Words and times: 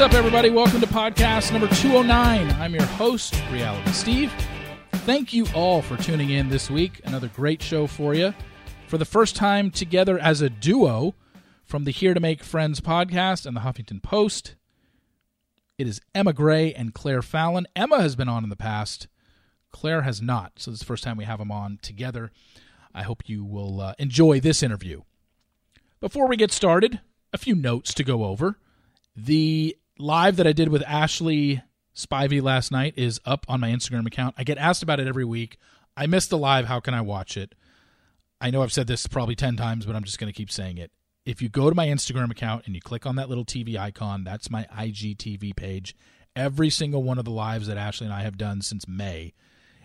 What's 0.00 0.14
up, 0.14 0.18
everybody? 0.18 0.48
Welcome 0.48 0.80
to 0.80 0.86
podcast 0.86 1.52
number 1.52 1.68
209. 1.68 2.50
I'm 2.52 2.72
your 2.72 2.86
host, 2.86 3.34
Reality 3.50 3.90
Steve. 3.90 4.32
Thank 5.04 5.34
you 5.34 5.46
all 5.54 5.82
for 5.82 5.98
tuning 5.98 6.30
in 6.30 6.48
this 6.48 6.70
week. 6.70 7.02
Another 7.04 7.28
great 7.28 7.60
show 7.60 7.86
for 7.86 8.14
you. 8.14 8.32
For 8.86 8.96
the 8.96 9.04
first 9.04 9.36
time 9.36 9.70
together 9.70 10.18
as 10.18 10.40
a 10.40 10.48
duo 10.48 11.14
from 11.66 11.84
the 11.84 11.90
Here 11.90 12.14
to 12.14 12.20
Make 12.20 12.42
Friends 12.42 12.80
podcast 12.80 13.44
and 13.44 13.54
the 13.54 13.60
Huffington 13.60 14.02
Post, 14.02 14.54
it 15.76 15.86
is 15.86 16.00
Emma 16.14 16.32
Gray 16.32 16.72
and 16.72 16.94
Claire 16.94 17.20
Fallon. 17.20 17.66
Emma 17.76 18.00
has 18.00 18.16
been 18.16 18.26
on 18.26 18.42
in 18.42 18.48
the 18.48 18.56
past, 18.56 19.06
Claire 19.70 20.00
has 20.00 20.22
not. 20.22 20.52
So, 20.56 20.70
this 20.70 20.76
is 20.76 20.80
the 20.80 20.86
first 20.86 21.04
time 21.04 21.18
we 21.18 21.24
have 21.24 21.40
them 21.40 21.52
on 21.52 21.78
together. 21.82 22.32
I 22.94 23.02
hope 23.02 23.28
you 23.28 23.44
will 23.44 23.82
uh, 23.82 23.94
enjoy 23.98 24.40
this 24.40 24.62
interview. 24.62 25.02
Before 26.00 26.26
we 26.26 26.38
get 26.38 26.52
started, 26.52 27.00
a 27.34 27.38
few 27.38 27.54
notes 27.54 27.92
to 27.92 28.02
go 28.02 28.24
over. 28.24 28.56
The 29.14 29.76
live 30.00 30.36
that 30.36 30.46
I 30.46 30.52
did 30.52 30.68
with 30.68 30.82
Ashley 30.86 31.62
Spivey 31.94 32.42
last 32.42 32.72
night 32.72 32.94
is 32.96 33.20
up 33.24 33.44
on 33.48 33.60
my 33.60 33.70
Instagram 33.70 34.06
account. 34.06 34.34
I 34.38 34.44
get 34.44 34.58
asked 34.58 34.82
about 34.82 35.00
it 35.00 35.06
every 35.06 35.24
week. 35.24 35.58
I 35.96 36.06
missed 36.06 36.30
the 36.30 36.38
live. 36.38 36.66
How 36.66 36.80
can 36.80 36.94
I 36.94 37.00
watch 37.00 37.36
it? 37.36 37.54
I 38.40 38.50
know 38.50 38.62
I've 38.62 38.72
said 38.72 38.86
this 38.86 39.06
probably 39.06 39.34
10 39.34 39.56
times, 39.56 39.84
but 39.84 39.94
I'm 39.94 40.04
just 40.04 40.18
going 40.18 40.32
to 40.32 40.36
keep 40.36 40.50
saying 40.50 40.78
it. 40.78 40.90
If 41.26 41.42
you 41.42 41.48
go 41.48 41.68
to 41.68 41.76
my 41.76 41.86
Instagram 41.86 42.30
account 42.30 42.64
and 42.64 42.74
you 42.74 42.80
click 42.80 43.04
on 43.04 43.16
that 43.16 43.28
little 43.28 43.44
TV 43.44 43.76
icon, 43.76 44.24
that's 44.24 44.50
my 44.50 44.66
IGTV 44.74 45.54
page. 45.54 45.94
Every 46.34 46.70
single 46.70 47.02
one 47.02 47.18
of 47.18 47.24
the 47.24 47.30
lives 47.30 47.66
that 47.66 47.76
Ashley 47.76 48.06
and 48.06 48.14
I 48.14 48.22
have 48.22 48.38
done 48.38 48.62
since 48.62 48.88
May 48.88 49.34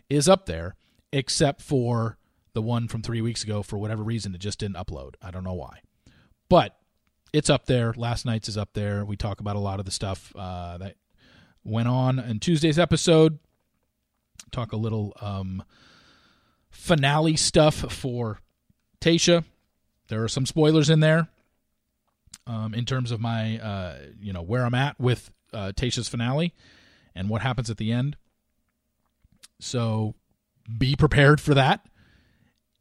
is 0.10 0.30
up 0.30 0.46
there, 0.46 0.76
except 1.12 1.62
for 1.62 2.18
the 2.54 2.62
one 2.62 2.88
from 2.88 3.02
three 3.02 3.22
weeks 3.22 3.44
ago. 3.44 3.62
For 3.62 3.78
whatever 3.78 4.04
reason, 4.04 4.34
it 4.34 4.40
just 4.40 4.60
didn't 4.60 4.78
upload. 4.78 5.16
I 5.22 5.32
don't 5.32 5.44
know 5.44 5.54
why. 5.54 5.82
But 6.48 6.78
it's 7.36 7.50
up 7.50 7.66
there. 7.66 7.94
Last 7.98 8.26
night's 8.26 8.48
is 8.48 8.58
up 8.58 8.70
there. 8.74 9.04
We 9.04 9.18
talk 9.18 9.42
about 9.42 9.58
a 9.58 9.60
lot 9.60 9.80
of 9.80 9.86
the 9.86 9.92
stuff 9.92 10.34
uh, 10.38 10.78
that 10.78 10.96
went 11.66 11.90
on 11.90 12.18
in 12.18 12.40
Tuesday's 12.40 12.80
episode. 12.80 13.40
Talk 14.52 14.72
a 14.72 14.78
little 14.78 15.14
um, 15.20 15.62
finale 16.70 17.36
stuff 17.36 17.76
for 17.92 18.40
Tayshia. 19.02 19.44
There 20.08 20.24
are 20.24 20.30
some 20.30 20.46
spoilers 20.46 20.90
in 20.90 21.02
there 21.02 21.28
um, 22.48 22.74
in 22.74 22.86
terms 22.86 23.12
of 23.12 23.20
my, 23.20 23.60
uh, 23.60 23.98
you 24.22 24.32
know, 24.32 24.42
where 24.42 24.66
I'm 24.66 24.76
at 24.76 24.98
with 24.98 25.30
uh, 25.52 25.74
Tayshia's 25.76 26.08
finale 26.08 26.54
and 27.16 27.28
what 27.28 27.42
happens 27.42 27.70
at 27.70 27.76
the 27.76 27.92
end. 27.92 28.16
So 29.60 30.16
be 30.78 30.96
prepared 30.96 31.42
for 31.42 31.54
that. 31.54 31.86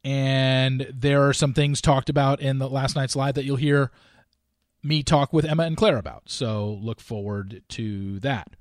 And 0.05 0.87
there 0.93 1.27
are 1.27 1.33
some 1.33 1.53
things 1.53 1.81
talked 1.81 2.09
about 2.09 2.39
in 2.39 2.59
the 2.59 2.69
last 2.69 2.95
night's 2.95 3.17
live 3.17 3.35
that 3.35 3.43
you'll 3.43 3.57
hear 3.57 3.91
me 4.85 5.03
talk 5.03 5.33
with 5.33 5.45
Emma 5.45 5.63
and 5.63 5.75
Claire 5.75 5.97
about. 5.97 6.23
So 6.27 6.79
look 6.81 7.01
forward 7.01 7.63
to 7.69 8.19
that. 8.19 8.55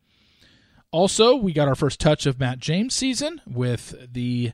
Also, 0.90 1.34
we 1.34 1.52
got 1.52 1.68
our 1.68 1.74
first 1.74 2.00
touch 2.00 2.24
of 2.24 2.38
Matt 2.38 2.58
James 2.60 2.94
season 2.94 3.40
with 3.46 3.94
the 4.12 4.52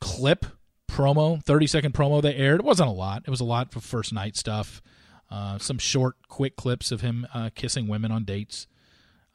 clip 0.00 0.46
promo, 0.88 1.42
30 1.42 1.66
second 1.66 1.94
promo 1.94 2.22
they 2.22 2.34
aired. 2.34 2.60
It 2.60 2.66
wasn't 2.66 2.88
a 2.88 2.92
lot. 2.92 3.24
It 3.26 3.30
was 3.30 3.40
a 3.40 3.44
lot 3.44 3.72
for 3.72 3.80
first 3.80 4.12
night 4.12 4.36
stuff. 4.36 4.80
Uh, 5.30 5.58
some 5.58 5.78
short, 5.78 6.16
quick 6.28 6.56
clips 6.56 6.90
of 6.92 7.00
him 7.00 7.26
uh, 7.34 7.50
kissing 7.54 7.86
women 7.86 8.10
on 8.10 8.24
dates. 8.24 8.66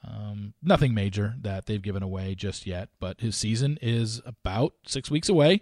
Um, 0.04 0.54
nothing 0.64 0.94
major 0.94 1.36
that 1.42 1.66
they've 1.66 1.82
given 1.82 2.02
away 2.02 2.34
just 2.34 2.66
yet, 2.66 2.90
but 3.00 3.20
his 3.20 3.36
season 3.36 3.78
is 3.82 4.22
about 4.26 4.74
six 4.88 5.12
weeks 5.12 5.30
away. 5.30 5.62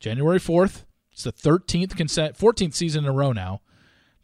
January 0.00 0.40
4th. 0.40 0.84
It's 1.12 1.22
the 1.22 1.32
13th 1.32 1.96
consent, 1.96 2.36
14th 2.36 2.74
season 2.74 3.04
in 3.04 3.10
a 3.10 3.14
row 3.14 3.32
now 3.32 3.60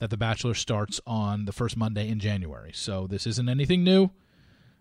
that 0.01 0.11
The 0.11 0.17
Bachelor 0.17 0.55
starts 0.55 1.01
on 1.07 1.45
the 1.45 1.53
first 1.53 1.77
Monday 1.77 2.09
in 2.09 2.19
January. 2.19 2.73
So 2.75 3.07
this 3.07 3.27
isn't 3.27 3.49
anything 3.49 3.85
new. 3.85 4.11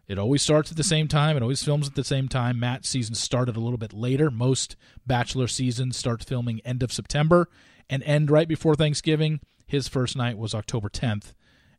It 0.07 0.17
always 0.17 0.41
starts 0.41 0.71
at 0.71 0.77
the 0.77 0.83
same 0.83 1.07
time. 1.07 1.37
It 1.37 1.43
always 1.43 1.61
films 1.61 1.87
at 1.87 1.93
the 1.93 2.03
same 2.03 2.27
time. 2.27 2.59
Matt's 2.59 2.89
season 2.89 3.13
started 3.13 3.55
a 3.55 3.59
little 3.59 3.77
bit 3.77 3.93
later. 3.93 4.31
Most 4.31 4.75
Bachelor 5.05 5.47
seasons 5.47 5.97
start 5.97 6.23
filming 6.23 6.61
end 6.65 6.81
of 6.81 6.91
September 6.91 7.47
and 7.89 8.01
end 8.03 8.31
right 8.31 8.47
before 8.47 8.73
Thanksgiving. 8.73 9.39
His 9.67 9.87
first 9.87 10.17
night 10.17 10.37
was 10.37 10.55
October 10.55 10.89
10th 10.89 11.33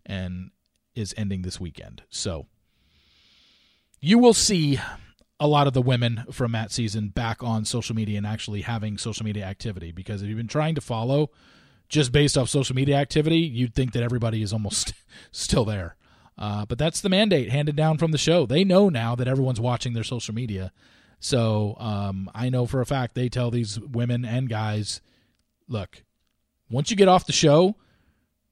and 0.07 0.51
is 0.95 1.13
ending 1.17 1.43
this 1.43 1.59
weekend. 1.59 2.03
So 2.09 2.47
you 4.01 4.19
will 4.19 4.35
see 4.35 4.79
a 5.41 5.49
lot 5.49 5.67
of 5.67 5.73
the 5.73 5.83
women 5.83 6.25
from 6.31 6.53
Matt's 6.53 6.75
season 6.75 7.09
back 7.09 7.43
on 7.43 7.65
social 7.65 7.97
media 7.97 8.19
and 8.19 8.27
actually 8.27 8.61
having 8.61 8.99
social 8.99 9.25
media 9.25 9.45
activity 9.45 9.91
because 9.91 10.23
if 10.23 10.29
you've 10.29 10.37
been 10.37 10.47
trying 10.47 10.75
to 10.75 10.81
follow 10.81 11.31
just 11.91 12.13
based 12.13 12.39
off 12.39 12.49
social 12.49 12.75
media 12.75 12.97
activity, 12.97 13.39
you'd 13.39 13.75
think 13.75 13.93
that 13.93 14.03
everybody 14.03 14.43
is 14.43 14.53
almost 14.53 14.95
still 15.33 15.67
there. 15.67 15.97
Uh, 16.39 16.65
but 16.65 16.79
that's 16.79 17.03
the 17.03 17.11
mandate 17.11 17.51
handed 17.51 17.77
down 17.77 17.99
from 17.99 18.13
the 18.13 18.19
show. 18.19 18.47
They 18.47 18.65
know 18.65 18.89
now 18.89 19.15
that 19.17 19.29
everyone's 19.29 19.61
watching 19.61 19.93
their 19.93 20.05
social 20.05 20.35
media. 20.35 20.73
So 21.19 21.77
um, 21.79 22.31
I 22.35 22.49
know 22.49 22.65
for 22.65 22.81
a 22.81 22.87
fact 22.87 23.15
they 23.15 23.29
tell 23.29 23.51
these 23.51 23.79
women 23.79 24.25
and 24.25 24.49
guys, 24.49 25.03
look, 25.69 26.03
once 26.71 26.91
you 26.91 26.97
get 26.97 27.09
off 27.09 27.27
the 27.27 27.33
show, 27.33 27.77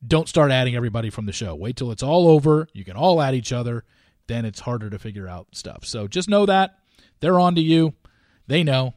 don't 0.06 0.28
start 0.28 0.50
adding 0.50 0.76
everybody 0.76 1.08
from 1.08 1.24
the 1.24 1.32
show. 1.32 1.54
Wait 1.54 1.76
till 1.76 1.90
it's 1.90 2.02
all 2.02 2.28
over. 2.28 2.68
You 2.74 2.84
can 2.84 2.96
all 2.96 3.22
add 3.22 3.34
each 3.34 3.52
other. 3.52 3.84
Then 4.26 4.44
it's 4.44 4.60
harder 4.60 4.90
to 4.90 4.98
figure 4.98 5.26
out 5.26 5.46
stuff. 5.52 5.86
So 5.86 6.06
just 6.06 6.28
know 6.28 6.44
that 6.44 6.78
they're 7.20 7.40
on 7.40 7.54
to 7.54 7.62
you. 7.62 7.94
They 8.46 8.62
know. 8.62 8.94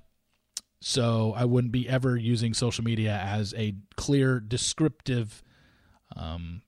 So 0.81 1.34
I 1.38 1.46
wouldn't 1.46 1.72
be 1.72 1.88
ever 1.88 2.18
using 2.18 2.53
social 2.53 2.84
media 2.84 3.16
as 3.16 3.53
a 3.56 3.75
clear 3.96 4.40
descriptive 4.40 5.44
um, 6.16 6.64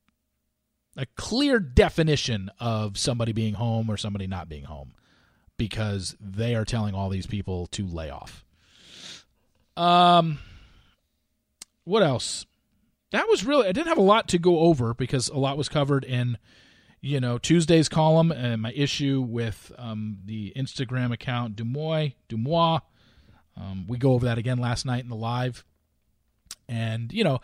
a 0.96 1.06
clear 1.18 1.60
definition 1.60 2.52
of 2.60 2.98
somebody 2.98 3.34
being 3.34 3.56
home 3.56 3.90
or 3.90 3.98
somebody 3.98 4.28
not 4.28 4.48
being 4.48 4.66
home 4.66 4.94
because 5.58 6.16
they 6.22 6.54
are 6.56 6.64
telling 6.64 6.94
all 6.94 7.10
these 7.10 7.26
people 7.26 7.66
to 7.68 7.86
lay 7.86 8.10
off. 8.10 8.46
Um 9.76 10.40
what 11.84 12.04
else? 12.04 12.46
That 13.12 13.28
was 13.28 13.44
really 13.44 13.68
I 13.68 13.72
didn't 13.72 13.88
have 13.88 13.98
a 13.98 14.02
lot 14.02 14.28
to 14.30 14.40
go 14.40 14.60
over 14.60 14.94
because 14.94 15.30
a 15.30 15.38
lot 15.38 15.58
was 15.58 15.70
covered 15.70 16.04
in 16.04 16.38
you 17.02 17.20
know 17.20 17.40
Tuesday's 17.40 17.90
column 17.90 18.32
and 18.32 18.62
my 18.62 18.72
issue 18.74 19.26
with 19.28 19.72
um, 19.78 20.20
the 20.26 20.54
Instagram 20.56 21.12
account 21.12 21.56
Dumois 21.56 22.14
Dumois. 22.30 22.82
Um, 23.56 23.86
we 23.88 23.98
go 23.98 24.14
over 24.14 24.26
that 24.26 24.38
again 24.38 24.58
last 24.58 24.86
night 24.86 25.04
in 25.04 25.10
the 25.10 25.16
live, 25.16 25.64
and 26.68 27.12
you 27.12 27.24
know 27.24 27.40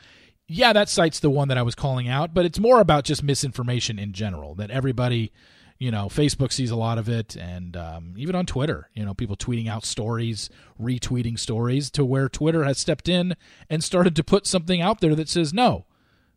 yeah, 0.50 0.74
that 0.74 0.90
site's 0.90 1.20
the 1.20 1.30
one 1.30 1.47
that 1.50 1.59
I 1.59 1.62
was 1.62 1.75
calling 1.75 2.09
out, 2.09 2.34
but 2.34 2.44
it's 2.44 2.59
more 2.59 2.81
about 2.81 3.03
just 3.03 3.22
misinformation 3.22 4.00
in 4.00 4.14
general. 4.14 4.56
That 4.56 4.72
everybody, 4.72 5.31
you 5.78 5.92
know, 5.92 6.08
Facebook 6.08 6.52
sees 6.52 6.72
a 6.72 6.75
lot 6.75 6.97
of 6.97 7.08
it, 7.08 7.36
and 7.36 7.78
um, 7.78 8.16
even 8.18 8.34
on 8.34 8.47
Twitter, 8.47 8.90
you 8.96 9.06
know, 9.06 9.14
people 9.14 9.38
tweeting 9.38 9.70
out 9.70 9.86
stories, 9.86 10.50
retweeting 10.81 11.38
stories, 11.38 11.92
to 11.92 12.03
where 12.03 12.28
Twitter 12.28 12.64
has 12.64 12.80
stepped 12.80 13.08
in 13.08 13.36
and 13.70 13.84
started 13.84 14.16
to 14.16 14.24
put 14.24 14.47
something 14.47 14.82
out 14.82 15.02
there 15.02 15.14
that 15.14 15.29
says, 15.29 15.53
no, 15.53 15.85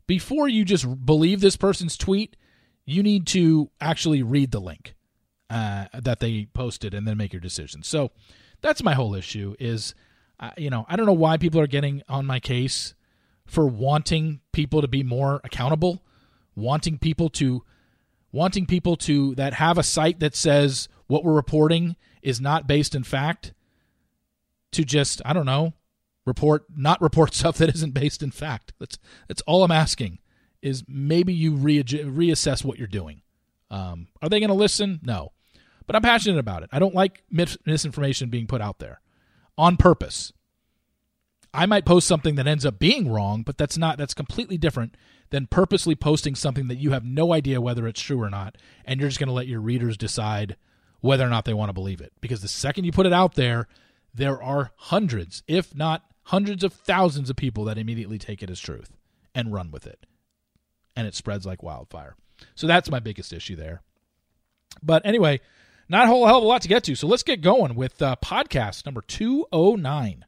before 0.07 0.47
you 0.47 0.67
just 0.67 1.07
believe 1.07 1.41
this 1.41 1.57
person's 1.57 1.97
tweet, 1.97 2.37
you 2.85 3.03
need 3.03 3.27
to 3.29 3.71
actually 3.81 4.23
read 4.23 4.51
the 4.51 4.61
link 4.61 4.95
uh, 5.49 5.87
that 5.99 6.21
they 6.21 6.49
posted 6.53 6.93
and 6.93 7.09
then 7.09 7.17
make 7.17 7.33
your 7.33 7.41
decision. 7.41 7.83
So 7.83 8.11
that's 8.63 8.83
my 8.83 8.95
whole 8.95 9.15
issue. 9.15 9.55
Is 9.59 9.95
uh, 10.41 10.51
you 10.57 10.71
know, 10.71 10.87
I 10.89 10.97
don't 10.97 11.07
know 11.07 11.13
why 11.13 11.37
people 11.37 11.61
are 11.61 11.67
getting 11.67 12.03
on 12.09 12.27
my 12.27 12.41
case 12.41 12.95
for 13.45 13.67
wanting 13.67 14.41
people 14.53 14.81
to 14.81 14.89
be 14.89 15.03
more 15.03 15.41
accountable, 15.45 16.03
wanting 16.57 16.99
people 16.99 17.29
to 17.31 17.65
wanting 18.33 18.67
people 18.67 18.97
to 18.97 19.35
that 19.35 19.55
have 19.55 19.77
a 19.77 19.83
site 19.83 20.21
that 20.21 20.35
says 20.35 20.89
what 21.07 21.23
we're 21.23 21.35
reporting 21.35 21.97
is 22.23 22.41
not 22.41 22.67
based 22.67 22.95
in 22.95 23.05
fact 23.05 23.53
to 24.71 24.85
just 24.85 25.21
I 25.25 25.33
don't 25.33 25.47
know 25.47 25.75
report 26.25 26.65
not 26.75 27.01
report 27.01 27.35
stuff 27.35 27.59
that 27.59 27.75
isn't 27.75 27.93
based 27.93 28.23
in 28.23 28.31
fact. 28.31 28.73
That's 28.79 28.99
that's 29.29 29.43
all 29.43 29.65
I'm 29.65 29.71
asking 29.71 30.19
is 30.61 30.85
maybe 30.87 31.35
you 31.35 31.55
re- 31.55 31.83
reassess 31.83 32.65
what 32.65 32.79
you're 32.79 32.87
doing. 32.87 33.23
Um, 33.71 34.09
are 34.23 34.29
they 34.29 34.39
going 34.39 34.49
to 34.49 34.55
listen? 34.55 35.01
No, 35.03 35.33
but 35.87 35.97
I'm 35.97 36.03
passionate 36.03 36.39
about 36.39 36.63
it. 36.63 36.71
I 36.73 36.79
don't 36.79 36.95
like 36.95 37.23
mis- 37.31 37.59
misinformation 37.67 38.31
being 38.31 38.47
put 38.47 38.61
out 38.61 38.79
there 38.79 39.01
on 39.59 39.77
purpose. 39.77 40.33
I 41.55 41.67
might 41.67 41.85
post 41.85 42.09
something 42.09 42.37
that 42.37 42.47
ends 42.47 42.65
up 42.65 42.79
being 42.79 43.11
wrong, 43.11 43.43
but 43.43 43.59
that's 43.59 43.77
not 43.77 43.99
that's 43.99 44.15
completely 44.15 44.57
different 44.57 44.97
than 45.31 45.47
purposely 45.47 45.95
posting 45.95 46.35
something 46.35 46.69
that 46.69 46.79
you 46.79 46.93
have 46.93 47.05
no 47.05 47.33
idea 47.33 47.61
whether 47.61 47.87
it's 47.87 48.01
true 48.01 48.23
or 48.23 48.31
not, 48.31 48.57
and 48.85 49.01
you're 49.01 49.09
just 49.09 49.19
going 49.19 49.29
to 49.29 49.35
let 49.35 49.49
your 49.49 49.61
readers 49.61 49.97
decide 49.97 50.57
whether 51.01 51.27
or 51.27 51.31
not 51.31 51.45
they 51.45 51.55
want 51.55 51.69
to 51.69 51.75
believe 51.75 52.01
it. 52.01 52.13
Because 52.21 52.43
the 52.43 52.49
second 52.49 52.85
you 52.85 52.93
put 52.93 53.07
it 53.07 53.13
out 53.13 53.35
there, 53.35 53.67
there 54.15 54.43
are 54.43 54.73
hundreds, 54.77 55.43
if 55.47 55.75
not 55.75 56.05
hundreds 56.25 56.63
of 56.63 56.73
thousands 56.73 57.29
of 57.29 57.37
people 57.37 57.65
that 57.65 57.79
immediately 57.79 58.19
take 58.19 58.43
it 58.43 58.51
as 58.51 58.61
truth 58.61 58.97
and 59.35 59.53
run 59.53 59.71
with 59.71 59.87
it. 59.87 60.07
And 60.95 61.07
it 61.07 61.15
spreads 61.15 61.45
like 61.47 61.63
wildfire. 61.63 62.15
So 62.55 62.67
that's 62.67 62.91
my 62.91 63.01
biggest 63.01 63.33
issue 63.33 63.57
there. 63.57 63.83
But 64.83 65.05
anyway, 65.05 65.41
not 65.89 66.05
a 66.05 66.07
whole 66.09 66.27
hell 66.27 66.39
of 66.39 66.45
a 66.45 66.47
lot 66.47 66.63
to 66.63 66.69
get 66.69 66.85
to. 66.85 66.95
So 66.95 67.07
let's 67.07 67.23
get 67.23 67.41
going 67.41 67.75
with 67.75 68.01
uh, 68.01 68.17
podcast 68.23 68.87
number 68.87 69.03
209. 69.03 70.25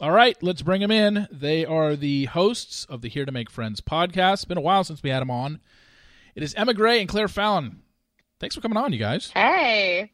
All 0.00 0.10
right, 0.10 0.36
let's 0.42 0.62
bring 0.62 0.80
them 0.80 0.90
in. 0.90 1.28
They 1.30 1.64
are 1.64 1.94
the 1.94 2.24
hosts 2.26 2.84
of 2.86 3.02
the 3.02 3.08
Here 3.08 3.24
to 3.24 3.30
Make 3.32 3.50
Friends 3.50 3.80
podcast. 3.80 4.32
It's 4.34 4.44
been 4.44 4.58
a 4.58 4.62
while 4.62 4.82
since 4.84 5.02
we 5.02 5.10
had 5.10 5.20
them 5.20 5.30
on. 5.30 5.60
It 6.34 6.42
is 6.42 6.54
Emma 6.54 6.74
Gray 6.74 6.98
and 7.00 7.08
Claire 7.08 7.28
Fallon. 7.28 7.82
Thanks 8.40 8.56
for 8.56 8.60
coming 8.60 8.78
on, 8.78 8.92
you 8.92 8.98
guys. 8.98 9.30
Hey. 9.32 10.10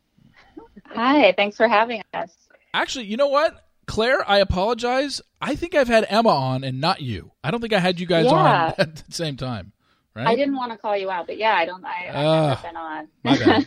Hi, 0.89 1.33
thanks 1.37 1.57
for 1.57 1.69
having 1.69 2.03
us. 2.13 2.31
Actually, 2.75 3.07
you 3.07 3.17
know 3.17 3.29
what? 3.29 3.65
Claire, 3.87 4.29
I 4.29 4.39
apologize. 4.39 5.23
I 5.41 5.55
think 5.55 5.75
I've 5.75 5.89
had 5.89 6.05
Emma 6.11 6.29
on 6.29 6.65
and 6.65 6.81
not 6.81 7.01
you. 7.01 7.33
I 7.43 7.51
don't 7.51 7.61
think 7.63 7.73
I 7.73 7.79
had 7.79 7.99
you 7.99 8.07
guys 8.07 8.27
Yeah. 8.27 8.33
on 8.33 8.75
at 8.79 8.97
the 8.97 9.13
same 9.13 9.37
time. 9.39 9.73
Right? 10.19 10.26
I 10.26 10.35
didn't 10.35 10.56
want 10.56 10.73
to 10.73 10.79
call 10.79 10.97
you 10.97 11.11
out, 11.11 11.26
but 11.29 11.38
yeah, 11.38 11.53
I 11.55 11.65
don't. 11.65 11.85
I, 11.85 12.09
I've 12.09 12.15
Ah, 12.17 12.49
never 12.49 12.62
been 12.62 12.76
on. 12.76 13.09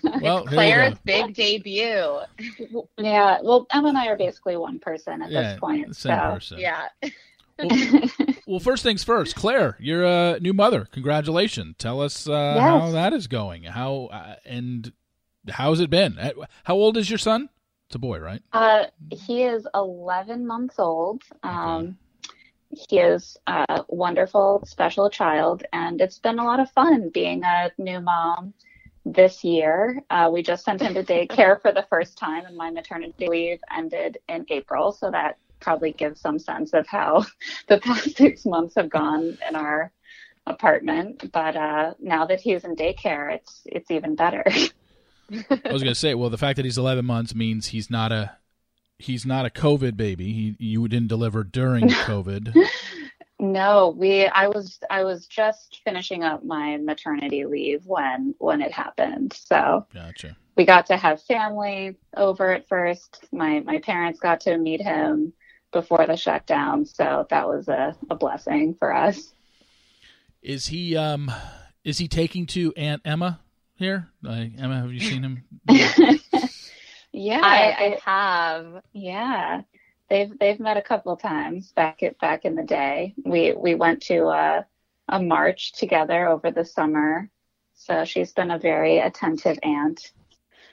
Bad. 0.03 0.21
Well, 0.21 0.45
Claire's 0.45 0.97
big 1.05 1.33
debut. 1.33 2.19
yeah, 2.97 3.37
well, 3.41 3.67
Emma 3.71 3.87
and 3.87 3.97
I 3.97 4.07
are 4.07 4.17
basically 4.17 4.57
one 4.57 4.77
person 4.79 5.21
at 5.21 5.31
Yeah, 5.31 5.51
this 5.53 5.59
point. 5.61 5.95
same 5.95 6.17
so. 6.19 6.33
person. 6.33 6.59
Yeah. 6.59 6.87
Well, 8.47 8.59
first 8.59 8.83
things 8.83 9.03
first, 9.03 9.35
Claire, 9.35 9.77
you're 9.79 10.03
a 10.03 10.39
new 10.41 10.51
mother. 10.51 10.87
Congratulations. 10.91 11.75
Tell 11.77 12.01
us 12.01 12.27
uh, 12.27 12.31
Yes. 12.55 12.63
how 12.63 12.91
that 12.91 13.13
is 13.13 13.27
going. 13.27 13.63
How 13.63 14.09
uh, 14.11 14.35
and 14.45 14.91
how's 15.49 15.79
it 15.79 15.89
been? 15.89 16.17
Uh, 16.17 16.31
How 16.65 16.75
old 16.75 16.97
is 16.97 17.09
your 17.09 17.19
son? 17.19 17.49
It's 17.87 17.95
a 17.95 17.99
boy, 17.99 18.19
right? 18.19 18.41
Uh, 18.51 18.85
he 19.11 19.43
is 19.43 19.65
11 19.73 20.45
months 20.45 20.79
old. 20.79 21.21
Um, 21.43 21.97
he 22.73 22.99
is 22.99 23.37
a 23.47 23.83
wonderful, 23.87 24.63
special 24.65 25.09
child, 25.09 25.63
and 25.73 25.99
it's 26.01 26.19
been 26.19 26.39
a 26.39 26.45
lot 26.45 26.59
of 26.59 26.71
fun 26.71 27.09
being 27.09 27.43
a 27.43 27.71
new 27.77 27.99
mom 27.99 28.53
this 29.05 29.43
year. 29.43 30.01
Uh, 30.09 30.29
we 30.31 30.43
just 30.43 30.63
sent 30.63 30.81
him 30.81 30.93
to 30.93 31.03
daycare 31.03 31.61
for 31.61 31.71
the 31.71 31.85
first 31.89 32.17
time, 32.17 32.45
and 32.45 32.55
my 32.55 32.69
maternity 32.69 33.27
leave 33.27 33.59
ended 33.75 34.17
in 34.29 34.45
April, 34.49 34.91
so 34.91 35.11
that 35.11 35.37
probably 35.59 35.91
gives 35.91 36.19
some 36.19 36.39
sense 36.39 36.73
of 36.73 36.87
how 36.87 37.25
the 37.67 37.79
past 37.79 38.17
six 38.17 38.45
months 38.45 38.75
have 38.75 38.89
gone 38.89 39.37
in 39.47 39.55
our 39.55 39.91
apartment. 40.45 41.31
But 41.31 41.55
uh, 41.55 41.93
now 41.99 42.25
that 42.25 42.41
he's 42.41 42.63
in 42.63 42.75
daycare, 42.75 43.35
it's 43.35 43.61
it's 43.65 43.91
even 43.91 44.15
better. 44.15 44.43
I 45.31 45.71
was 45.71 45.81
going 45.81 45.93
to 45.93 45.95
say, 45.95 46.13
well, 46.13 46.29
the 46.29 46.37
fact 46.37 46.57
that 46.57 46.65
he's 46.65 46.77
11 46.77 47.05
months 47.05 47.33
means 47.33 47.67
he's 47.67 47.89
not 47.89 48.11
a 48.11 48.37
he's 49.01 49.25
not 49.25 49.45
a 49.45 49.49
COVID 49.49 49.97
baby. 49.97 50.31
He 50.31 50.55
you 50.59 50.87
didn't 50.87 51.09
deliver 51.09 51.43
during 51.43 51.87
COVID. 51.89 52.53
No, 53.39 53.95
we 53.97 54.27
I 54.27 54.47
was 54.47 54.79
I 54.89 55.03
was 55.03 55.25
just 55.25 55.81
finishing 55.83 56.23
up 56.23 56.45
my 56.45 56.77
maternity 56.77 57.45
leave 57.45 57.85
when 57.85 58.35
when 58.37 58.61
it 58.61 58.71
happened. 58.71 59.33
So 59.33 59.87
Gotcha. 59.93 60.37
we 60.55 60.65
got 60.65 60.85
to 60.87 60.97
have 60.97 61.23
family 61.23 61.97
over 62.15 62.51
at 62.51 62.67
first. 62.67 63.25
My 63.31 63.61
my 63.61 63.79
parents 63.79 64.19
got 64.19 64.41
to 64.41 64.57
meet 64.57 64.81
him 64.81 65.33
before 65.73 66.05
the 66.05 66.17
shutdown, 66.17 66.85
so 66.85 67.25
that 67.29 67.47
was 67.47 67.67
a, 67.67 67.95
a 68.09 68.15
blessing 68.15 68.75
for 68.77 68.93
us. 68.93 69.33
Is 70.43 70.67
he 70.67 70.95
um 70.95 71.31
is 71.83 71.97
he 71.97 72.07
taking 72.07 72.45
to 72.47 72.73
Aunt 72.77 73.01
Emma 73.05 73.39
here? 73.73 74.09
Like, 74.21 74.51
Emma, 74.59 74.81
have 74.81 74.93
you 74.93 74.99
seen 74.99 75.23
him? 75.23 75.43
yeah, 77.11 77.41
I, 77.43 77.97
I 78.05 78.09
have. 78.09 78.81
yeah. 78.93 79.61
They've 80.09 80.37
they've 80.39 80.59
met 80.59 80.77
a 80.77 80.81
couple 80.81 81.15
times 81.15 81.71
back 81.71 82.03
at 82.03 82.19
back 82.19 82.43
in 82.43 82.55
the 82.55 82.63
day. 82.63 83.15
We 83.23 83.53
we 83.53 83.75
went 83.75 84.01
to 84.03 84.27
a 84.27 84.65
a 85.07 85.21
march 85.21 85.73
together 85.73 86.27
over 86.27 86.51
the 86.51 86.65
summer. 86.65 87.29
So 87.73 88.05
she's 88.05 88.31
been 88.31 88.51
a 88.51 88.59
very 88.59 88.99
attentive 88.99 89.57
aunt. 89.63 90.11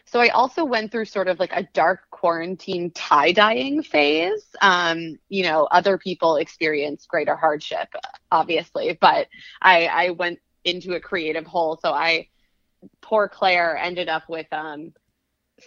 So 0.05 0.21
I 0.21 0.29
also 0.29 0.65
went 0.65 0.91
through 0.91 1.05
sort 1.05 1.29
of 1.29 1.39
like 1.39 1.53
a 1.53 1.69
dark 1.75 2.01
quarantine 2.11 2.91
tie 2.93 3.33
dyeing 3.33 3.83
phase. 3.83 4.45
Um, 4.63 5.19
you 5.29 5.43
know, 5.43 5.65
other 5.65 5.99
people 5.99 6.37
experience 6.37 7.07
greater 7.07 7.37
hardship, 7.37 7.89
obviously, 8.31 8.97
but 8.99 9.29
I, 9.61 9.87
I 9.87 10.11
went 10.11 10.39
into 10.65 10.95
a 10.95 11.01
creative 11.01 11.47
hole. 11.47 11.79
So 11.83 11.93
I, 11.93 12.29
poor 13.03 13.29
Claire, 13.29 13.77
ended 13.77 14.09
up 14.09 14.23
with 14.29 14.47
um, 14.51 14.95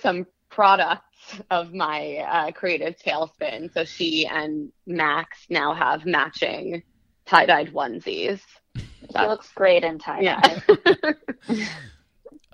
some 0.02 0.26
products 0.52 1.40
of 1.50 1.74
my 1.74 2.18
uh, 2.18 2.52
creative 2.52 2.98
tailspin. 2.98 3.74
So 3.74 3.86
she 3.86 4.28
and 4.28 4.72
Max 4.86 5.46
now 5.50 5.74
have 5.74 6.06
matching 6.06 6.84
tie 7.26 7.46
dyed 7.46 7.74
onesies. 7.74 8.42
She 8.76 9.18
looks 9.18 9.52
great 9.54 9.84
in 9.84 10.00
tie 10.00 10.22
Yeah. 10.22 10.60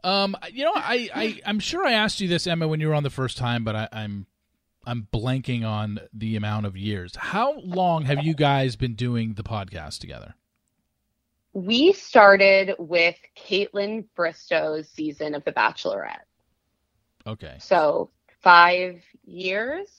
Um, 0.03 0.37
you 0.53 0.63
know, 0.63 0.71
I, 0.73 1.09
I 1.13 1.41
I'm 1.45 1.59
sure 1.59 1.85
I 1.85 1.91
asked 1.91 2.21
you 2.21 2.29
this, 2.29 2.47
Emma, 2.47 2.67
when 2.67 2.79
you 2.79 2.87
were 2.87 2.93
on 2.93 3.03
the 3.03 3.09
first 3.09 3.35
time, 3.35 3.63
but 3.65 3.75
I, 3.75 3.89
I'm 3.91 4.27
I'm 4.85 5.07
blanking 5.11 5.67
on 5.67 5.99
the 6.13 6.37
amount 6.37 6.65
of 6.65 6.77
years. 6.77 7.15
How 7.17 7.59
long 7.59 8.05
have 8.05 8.23
you 8.23 8.33
guys 8.33 8.77
been 8.77 8.93
doing 8.93 9.33
the 9.33 9.43
podcast 9.43 9.99
together? 9.99 10.35
we 11.57 11.91
started 11.91 12.75
with 12.77 13.15
Kaitlyn 13.35 14.05
Bristowe's 14.15 14.87
season 14.89 15.33
of 15.33 15.43
The 15.43 15.51
Bachelorette. 15.51 16.26
Okay. 17.27 17.57
So 17.59 18.09
five 18.41 19.03
years. 19.25 19.89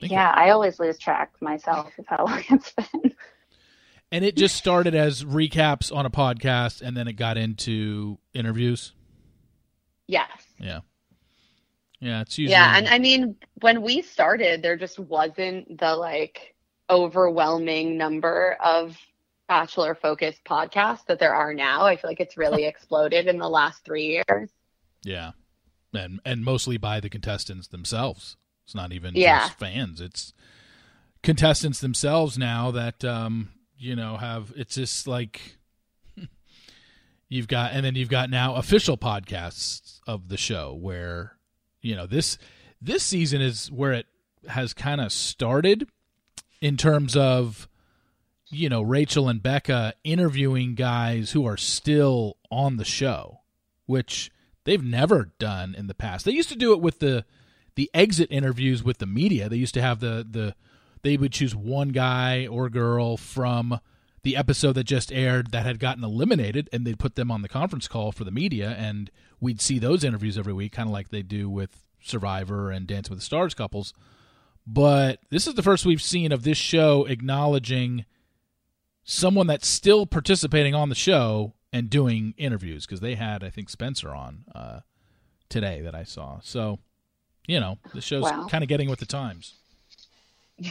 Think 0.00 0.12
Yeah, 0.12 0.32
I 0.34 0.50
always 0.50 0.78
lose 0.80 0.98
track 0.98 1.32
myself 1.40 1.92
of 1.98 2.06
how 2.06 2.24
long 2.26 2.42
it's 2.50 2.72
been. 2.72 3.14
And 4.10 4.24
it 4.24 4.36
just 4.36 4.56
started 4.56 4.94
as 4.94 5.24
recaps 5.24 5.94
on 5.94 6.06
a 6.06 6.10
podcast, 6.10 6.82
and 6.82 6.96
then 6.96 7.08
it 7.08 7.14
got 7.14 7.36
into 7.36 8.18
interviews. 8.32 8.92
Yes. 10.06 10.28
Yeah. 10.58 10.80
Yeah, 12.00 12.20
it's 12.20 12.36
usually 12.38 12.52
Yeah. 12.52 12.76
And 12.76 12.88
I 12.88 12.98
mean, 12.98 13.36
when 13.60 13.82
we 13.82 14.02
started, 14.02 14.62
there 14.62 14.76
just 14.76 14.98
wasn't 14.98 15.78
the 15.78 15.96
like 15.96 16.54
overwhelming 16.90 17.96
number 17.96 18.56
of 18.62 18.96
Bachelor 19.48 19.94
focused 19.94 20.44
podcasts 20.44 21.06
that 21.06 21.18
there 21.18 21.34
are 21.34 21.52
now. 21.54 21.84
I 21.84 21.96
feel 21.96 22.10
like 22.10 22.20
it's 22.20 22.36
really 22.36 22.64
exploded 22.66 23.26
in 23.26 23.38
the 23.38 23.48
last 23.48 23.84
three 23.84 24.22
years. 24.28 24.50
Yeah, 25.04 25.32
and 25.92 26.20
and 26.24 26.44
mostly 26.44 26.76
by 26.78 27.00
the 27.00 27.08
contestants 27.08 27.68
themselves. 27.68 28.36
It's 28.64 28.74
not 28.74 28.92
even 28.92 29.14
Yeah. 29.14 29.40
just 29.48 29.58
fans. 29.58 30.00
It's 30.00 30.32
contestants 31.22 31.80
themselves 31.80 32.36
now 32.36 32.70
that 32.70 33.04
um 33.04 33.50
you 33.78 33.96
know 33.96 34.16
have 34.18 34.52
it's 34.56 34.74
just 34.74 35.06
like 35.06 35.58
you've 37.28 37.48
got 37.48 37.72
and 37.72 37.84
then 37.84 37.94
you've 37.94 38.08
got 38.10 38.30
now 38.30 38.54
official 38.56 38.96
podcasts 38.96 40.00
of 40.06 40.28
the 40.28 40.36
show 40.36 40.74
where 40.78 41.36
you 41.80 41.94
know 41.96 42.06
this 42.06 42.38
this 42.80 43.02
season 43.02 43.40
is 43.40 43.70
where 43.70 43.92
it 43.92 44.06
has 44.48 44.74
kind 44.74 45.00
of 45.00 45.12
started 45.12 45.88
in 46.60 46.76
terms 46.76 47.16
of 47.16 47.68
you 48.50 48.68
know 48.68 48.82
Rachel 48.82 49.28
and 49.28 49.42
Becca 49.42 49.94
interviewing 50.04 50.74
guys 50.74 51.30
who 51.32 51.46
are 51.46 51.56
still 51.56 52.36
on 52.50 52.76
the 52.76 52.84
show 52.84 53.40
which 53.86 54.30
they've 54.64 54.82
never 54.82 55.32
done 55.38 55.74
in 55.74 55.86
the 55.86 55.94
past. 55.94 56.24
They 56.24 56.32
used 56.32 56.48
to 56.50 56.56
do 56.56 56.72
it 56.72 56.80
with 56.80 56.98
the 56.98 57.24
the 57.76 57.90
exit 57.92 58.28
interviews 58.30 58.82
with 58.82 58.98
the 58.98 59.06
media. 59.06 59.48
They 59.48 59.56
used 59.56 59.74
to 59.74 59.82
have 59.82 60.00
the 60.00 60.26
the 60.28 60.54
they 61.02 61.16
would 61.16 61.32
choose 61.32 61.54
one 61.54 61.90
guy 61.90 62.46
or 62.46 62.68
girl 62.68 63.16
from 63.16 63.78
the 64.22 64.36
episode 64.36 64.72
that 64.72 64.84
just 64.84 65.12
aired 65.12 65.52
that 65.52 65.66
had 65.66 65.78
gotten 65.78 66.02
eliminated 66.02 66.68
and 66.72 66.86
they'd 66.86 66.98
put 66.98 67.14
them 67.14 67.30
on 67.30 67.42
the 67.42 67.48
conference 67.48 67.86
call 67.86 68.10
for 68.10 68.24
the 68.24 68.30
media 68.30 68.70
and 68.78 69.10
we'd 69.38 69.60
see 69.60 69.78
those 69.78 70.02
interviews 70.02 70.38
every 70.38 70.54
week 70.54 70.72
kind 70.72 70.88
of 70.88 70.92
like 70.94 71.10
they 71.10 71.22
do 71.22 71.48
with 71.50 71.82
Survivor 72.02 72.70
and 72.70 72.86
Dance 72.86 73.10
with 73.10 73.18
the 73.18 73.24
Stars 73.24 73.52
couples. 73.52 73.92
But 74.66 75.20
this 75.28 75.46
is 75.46 75.54
the 75.54 75.62
first 75.62 75.84
we've 75.84 76.00
seen 76.00 76.32
of 76.32 76.42
this 76.42 76.56
show 76.56 77.04
acknowledging 77.04 78.06
someone 79.04 79.46
that's 79.46 79.68
still 79.68 80.06
participating 80.06 80.74
on 80.74 80.88
the 80.88 80.94
show 80.94 81.52
and 81.74 81.90
doing 81.90 82.32
interviews 82.38 82.86
because 82.86 83.00
they 83.00 83.16
had 83.16 83.42
I 83.44 83.50
think 83.50 83.68
Spencer 83.68 84.10
on 84.14 84.44
uh, 84.54 84.80
today 85.48 85.80
that 85.82 85.94
I 85.94 86.04
saw. 86.04 86.38
So, 86.42 86.78
you 87.48 87.58
know, 87.60 87.78
the 87.92 88.00
show's 88.00 88.22
Wow. 88.22 88.46
kind 88.48 88.62
of 88.62 88.68
getting 88.68 88.88
with 88.88 89.00
the 89.00 89.06
times. 89.06 89.54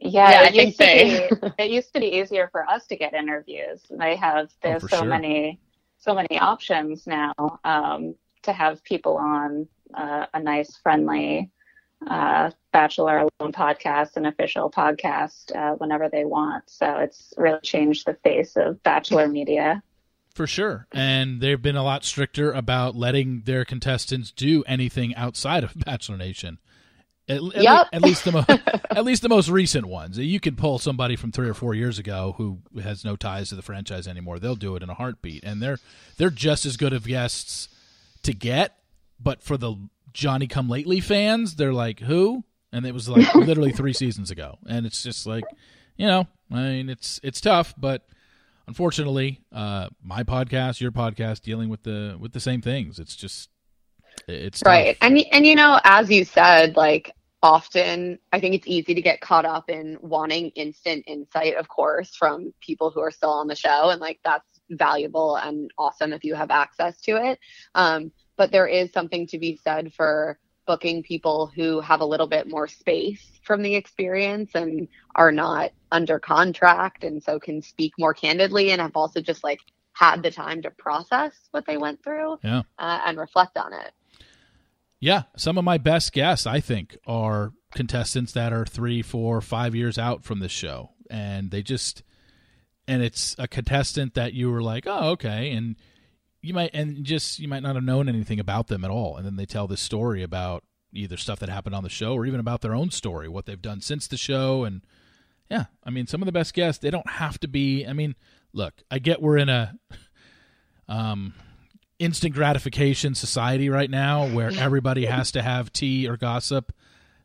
Yeah, 0.00 0.30
Yeah, 0.30 0.40
I 0.40 0.44
it 0.48 0.52
think 0.52 0.66
used 0.66 0.78
to 0.80 0.84
they- 0.84 1.28
be 1.30 1.52
it 1.64 1.70
used 1.70 1.94
to 1.94 2.00
be 2.00 2.06
easier 2.18 2.48
for 2.52 2.68
us 2.68 2.86
to 2.88 2.96
get 2.96 3.14
interviews. 3.14 3.80
They 3.90 4.16
have 4.16 4.50
there's 4.62 4.82
for 4.82 4.88
so 4.88 4.98
sure. 4.98 5.06
many 5.08 5.60
so 5.98 6.14
many 6.14 6.38
options 6.38 7.06
now 7.06 7.32
um, 7.64 8.14
to 8.42 8.52
have 8.52 8.84
people 8.84 9.16
on 9.16 9.66
uh, 9.94 10.26
a 10.34 10.40
nice 10.40 10.76
friendly 10.76 11.50
uh, 12.06 12.50
Bachelor 12.72 13.18
Alone 13.20 13.52
podcast, 13.52 14.16
an 14.18 14.26
official 14.26 14.70
podcast 14.70 15.56
uh, 15.56 15.76
whenever 15.76 16.10
they 16.10 16.26
want. 16.26 16.68
So 16.68 16.96
it's 16.98 17.32
really 17.38 17.60
changed 17.62 18.04
the 18.06 18.14
face 18.22 18.56
of 18.56 18.82
Bachelor 18.82 19.28
media. 19.38 19.82
For 20.34 20.46
sure. 20.46 20.86
And 20.92 21.40
they've 21.40 21.60
been 21.60 21.76
a 21.76 21.84
lot 21.84 22.04
stricter 22.04 22.52
about 22.52 22.96
letting 22.96 23.42
their 23.42 23.64
contestants 23.64 24.32
do 24.32 24.64
anything 24.66 25.14
outside 25.14 25.62
of 25.64 25.72
Bachelor 25.86 26.16
Nation. 26.16 26.58
At, 27.28 27.36
at, 27.36 27.62
Yep. 27.62 27.64
le- 27.64 27.88
at 27.92 28.02
least 28.02 28.24
the 28.24 28.32
mo- 28.32 28.44
at 28.90 29.04
least 29.04 29.22
the 29.22 29.28
most 29.28 29.48
recent 29.48 29.86
ones. 29.86 30.18
You 30.18 30.40
can 30.40 30.56
pull 30.56 30.78
somebody 30.78 31.16
from 31.16 31.32
three 31.32 31.48
or 31.48 31.54
four 31.54 31.74
years 31.74 31.98
ago 31.98 32.34
who 32.36 32.58
has 32.82 33.04
no 33.04 33.16
ties 33.16 33.48
to 33.48 33.54
the 33.54 33.62
franchise 33.62 34.06
anymore. 34.06 34.38
They'll 34.38 34.56
do 34.56 34.76
it 34.76 34.82
in 34.82 34.90
a 34.90 34.94
heartbeat, 34.94 35.42
and 35.44 35.62
they're 35.62 35.78
they're 36.18 36.28
just 36.30 36.66
as 36.66 36.76
good 36.76 36.92
of 36.92 37.06
guests 37.06 37.68
to 38.24 38.34
get. 38.34 38.76
But 39.18 39.42
for 39.42 39.56
the 39.56 39.76
Johnny 40.12 40.46
Come 40.46 40.68
Lately 40.68 41.00
fans, 41.00 41.54
they're 41.54 41.72
like, 41.72 42.00
who? 42.00 42.44
And 42.72 42.84
it 42.84 42.92
was 42.92 43.08
like 43.08 43.34
literally 43.34 43.72
three 43.72 43.94
seasons 43.94 44.30
ago, 44.30 44.58
and 44.66 44.84
it's 44.84 45.02
just 45.02 45.26
like, 45.26 45.44
you 45.96 46.06
know, 46.06 46.26
I 46.52 46.56
mean, 46.56 46.90
it's 46.90 47.20
it's 47.22 47.40
tough, 47.40 47.72
but 47.78 48.06
unfortunately, 48.66 49.40
uh, 49.52 49.88
my 50.02 50.22
podcast, 50.22 50.80
your 50.80 50.92
podcast, 50.92 51.42
dealing 51.42 51.68
with 51.68 51.82
the 51.82 52.16
with 52.18 52.32
the 52.32 52.40
same 52.40 52.60
things. 52.60 52.98
It's 52.98 53.16
just 53.16 53.50
it's 54.28 54.60
tough. 54.60 54.70
Right. 54.70 54.96
And 55.00 55.18
and 55.32 55.46
you 55.46 55.54
know, 55.54 55.80
as 55.84 56.10
you 56.10 56.24
said, 56.24 56.76
like 56.76 57.14
often 57.42 58.18
I 58.32 58.40
think 58.40 58.54
it's 58.54 58.66
easy 58.66 58.94
to 58.94 59.02
get 59.02 59.20
caught 59.20 59.44
up 59.44 59.68
in 59.68 59.98
wanting 60.00 60.50
instant 60.50 61.04
insight, 61.06 61.56
of 61.56 61.68
course, 61.68 62.14
from 62.14 62.54
people 62.60 62.90
who 62.90 63.00
are 63.00 63.10
still 63.10 63.32
on 63.32 63.48
the 63.48 63.54
show 63.54 63.90
and 63.90 64.00
like 64.00 64.20
that's 64.24 64.48
valuable 64.70 65.36
and 65.36 65.70
awesome 65.76 66.12
if 66.12 66.24
you 66.24 66.34
have 66.34 66.50
access 66.50 67.00
to 67.02 67.16
it. 67.16 67.38
Um, 67.74 68.12
but 68.36 68.50
there 68.50 68.66
is 68.66 68.92
something 68.92 69.26
to 69.28 69.38
be 69.38 69.60
said 69.62 69.92
for 69.92 70.38
booking 70.66 71.02
people 71.02 71.50
who 71.54 71.80
have 71.80 72.00
a 72.00 72.04
little 72.06 72.26
bit 72.26 72.48
more 72.48 72.66
space 72.68 73.24
from 73.42 73.62
the 73.62 73.74
experience 73.74 74.52
and 74.54 74.88
are 75.14 75.32
not 75.32 75.70
under 75.92 76.18
contract 76.18 77.04
and 77.04 77.22
so 77.22 77.38
can 77.38 77.62
speak 77.62 77.92
more 77.98 78.14
candidly 78.14 78.70
and 78.70 78.80
have 78.80 78.96
also 78.96 79.20
just 79.20 79.44
like 79.44 79.60
had 79.92 80.22
the 80.22 80.30
time 80.30 80.62
to 80.62 80.70
process 80.70 81.32
what 81.52 81.66
they 81.66 81.76
went 81.76 82.02
through 82.02 82.38
Yeah. 82.42 82.62
uh, 82.78 83.00
and 83.06 83.18
reflect 83.18 83.56
on 83.56 83.72
it. 83.72 83.92
Yeah, 85.00 85.24
some 85.36 85.58
of 85.58 85.64
my 85.64 85.76
best 85.78 86.12
guests, 86.12 86.46
I 86.46 86.60
think, 86.60 86.96
are 87.06 87.52
contestants 87.74 88.32
that 88.32 88.52
are 88.52 88.64
three, 88.64 89.02
four, 89.02 89.40
five 89.40 89.74
years 89.74 89.98
out 89.98 90.24
from 90.24 90.38
this 90.38 90.52
show, 90.52 90.92
and 91.10 91.50
they 91.50 91.62
just, 91.62 92.02
and 92.88 93.02
it's 93.02 93.36
a 93.38 93.46
contestant 93.46 94.14
that 94.14 94.32
you 94.32 94.50
were 94.50 94.62
like, 94.62 94.84
oh, 94.86 95.10
okay, 95.10 95.50
and 95.52 95.76
you 96.44 96.52
might, 96.54 96.70
and 96.74 97.04
just 97.04 97.38
you 97.38 97.48
might 97.48 97.62
not 97.62 97.74
have 97.74 97.84
known 97.84 98.08
anything 98.08 98.38
about 98.38 98.68
them 98.68 98.84
at 98.84 98.90
all, 98.90 99.16
and 99.16 99.24
then 99.24 99.36
they 99.36 99.46
tell 99.46 99.66
this 99.66 99.80
story 99.80 100.22
about 100.22 100.62
either 100.92 101.16
stuff 101.16 101.40
that 101.40 101.48
happened 101.48 101.74
on 101.74 101.82
the 101.82 101.88
show 101.88 102.12
or 102.12 102.26
even 102.26 102.38
about 102.38 102.60
their 102.60 102.74
own 102.74 102.90
story, 102.90 103.28
what 103.28 103.46
they've 103.46 103.62
done 103.62 103.80
since 103.80 104.06
the 104.06 104.16
show, 104.16 104.64
and 104.64 104.82
yeah, 105.50 105.64
I 105.82 105.90
mean, 105.90 106.06
some 106.06 106.22
of 106.22 106.26
the 106.26 106.32
best 106.32 106.54
guests, 106.54 106.80
they 106.82 106.90
don't 106.90 107.08
have 107.08 107.38
to 107.40 107.48
be. 107.48 107.86
I 107.86 107.92
mean, 107.92 108.14
look, 108.52 108.74
I 108.90 108.98
get 108.98 109.22
we're 109.22 109.38
in 109.38 109.48
a, 109.48 109.78
um 110.88 111.32
instant 111.98 112.34
gratification 112.34 113.14
society 113.14 113.70
right 113.70 113.88
now 113.88 114.26
where 114.26 114.50
everybody 114.58 115.06
has 115.06 115.30
to 115.30 115.40
have 115.40 115.72
tea 115.72 116.08
or 116.08 116.16
gossip 116.16 116.72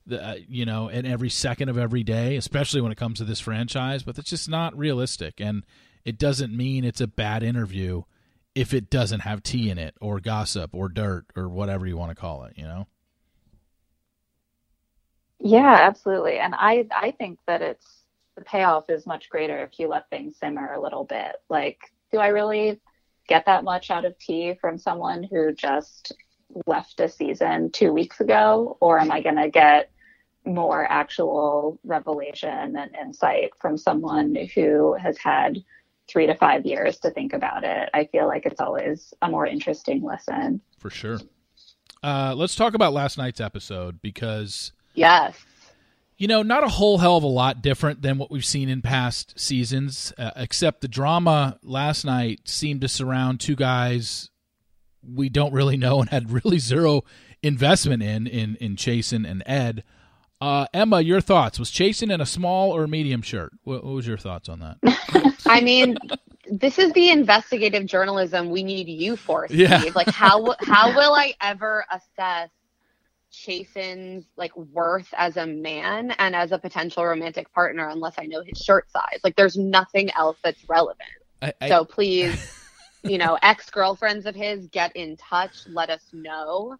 the, 0.05 0.23
uh, 0.23 0.35
you 0.47 0.63
know 0.63 0.88
in 0.89 1.05
every 1.07 1.29
second 1.29 1.69
of 1.69 1.77
every 1.77 2.03
day 2.03 2.35
especially 2.35 2.79
when 2.79 2.91
it 2.91 2.97
comes 2.97 3.17
to 3.17 3.25
this 3.25 3.39
franchise. 3.39 4.03
But 4.03 4.17
it's 4.17 4.29
just 4.29 4.47
not 4.47 4.77
realistic. 4.77 5.41
And 5.41 5.63
it 6.05 6.17
doesn't 6.17 6.55
mean 6.55 6.85
it's 6.85 7.01
a 7.01 7.07
bad 7.07 7.43
interview 7.43 8.03
if 8.56 8.74
it 8.74 8.89
doesn't 8.89 9.22
have 9.22 9.44
tea 9.44 9.70
in 9.70 9.77
it 9.77 9.96
or 10.01 10.20
gossip 10.20 10.74
or 10.74 10.89
dirt 10.89 11.25
or 11.36 11.48
whatever 11.48 11.88
you 11.88 11.98
want 11.98 12.10
to 12.10 12.15
call 12.15 12.44
it 12.44 12.53
you 12.56 12.63
know 12.63 12.88
Yeah, 15.39 15.77
absolutely. 15.82 16.38
And 16.38 16.53
I 16.58 16.88
I 16.91 17.12
think 17.12 17.39
that 17.48 17.62
it's 17.62 18.03
the 18.36 18.44
payoff 18.44 18.89
is 18.89 19.06
much 19.06 19.29
greater 19.29 19.63
if 19.63 19.79
you 19.79 19.88
let 19.88 20.10
things 20.10 20.38
simmer 20.38 20.74
a 20.74 20.82
little 20.82 21.06
bit. 21.06 21.36
Like, 21.50 21.79
do 22.12 22.20
I 22.20 22.27
really 22.27 22.79
get 23.27 23.46
that 23.46 23.63
much 23.63 23.91
out 23.91 24.06
of 24.06 24.18
tea 24.18 24.56
from 24.60 24.77
someone 24.77 25.24
who 25.24 25.53
just 25.53 26.13
left 26.65 27.00
a 27.00 27.08
season 27.08 27.72
two 27.72 27.94
weeks 27.94 28.20
ago, 28.22 28.77
or 28.82 29.00
am 29.00 29.12
I 29.12 29.22
going 29.22 29.36
to 29.36 29.50
get 29.50 29.91
more 30.46 30.89
actual 30.89 31.79
revelation 31.84 32.75
and 32.75 32.96
insight 32.96 33.51
from 33.62 33.77
someone 33.77 34.36
who 34.56 34.94
has 34.96 35.18
had 35.18 35.60
three 36.09 36.27
to 36.27 36.35
five 36.35 36.65
years 36.65 36.97
to 36.99 37.11
think 37.11 37.33
about 37.33 37.63
it? 37.63 37.89
I 37.93 38.05
feel 38.05 38.27
like 38.27 38.45
it's 38.45 38.59
always 38.59 39.13
a 39.21 39.29
more 39.29 39.45
interesting 39.45 40.03
lesson. 40.03 40.61
for 40.79 40.89
sure 40.89 41.19
uh, 42.01 42.33
let's 42.35 42.55
talk 42.55 42.73
about 42.73 42.93
last 42.93 43.17
night's 43.17 43.41
episode 43.41 44.01
because 44.01 44.71
Yes. 44.93 45.37
You 46.17 46.27
know, 46.27 46.43
not 46.43 46.65
a 46.65 46.67
whole 46.67 46.97
hell 46.97 47.15
of 47.15 47.23
a 47.23 47.27
lot 47.27 47.61
different 47.61 48.01
than 48.01 48.17
what 48.17 48.29
we've 48.29 48.43
seen 48.43 48.67
in 48.67 48.81
past 48.81 49.39
seasons, 49.39 50.11
uh, 50.17 50.31
except 50.35 50.81
the 50.81 50.89
drama 50.89 51.57
last 51.63 52.03
night 52.03 52.41
seemed 52.43 52.81
to 52.81 52.89
surround 52.89 53.39
two 53.39 53.55
guys 53.55 54.29
we 55.01 55.29
don't 55.29 55.53
really 55.53 55.77
know 55.77 56.01
and 56.01 56.09
had 56.09 56.31
really 56.31 56.59
zero 56.59 57.03
investment 57.41 58.03
in 58.03 58.27
in 58.27 58.55
in 58.57 58.75
Chasen 58.75 59.29
and 59.29 59.43
Ed. 59.45 59.83
Uh, 60.41 60.65
Emma, 60.74 61.01
your 61.01 61.19
thoughts? 61.19 61.60
Was 61.60 61.69
Chasen 61.69 62.13
in 62.13 62.22
a 62.22 62.25
small 62.25 62.72
or 62.72 62.88
medium 62.88 63.22
shirt? 63.22 63.51
What, 63.63 63.84
what 63.84 63.93
was 63.93 64.08
your 64.08 64.17
thoughts 64.17 64.48
on 64.48 64.60
that? 64.60 65.38
I 65.46 65.60
mean, 65.60 65.98
this 66.50 66.79
is 66.79 66.93
the 66.93 67.10
investigative 67.10 67.86
journalism 67.86 68.50
we 68.50 68.63
need 68.63 68.88
you 68.88 69.17
for, 69.17 69.48
Steve. 69.48 69.60
Yeah. 69.60 69.84
Like, 69.96 70.08
how 70.08 70.55
how 70.62 70.96
will 70.96 71.13
I 71.13 71.34
ever 71.41 71.86
assess 71.91 72.50
Chasen's 73.31 74.25
like 74.38 74.55
worth 74.55 75.13
as 75.17 75.36
a 75.36 75.46
man 75.46 76.12
and 76.12 76.36
as 76.36 76.53
a 76.53 76.58
potential 76.58 77.05
romantic 77.05 77.51
partner 77.53 77.89
unless 77.89 78.15
I 78.17 78.25
know 78.25 78.41
his 78.41 78.60
shirt 78.60 78.89
size? 78.91 79.19
Like, 79.25 79.36
there's 79.36 79.58
nothing 79.58 80.10
else 80.12 80.38
that's 80.41 80.67
relevant. 80.69 81.01
I, 81.41 81.53
I, 81.60 81.67
So 81.67 81.84
please, 81.84 82.53
you 83.03 83.17
know, 83.17 83.38
ex 83.41 83.69
girlfriends 83.69 84.25
of 84.25 84.36
his, 84.36 84.67
get 84.67 84.96
in 84.96 85.17
touch. 85.17 85.67
Let 85.67 85.89
us 85.89 86.03
know. 86.13 86.77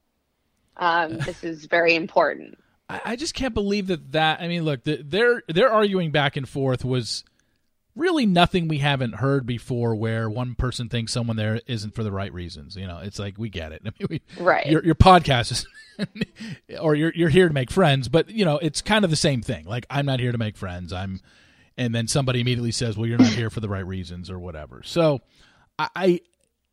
Um, 0.78 1.18
this 1.20 1.44
is 1.44 1.66
very 1.66 1.96
important. 1.96 2.58
I, 2.90 3.02
I 3.06 3.16
just 3.16 3.34
can't 3.34 3.54
believe 3.54 3.88
that 3.88 4.12
that. 4.14 4.42
I 4.42 4.48
mean, 4.48 4.64
look, 4.64 4.84
the, 4.84 4.98
their 5.04 5.44
their 5.48 5.72
arguing 5.72 6.12
back 6.12 6.36
and 6.36 6.48
forth 6.50 6.84
was 6.84 7.24
really 7.96 8.26
nothing 8.26 8.68
we 8.68 8.78
haven't 8.80 9.16
heard 9.16 9.46
before. 9.46 9.96
Where 9.96 10.30
one 10.30 10.56
person 10.56 10.90
thinks 10.90 11.12
someone 11.14 11.38
there 11.38 11.62
isn't 11.68 11.94
for 11.96 12.04
the 12.04 12.12
right 12.12 12.34
reasons. 12.34 12.76
You 12.76 12.88
know, 12.88 13.00
it's 13.00 13.20
like 13.20 13.38
we 13.38 13.50
get 13.50 13.72
it. 13.72 13.82
I 13.86 13.90
mean, 14.00 14.08
we, 14.10 14.22
Right. 14.44 14.68
your 14.68 14.84
your 14.84 14.96
podcast 14.96 15.52
is, 15.52 15.68
or 16.80 16.96
you're 16.96 17.12
you're 17.16 17.30
here 17.30 17.48
to 17.48 17.54
make 17.54 17.72
friends, 17.72 18.08
but 18.10 18.30
you 18.30 18.46
know, 18.46 18.58
it's 18.58 18.82
kind 18.82 19.04
of 19.06 19.12
the 19.12 19.18
same 19.18 19.42
thing. 19.42 19.66
Like 19.66 19.86
I'm 19.90 20.06
not 20.06 20.20
here 20.20 20.32
to 20.32 20.38
make 20.38 20.58
friends. 20.58 20.92
I'm, 20.94 21.20
and 21.78 21.94
then 21.96 22.08
somebody 22.08 22.42
immediately 22.42 22.72
says, 22.72 22.98
"Well, 22.98 23.06
you're 23.08 23.18
not 23.18 23.28
here 23.34 23.50
for 23.50 23.60
the 23.60 23.70
right 23.70 23.86
reasons," 23.86 24.30
or 24.30 24.38
whatever. 24.40 24.82
So, 24.84 25.22
I, 25.78 25.90
I 25.96 26.22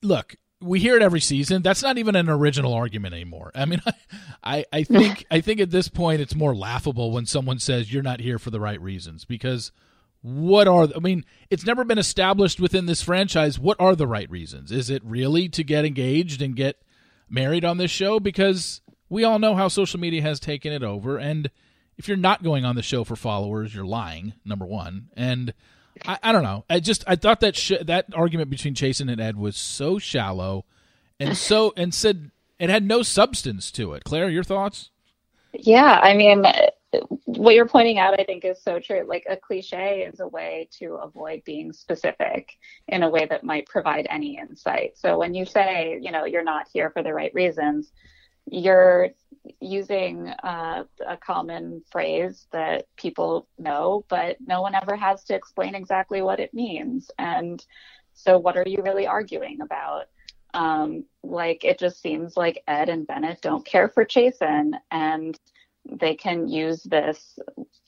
look. 0.02 0.36
We 0.60 0.80
hear 0.80 0.96
it 0.96 1.02
every 1.02 1.20
season. 1.20 1.62
That's 1.62 1.82
not 1.82 1.98
even 1.98 2.16
an 2.16 2.30
original 2.30 2.72
argument 2.72 3.14
anymore. 3.14 3.52
I 3.54 3.66
mean, 3.66 3.82
I, 4.44 4.64
I 4.72 4.84
think 4.84 5.26
I 5.30 5.40
think 5.40 5.60
at 5.60 5.70
this 5.70 5.88
point 5.88 6.20
it's 6.20 6.34
more 6.34 6.54
laughable 6.54 7.10
when 7.12 7.26
someone 7.26 7.58
says 7.58 7.92
you're 7.92 8.02
not 8.02 8.20
here 8.20 8.38
for 8.38 8.50
the 8.50 8.60
right 8.60 8.80
reasons 8.80 9.24
because 9.24 9.70
what 10.22 10.66
are 10.66 10.88
I 10.96 10.98
mean, 10.98 11.24
it's 11.50 11.66
never 11.66 11.84
been 11.84 11.98
established 11.98 12.58
within 12.58 12.86
this 12.86 13.02
franchise 13.02 13.58
what 13.58 13.78
are 13.80 13.94
the 13.94 14.06
right 14.06 14.30
reasons? 14.30 14.72
Is 14.72 14.88
it 14.88 15.04
really 15.04 15.48
to 15.50 15.62
get 15.62 15.84
engaged 15.84 16.40
and 16.40 16.56
get 16.56 16.82
married 17.28 17.64
on 17.64 17.76
this 17.76 17.90
show 17.90 18.18
because 18.18 18.80
we 19.08 19.24
all 19.24 19.38
know 19.38 19.54
how 19.54 19.68
social 19.68 20.00
media 20.00 20.22
has 20.22 20.40
taken 20.40 20.72
it 20.72 20.82
over 20.82 21.18
and 21.18 21.50
if 21.98 22.08
you're 22.08 22.16
not 22.16 22.42
going 22.42 22.64
on 22.64 22.76
the 22.76 22.82
show 22.82 23.04
for 23.04 23.16
followers, 23.16 23.74
you're 23.74 23.86
lying, 23.86 24.34
number 24.44 24.66
1. 24.66 25.08
And 25.16 25.54
I, 26.06 26.18
I 26.22 26.32
don't 26.32 26.42
know. 26.42 26.64
I 26.68 26.80
just 26.80 27.04
I 27.06 27.16
thought 27.16 27.40
that 27.40 27.56
sh- 27.56 27.72
that 27.82 28.06
argument 28.14 28.50
between 28.50 28.74
Chasen 28.74 29.10
and 29.10 29.20
Ed 29.20 29.36
was 29.36 29.56
so 29.56 29.98
shallow 29.98 30.64
and 31.18 31.36
so 31.36 31.72
and 31.76 31.94
said 31.94 32.30
it 32.58 32.70
had 32.70 32.84
no 32.84 33.02
substance 33.02 33.70
to 33.72 33.94
it. 33.94 34.04
Claire, 34.04 34.28
your 34.28 34.44
thoughts? 34.44 34.90
Yeah, 35.52 35.98
I 36.02 36.14
mean, 36.14 36.44
what 37.24 37.54
you're 37.54 37.68
pointing 37.68 37.98
out, 37.98 38.18
I 38.18 38.24
think, 38.24 38.44
is 38.44 38.62
so 38.62 38.78
true. 38.78 39.04
Like 39.06 39.24
a 39.28 39.36
cliche 39.36 40.08
is 40.12 40.20
a 40.20 40.28
way 40.28 40.68
to 40.78 40.94
avoid 40.94 41.42
being 41.44 41.72
specific 41.72 42.52
in 42.88 43.02
a 43.02 43.10
way 43.10 43.26
that 43.26 43.44
might 43.44 43.66
provide 43.66 44.06
any 44.10 44.38
insight. 44.38 44.98
So 44.98 45.18
when 45.18 45.34
you 45.34 45.44
say, 45.44 45.98
you 46.00 46.12
know, 46.12 46.24
you're 46.24 46.44
not 46.44 46.66
here 46.72 46.90
for 46.90 47.02
the 47.02 47.14
right 47.14 47.32
reasons, 47.34 47.92
you're 48.46 49.10
using 49.60 50.28
uh, 50.42 50.84
a 51.06 51.16
common 51.16 51.82
phrase 51.90 52.46
that 52.52 52.86
people 52.96 53.48
know, 53.58 54.04
but 54.08 54.36
no 54.44 54.62
one 54.62 54.74
ever 54.74 54.96
has 54.96 55.24
to 55.24 55.34
explain 55.34 55.74
exactly 55.74 56.22
what 56.22 56.40
it 56.40 56.54
means. 56.54 57.10
And 57.18 57.64
so, 58.14 58.38
what 58.38 58.56
are 58.56 58.64
you 58.66 58.82
really 58.82 59.06
arguing 59.06 59.60
about? 59.60 60.06
Um, 60.54 61.04
like, 61.22 61.64
it 61.64 61.78
just 61.78 62.00
seems 62.00 62.36
like 62.36 62.62
Ed 62.66 62.88
and 62.88 63.06
Bennett 63.06 63.40
don't 63.42 63.66
care 63.66 63.88
for 63.88 64.04
Chasen, 64.04 64.72
and 64.90 65.38
they 65.90 66.14
can 66.14 66.48
use 66.48 66.82
this 66.82 67.38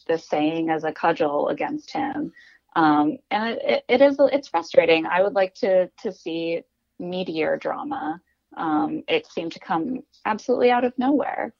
this 0.06 0.28
saying 0.28 0.70
as 0.70 0.84
a 0.84 0.92
cudgel 0.92 1.48
against 1.48 1.90
him. 1.90 2.32
Um, 2.76 3.18
and 3.30 3.58
it, 3.62 3.84
it 3.88 4.02
is 4.02 4.16
it's 4.32 4.48
frustrating. 4.48 5.06
I 5.06 5.22
would 5.22 5.34
like 5.34 5.54
to 5.56 5.90
to 6.02 6.12
see 6.12 6.62
meteor 6.98 7.56
drama. 7.56 8.20
Um, 8.58 9.04
it 9.08 9.26
seemed 9.26 9.52
to 9.52 9.60
come 9.60 10.00
absolutely 10.26 10.70
out 10.70 10.84
of 10.84 10.92
nowhere. 10.98 11.54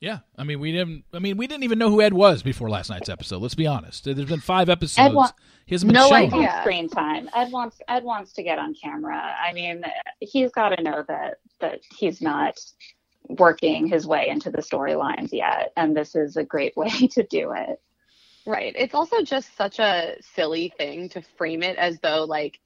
Yeah, 0.00 0.18
I 0.36 0.42
mean 0.44 0.58
we 0.58 0.72
didn't. 0.72 1.04
I 1.12 1.18
mean 1.20 1.36
we 1.36 1.46
didn't 1.46 1.62
even 1.64 1.78
know 1.78 1.88
who 1.90 2.00
Ed 2.02 2.12
was 2.14 2.42
before 2.42 2.68
last 2.68 2.90
night's 2.90 3.08
episode. 3.08 3.40
Let's 3.40 3.54
be 3.54 3.66
honest. 3.68 4.04
There's 4.04 4.24
been 4.24 4.40
five 4.40 4.68
episodes. 4.68 5.14
wa- 5.14 5.30
he 5.66 5.74
hasn't 5.76 5.92
been 5.92 6.00
No 6.00 6.08
shown. 6.08 6.16
idea. 6.34 6.58
Screen 6.62 6.88
time. 6.88 7.28
Ed 7.36 7.52
wants 7.52 7.78
Ed 7.86 8.02
wants 8.02 8.32
to 8.32 8.42
get 8.42 8.58
on 8.58 8.74
camera. 8.74 9.16
I 9.16 9.52
mean, 9.52 9.84
he's 10.18 10.50
got 10.50 10.70
to 10.70 10.82
know 10.82 11.04
that 11.06 11.38
that 11.60 11.80
he's 11.96 12.20
not 12.20 12.58
working 13.28 13.86
his 13.86 14.04
way 14.06 14.26
into 14.28 14.50
the 14.50 14.58
storylines 14.58 15.28
yet, 15.32 15.72
and 15.76 15.96
this 15.96 16.16
is 16.16 16.36
a 16.36 16.42
great 16.44 16.76
way 16.76 16.90
to 16.90 17.22
do 17.22 17.52
it. 17.56 17.80
Right. 18.44 18.74
It's 18.76 18.94
also 18.94 19.22
just 19.22 19.56
such 19.56 19.78
a 19.78 20.16
silly 20.34 20.72
thing 20.76 21.10
to 21.10 21.22
frame 21.38 21.62
it 21.62 21.76
as 21.76 22.00
though 22.00 22.24
like 22.24 22.58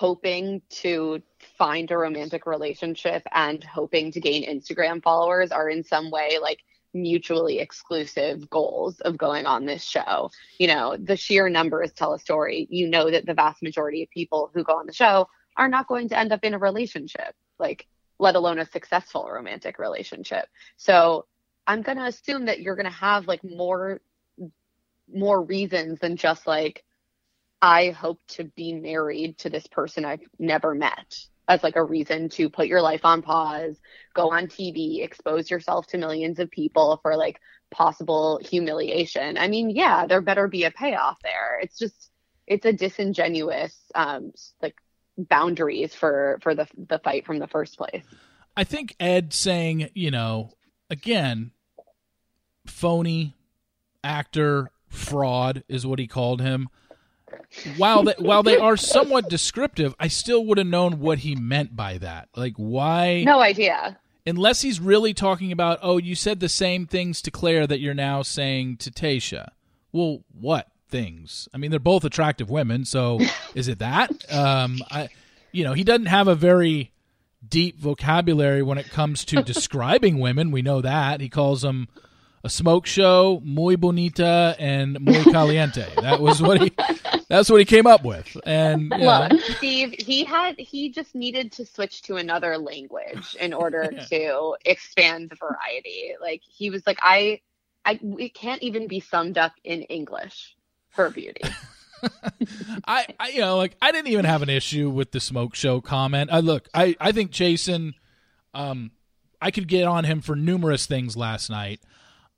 hoping 0.00 0.62
to 0.70 1.20
find 1.58 1.90
a 1.90 1.98
romantic 1.98 2.46
relationship 2.46 3.22
and 3.32 3.62
hoping 3.62 4.10
to 4.10 4.18
gain 4.18 4.48
Instagram 4.48 5.02
followers 5.02 5.52
are 5.52 5.68
in 5.68 5.84
some 5.84 6.10
way 6.10 6.38
like 6.40 6.60
mutually 6.94 7.58
exclusive 7.58 8.48
goals 8.48 8.98
of 9.00 9.18
going 9.18 9.44
on 9.44 9.66
this 9.66 9.84
show. 9.84 10.30
You 10.58 10.68
know, 10.68 10.96
the 10.98 11.18
sheer 11.18 11.50
numbers 11.50 11.92
tell 11.92 12.14
a 12.14 12.18
story. 12.18 12.66
You 12.70 12.88
know 12.88 13.10
that 13.10 13.26
the 13.26 13.34
vast 13.34 13.62
majority 13.62 14.02
of 14.02 14.08
people 14.08 14.50
who 14.54 14.64
go 14.64 14.72
on 14.78 14.86
the 14.86 14.94
show 14.94 15.28
are 15.58 15.68
not 15.68 15.86
going 15.86 16.08
to 16.08 16.18
end 16.18 16.32
up 16.32 16.44
in 16.44 16.54
a 16.54 16.58
relationship, 16.58 17.34
like 17.58 17.86
let 18.18 18.36
alone 18.36 18.58
a 18.58 18.64
successful 18.64 19.28
romantic 19.30 19.78
relationship. 19.78 20.46
So 20.78 21.26
I'm 21.66 21.82
going 21.82 21.98
to 21.98 22.06
assume 22.06 22.46
that 22.46 22.62
you're 22.62 22.74
going 22.74 22.86
to 22.86 22.90
have 23.08 23.28
like 23.28 23.44
more 23.44 24.00
more 25.12 25.42
reasons 25.42 25.98
than 25.98 26.16
just 26.16 26.46
like 26.46 26.84
I 27.62 27.90
hope 27.90 28.20
to 28.28 28.44
be 28.44 28.72
married 28.72 29.38
to 29.38 29.50
this 29.50 29.66
person 29.66 30.04
I've 30.04 30.20
never 30.38 30.74
met 30.74 31.18
as 31.48 31.62
like 31.62 31.76
a 31.76 31.84
reason 31.84 32.28
to 32.28 32.48
put 32.48 32.68
your 32.68 32.80
life 32.80 33.04
on 33.04 33.22
pause, 33.22 33.76
go 34.14 34.30
on 34.30 34.46
TV, 34.46 35.02
expose 35.02 35.50
yourself 35.50 35.86
to 35.88 35.98
millions 35.98 36.38
of 36.38 36.50
people 36.50 37.00
for 37.02 37.16
like 37.16 37.40
possible 37.70 38.40
humiliation. 38.42 39.36
I 39.36 39.48
mean, 39.48 39.70
yeah, 39.70 40.06
there 40.06 40.20
better 40.20 40.46
be 40.46 40.64
a 40.64 40.70
payoff 40.70 41.18
there. 41.22 41.58
It's 41.60 41.76
just 41.76 42.10
it's 42.46 42.66
a 42.66 42.72
disingenuous 42.72 43.76
um 43.94 44.32
like 44.62 44.76
boundaries 45.18 45.94
for 45.94 46.38
for 46.42 46.54
the 46.54 46.66
the 46.88 47.00
fight 47.00 47.26
from 47.26 47.40
the 47.40 47.48
first 47.48 47.76
place. 47.76 48.04
I 48.56 48.64
think 48.64 48.94
Ed 49.00 49.32
saying, 49.32 49.90
you 49.94 50.10
know, 50.10 50.52
again, 50.88 51.50
phony 52.66 53.36
actor 54.04 54.70
fraud 54.88 55.64
is 55.68 55.86
what 55.86 55.98
he 55.98 56.06
called 56.06 56.40
him. 56.40 56.68
While 57.76 58.04
they, 58.04 58.14
while 58.18 58.42
they 58.42 58.56
are 58.56 58.76
somewhat 58.76 59.28
descriptive, 59.28 59.94
I 59.98 60.08
still 60.08 60.44
would 60.46 60.58
have 60.58 60.66
known 60.66 61.00
what 61.00 61.18
he 61.20 61.34
meant 61.36 61.74
by 61.76 61.98
that. 61.98 62.28
Like 62.36 62.54
why 62.56 63.22
No 63.24 63.40
idea. 63.40 63.98
unless 64.26 64.62
he's 64.62 64.80
really 64.80 65.12
talking 65.14 65.50
about, 65.52 65.78
oh, 65.82 65.98
you 65.98 66.14
said 66.14 66.40
the 66.40 66.48
same 66.48 66.86
things 66.86 67.20
to 67.22 67.30
Claire 67.30 67.66
that 67.66 67.80
you're 67.80 67.94
now 67.94 68.22
saying 68.22 68.76
to 68.78 68.90
Tayshia. 68.90 69.48
Well, 69.92 70.20
what 70.38 70.68
things? 70.88 71.48
I 71.52 71.58
mean, 71.58 71.70
they're 71.70 71.80
both 71.80 72.04
attractive 72.04 72.50
women, 72.50 72.84
so 72.84 73.18
is 73.54 73.68
it 73.68 73.78
that? 73.80 74.10
Um, 74.32 74.78
I, 74.90 75.08
you 75.52 75.64
know, 75.64 75.72
he 75.72 75.82
doesn't 75.84 76.06
have 76.06 76.28
a 76.28 76.34
very 76.36 76.92
deep 77.48 77.78
vocabulary 77.78 78.62
when 78.62 78.78
it 78.78 78.90
comes 78.90 79.24
to 79.26 79.42
describing 79.42 80.18
women. 80.20 80.50
We 80.50 80.62
know 80.62 80.80
that 80.82 81.20
he 81.20 81.28
calls 81.28 81.62
them 81.62 81.88
a 82.44 82.48
smoke 82.48 82.86
show, 82.86 83.40
muy 83.44 83.76
bonita, 83.76 84.54
and 84.58 84.98
muy 85.00 85.24
caliente. 85.24 85.86
That 86.00 86.20
was 86.20 86.40
what 86.40 86.60
he. 86.62 86.72
That's 87.30 87.48
what 87.48 87.60
he 87.60 87.64
came 87.64 87.86
up 87.86 88.04
with, 88.04 88.36
and 88.44 88.90
you 88.90 88.98
know, 88.98 89.28
Look, 89.30 89.40
Steve, 89.56 89.94
he 89.98 90.24
had 90.24 90.58
he 90.58 90.90
just 90.90 91.14
needed 91.14 91.52
to 91.52 91.64
switch 91.64 92.02
to 92.02 92.16
another 92.16 92.58
language 92.58 93.36
in 93.40 93.52
order 93.52 93.92
Yeah. 93.96 94.04
to 94.06 94.56
expand 94.64 95.30
the 95.30 95.36
variety. 95.36 96.14
Like 96.20 96.42
he 96.44 96.70
was 96.70 96.84
like, 96.88 96.98
I, 97.00 97.40
I, 97.84 98.00
it 98.18 98.34
can't 98.34 98.60
even 98.64 98.88
be 98.88 98.98
summed 98.98 99.38
up 99.38 99.52
in 99.62 99.82
English. 99.82 100.56
Her 100.90 101.08
beauty. 101.08 101.42
I, 102.84 103.06
I 103.20 103.28
you 103.28 103.40
know 103.40 103.56
like 103.56 103.76
I 103.80 103.92
didn't 103.92 104.08
even 104.08 104.24
have 104.24 104.42
an 104.42 104.48
issue 104.50 104.90
with 104.90 105.12
the 105.12 105.20
smoke 105.20 105.54
show 105.54 105.80
comment. 105.80 106.30
I 106.32 106.40
look, 106.40 106.68
I 106.74 106.96
I 107.00 107.12
think 107.12 107.30
Chasen 107.30 107.92
um 108.54 108.90
I 109.40 109.52
could 109.52 109.68
get 109.68 109.84
on 109.84 110.02
him 110.02 110.20
for 110.20 110.34
numerous 110.34 110.86
things 110.86 111.16
last 111.16 111.48
night. 111.48 111.80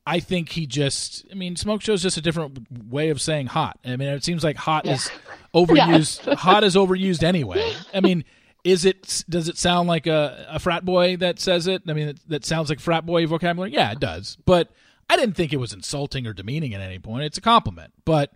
I 0.07 0.21
think 0.21 0.51
he 0.51 0.67
just 0.67 1.25
I 1.31 1.35
mean 1.35 1.57
smoke 1.57 1.81
show 1.83 1.93
is 1.93 2.03
just 2.03 2.17
a 2.17 2.21
different 2.21 2.67
way 2.91 3.11
of 3.11 3.21
saying 3.21 3.47
hot. 3.49 3.79
I 3.85 3.97
mean 3.97 4.09
it 4.09 4.25
seems 4.25 4.43
like 4.43 4.57
hot 4.57 4.87
is 4.87 5.11
overused 5.55 6.33
hot 6.35 6.65
is 6.65 6.75
overused 6.77 7.23
anyway. 7.23 7.73
I 7.95 8.01
mean 8.01 8.25
is 8.65 8.85
it 8.85 9.25
does 9.29 9.49
it 9.49 9.59
sound 9.59 9.89
like 9.89 10.07
a, 10.07 10.47
a 10.51 10.59
frat 10.59 10.85
boy 10.85 11.17
that 11.19 11.39
says 11.39 11.67
it? 11.67 11.83
I 11.89 11.93
mean 11.93 12.07
that, 12.09 12.29
that 12.29 12.45
sounds 12.45 12.69
like 12.69 12.81
frat 12.81 13.07
boy 13.07 13.27
vocabulary. 13.27 13.73
Yeah, 13.73 13.93
it 13.93 14.01
does. 14.01 14.37
But 14.45 14.71
I 15.11 15.17
didn't 15.17 15.35
think 15.37 15.53
it 15.53 15.59
was 15.59 15.73
insulting 15.73 16.27
or 16.27 16.33
demeaning 16.33 16.75
at 16.75 16.81
any 16.81 16.99
point. 16.99 17.25
It's 17.25 17.39
a 17.39 17.43
compliment. 17.43 17.93
But 18.05 18.33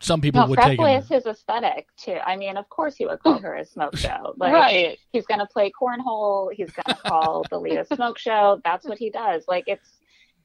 some 0.00 0.20
people 0.20 0.40
No, 0.40 0.46
would 0.48 0.56
frat 0.56 0.68
take 0.68 0.78
boy 0.78 0.90
it. 0.96 1.04
is 1.04 1.08
his 1.08 1.26
aesthetic 1.26 1.86
too. 1.96 2.16
I 2.26 2.36
mean, 2.36 2.56
of 2.56 2.68
course 2.68 2.96
he 2.96 3.06
would 3.06 3.20
call 3.20 3.38
her 3.38 3.54
a 3.54 3.64
smoke 3.64 3.96
show. 3.96 4.34
Like, 4.38 4.52
right. 4.52 4.98
He's 5.12 5.26
gonna 5.26 5.46
play 5.46 5.70
cornhole. 5.70 6.52
He's 6.52 6.70
gonna 6.72 6.98
call 7.06 7.44
the 7.50 7.60
lead 7.60 7.78
a 7.78 7.84
smoke 7.94 8.18
show. 8.18 8.60
That's 8.64 8.84
what 8.88 8.98
he 8.98 9.10
does. 9.10 9.44
Like 9.46 9.64
it's 9.68 9.88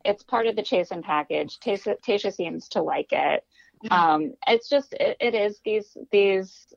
it's 0.06 0.24
part 0.24 0.48
of 0.48 0.56
the 0.56 0.64
Chasen 0.64 1.04
package. 1.04 1.60
Tayshia, 1.60 2.34
seems 2.34 2.70
to 2.70 2.82
like 2.82 3.12
it. 3.12 3.44
Um, 3.92 4.34
it's 4.48 4.70
just 4.70 4.94
it, 4.94 5.18
it 5.20 5.36
is 5.36 5.60
these 5.64 5.96
these 6.12 6.74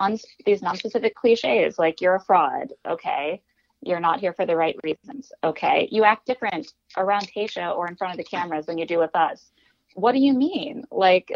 un, 0.00 0.18
these 0.46 0.62
non-specific 0.62 1.14
cliches. 1.14 1.78
Like 1.78 2.00
you're 2.00 2.16
a 2.16 2.20
fraud. 2.20 2.72
Okay. 2.86 3.42
You're 3.80 4.00
not 4.00 4.18
here 4.18 4.32
for 4.32 4.44
the 4.44 4.56
right 4.56 4.76
reasons. 4.82 5.30
Okay. 5.44 5.88
You 5.92 6.04
act 6.04 6.26
different 6.26 6.72
around 6.96 7.30
Tayshia 7.30 7.76
or 7.76 7.86
in 7.86 7.96
front 7.96 8.12
of 8.12 8.18
the 8.18 8.24
cameras 8.24 8.66
than 8.66 8.78
you 8.78 8.86
do 8.86 8.98
with 8.98 9.14
us. 9.14 9.52
What 9.98 10.12
do 10.12 10.20
you 10.20 10.32
mean? 10.32 10.84
Like 10.92 11.32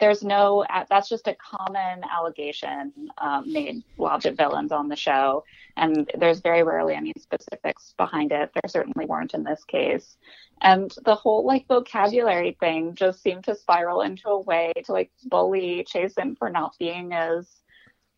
there's 0.00 0.24
no 0.24 0.64
that's 0.88 1.08
just 1.08 1.28
a 1.28 1.36
common 1.36 2.02
allegation 2.10 2.92
um, 3.18 3.52
made 3.52 3.84
while 3.96 4.18
the 4.18 4.32
villains 4.32 4.72
on 4.72 4.88
the 4.88 4.96
show. 4.96 5.44
And 5.76 6.10
there's 6.18 6.40
very 6.40 6.64
rarely 6.64 6.94
any 6.94 7.12
specifics 7.20 7.94
behind 7.96 8.32
it. 8.32 8.50
There 8.52 8.68
certainly 8.68 9.06
weren't 9.06 9.34
in 9.34 9.44
this 9.44 9.62
case. 9.62 10.16
And 10.60 10.92
the 11.04 11.14
whole 11.14 11.46
like 11.46 11.68
vocabulary 11.68 12.56
thing 12.58 12.96
just 12.96 13.22
seemed 13.22 13.44
to 13.44 13.54
spiral 13.54 14.02
into 14.02 14.28
a 14.28 14.40
way 14.40 14.72
to 14.86 14.92
like 14.92 15.12
bully 15.26 15.86
Chasen 15.88 16.36
for 16.36 16.50
not 16.50 16.74
being 16.80 17.12
as 17.12 17.48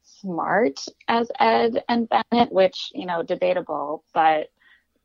smart 0.02 0.80
as 1.06 1.30
Ed 1.38 1.84
and 1.88 2.08
Bennett 2.08 2.50
which 2.50 2.92
you 2.94 3.04
know 3.04 3.22
debatable 3.22 4.04
but 4.14 4.48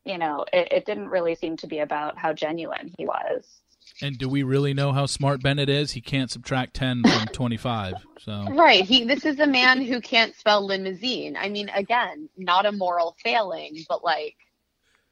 you 0.06 0.18
know 0.18 0.46
it, 0.54 0.72
it 0.72 0.86
didn't 0.86 1.10
really 1.10 1.36
seem 1.36 1.58
to 1.58 1.68
be 1.68 1.80
about 1.80 2.18
how 2.18 2.32
genuine 2.32 2.94
he 2.98 3.06
was 3.06 3.62
And 4.02 4.18
do 4.18 4.30
we 4.30 4.44
really 4.44 4.74
know 4.74 4.92
how 4.92 5.06
smart 5.06 5.42
Bennett 5.42 5.70
is? 5.70 5.92
He 5.92 6.02
can't 6.02 6.30
subtract 6.30 6.76
10 6.76 7.04
from 7.04 7.28
25. 7.34 7.96
So, 8.20 8.46
Right. 8.52 8.84
He 8.84 9.04
this 9.04 9.26
is 9.26 9.40
a 9.40 9.48
man 9.48 9.82
who 9.82 10.02
can't 10.02 10.36
spell 10.36 10.66
limousine. 10.66 11.36
I 11.38 11.50
mean, 11.50 11.70
again, 11.70 12.30
not 12.38 12.66
a 12.66 12.72
moral 12.72 13.16
failing, 13.24 13.84
but 13.90 14.04
like 14.04 14.36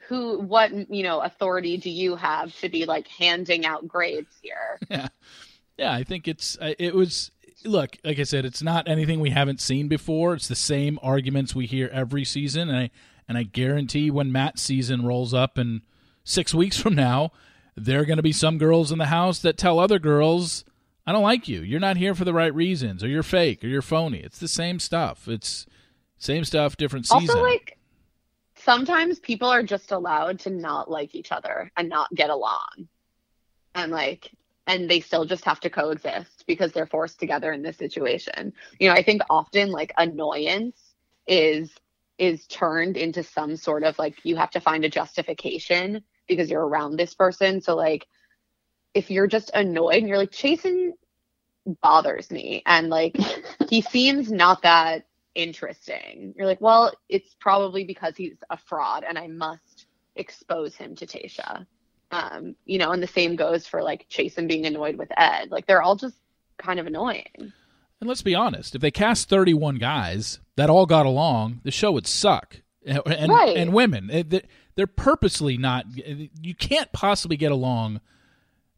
who 0.08 0.40
what 0.40 0.72
you 0.92 1.04
know 1.04 1.22
authority 1.22 1.78
do 1.78 1.90
you 1.90 2.16
have 2.16 2.56
to 2.60 2.70
be 2.70 2.86
like 2.86 3.08
handing 3.08 3.66
out 3.66 3.88
grades 3.88 4.36
here? 4.42 4.80
yeah. 4.90 5.08
Yeah, 5.78 5.92
I 5.94 6.04
think 6.04 6.28
it's 6.28 6.58
uh, 6.60 6.74
it 6.80 6.96
was 6.96 7.32
look, 7.64 7.98
like 8.04 8.20
I 8.20 8.24
said, 8.24 8.46
it's 8.46 8.62
not 8.62 8.88
anything 8.88 9.20
we 9.20 9.32
haven't 9.32 9.60
seen 9.60 9.88
before. 9.88 10.34
It's 10.36 10.48
the 10.48 10.56
same 10.56 11.00
arguments 11.02 11.56
we 11.56 11.66
hear 11.66 11.90
every 11.92 12.24
season 12.24 12.70
and 12.70 12.78
I 12.78 12.90
and 13.28 13.38
I 13.38 13.44
guarantee 13.44 14.12
when 14.12 14.32
Matt's 14.32 14.62
season 14.62 15.04
rolls 15.06 15.34
up 15.34 15.58
in 15.58 15.82
6 16.26 16.54
weeks 16.54 16.78
from 16.78 16.94
now, 16.94 17.32
there 17.76 18.02
are 18.02 18.06
going 18.06 18.18
to 18.18 18.24
be 18.24 18.32
some 18.32 18.58
girls 18.58 18.92
in 18.92 18.98
the 18.98 19.08
house 19.08 19.40
that 19.40 19.58
tell 19.58 19.80
other 19.80 20.00
girls, 20.00 20.64
"I 21.06 21.12
don't 21.12 21.24
like 21.24 21.48
you. 21.48 21.62
You're 21.62 21.80
not 21.80 21.98
here 21.98 22.16
for 22.16 22.26
the 22.26 22.34
right 22.34 22.54
reasons 22.54 23.04
or 23.04 23.08
you're 23.08 23.24
fake 23.24 23.64
or 23.64 23.68
you're 23.68 23.82
phony." 23.82 24.20
It's 24.20 24.40
the 24.40 24.48
same 24.48 24.80
stuff. 24.80 25.28
It's 25.28 25.66
same 26.18 26.46
stuff, 26.46 26.78
different 26.78 27.06
season. 27.06 27.30
Also 27.30 27.44
like 27.44 27.78
sometimes 28.56 29.20
people 29.20 29.48
are 29.48 29.64
just 29.64 29.92
allowed 29.92 30.40
to 30.40 30.50
not 30.50 30.90
like 30.90 31.14
each 31.14 31.32
other 31.32 31.72
and 31.78 31.90
not 31.90 32.14
get 32.14 32.30
along. 32.30 32.88
And 33.76 33.92
like 33.92 34.32
and 34.68 34.90
they 34.90 35.00
still 35.00 35.26
just 35.26 35.46
have 35.46 35.60
to 35.60 35.70
coexist 35.70 36.46
because 36.48 36.72
they're 36.72 36.88
forced 36.88 37.20
together 37.20 37.52
in 37.52 37.62
this 37.62 37.78
situation. 37.78 38.54
You 38.80 38.90
know, 38.90 38.96
I 38.96 39.04
think 39.04 39.22
often 39.30 39.72
like 39.72 39.94
annoyance 39.98 40.96
is 41.28 41.72
is 42.18 42.48
turned 42.48 42.98
into 42.98 43.24
some 43.24 43.58
sort 43.58 43.84
of 43.84 44.00
like 44.00 44.16
you 44.24 44.36
have 44.38 44.52
to 44.52 44.60
find 44.60 44.86
a 44.86 44.90
justification 44.90 46.02
because 46.28 46.50
you're 46.50 46.66
around 46.66 46.96
this 46.98 47.14
person. 47.14 47.62
So 47.62 47.76
like 47.76 48.08
if 48.94 49.12
you're 49.12 49.28
just 49.28 49.52
annoyed 49.54 49.98
and 49.98 50.08
you're 50.08 50.18
like 50.18 50.32
Chasen 50.32 50.92
bothers 51.82 52.30
me 52.32 52.62
and 52.66 52.90
like 52.90 53.18
he 53.70 53.82
seems 53.82 54.32
not 54.32 54.62
that 54.64 55.06
interesting. 55.34 56.34
You're 56.38 56.48
like, 56.48 56.62
well, 56.62 56.94
it's 57.10 57.36
probably 57.40 57.84
because 57.84 58.16
he's 58.16 58.36
a 58.50 58.58
fraud 58.58 59.04
and 59.08 59.18
I 59.18 59.28
must 59.28 59.88
expose 60.16 60.76
him 60.76 60.96
to 60.96 61.06
Tayshia. 61.06 61.66
Um, 62.12 62.56
you 62.66 62.78
know, 62.78 62.92
and 62.92 63.02
the 63.04 63.08
same 63.08 63.36
goes 63.36 63.68
for 63.68 63.84
like 63.84 64.08
Chasen 64.10 64.48
being 64.48 64.66
annoyed 64.66 64.96
with 64.96 65.10
Ed. 65.18 65.52
Like 65.52 65.66
they're 65.68 65.82
all 65.82 65.96
just 65.96 66.16
kind 66.58 66.80
of 66.80 66.88
annoying. 66.88 67.52
And 68.00 68.08
let's 68.10 68.22
be 68.22 68.36
honest, 68.36 68.76
if 68.76 68.82
they 68.82 68.92
cast 68.92 69.28
31 69.30 69.76
guys 69.78 70.40
that 70.56 70.70
all 70.70 70.86
got 70.86 71.06
along, 71.06 71.62
the 71.64 71.72
show 71.72 71.92
would 71.94 72.08
suck. 72.08 72.62
And, 72.86 73.02
and, 73.06 73.32
Right. 73.32 73.58
and 73.58 73.74
women, 73.74 74.10
It- 74.12 74.30
th- 74.30 74.46
they're 74.76 74.88
purposely 74.88 75.58
not. 75.58 75.86
You 75.96 76.56
can't 76.56 76.92
possibly 76.92 77.38
get 77.38 77.52
along 77.52 78.02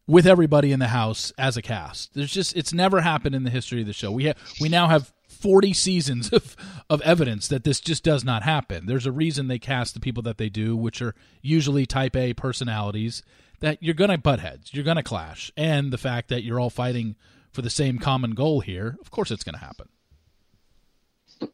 with 0.07 0.25
everybody 0.25 0.71
in 0.71 0.79
the 0.79 0.87
house 0.87 1.33
as 1.37 1.57
a 1.57 1.61
cast. 1.61 2.13
There's 2.13 2.31
just 2.31 2.55
it's 2.55 2.73
never 2.73 3.01
happened 3.01 3.35
in 3.35 3.43
the 3.43 3.49
history 3.49 3.81
of 3.81 3.87
the 3.87 3.93
show. 3.93 4.11
We 4.11 4.25
have 4.25 4.37
we 4.61 4.69
now 4.69 4.87
have 4.87 5.13
40 5.27 5.73
seasons 5.73 6.29
of 6.33 6.55
of 6.89 7.01
evidence 7.01 7.47
that 7.49 7.63
this 7.63 7.79
just 7.79 8.03
does 8.03 8.23
not 8.23 8.43
happen. 8.43 8.85
There's 8.85 9.05
a 9.05 9.11
reason 9.11 9.47
they 9.47 9.59
cast 9.59 9.93
the 9.93 9.99
people 9.99 10.23
that 10.23 10.37
they 10.37 10.49
do, 10.49 10.75
which 10.75 11.01
are 11.01 11.13
usually 11.41 11.85
type 11.85 12.15
A 12.15 12.33
personalities 12.33 13.21
that 13.59 13.81
you're 13.81 13.95
going 13.95 14.11
to 14.11 14.17
butt 14.17 14.39
heads, 14.39 14.73
you're 14.73 14.83
going 14.83 14.97
to 14.97 15.03
clash, 15.03 15.51
and 15.57 15.91
the 15.91 15.97
fact 15.97 16.29
that 16.29 16.43
you're 16.43 16.59
all 16.59 16.69
fighting 16.69 17.15
for 17.51 17.63
the 17.63 17.69
same 17.71 17.97
common 17.97 18.31
goal 18.31 18.59
here, 18.61 18.97
of 19.01 19.09
course 19.09 19.31
it's 19.31 19.43
going 19.43 19.55
to 19.55 19.65
happen. 19.65 19.89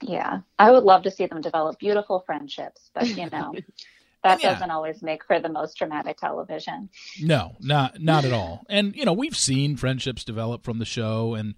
Yeah, 0.01 0.39
I 0.59 0.71
would 0.71 0.83
love 0.83 1.03
to 1.03 1.11
see 1.11 1.25
them 1.25 1.41
develop 1.41 1.79
beautiful 1.79 2.19
friendships, 2.25 2.89
but 2.93 3.07
you 3.07 3.29
know, 3.29 3.53
that 4.23 4.41
yeah. 4.41 4.53
doesn't 4.53 4.71
always 4.71 5.01
make 5.01 5.25
for 5.25 5.39
the 5.39 5.49
most 5.49 5.77
dramatic 5.77 6.17
television. 6.17 6.89
No, 7.21 7.55
not 7.59 8.01
not 8.01 8.25
at 8.25 8.33
all. 8.33 8.65
And 8.69 8.95
you 8.95 9.05
know, 9.05 9.13
we've 9.13 9.37
seen 9.37 9.75
friendships 9.75 10.23
develop 10.23 10.63
from 10.63 10.79
the 10.79 10.85
show 10.85 11.33
and 11.33 11.55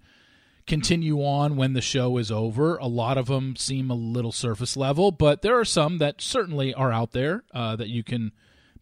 continue 0.66 1.18
on 1.24 1.56
when 1.56 1.74
the 1.74 1.80
show 1.80 2.16
is 2.18 2.30
over. 2.30 2.76
A 2.76 2.86
lot 2.86 3.18
of 3.18 3.26
them 3.26 3.54
seem 3.56 3.90
a 3.90 3.94
little 3.94 4.32
surface 4.32 4.76
level, 4.76 5.12
but 5.12 5.42
there 5.42 5.58
are 5.58 5.64
some 5.64 5.98
that 5.98 6.20
certainly 6.20 6.74
are 6.74 6.92
out 6.92 7.12
there 7.12 7.44
uh, 7.54 7.76
that 7.76 7.88
you 7.88 8.02
can 8.02 8.32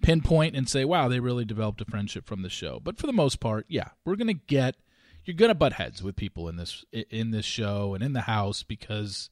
pinpoint 0.01 0.57
and 0.57 0.69
say, 0.69 0.85
"Wow, 0.85 1.09
they 1.09 1.21
really 1.21 1.45
developed 1.45 1.81
a 1.81 1.85
friendship 1.85 2.27
from 2.27 2.43
the 2.43 2.49
show." 2.49 2.81
But 2.83 2.99
for 2.99 3.07
the 3.07 3.13
most 3.13 3.39
part, 3.39 3.67
yeah, 3.69 3.89
we're 4.05 4.17
gonna 4.17 4.33
get 4.33 4.77
you're 5.25 5.37
gonna 5.37 5.55
butt 5.55 5.75
heads 5.75 6.03
with 6.03 6.17
people 6.17 6.49
in 6.49 6.57
this 6.57 6.85
in 6.93 7.31
this 7.31 7.45
show 7.45 7.95
and 7.95 8.03
in 8.03 8.15
the 8.15 8.23
house 8.23 8.63
because, 8.63 9.31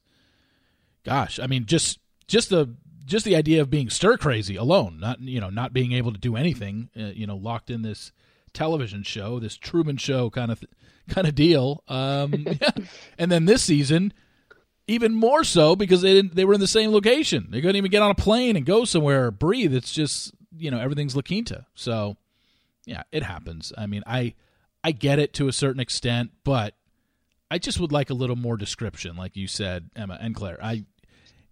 gosh, 1.03 1.39
I 1.39 1.47
mean, 1.47 1.65
just 1.65 1.99
just 2.27 2.49
the 2.49 2.75
just 3.05 3.25
the 3.25 3.35
idea 3.35 3.61
of 3.61 3.69
being 3.69 3.89
stir 3.89 4.17
crazy 4.17 4.55
alone, 4.55 4.99
not 4.99 5.19
you 5.19 5.39
know 5.39 5.49
not 5.49 5.73
being 5.73 5.91
able 5.91 6.11
to 6.13 6.19
do 6.19 6.35
anything, 6.35 6.89
uh, 6.97 7.05
you 7.07 7.27
know, 7.27 7.35
locked 7.35 7.69
in 7.69 7.81
this 7.81 8.11
television 8.53 9.03
show, 9.03 9.39
this 9.39 9.57
Truman 9.57 9.97
Show 9.97 10.29
kind 10.29 10.51
of 10.51 10.59
th- 10.59 10.71
kind 11.09 11.27
of 11.27 11.35
deal. 11.35 11.83
Um, 11.87 12.45
yeah. 12.61 12.69
And 13.17 13.31
then 13.31 13.45
this 13.45 13.63
season, 13.63 14.13
even 14.87 15.13
more 15.13 15.43
so 15.43 15.75
because 15.75 16.01
they 16.01 16.13
didn't, 16.13 16.35
they 16.35 16.45
were 16.45 16.53
in 16.53 16.59
the 16.59 16.67
same 16.67 16.91
location. 16.91 17.47
They 17.49 17.61
couldn't 17.61 17.75
even 17.75 17.91
get 17.91 18.01
on 18.01 18.11
a 18.11 18.15
plane 18.15 18.55
and 18.55 18.65
go 18.65 18.85
somewhere 18.85 19.27
or 19.27 19.31
breathe. 19.31 19.73
It's 19.73 19.93
just 19.93 20.33
you 20.57 20.71
know 20.71 20.79
everything's 20.79 21.15
La 21.15 21.21
Quinta. 21.21 21.65
So 21.75 22.17
yeah, 22.85 23.03
it 23.11 23.23
happens. 23.23 23.73
I 23.77 23.85
mean, 23.85 24.03
I 24.05 24.33
I 24.83 24.91
get 24.91 25.19
it 25.19 25.33
to 25.35 25.47
a 25.47 25.53
certain 25.53 25.79
extent, 25.79 26.31
but 26.43 26.75
I 27.49 27.57
just 27.57 27.79
would 27.79 27.91
like 27.91 28.09
a 28.09 28.15
little 28.15 28.35
more 28.35 28.57
description, 28.57 29.15
like 29.15 29.35
you 29.35 29.47
said, 29.47 29.89
Emma 29.95 30.17
and 30.19 30.35
Claire. 30.35 30.59
I 30.61 30.85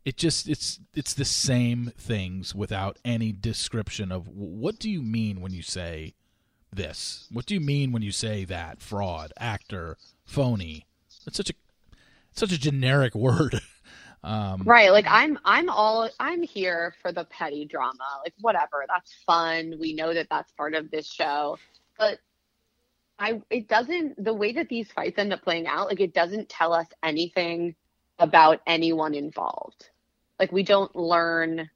it 0.05 0.17
just 0.17 0.47
it's 0.49 0.79
it's 0.93 1.13
the 1.13 1.25
same 1.25 1.91
things 1.97 2.55
without 2.55 2.97
any 3.05 3.31
description 3.31 4.11
of 4.11 4.27
what 4.27 4.79
do 4.79 4.89
you 4.89 5.01
mean 5.01 5.41
when 5.41 5.53
you 5.53 5.61
say 5.61 6.15
this? 6.73 7.27
What 7.31 7.45
do 7.45 7.53
you 7.53 7.59
mean 7.61 7.91
when 7.91 8.01
you 8.01 8.11
say 8.11 8.45
that? 8.45 8.81
Fraud, 8.81 9.33
actor, 9.37 9.97
phony. 10.25 10.87
It's 11.27 11.37
such 11.37 11.49
a 11.49 11.53
such 12.33 12.51
a 12.51 12.59
generic 12.59 13.15
word. 13.15 13.61
Um, 14.23 14.63
right. 14.65 14.91
Like 14.91 15.05
I'm 15.07 15.37
I'm 15.45 15.69
all 15.69 16.09
I'm 16.19 16.43
here 16.43 16.95
for 17.01 17.11
the 17.11 17.25
petty 17.25 17.65
drama. 17.65 18.05
Like 18.23 18.33
whatever. 18.41 18.85
That's 18.87 19.13
fun. 19.25 19.75
We 19.79 19.93
know 19.93 20.13
that 20.13 20.27
that's 20.29 20.51
part 20.53 20.73
of 20.75 20.91
this 20.91 21.07
show. 21.11 21.57
But 21.97 22.19
I 23.19 23.41
it 23.51 23.67
doesn't 23.67 24.23
the 24.23 24.33
way 24.33 24.53
that 24.53 24.69
these 24.69 24.91
fights 24.91 25.19
end 25.19 25.33
up 25.33 25.43
playing 25.43 25.67
out, 25.67 25.87
like 25.89 25.99
it 26.01 26.13
doesn't 26.13 26.49
tell 26.49 26.73
us 26.73 26.87
anything 27.03 27.75
about 28.19 28.61
anyone 28.67 29.13
involved. 29.15 29.90
Like 30.41 30.51
we 30.51 30.63
don't 30.63 30.93
learn 30.95 31.69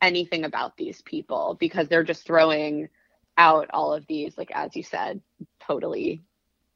anything 0.00 0.44
about 0.44 0.76
these 0.76 1.02
people 1.02 1.56
because 1.58 1.88
they're 1.88 2.04
just 2.04 2.24
throwing 2.24 2.88
out 3.36 3.68
all 3.70 3.92
of 3.92 4.06
these, 4.06 4.38
like 4.38 4.52
as 4.54 4.76
you 4.76 4.84
said, 4.84 5.20
totally 5.60 6.22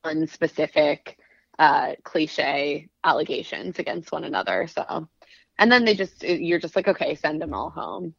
unspecific, 0.04 1.14
uh, 1.56 1.92
cliche 2.02 2.88
allegations 3.04 3.78
against 3.78 4.10
one 4.10 4.24
another. 4.24 4.66
So, 4.66 5.08
and 5.56 5.70
then 5.70 5.84
they 5.84 5.94
just, 5.94 6.24
you're 6.24 6.58
just 6.58 6.74
like, 6.74 6.88
okay, 6.88 7.14
send 7.14 7.40
them 7.40 7.54
all 7.54 7.70
home 7.70 8.14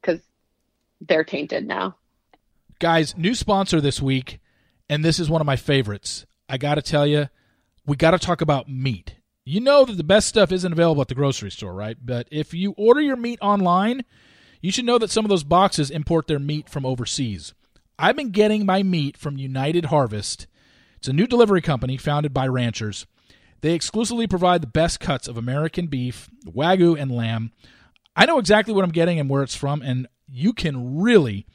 because 0.00 0.20
they're 1.02 1.24
tainted 1.24 1.66
now. 1.66 1.96
Guys, 2.78 3.14
new 3.18 3.34
sponsor 3.34 3.82
this 3.82 4.00
week, 4.00 4.40
and 4.88 5.04
this 5.04 5.18
is 5.18 5.28
one 5.28 5.42
of 5.42 5.46
my 5.46 5.56
favorites. 5.56 6.24
I 6.48 6.56
got 6.56 6.76
to 6.76 6.82
tell 6.82 7.06
you, 7.06 7.28
we 7.84 7.96
got 7.96 8.12
to 8.12 8.18
talk 8.18 8.40
about 8.40 8.66
meat. 8.66 9.15
You 9.48 9.60
know 9.60 9.84
that 9.84 9.96
the 9.96 10.02
best 10.02 10.26
stuff 10.26 10.50
isn't 10.50 10.72
available 10.72 11.02
at 11.02 11.06
the 11.06 11.14
grocery 11.14 11.52
store, 11.52 11.72
right? 11.72 11.96
But 12.04 12.26
if 12.32 12.52
you 12.52 12.74
order 12.76 13.00
your 13.00 13.14
meat 13.14 13.38
online, 13.40 14.04
you 14.60 14.72
should 14.72 14.84
know 14.84 14.98
that 14.98 15.08
some 15.08 15.24
of 15.24 15.28
those 15.28 15.44
boxes 15.44 15.88
import 15.88 16.26
their 16.26 16.40
meat 16.40 16.68
from 16.68 16.84
overseas. 16.84 17.54
I've 17.96 18.16
been 18.16 18.30
getting 18.30 18.66
my 18.66 18.82
meat 18.82 19.16
from 19.16 19.38
United 19.38 19.84
Harvest. 19.84 20.48
It's 20.96 21.06
a 21.06 21.12
new 21.12 21.28
delivery 21.28 21.62
company 21.62 21.96
founded 21.96 22.34
by 22.34 22.48
ranchers. 22.48 23.06
They 23.60 23.72
exclusively 23.72 24.26
provide 24.26 24.62
the 24.62 24.66
best 24.66 24.98
cuts 24.98 25.28
of 25.28 25.36
American 25.36 25.86
beef, 25.86 26.28
wagyu, 26.44 27.00
and 27.00 27.12
lamb. 27.12 27.52
I 28.16 28.26
know 28.26 28.40
exactly 28.40 28.74
what 28.74 28.82
I'm 28.82 28.90
getting 28.90 29.20
and 29.20 29.30
where 29.30 29.44
it's 29.44 29.54
from, 29.54 29.80
and 29.80 30.08
you 30.28 30.54
can 30.54 30.98
really 30.98 31.46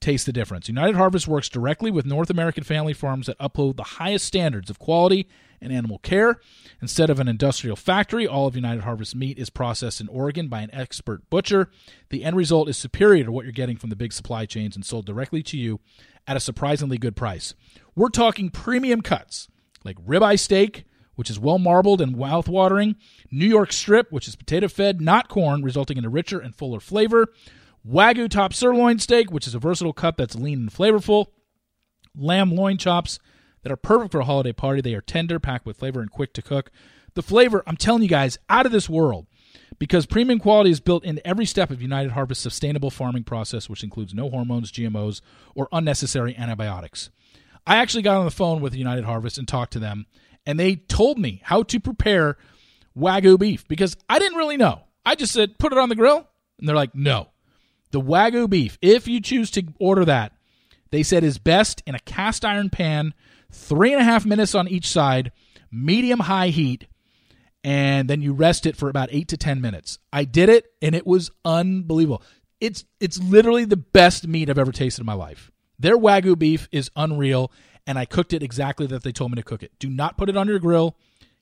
taste 0.00 0.26
the 0.26 0.32
difference. 0.32 0.68
United 0.68 0.96
Harvest 0.96 1.28
works 1.28 1.48
directly 1.48 1.90
with 1.90 2.06
North 2.06 2.30
American 2.30 2.64
family 2.64 2.92
farms 2.92 3.26
that 3.26 3.36
uphold 3.40 3.76
the 3.76 3.82
highest 3.82 4.24
standards 4.24 4.70
of 4.70 4.78
quality 4.78 5.28
and 5.60 5.72
animal 5.72 5.98
care. 5.98 6.38
Instead 6.82 7.08
of 7.10 7.18
an 7.18 7.28
industrial 7.28 7.76
factory, 7.76 8.26
all 8.26 8.46
of 8.46 8.54
United 8.54 8.84
Harvest 8.84 9.16
meat 9.16 9.38
is 9.38 9.50
processed 9.50 10.00
in 10.00 10.08
Oregon 10.08 10.48
by 10.48 10.60
an 10.60 10.74
expert 10.74 11.28
butcher. 11.30 11.70
The 12.10 12.24
end 12.24 12.36
result 12.36 12.68
is 12.68 12.76
superior 12.76 13.24
to 13.24 13.32
what 13.32 13.44
you're 13.44 13.52
getting 13.52 13.76
from 13.76 13.90
the 13.90 13.96
big 13.96 14.12
supply 14.12 14.46
chains 14.46 14.76
and 14.76 14.84
sold 14.84 15.06
directly 15.06 15.42
to 15.44 15.56
you 15.56 15.80
at 16.26 16.36
a 16.36 16.40
surprisingly 16.40 16.98
good 16.98 17.16
price. 17.16 17.54
We're 17.94 18.10
talking 18.10 18.50
premium 18.50 19.00
cuts 19.00 19.48
like 19.84 19.96
ribeye 20.04 20.38
steak, 20.38 20.84
which 21.14 21.30
is 21.30 21.38
well 21.38 21.58
marbled 21.58 22.02
and 22.02 22.16
mouth-watering, 22.16 22.96
New 23.30 23.46
York 23.46 23.72
strip, 23.72 24.12
which 24.12 24.28
is 24.28 24.36
potato 24.36 24.68
fed, 24.68 25.00
not 25.00 25.28
corn, 25.28 25.62
resulting 25.62 25.96
in 25.96 26.04
a 26.04 26.10
richer 26.10 26.38
and 26.38 26.54
fuller 26.54 26.80
flavor, 26.80 27.28
Wagyu 27.88 28.28
top 28.28 28.52
sirloin 28.52 28.98
steak, 28.98 29.30
which 29.30 29.46
is 29.46 29.54
a 29.54 29.58
versatile 29.58 29.92
cut 29.92 30.16
that's 30.16 30.34
lean 30.34 30.60
and 30.60 30.72
flavorful, 30.72 31.26
lamb 32.16 32.54
loin 32.54 32.78
chops, 32.78 33.18
that 33.62 33.72
are 33.72 33.76
perfect 33.76 34.12
for 34.12 34.20
a 34.20 34.24
holiday 34.24 34.52
party. 34.52 34.80
They 34.80 34.94
are 34.94 35.00
tender, 35.00 35.38
packed 35.38 35.66
with 35.66 35.78
flavor, 35.78 36.00
and 36.00 36.10
quick 36.10 36.32
to 36.34 36.42
cook. 36.42 36.70
The 37.14 37.22
flavor, 37.22 37.62
I'm 37.66 37.76
telling 37.76 38.02
you 38.02 38.08
guys, 38.08 38.38
out 38.48 38.66
of 38.66 38.72
this 38.72 38.88
world 38.88 39.26
because 39.78 40.06
premium 40.06 40.38
quality 40.38 40.70
is 40.70 40.80
built 40.80 41.04
in 41.04 41.20
every 41.24 41.46
step 41.46 41.70
of 41.70 41.82
United 41.82 42.12
Harvest's 42.12 42.42
sustainable 42.42 42.90
farming 42.90 43.24
process, 43.24 43.68
which 43.68 43.82
includes 43.82 44.14
no 44.14 44.30
hormones, 44.30 44.72
GMOs, 44.72 45.20
or 45.54 45.68
unnecessary 45.72 46.36
antibiotics. 46.36 47.10
I 47.66 47.76
actually 47.76 48.02
got 48.02 48.18
on 48.18 48.24
the 48.24 48.30
phone 48.30 48.60
with 48.60 48.74
United 48.74 49.04
Harvest 49.04 49.38
and 49.38 49.48
talked 49.48 49.72
to 49.72 49.78
them, 49.78 50.06
and 50.46 50.58
they 50.58 50.76
told 50.76 51.18
me 51.18 51.40
how 51.44 51.62
to 51.64 51.80
prepare 51.80 52.36
Wagyu 52.96 53.38
beef 53.38 53.66
because 53.66 53.96
I 54.08 54.18
didn't 54.18 54.38
really 54.38 54.56
know. 54.56 54.82
I 55.04 55.14
just 55.14 55.32
said, 55.32 55.58
put 55.58 55.72
it 55.72 55.78
on 55.78 55.88
the 55.88 55.94
grill. 55.94 56.28
And 56.58 56.68
they're 56.68 56.76
like, 56.76 56.94
no. 56.94 57.28
The 57.90 58.00
Wagyu 58.00 58.48
beef, 58.48 58.78
if 58.82 59.08
you 59.08 59.20
choose 59.20 59.50
to 59.52 59.64
order 59.78 60.04
that, 60.04 60.32
they 60.90 61.02
said 61.02 61.24
is 61.24 61.38
best 61.38 61.82
in 61.86 61.94
a 61.94 62.00
cast 62.00 62.44
iron 62.44 62.70
pan 62.70 63.14
three 63.50 63.92
and 63.92 64.00
a 64.00 64.04
half 64.04 64.24
minutes 64.24 64.54
on 64.54 64.68
each 64.68 64.88
side, 64.88 65.32
medium 65.70 66.20
high 66.20 66.48
heat, 66.48 66.86
and 67.64 68.08
then 68.08 68.22
you 68.22 68.32
rest 68.32 68.66
it 68.66 68.76
for 68.76 68.88
about 68.88 69.08
eight 69.12 69.28
to 69.28 69.36
ten 69.36 69.60
minutes. 69.60 69.98
I 70.12 70.24
did 70.24 70.48
it, 70.48 70.66
and 70.80 70.94
it 70.94 71.06
was 71.06 71.30
unbelievable. 71.44 72.22
It's 72.60 72.84
it's 73.00 73.18
literally 73.18 73.64
the 73.64 73.76
best 73.76 74.26
meat 74.26 74.48
I've 74.48 74.58
ever 74.58 74.72
tasted 74.72 75.02
in 75.02 75.06
my 75.06 75.14
life. 75.14 75.50
Their 75.78 75.98
wagyu 75.98 76.38
beef 76.38 76.68
is 76.72 76.90
unreal, 76.96 77.52
and 77.86 77.98
I 77.98 78.04
cooked 78.04 78.32
it 78.32 78.42
exactly 78.42 78.86
that 78.88 79.02
they 79.02 79.12
told 79.12 79.32
me 79.32 79.36
to 79.36 79.42
cook 79.42 79.62
it. 79.62 79.72
Do 79.78 79.90
not 79.90 80.16
put 80.16 80.28
it 80.28 80.36
on 80.36 80.48
your 80.48 80.58
grill. 80.58 80.96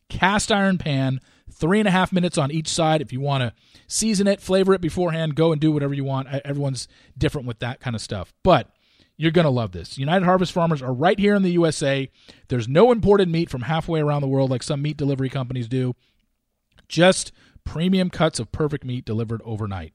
Cast 0.08 0.50
iron 0.50 0.78
pan, 0.78 1.20
three 1.52 1.78
and 1.78 1.88
a 1.88 1.90
half 1.90 2.12
minutes 2.12 2.38
on 2.38 2.50
each 2.50 2.68
side. 2.68 3.00
If 3.00 3.12
you 3.12 3.20
want 3.20 3.42
to 3.42 3.52
season 3.86 4.26
it, 4.26 4.40
flavor 4.40 4.74
it 4.74 4.80
beforehand, 4.80 5.36
go 5.36 5.52
and 5.52 5.60
do 5.60 5.72
whatever 5.72 5.94
you 5.94 6.04
want. 6.04 6.28
Everyone's 6.44 6.88
different 7.16 7.46
with 7.46 7.58
that 7.60 7.80
kind 7.80 7.94
of 7.94 8.02
stuff. 8.02 8.32
But 8.42 8.70
you're 9.16 9.30
going 9.30 9.44
to 9.44 9.50
love 9.50 9.72
this. 9.72 9.96
United 9.96 10.24
Harvest 10.24 10.52
Farmers 10.52 10.82
are 10.82 10.92
right 10.92 11.18
here 11.18 11.34
in 11.34 11.42
the 11.42 11.52
USA. 11.52 12.10
There's 12.48 12.68
no 12.68 12.90
imported 12.90 13.28
meat 13.28 13.48
from 13.48 13.62
halfway 13.62 14.00
around 14.00 14.22
the 14.22 14.28
world 14.28 14.50
like 14.50 14.62
some 14.62 14.82
meat 14.82 14.96
delivery 14.96 15.28
companies 15.28 15.68
do. 15.68 15.94
Just 16.88 17.32
premium 17.64 18.10
cuts 18.10 18.38
of 18.38 18.52
perfect 18.52 18.84
meat 18.84 19.04
delivered 19.04 19.40
overnight. 19.44 19.92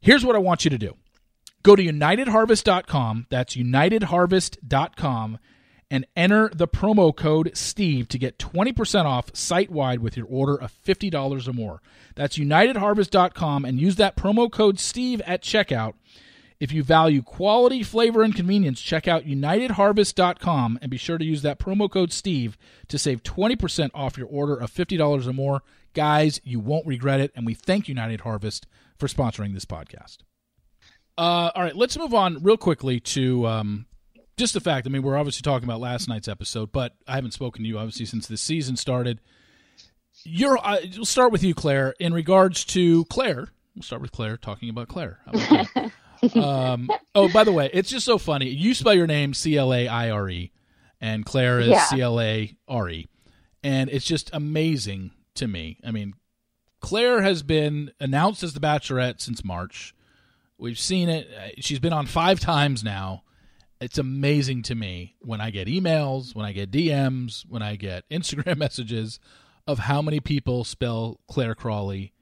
Here's 0.00 0.24
what 0.24 0.36
I 0.36 0.40
want 0.40 0.64
you 0.64 0.70
to 0.70 0.78
do 0.78 0.96
go 1.62 1.74
to 1.74 1.82
unitedharvest.com. 1.82 3.26
That's 3.30 3.56
unitedharvest.com 3.56 5.38
and 5.90 6.06
enter 6.16 6.50
the 6.52 6.68
promo 6.68 7.14
code 7.14 7.56
STEVE 7.56 8.08
to 8.08 8.18
get 8.18 8.38
20% 8.38 9.04
off 9.04 9.34
site 9.34 9.70
wide 9.70 10.00
with 10.00 10.16
your 10.16 10.26
order 10.26 10.56
of 10.56 10.72
$50 10.84 11.48
or 11.48 11.52
more. 11.52 11.82
That's 12.14 12.38
unitedharvest.com 12.38 13.64
and 13.64 13.80
use 13.80 13.96
that 13.96 14.16
promo 14.16 14.50
code 14.50 14.80
STEVE 14.80 15.20
at 15.22 15.42
checkout 15.42 15.94
if 16.58 16.72
you 16.72 16.82
value 16.82 17.22
quality, 17.22 17.82
flavor, 17.82 18.22
and 18.22 18.34
convenience, 18.34 18.80
check 18.80 19.06
out 19.06 19.24
UnitedHarvest.com 19.24 20.78
and 20.80 20.90
be 20.90 20.96
sure 20.96 21.18
to 21.18 21.24
use 21.24 21.42
that 21.42 21.58
promo 21.58 21.90
code 21.90 22.12
STEVE 22.12 22.56
to 22.88 22.98
save 22.98 23.22
20% 23.22 23.90
off 23.94 24.16
your 24.16 24.28
order 24.28 24.56
of 24.56 24.72
$50 24.72 25.26
or 25.26 25.32
more. 25.32 25.62
Guys, 25.92 26.40
you 26.44 26.60
won't 26.60 26.86
regret 26.86 27.20
it, 27.20 27.32
and 27.34 27.46
we 27.46 27.54
thank 27.54 27.88
United 27.88 28.22
Harvest 28.22 28.66
for 28.98 29.06
sponsoring 29.06 29.52
this 29.54 29.64
podcast. 29.64 30.18
Uh, 31.18 31.50
all 31.54 31.62
right, 31.62 31.76
let's 31.76 31.96
move 31.98 32.14
on 32.14 32.42
real 32.42 32.56
quickly 32.56 33.00
to 33.00 33.46
um, 33.46 33.86
just 34.36 34.54
the 34.54 34.60
fact. 34.60 34.86
I 34.86 34.90
mean, 34.90 35.02
we're 35.02 35.16
obviously 35.16 35.42
talking 35.42 35.68
about 35.68 35.80
last 35.80 36.08
night's 36.08 36.28
episode, 36.28 36.72
but 36.72 36.94
I 37.06 37.14
haven't 37.14 37.32
spoken 37.32 37.62
to 37.62 37.68
you 37.68 37.78
obviously 37.78 38.06
since 38.06 38.26
the 38.26 38.36
season 38.36 38.76
started. 38.76 39.20
You're. 40.24 40.58
Uh, 40.58 40.78
we'll 40.96 41.04
start 41.04 41.32
with 41.32 41.42
you, 41.42 41.54
Claire. 41.54 41.94
In 41.98 42.12
regards 42.12 42.64
to 42.66 43.04
Claire, 43.06 43.48
we'll 43.74 43.82
start 43.82 44.02
with 44.02 44.12
Claire 44.12 44.36
talking 44.36 44.68
about 44.68 44.88
Claire. 44.88 45.20
um, 46.34 46.90
oh, 47.14 47.28
by 47.32 47.44
the 47.44 47.52
way, 47.52 47.70
it's 47.72 47.90
just 47.90 48.04
so 48.04 48.18
funny. 48.18 48.48
You 48.48 48.74
spell 48.74 48.94
your 48.94 49.06
name 49.06 49.34
C 49.34 49.56
L 49.56 49.72
A 49.72 49.88
I 49.88 50.10
R 50.10 50.28
E, 50.28 50.52
and 51.00 51.24
Claire 51.24 51.60
is 51.60 51.80
C 51.88 52.00
L 52.00 52.20
A 52.20 52.56
R 52.66 52.88
E, 52.88 53.08
and 53.62 53.88
it's 53.90 54.06
just 54.06 54.30
amazing 54.32 55.12
to 55.34 55.46
me. 55.46 55.78
I 55.84 55.90
mean, 55.90 56.14
Claire 56.80 57.22
has 57.22 57.42
been 57.42 57.92
announced 58.00 58.42
as 58.42 58.54
the 58.54 58.60
Bachelorette 58.60 59.20
since 59.20 59.44
March. 59.44 59.94
We've 60.58 60.78
seen 60.78 61.08
it. 61.08 61.28
She's 61.64 61.78
been 61.78 61.92
on 61.92 62.06
five 62.06 62.40
times 62.40 62.82
now. 62.82 63.22
It's 63.80 63.98
amazing 63.98 64.62
to 64.64 64.74
me 64.74 65.16
when 65.20 65.40
I 65.40 65.50
get 65.50 65.68
emails, 65.68 66.34
when 66.34 66.46
I 66.46 66.52
get 66.52 66.70
DMs, 66.70 67.44
when 67.48 67.62
I 67.62 67.76
get 67.76 68.08
Instagram 68.10 68.56
messages 68.58 69.18
of 69.66 69.80
how 69.80 70.00
many 70.02 70.20
people 70.20 70.64
spell 70.64 71.20
Clare 71.28 71.54
Crawley 71.54 72.12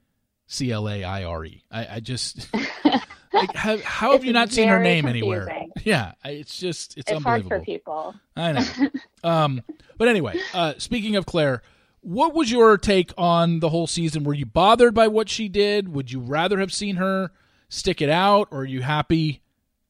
C 0.47 0.71
L 0.71 0.89
A 0.89 1.03
I 1.03 1.23
R 1.23 1.45
E. 1.45 1.63
I 1.71 1.99
just 1.99 2.47
like 3.33 3.53
how, 3.55 3.77
how 3.77 4.11
have 4.13 4.23
you 4.25 4.33
not 4.33 4.51
seen 4.51 4.67
her 4.67 4.79
name 4.79 5.05
confusing. 5.05 5.31
anywhere? 5.31 5.61
Yeah, 5.83 6.13
it's 6.23 6.57
just 6.57 6.97
it's, 6.97 7.11
it's 7.11 7.23
hard 7.23 7.43
unbelievable. 7.43 7.59
for 7.59 7.63
people. 7.65 8.15
I 8.35 8.51
know. 8.53 8.89
um, 9.23 9.61
but 9.97 10.07
anyway, 10.07 10.39
uh, 10.53 10.73
speaking 10.79 11.15
of 11.15 11.27
Claire, 11.27 11.61
what 12.01 12.33
was 12.33 12.49
your 12.49 12.77
take 12.77 13.11
on 13.19 13.59
the 13.59 13.69
whole 13.69 13.85
season? 13.85 14.23
Were 14.23 14.33
you 14.33 14.47
bothered 14.47 14.95
by 14.95 15.07
what 15.07 15.29
she 15.29 15.47
did? 15.47 15.89
Would 15.89 16.11
you 16.11 16.21
rather 16.21 16.59
have 16.59 16.73
seen 16.73 16.95
her 16.95 17.31
stick 17.69 18.01
it 18.01 18.09
out, 18.09 18.47
or 18.49 18.59
are 18.61 18.65
you 18.65 18.81
happy 18.81 19.41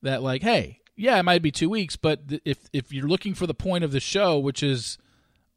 that 0.01 0.21
like, 0.21 0.41
hey, 0.41 0.81
yeah, 0.95 1.19
it 1.19 1.23
might 1.23 1.41
be 1.41 1.51
two 1.51 1.69
weeks, 1.69 1.95
but 1.95 2.29
th- 2.29 2.41
if 2.45 2.69
if 2.73 2.93
you're 2.93 3.07
looking 3.07 3.33
for 3.33 3.47
the 3.47 3.53
point 3.53 3.83
of 3.83 3.91
the 3.91 3.99
show, 3.99 4.39
which 4.39 4.63
is 4.63 4.97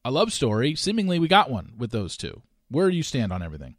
a 0.04 0.10
love 0.10 0.32
story, 0.32 0.74
seemingly 0.74 1.18
we 1.18 1.28
got 1.28 1.50
one 1.50 1.72
with 1.76 1.90
those 1.90 2.16
two. 2.16 2.42
Where 2.70 2.90
do 2.90 2.96
you 2.96 3.02
stand 3.02 3.32
on 3.32 3.42
everything? 3.42 3.76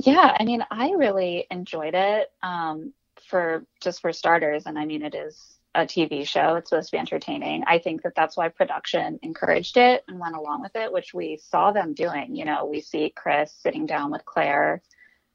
Yeah, 0.00 0.36
I 0.38 0.44
mean, 0.44 0.64
I 0.70 0.90
really 0.90 1.46
enjoyed 1.50 1.94
it. 1.94 2.30
Um, 2.42 2.92
for 3.28 3.64
just 3.80 4.00
for 4.00 4.12
starters, 4.12 4.66
and 4.66 4.78
I 4.78 4.84
mean, 4.84 5.02
it 5.02 5.14
is 5.14 5.58
a 5.74 5.80
TV 5.80 6.26
show. 6.26 6.56
It's 6.56 6.70
supposed 6.70 6.90
to 6.90 6.96
be 6.96 7.00
entertaining. 7.00 7.64
I 7.66 7.78
think 7.78 8.02
that 8.02 8.14
that's 8.14 8.36
why 8.36 8.48
production 8.48 9.18
encouraged 9.22 9.76
it 9.76 10.04
and 10.06 10.20
went 10.20 10.36
along 10.36 10.62
with 10.62 10.76
it, 10.76 10.92
which 10.92 11.14
we 11.14 11.36
saw 11.36 11.72
them 11.72 11.94
doing. 11.94 12.36
You 12.36 12.44
know, 12.44 12.66
we 12.66 12.80
see 12.80 13.12
Chris 13.14 13.52
sitting 13.52 13.86
down 13.86 14.10
with 14.10 14.24
Claire 14.24 14.82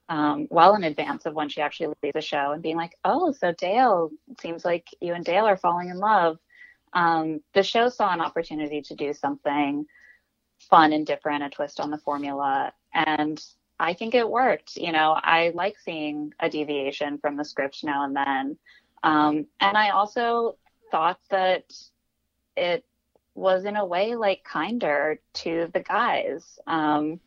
um, 0.10 0.48
well 0.50 0.76
in 0.76 0.84
advance 0.84 1.26
of 1.26 1.36
when 1.36 1.50
she 1.50 1.62
actually 1.62 1.94
leaves 2.02 2.14
the 2.14 2.22
show 2.22 2.52
and 2.52 2.64
being 2.64 2.76
like, 2.76 2.98
"Oh, 3.06 3.32
so 3.32 3.54
Dale, 3.54 4.12
seems 4.42 4.66
like 4.66 4.88
you 5.00 5.14
and 5.14 5.24
Dale 5.24 5.46
are 5.46 5.58
falling 5.58 5.90
in 5.90 5.98
love." 5.98 6.40
Um, 6.94 7.42
the 7.54 7.64
show 7.64 7.90
saw 7.90 8.12
an 8.12 8.22
opportunity 8.22 8.82
to 8.82 8.96
do 8.96 9.14
something 9.14 9.86
fun 10.70 10.94
and 10.94 11.06
different, 11.06 11.44
a 11.44 11.50
twist 11.50 11.80
on 11.80 11.92
the 11.92 11.98
formula, 12.00 12.74
and 12.94 13.42
I 13.80 13.94
think 13.94 14.16
it 14.16 14.30
worked. 14.30 14.76
You 14.76 14.92
know, 14.92 15.12
I 15.16 15.52
like 15.54 15.78
seeing 15.80 16.34
a 16.40 16.50
deviation 16.50 17.20
from 17.20 17.38
the 17.38 17.46
script 17.46 17.84
now 17.84 18.04
and 18.04 18.16
then. 18.16 18.58
Um, 19.04 19.46
and 19.62 19.78
I 19.78 19.92
also 19.92 20.58
thought 20.92 21.20
that 21.30 21.72
it 22.58 22.84
was 23.36 23.64
in 23.64 23.78
a 23.78 23.86
way 23.86 24.16
like 24.16 24.44
kinder 24.44 25.20
to 25.34 25.70
the 25.74 25.80
guys. 25.80 26.60
Um, 26.68 27.22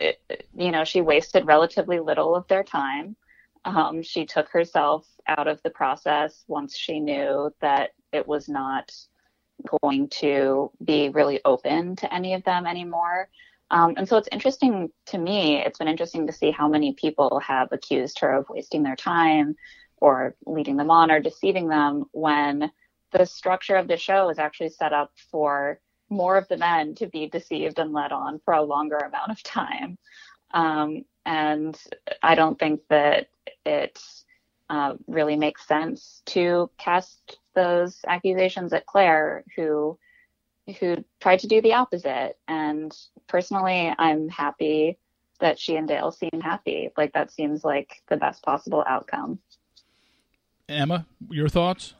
it, 0.00 0.46
you 0.56 0.70
know, 0.70 0.84
she 0.84 1.00
wasted 1.00 1.46
relatively 1.46 2.00
little 2.00 2.34
of 2.34 2.48
their 2.48 2.64
time. 2.64 3.16
Um, 3.64 4.02
she 4.02 4.24
took 4.24 4.48
herself 4.48 5.06
out 5.28 5.46
of 5.46 5.62
the 5.62 5.70
process 5.70 6.44
once 6.48 6.76
she 6.76 6.98
knew 6.98 7.52
that 7.60 7.90
it 8.12 8.26
was 8.26 8.48
not 8.48 8.92
going 9.82 10.08
to 10.08 10.70
be 10.82 11.10
really 11.10 11.40
open 11.44 11.96
to 11.96 12.12
any 12.12 12.34
of 12.34 12.42
them 12.44 12.66
anymore. 12.66 13.28
Um, 13.70 13.94
and 13.96 14.08
so 14.08 14.16
it's 14.16 14.28
interesting 14.32 14.90
to 15.06 15.18
me, 15.18 15.58
it's 15.58 15.78
been 15.78 15.88
interesting 15.88 16.26
to 16.26 16.32
see 16.32 16.50
how 16.50 16.68
many 16.68 16.94
people 16.94 17.40
have 17.40 17.68
accused 17.70 18.18
her 18.20 18.32
of 18.32 18.48
wasting 18.48 18.82
their 18.82 18.96
time 18.96 19.54
or 19.98 20.34
leading 20.46 20.76
them 20.76 20.90
on 20.90 21.10
or 21.10 21.20
deceiving 21.20 21.68
them 21.68 22.04
when 22.12 22.70
the 23.12 23.26
structure 23.26 23.76
of 23.76 23.86
the 23.86 23.96
show 23.96 24.30
is 24.30 24.38
actually 24.38 24.70
set 24.70 24.92
up 24.92 25.12
for 25.30 25.78
more 26.10 26.36
of 26.36 26.48
the 26.48 26.56
men 26.56 26.94
to 26.96 27.06
be 27.06 27.28
deceived 27.28 27.78
and 27.78 27.92
led 27.92 28.12
on 28.12 28.40
for 28.44 28.52
a 28.54 28.62
longer 28.62 28.96
amount 28.96 29.30
of 29.30 29.42
time. 29.42 29.96
Um, 30.52 31.04
and 31.24 31.78
I 32.22 32.34
don't 32.34 32.58
think 32.58 32.80
that 32.88 33.28
it 33.64 34.02
uh, 34.68 34.94
really 35.06 35.36
makes 35.36 35.66
sense 35.66 36.22
to 36.26 36.70
cast 36.78 37.38
those 37.54 38.00
accusations 38.06 38.72
at 38.72 38.86
Claire, 38.86 39.44
who 39.56 39.98
who 40.78 41.04
tried 41.20 41.40
to 41.40 41.48
do 41.48 41.60
the 41.60 41.74
opposite. 41.74 42.36
And 42.46 42.96
personally, 43.26 43.92
I'm 43.98 44.28
happy 44.28 44.98
that 45.40 45.58
she 45.58 45.76
and 45.76 45.88
Dale 45.88 46.12
seem 46.12 46.40
happy. 46.40 46.90
Like 46.96 47.12
that 47.14 47.32
seems 47.32 47.64
like 47.64 48.02
the 48.08 48.16
best 48.16 48.42
possible 48.42 48.84
outcome. 48.86 49.40
Emma, 50.68 51.06
your 51.28 51.48
thoughts? 51.48 51.94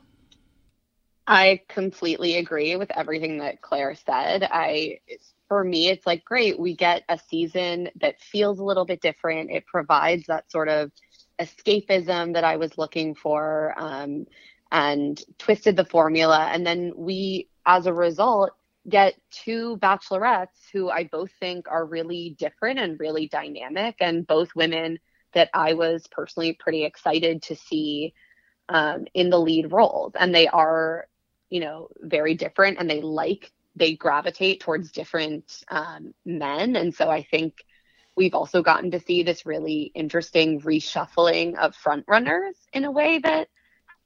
I 1.31 1.63
completely 1.69 2.37
agree 2.39 2.77
with 2.77 2.91
everything 2.91 3.39
that 3.39 3.63
Claire 3.63 3.95
said. 3.95 4.49
I 4.51 5.01
for 5.49 5.65
me 5.65 5.89
it's 5.89 6.07
like 6.07 6.25
great, 6.25 6.59
we 6.59 6.75
get 6.77 7.05
a 7.09 7.19
season 7.19 7.89
that 8.01 8.21
feels 8.21 8.59
a 8.59 8.65
little 8.65 8.85
bit 8.85 9.01
different. 9.01 9.51
It 9.53 9.67
provides 9.67 10.27
that 10.27 10.51
sort 10.51 10.69
of 10.69 10.91
escapism 11.41 12.35
that 12.35 12.45
I 12.45 12.57
was 12.57 12.79
looking 12.79 13.15
for 13.15 13.75
um, 13.79 14.27
and 14.73 15.23
twisted 15.39 15.77
the 15.77 15.85
formula 15.85 16.51
and 16.53 16.67
then 16.67 16.93
we 16.97 17.49
as 17.67 17.87
a 17.87 17.95
result 17.95 18.51
get 18.89 19.15
two 19.31 19.77
bachelorettes 19.79 20.49
who 20.73 20.91
I 20.91 21.05
both 21.05 21.31
think 21.41 21.67
are 21.71 21.87
really 21.87 22.37
different 22.39 22.81
and 22.81 22.99
really 23.01 23.29
dynamic 23.29 23.97
and 24.01 24.27
both 24.27 24.55
women 24.57 24.99
that 25.35 25.51
I 25.55 25.75
was 25.75 26.07
personally 26.11 26.55
pretty 26.59 26.85
excited 26.85 27.43
to 27.45 27.57
see 27.57 28.15
um, 28.69 29.07
in 29.15 29.31
the 29.31 29.41
lead 29.41 29.73
roles. 29.73 30.13
And 30.19 30.35
they 30.35 30.49
are, 30.49 31.07
you 31.51 31.61
know, 31.61 31.89
very 32.01 32.35
different 32.35 32.79
and 32.79 32.89
they 32.89 33.01
like, 33.03 33.53
they 33.77 33.95
gravitate 33.95 34.61
towards 34.61 34.93
different 34.93 35.63
um, 35.69 36.15
men. 36.25 36.77
And 36.77 36.95
so 36.95 37.11
I 37.11 37.23
think 37.23 37.65
we've 38.17 38.35
also 38.35 38.63
gotten 38.63 38.91
to 38.93 39.01
see 39.01 39.23
this 39.23 39.47
really 39.47 39.93
interesting 39.95 40.61
reshuffling 40.61 41.57
of 41.57 41.75
front 41.75 42.05
runners 42.09 42.57
in 42.73 42.85
a 42.85 42.91
way 42.91 43.19
that 43.19 43.49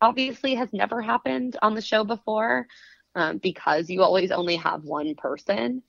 obviously 0.00 0.54
has 0.54 0.72
never 0.72 1.00
happened 1.00 1.56
on 1.62 1.74
the 1.74 1.80
show 1.80 2.04
before 2.04 2.66
um, 3.14 3.38
because 3.38 3.88
you 3.88 4.02
always 4.02 4.30
only 4.30 4.56
have 4.56 4.84
one 4.84 5.14
person. 5.14 5.82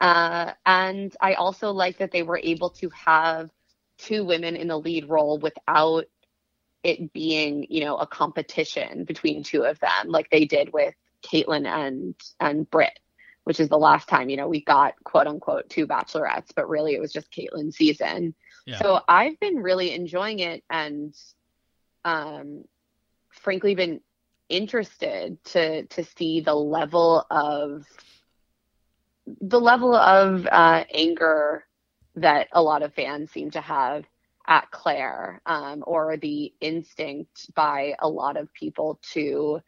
Uh, 0.00 0.52
and 0.64 1.14
I 1.20 1.34
also 1.34 1.70
like 1.70 1.98
that 1.98 2.10
they 2.10 2.22
were 2.22 2.40
able 2.42 2.70
to 2.70 2.90
have 2.90 3.50
two 3.98 4.24
women 4.24 4.56
in 4.56 4.68
the 4.68 4.78
lead 4.78 5.08
role 5.08 5.38
without 5.38 6.06
it 6.82 7.12
being, 7.12 7.66
you 7.68 7.84
know, 7.84 7.96
a 7.96 8.06
competition 8.06 9.04
between 9.04 9.42
two 9.42 9.64
of 9.64 9.78
them, 9.80 10.08
like 10.08 10.30
they 10.30 10.44
did 10.44 10.72
with 10.72 10.94
Kaitlyn 11.22 11.66
and 11.66 12.14
and 12.38 12.68
Britt, 12.70 12.98
which 13.44 13.60
is 13.60 13.68
the 13.68 13.78
last 13.78 14.08
time, 14.08 14.30
you 14.30 14.36
know, 14.36 14.48
we 14.48 14.62
got 14.62 14.94
quote 15.04 15.26
unquote 15.26 15.68
two 15.68 15.86
bachelorettes, 15.86 16.50
but 16.54 16.68
really 16.68 16.94
it 16.94 17.00
was 17.00 17.12
just 17.12 17.32
Kaitlyn's 17.32 17.76
season. 17.76 18.34
Yeah. 18.66 18.78
So 18.78 19.00
I've 19.08 19.38
been 19.40 19.56
really 19.56 19.92
enjoying 19.92 20.38
it 20.40 20.64
and 20.70 21.14
um 22.04 22.64
frankly 23.30 23.74
been 23.74 24.00
interested 24.48 25.42
to 25.44 25.84
to 25.86 26.04
see 26.04 26.40
the 26.40 26.54
level 26.54 27.24
of 27.30 27.86
the 29.40 29.60
level 29.60 29.94
of 29.94 30.46
uh, 30.46 30.84
anger 30.92 31.64
that 32.16 32.48
a 32.52 32.62
lot 32.62 32.82
of 32.82 32.94
fans 32.94 33.30
seem 33.30 33.50
to 33.52 33.60
have 33.60 34.04
at 34.50 34.68
Claire, 34.72 35.40
um, 35.46 35.84
or 35.86 36.16
the 36.16 36.52
instinct 36.60 37.54
by 37.54 37.94
a 38.00 38.08
lot 38.08 38.36
of 38.36 38.52
people 38.52 38.98
to 39.12 39.62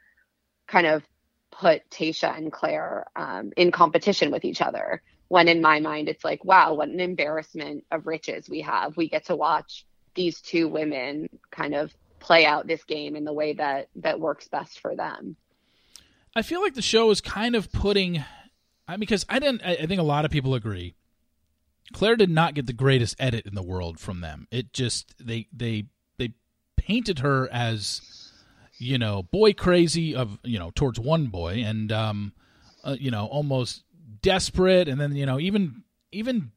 kind 0.66 0.88
of 0.88 1.05
put 1.53 1.88
Tayshia 1.88 2.37
and 2.37 2.53
Claire 2.53 3.07
um, 3.14 3.53
in 3.57 3.71
competition 3.71 4.33
with 4.33 4.45
each 4.45 4.61
other. 4.61 5.01
When 5.29 5.47
in 5.47 5.62
my 5.62 5.79
mind, 5.79 6.09
it's 6.09 6.25
like, 6.25 6.45
wow, 6.45 6.75
what 6.75 6.88
an 6.88 6.99
embarrassment 6.99 7.85
of 7.92 8.09
riches 8.09 8.51
we 8.51 8.61
have. 8.62 8.97
We 8.97 9.09
get 9.09 9.27
to 9.27 9.37
watch 9.37 9.87
these 10.14 10.40
two 10.40 10.68
women 10.68 11.29
kind 11.51 11.75
of 11.75 11.95
play 12.18 12.45
out 12.45 12.66
this 12.66 12.83
game 12.85 13.14
in 13.14 13.25
the 13.25 13.33
way 13.33 13.55
that 13.55 13.88
that 13.97 14.21
works 14.21 14.49
best 14.49 14.81
for 14.81 14.97
them. 14.97 15.37
I 16.35 16.42
feel 16.42 16.61
like 16.61 16.75
the 16.75 16.83
show 16.83 17.11
is 17.11 17.21
kind 17.21 17.55
of 17.55 17.71
putting, 17.71 18.25
I 18.88 18.97
because 18.97 19.25
I 19.29 19.38
didn't. 19.38 19.62
I 19.62 19.87
think 19.87 20.01
a 20.01 20.05
lot 20.05 20.25
of 20.25 20.31
people 20.31 20.55
agree. 20.55 20.97
Claire 21.92 22.16
did 22.16 22.31
not 22.31 22.55
get 22.55 22.66
the 22.66 22.72
greatest 22.72 23.16
edit 23.18 23.46
in 23.46 23.55
the 23.55 23.62
world 23.62 23.98
from 23.98 24.20
them. 24.20 24.46
It 24.50 24.72
just 24.72 25.14
they 25.24 25.48
they 25.52 25.87
they 26.18 26.35
painted 26.76 27.20
her 27.20 27.48
as 27.52 28.33
you 28.78 28.98
know 28.98 29.22
boy 29.22 29.52
crazy 29.52 30.14
of 30.14 30.38
you 30.42 30.59
know 30.59 30.70
towards 30.74 30.98
one 30.98 31.26
boy 31.26 31.62
and 31.64 31.92
um 31.92 32.33
uh, 32.85 32.96
you 32.98 33.11
know 33.11 33.26
almost 33.26 33.85
desperate 34.22 34.88
and 34.88 35.00
then 35.00 35.14
you 35.14 35.26
know 35.26 35.38
even 35.38 35.85
even 36.11 36.52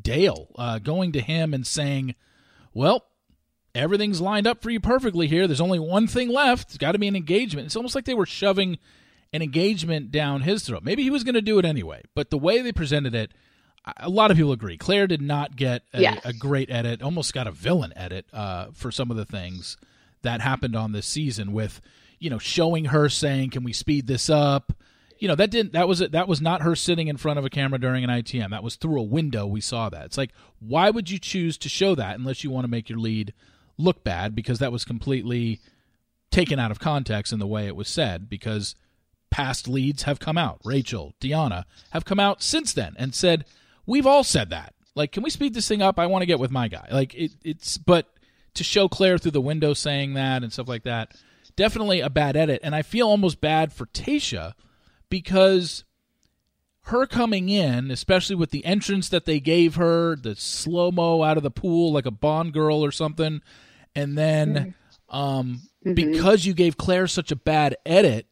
Dale 0.00 0.48
uh, 0.56 0.78
going 0.78 1.12
to 1.12 1.20
him 1.20 1.52
and 1.52 1.66
saying, 1.66 2.14
"Well, 2.72 3.06
everything's 3.74 4.20
lined 4.20 4.46
up 4.46 4.62
for 4.62 4.70
you 4.70 4.80
perfectly 4.80 5.26
here. 5.26 5.46
There's 5.46 5.60
only 5.60 5.78
one 5.78 6.06
thing 6.06 6.28
left. 6.28 6.68
It's 6.68 6.78
got 6.78 6.92
to 6.92 6.98
be 6.98 7.08
an 7.08 7.16
engagement. 7.16 7.66
It's 7.66 7.76
almost 7.76 7.94
like 7.94 8.04
they 8.04 8.14
were 8.14 8.26
shoving 8.26 8.78
an 9.32 9.42
engagement 9.42 10.10
down 10.10 10.42
his 10.42 10.64
throat. 10.64 10.82
Maybe 10.82 11.02
he 11.02 11.10
was 11.10 11.24
going 11.24 11.34
to 11.34 11.42
do 11.42 11.58
it 11.58 11.64
anyway, 11.64 12.02
but 12.14 12.30
the 12.30 12.38
way 12.38 12.62
they 12.62 12.72
presented 12.72 13.14
it, 13.14 13.32
a 13.96 14.08
lot 14.08 14.30
of 14.30 14.36
people 14.36 14.52
agree. 14.52 14.76
Claire 14.76 15.06
did 15.06 15.22
not 15.22 15.56
get 15.56 15.82
a, 15.92 16.00
yes. 16.00 16.20
a 16.24 16.32
great 16.32 16.70
edit, 16.70 17.02
almost 17.02 17.32
got 17.32 17.46
a 17.46 17.52
villain 17.52 17.92
edit 17.96 18.26
uh, 18.32 18.68
for 18.72 18.90
some 18.90 19.10
of 19.10 19.16
the 19.16 19.24
things 19.24 19.76
that 20.22 20.40
happened 20.40 20.76
on 20.76 20.92
this 20.92 21.06
season 21.06 21.52
with, 21.52 21.80
you 22.18 22.30
know, 22.30 22.38
showing 22.38 22.86
her 22.86 23.08
saying, 23.08 23.50
"Can 23.50 23.64
we 23.64 23.72
speed 23.72 24.06
this 24.06 24.28
up?" 24.28 24.72
You 25.18 25.28
know, 25.28 25.34
that 25.34 25.50
didn't 25.50 25.72
that 25.72 25.88
was 25.88 26.00
that 26.00 26.28
was 26.28 26.40
not 26.40 26.62
her 26.62 26.76
sitting 26.76 27.08
in 27.08 27.16
front 27.16 27.38
of 27.38 27.44
a 27.44 27.50
camera 27.50 27.78
during 27.78 28.04
an 28.04 28.10
ITM. 28.10 28.50
That 28.50 28.62
was 28.62 28.76
through 28.76 29.00
a 29.00 29.04
window 29.04 29.46
we 29.46 29.60
saw 29.60 29.88
that. 29.88 30.06
It's 30.06 30.18
like, 30.18 30.30
why 30.60 30.90
would 30.90 31.10
you 31.10 31.18
choose 31.18 31.56
to 31.58 31.68
show 31.68 31.94
that 31.94 32.18
unless 32.18 32.44
you 32.44 32.50
want 32.50 32.64
to 32.64 32.70
make 32.70 32.88
your 32.88 32.98
lead 32.98 33.32
look 33.76 34.02
bad 34.02 34.34
because 34.34 34.58
that 34.58 34.72
was 34.72 34.84
completely 34.84 35.60
taken 36.30 36.58
out 36.58 36.70
of 36.70 36.80
context 36.80 37.32
in 37.32 37.38
the 37.38 37.46
way 37.46 37.66
it 37.66 37.76
was 37.76 37.88
said 37.88 38.28
because 38.28 38.74
past 39.30 39.68
leads 39.68 40.02
have 40.02 40.18
come 40.18 40.38
out. 40.38 40.60
Rachel, 40.64 41.14
DeAnna 41.20 41.64
have 41.90 42.04
come 42.04 42.20
out 42.20 42.42
since 42.42 42.72
then 42.72 42.94
and 42.98 43.14
said, 43.14 43.44
"We've 43.88 44.06
all 44.06 44.22
said 44.22 44.50
that. 44.50 44.74
Like, 44.94 45.12
can 45.12 45.22
we 45.22 45.30
speed 45.30 45.54
this 45.54 45.66
thing 45.66 45.82
up? 45.82 45.98
I 45.98 46.06
want 46.06 46.22
to 46.22 46.26
get 46.26 46.38
with 46.38 46.50
my 46.50 46.68
guy." 46.68 46.88
Like 46.92 47.14
it, 47.14 47.32
it's 47.42 47.78
but 47.78 48.06
to 48.54 48.62
show 48.62 48.88
Claire 48.88 49.18
through 49.18 49.32
the 49.32 49.40
window 49.40 49.72
saying 49.72 50.14
that 50.14 50.42
and 50.42 50.52
stuff 50.52 50.68
like 50.68 50.84
that, 50.84 51.14
definitely 51.56 52.00
a 52.00 52.10
bad 52.10 52.36
edit. 52.36 52.60
And 52.62 52.74
I 52.74 52.82
feel 52.82 53.08
almost 53.08 53.40
bad 53.40 53.72
for 53.72 53.86
Tayshia 53.86 54.52
because 55.08 55.84
her 56.82 57.06
coming 57.06 57.48
in, 57.48 57.90
especially 57.90 58.36
with 58.36 58.50
the 58.50 58.64
entrance 58.64 59.08
that 59.08 59.26
they 59.26 59.40
gave 59.40 59.76
her, 59.76 60.16
the 60.16 60.34
slow 60.36 60.90
mo 60.90 61.22
out 61.22 61.36
of 61.36 61.42
the 61.42 61.50
pool 61.50 61.92
like 61.92 62.06
a 62.06 62.10
Bond 62.10 62.52
girl 62.52 62.84
or 62.84 62.92
something, 62.92 63.42
and 63.94 64.16
then 64.16 64.54
mm-hmm. 64.54 65.16
um, 65.16 65.62
mm-hmm. 65.84 65.94
because 65.94 66.46
you 66.46 66.54
gave 66.54 66.76
Claire 66.76 67.06
such 67.06 67.30
a 67.30 67.36
bad 67.36 67.76
edit, 67.84 68.26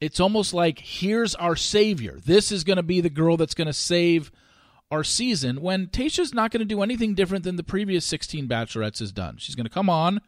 it's 0.00 0.20
almost 0.20 0.52
like 0.52 0.80
here's 0.80 1.34
our 1.36 1.56
savior. 1.56 2.18
This 2.24 2.50
is 2.50 2.64
going 2.64 2.76
to 2.76 2.82
be 2.82 3.00
the 3.00 3.10
girl 3.10 3.36
that's 3.36 3.54
going 3.54 3.66
to 3.66 3.72
save 3.72 4.32
our 4.96 5.04
season. 5.04 5.60
When 5.60 5.86
Tayshia's 5.86 6.34
not 6.34 6.50
going 6.50 6.60
to 6.60 6.64
do 6.64 6.82
anything 6.82 7.14
different 7.14 7.44
than 7.44 7.56
the 7.56 7.62
previous 7.62 8.04
16 8.06 8.48
Bachelorettes 8.48 8.98
has 8.98 9.12
done. 9.12 9.36
She's 9.38 9.54
going 9.54 9.66
to 9.66 9.72
come 9.72 9.88
on. 9.90 10.20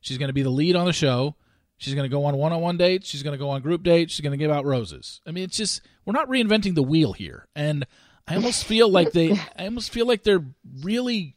She's 0.00 0.18
going 0.18 0.28
to 0.28 0.34
be 0.34 0.42
the 0.42 0.50
lead 0.50 0.76
on 0.76 0.86
the 0.86 0.92
show. 0.92 1.36
She's 1.78 1.94
going 1.94 2.08
to 2.08 2.14
go 2.14 2.24
on 2.24 2.36
one-on-one 2.36 2.76
dates. 2.76 3.08
She's 3.08 3.22
going 3.22 3.32
to 3.32 3.38
go 3.38 3.50
on 3.50 3.62
group 3.62 3.82
dates. 3.82 4.12
She's 4.12 4.22
going 4.22 4.32
to 4.32 4.42
give 4.42 4.50
out 4.50 4.64
roses. 4.64 5.20
I 5.26 5.30
mean, 5.30 5.44
it's 5.44 5.56
just 5.56 5.82
we're 6.04 6.12
not 6.12 6.28
reinventing 6.28 6.74
the 6.74 6.82
wheel 6.82 7.12
here, 7.12 7.48
and 7.54 7.86
I 8.26 8.36
almost 8.36 8.64
feel 8.64 8.90
like 8.90 9.12
they, 9.12 9.32
I 9.58 9.66
almost 9.66 9.92
feel 9.92 10.06
like 10.06 10.22
they're 10.22 10.44
really 10.82 11.36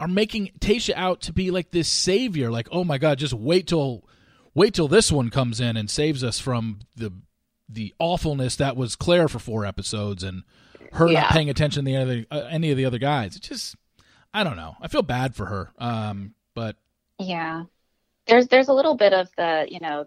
are 0.00 0.08
making 0.08 0.52
Tayshia 0.60 0.94
out 0.94 1.22
to 1.22 1.32
be 1.32 1.50
like 1.50 1.72
this 1.72 1.88
savior. 1.88 2.50
Like, 2.50 2.68
oh 2.70 2.84
my 2.84 2.98
god, 2.98 3.18
just 3.18 3.34
wait 3.34 3.66
till 3.66 4.04
wait 4.54 4.74
till 4.74 4.88
this 4.88 5.10
one 5.10 5.28
comes 5.30 5.60
in 5.60 5.76
and 5.76 5.90
saves 5.90 6.22
us 6.22 6.38
from 6.38 6.80
the 6.96 7.12
the 7.68 7.94
awfulness 7.98 8.56
that 8.56 8.76
was 8.76 8.96
Claire 8.96 9.28
for 9.28 9.38
four 9.38 9.66
episodes 9.66 10.22
and 10.22 10.42
her 10.92 11.08
yeah. 11.08 11.22
not 11.22 11.30
paying 11.30 11.50
attention 11.50 11.84
to 11.84 11.90
the 11.90 11.96
other, 11.96 12.26
uh, 12.30 12.48
any 12.50 12.70
of 12.70 12.76
the 12.76 12.84
other 12.84 12.98
guys. 12.98 13.36
It 13.36 13.42
just 13.42 13.76
I 14.32 14.44
don't 14.44 14.56
know. 14.56 14.74
I 14.80 14.88
feel 14.88 15.02
bad 15.02 15.34
for 15.34 15.46
her. 15.46 15.72
Um, 15.78 16.34
but 16.54 16.76
yeah, 17.18 17.64
there's 18.26 18.48
there's 18.48 18.68
a 18.68 18.74
little 18.74 18.96
bit 18.96 19.12
of 19.12 19.28
the 19.36 19.66
you 19.68 19.80
know 19.80 20.06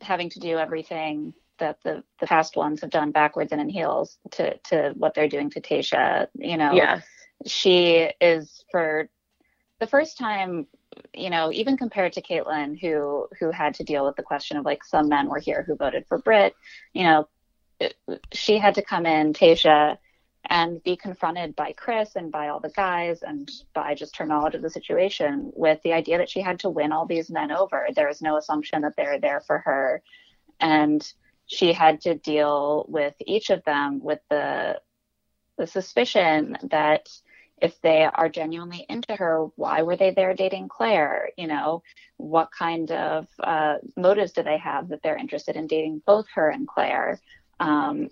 having 0.00 0.30
to 0.30 0.40
do 0.40 0.58
everything 0.58 1.34
that 1.58 1.78
the 1.82 2.02
the 2.20 2.26
past 2.26 2.56
ones 2.56 2.80
have 2.80 2.90
done 2.90 3.10
backwards 3.10 3.52
and 3.52 3.60
in 3.60 3.68
heels 3.68 4.18
to 4.32 4.56
to 4.58 4.92
what 4.96 5.14
they're 5.14 5.28
doing 5.28 5.50
to 5.50 5.60
Tayshia. 5.60 6.28
You 6.34 6.56
know, 6.56 6.72
yes. 6.72 7.04
she 7.46 8.10
is 8.20 8.64
for 8.70 9.08
the 9.78 9.86
first 9.86 10.18
time 10.18 10.66
you 11.14 11.30
know, 11.30 11.52
even 11.52 11.76
compared 11.76 12.12
to 12.14 12.22
Kaitlyn, 12.22 12.78
who 12.80 13.28
who 13.38 13.50
had 13.50 13.74
to 13.74 13.84
deal 13.84 14.04
with 14.04 14.16
the 14.16 14.22
question 14.22 14.56
of 14.56 14.64
like 14.64 14.84
some 14.84 15.08
men 15.08 15.28
were 15.28 15.38
here 15.38 15.62
who 15.66 15.76
voted 15.76 16.04
for 16.08 16.18
Britt, 16.18 16.54
you 16.92 17.04
know, 17.04 17.28
she 18.32 18.58
had 18.58 18.74
to 18.74 18.82
come 18.82 19.06
in, 19.06 19.32
Tayshia, 19.32 19.98
and 20.46 20.82
be 20.82 20.96
confronted 20.96 21.54
by 21.54 21.72
Chris 21.72 22.16
and 22.16 22.32
by 22.32 22.48
all 22.48 22.60
the 22.60 22.70
guys 22.70 23.22
and 23.22 23.50
by 23.74 23.94
just 23.94 24.16
her 24.16 24.26
knowledge 24.26 24.54
of 24.54 24.62
the 24.62 24.70
situation 24.70 25.52
with 25.54 25.80
the 25.82 25.92
idea 25.92 26.18
that 26.18 26.30
she 26.30 26.40
had 26.40 26.60
to 26.60 26.70
win 26.70 26.92
all 26.92 27.06
these 27.06 27.30
men 27.30 27.52
over. 27.52 27.88
There 27.94 28.08
is 28.08 28.22
no 28.22 28.36
assumption 28.36 28.82
that 28.82 28.94
they're 28.96 29.20
there 29.20 29.40
for 29.40 29.58
her, 29.58 30.02
and 30.58 31.06
she 31.46 31.72
had 31.72 32.00
to 32.02 32.14
deal 32.14 32.86
with 32.88 33.14
each 33.26 33.50
of 33.50 33.64
them 33.64 34.00
with 34.02 34.20
the 34.30 34.80
the 35.58 35.66
suspicion 35.66 36.56
that 36.70 37.06
if 37.60 37.78
they 37.82 38.04
are 38.04 38.30
genuinely 38.30 38.86
into 38.88 39.14
her, 39.14 39.46
why 39.56 39.82
were 39.82 39.96
they 39.96 40.10
there 40.10 40.32
dating 40.32 40.68
Claire? 40.68 41.30
You 41.36 41.46
know, 41.46 41.82
what 42.16 42.50
kind 42.50 42.90
of 42.90 43.26
uh, 43.42 43.76
motives 43.96 44.32
do 44.32 44.42
they 44.42 44.56
have 44.56 44.88
that 44.88 45.02
they're 45.02 45.18
interested 45.18 45.56
in 45.56 45.66
dating 45.66 46.02
both 46.06 46.26
her 46.34 46.48
and 46.48 46.66
Claire? 46.66 47.20
Um, 47.60 48.08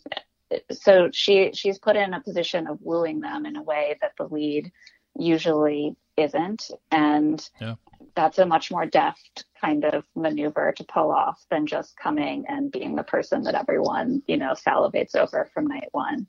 so 0.70 1.10
she 1.12 1.50
she's 1.52 1.78
put 1.78 1.96
in 1.96 2.14
a 2.14 2.20
position 2.20 2.66
of 2.66 2.78
wooing 2.80 3.20
them 3.20 3.46
in 3.46 3.56
a 3.56 3.62
way 3.62 3.98
that 4.00 4.12
the 4.16 4.24
lead 4.24 4.70
usually 5.18 5.96
isn't, 6.16 6.70
and 6.90 7.48
yeah. 7.60 7.74
that's 8.14 8.38
a 8.38 8.46
much 8.46 8.70
more 8.70 8.86
deft 8.86 9.44
kind 9.60 9.84
of 9.84 10.04
maneuver 10.14 10.72
to 10.72 10.84
pull 10.84 11.10
off 11.10 11.44
than 11.50 11.66
just 11.66 11.96
coming 11.96 12.44
and 12.48 12.70
being 12.70 12.94
the 12.94 13.02
person 13.02 13.42
that 13.42 13.54
everyone 13.54 14.22
you 14.26 14.36
know 14.36 14.52
salivates 14.52 15.16
over 15.16 15.50
from 15.52 15.66
night 15.66 15.88
one. 15.92 16.26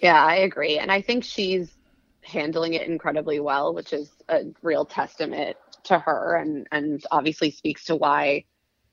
Yeah, 0.00 0.24
I 0.24 0.36
agree, 0.36 0.78
and 0.78 0.90
I 0.90 1.00
think 1.02 1.24
she's 1.24 1.76
handling 2.22 2.74
it 2.74 2.86
incredibly 2.86 3.40
well, 3.40 3.74
which 3.74 3.92
is 3.92 4.10
a 4.28 4.44
real 4.62 4.84
testament 4.84 5.56
to 5.84 5.98
her 5.98 6.36
and 6.36 6.66
and 6.70 7.04
obviously 7.10 7.50
speaks 7.50 7.84
to 7.84 7.96
why 7.96 8.44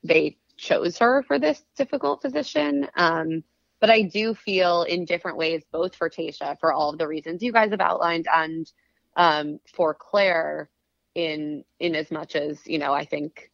they 0.03 0.37
chose 0.59 0.97
her 0.97 1.23
for 1.23 1.39
this 1.39 1.63
difficult 1.75 2.21
position. 2.21 2.87
Um, 2.95 3.43
but 3.79 3.89
I 3.89 4.03
do 4.03 4.35
feel 4.35 4.83
in 4.83 5.05
different 5.05 5.37
ways, 5.37 5.63
both 5.71 5.95
for 5.95 6.09
Tayshia, 6.09 6.59
for 6.59 6.73
all 6.73 6.89
of 6.89 6.97
the 6.97 7.07
reasons 7.07 7.41
you 7.41 7.53
guys 7.53 7.71
have 7.71 7.79
outlined, 7.79 8.27
and 8.33 8.69
um, 9.15 9.59
for 9.73 9.93
Claire, 9.93 10.69
in 11.15 11.63
in 11.79 11.95
as 11.95 12.11
much 12.11 12.35
as 12.35 12.59
you 12.65 12.77
know, 12.77 12.93
I 12.93 13.05
think 13.05 13.49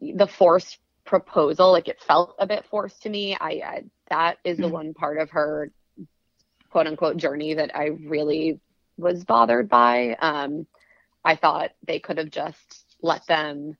the 0.00 0.26
forced 0.26 0.78
proposal, 1.04 1.72
like 1.72 1.88
it 1.88 2.02
felt 2.02 2.34
a 2.38 2.46
bit 2.46 2.66
forced 2.66 3.02
to 3.02 3.08
me. 3.08 3.36
I, 3.40 3.50
I 3.50 3.84
that 4.10 4.38
is 4.44 4.58
the 4.58 4.64
mm-hmm. 4.64 4.72
one 4.72 4.94
part 4.94 5.18
of 5.18 5.30
her 5.30 5.72
quote 6.70 6.86
unquote 6.86 7.16
journey 7.16 7.54
that 7.54 7.74
I 7.74 7.86
really 7.86 8.60
was 8.98 9.24
bothered 9.24 9.68
by. 9.68 10.14
Um, 10.20 10.66
I 11.24 11.36
thought 11.36 11.72
they 11.86 11.98
could 11.98 12.18
have 12.18 12.30
just 12.30 12.84
let 13.02 13.26
them, 13.26 13.76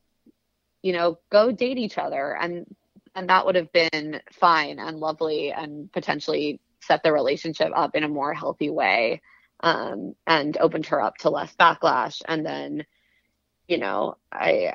you 0.86 0.92
know, 0.92 1.18
go 1.30 1.50
date 1.50 1.78
each 1.78 1.98
other 1.98 2.36
and 2.36 2.64
and 3.16 3.28
that 3.28 3.44
would 3.44 3.56
have 3.56 3.72
been 3.72 4.20
fine 4.30 4.78
and 4.78 5.00
lovely 5.00 5.50
and 5.50 5.90
potentially 5.90 6.60
set 6.80 7.02
the 7.02 7.12
relationship 7.12 7.72
up 7.74 7.96
in 7.96 8.04
a 8.04 8.08
more 8.08 8.32
healthy 8.32 8.70
way 8.70 9.20
um, 9.60 10.14
and 10.28 10.56
opened 10.58 10.86
her 10.86 11.02
up 11.02 11.16
to 11.16 11.30
less 11.30 11.52
backlash. 11.56 12.22
And 12.28 12.46
then, 12.46 12.86
you 13.66 13.78
know, 13.78 14.16
I 14.30 14.74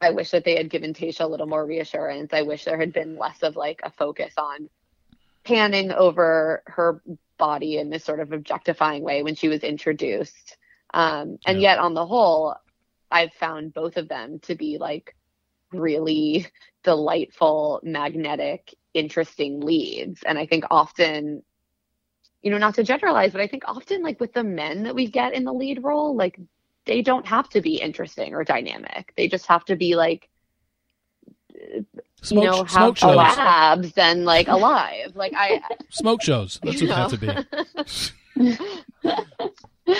I 0.00 0.10
wish 0.10 0.32
that 0.32 0.44
they 0.44 0.56
had 0.56 0.70
given 0.70 0.92
Tayshia 0.92 1.20
a 1.20 1.28
little 1.28 1.46
more 1.46 1.64
reassurance. 1.64 2.32
I 2.32 2.42
wish 2.42 2.64
there 2.64 2.80
had 2.80 2.92
been 2.92 3.16
less 3.16 3.44
of 3.44 3.54
like 3.54 3.80
a 3.84 3.92
focus 3.92 4.34
on 4.36 4.68
panning 5.44 5.92
over 5.92 6.64
her 6.66 7.00
body 7.38 7.78
in 7.78 7.90
this 7.90 8.04
sort 8.04 8.18
of 8.18 8.32
objectifying 8.32 9.04
way 9.04 9.22
when 9.22 9.36
she 9.36 9.46
was 9.46 9.60
introduced. 9.60 10.56
Um, 10.92 11.38
and 11.46 11.60
yeah. 11.60 11.74
yet, 11.74 11.78
on 11.78 11.94
the 11.94 12.06
whole, 12.06 12.56
I've 13.12 13.32
found 13.34 13.74
both 13.74 13.96
of 13.96 14.08
them 14.08 14.38
to 14.40 14.54
be 14.54 14.78
like 14.78 15.14
really 15.72 16.46
delightful, 16.82 17.80
magnetic, 17.82 18.74
interesting 18.94 19.60
leads. 19.60 20.22
And 20.22 20.38
I 20.38 20.46
think 20.46 20.64
often, 20.70 21.42
you 22.42 22.50
know, 22.50 22.58
not 22.58 22.74
to 22.74 22.82
generalize, 22.82 23.32
but 23.32 23.40
I 23.40 23.46
think 23.46 23.64
often, 23.66 24.02
like 24.02 24.20
with 24.20 24.32
the 24.32 24.44
men 24.44 24.84
that 24.84 24.94
we 24.94 25.06
get 25.06 25.34
in 25.34 25.44
the 25.44 25.52
lead 25.52 25.82
role, 25.82 26.16
like 26.16 26.38
they 26.84 27.02
don't 27.02 27.26
have 27.26 27.48
to 27.50 27.60
be 27.60 27.76
interesting 27.76 28.34
or 28.34 28.44
dynamic. 28.44 29.12
They 29.16 29.28
just 29.28 29.46
have 29.46 29.64
to 29.66 29.76
be 29.76 29.94
like 29.94 30.28
Smoke, 32.22 32.44
you 32.44 32.50
know, 32.50 32.64
have 32.64 32.98
shows. 32.98 33.16
labs 33.16 33.92
and 33.96 34.24
like 34.24 34.48
alive. 34.48 35.16
Like 35.16 35.32
I 35.36 35.60
smoke 35.90 36.22
shows. 36.22 36.60
That's 36.62 36.80
what 36.80 36.88
know. 36.88 37.08
they 37.08 37.26
have 37.26 37.46
to 37.46 37.46
be. 37.76 38.12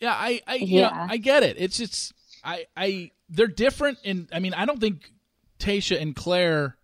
yeah, 0.00 0.14
I, 0.14 0.40
I, 0.46 0.54
you 0.56 0.80
yeah. 0.80 0.88
know, 0.88 1.06
I 1.08 1.16
get 1.16 1.42
it. 1.44 1.56
It's 1.58 1.78
just, 1.78 2.12
I, 2.44 2.66
I, 2.76 3.10
they're 3.28 3.46
different. 3.46 3.98
In, 4.04 4.28
I 4.32 4.38
mean, 4.38 4.54
I 4.54 4.64
don't 4.64 4.80
think 4.80 5.12
Tayshia 5.58 6.00
and 6.00 6.14
Claire 6.14 6.76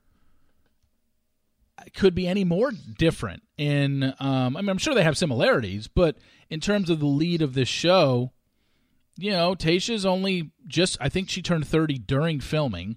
could 1.95 2.15
be 2.15 2.27
any 2.27 2.45
more 2.45 2.73
different. 2.99 3.43
In, 3.57 4.15
um, 4.19 4.57
I 4.57 4.61
mean, 4.61 4.69
I'm 4.69 4.79
sure 4.79 4.95
they 4.95 5.03
have 5.03 5.19
similarities, 5.19 5.89
but 5.89 6.17
in 6.51 6.61
terms 6.61 6.91
of 6.91 7.01
the 7.01 7.07
lead 7.07 7.43
of 7.43 7.55
this 7.55 7.69
show, 7.69 8.33
you 9.17 9.31
know, 9.31 9.55
Tayshia's 9.55 10.05
only 10.05 10.51
just, 10.67 10.97
I 11.01 11.09
think 11.09 11.31
she 11.31 11.43
turned 11.43 11.67
30 11.67 11.99
during 11.99 12.41
filming. 12.41 12.97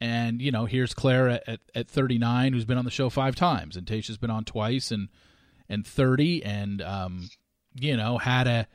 And 0.00 0.42
you 0.42 0.50
know, 0.50 0.66
here's 0.66 0.92
Claire 0.92 1.28
at, 1.28 1.48
at, 1.48 1.60
at 1.74 1.88
39, 1.88 2.52
who's 2.52 2.64
been 2.64 2.78
on 2.78 2.84
the 2.84 2.90
show 2.90 3.08
five 3.08 3.34
times, 3.34 3.76
and 3.76 3.86
Tayshia's 3.86 4.18
been 4.18 4.30
on 4.30 4.44
twice, 4.44 4.90
and 4.90 5.08
and 5.68 5.86
30, 5.86 6.44
and 6.44 6.82
um, 6.82 7.30
you 7.74 7.96
know, 7.96 8.18
had 8.18 8.46
a 8.46 8.68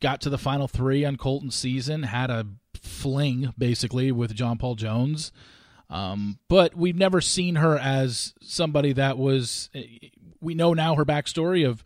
got 0.00 0.20
to 0.22 0.30
the 0.30 0.38
final 0.38 0.68
three 0.68 1.04
on 1.04 1.16
Colton's 1.16 1.54
season, 1.54 2.04
had 2.04 2.30
a 2.30 2.46
fling 2.74 3.52
basically 3.58 4.12
with 4.12 4.34
John 4.34 4.58
Paul 4.58 4.74
Jones. 4.74 5.32
Um, 5.90 6.38
but 6.48 6.74
we've 6.74 6.96
never 6.96 7.20
seen 7.20 7.56
her 7.56 7.78
as 7.78 8.34
somebody 8.42 8.92
that 8.92 9.16
was. 9.16 9.70
We 10.40 10.54
know 10.54 10.74
now 10.74 10.94
her 10.94 11.04
backstory 11.04 11.66
of 11.66 11.82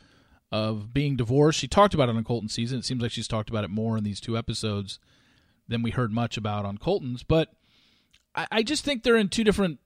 of 0.50 0.92
being 0.92 1.16
divorced. 1.16 1.58
She 1.58 1.68
talked 1.68 1.94
about 1.94 2.08
it 2.08 2.16
on 2.16 2.24
Colton's 2.24 2.52
season. 2.52 2.80
It 2.80 2.84
seems 2.84 3.00
like 3.00 3.12
she's 3.12 3.28
talked 3.28 3.48
about 3.48 3.64
it 3.64 3.70
more 3.70 3.96
in 3.96 4.04
these 4.04 4.20
two 4.20 4.36
episodes 4.36 4.98
than 5.66 5.82
we 5.82 5.90
heard 5.90 6.12
much 6.12 6.36
about 6.36 6.66
on 6.66 6.76
Colton's. 6.78 7.22
But 7.22 7.54
I, 8.34 8.46
I 8.52 8.62
just 8.62 8.84
think 8.84 9.02
they're 9.02 9.16
in 9.16 9.28
two 9.28 9.44
different 9.44 9.78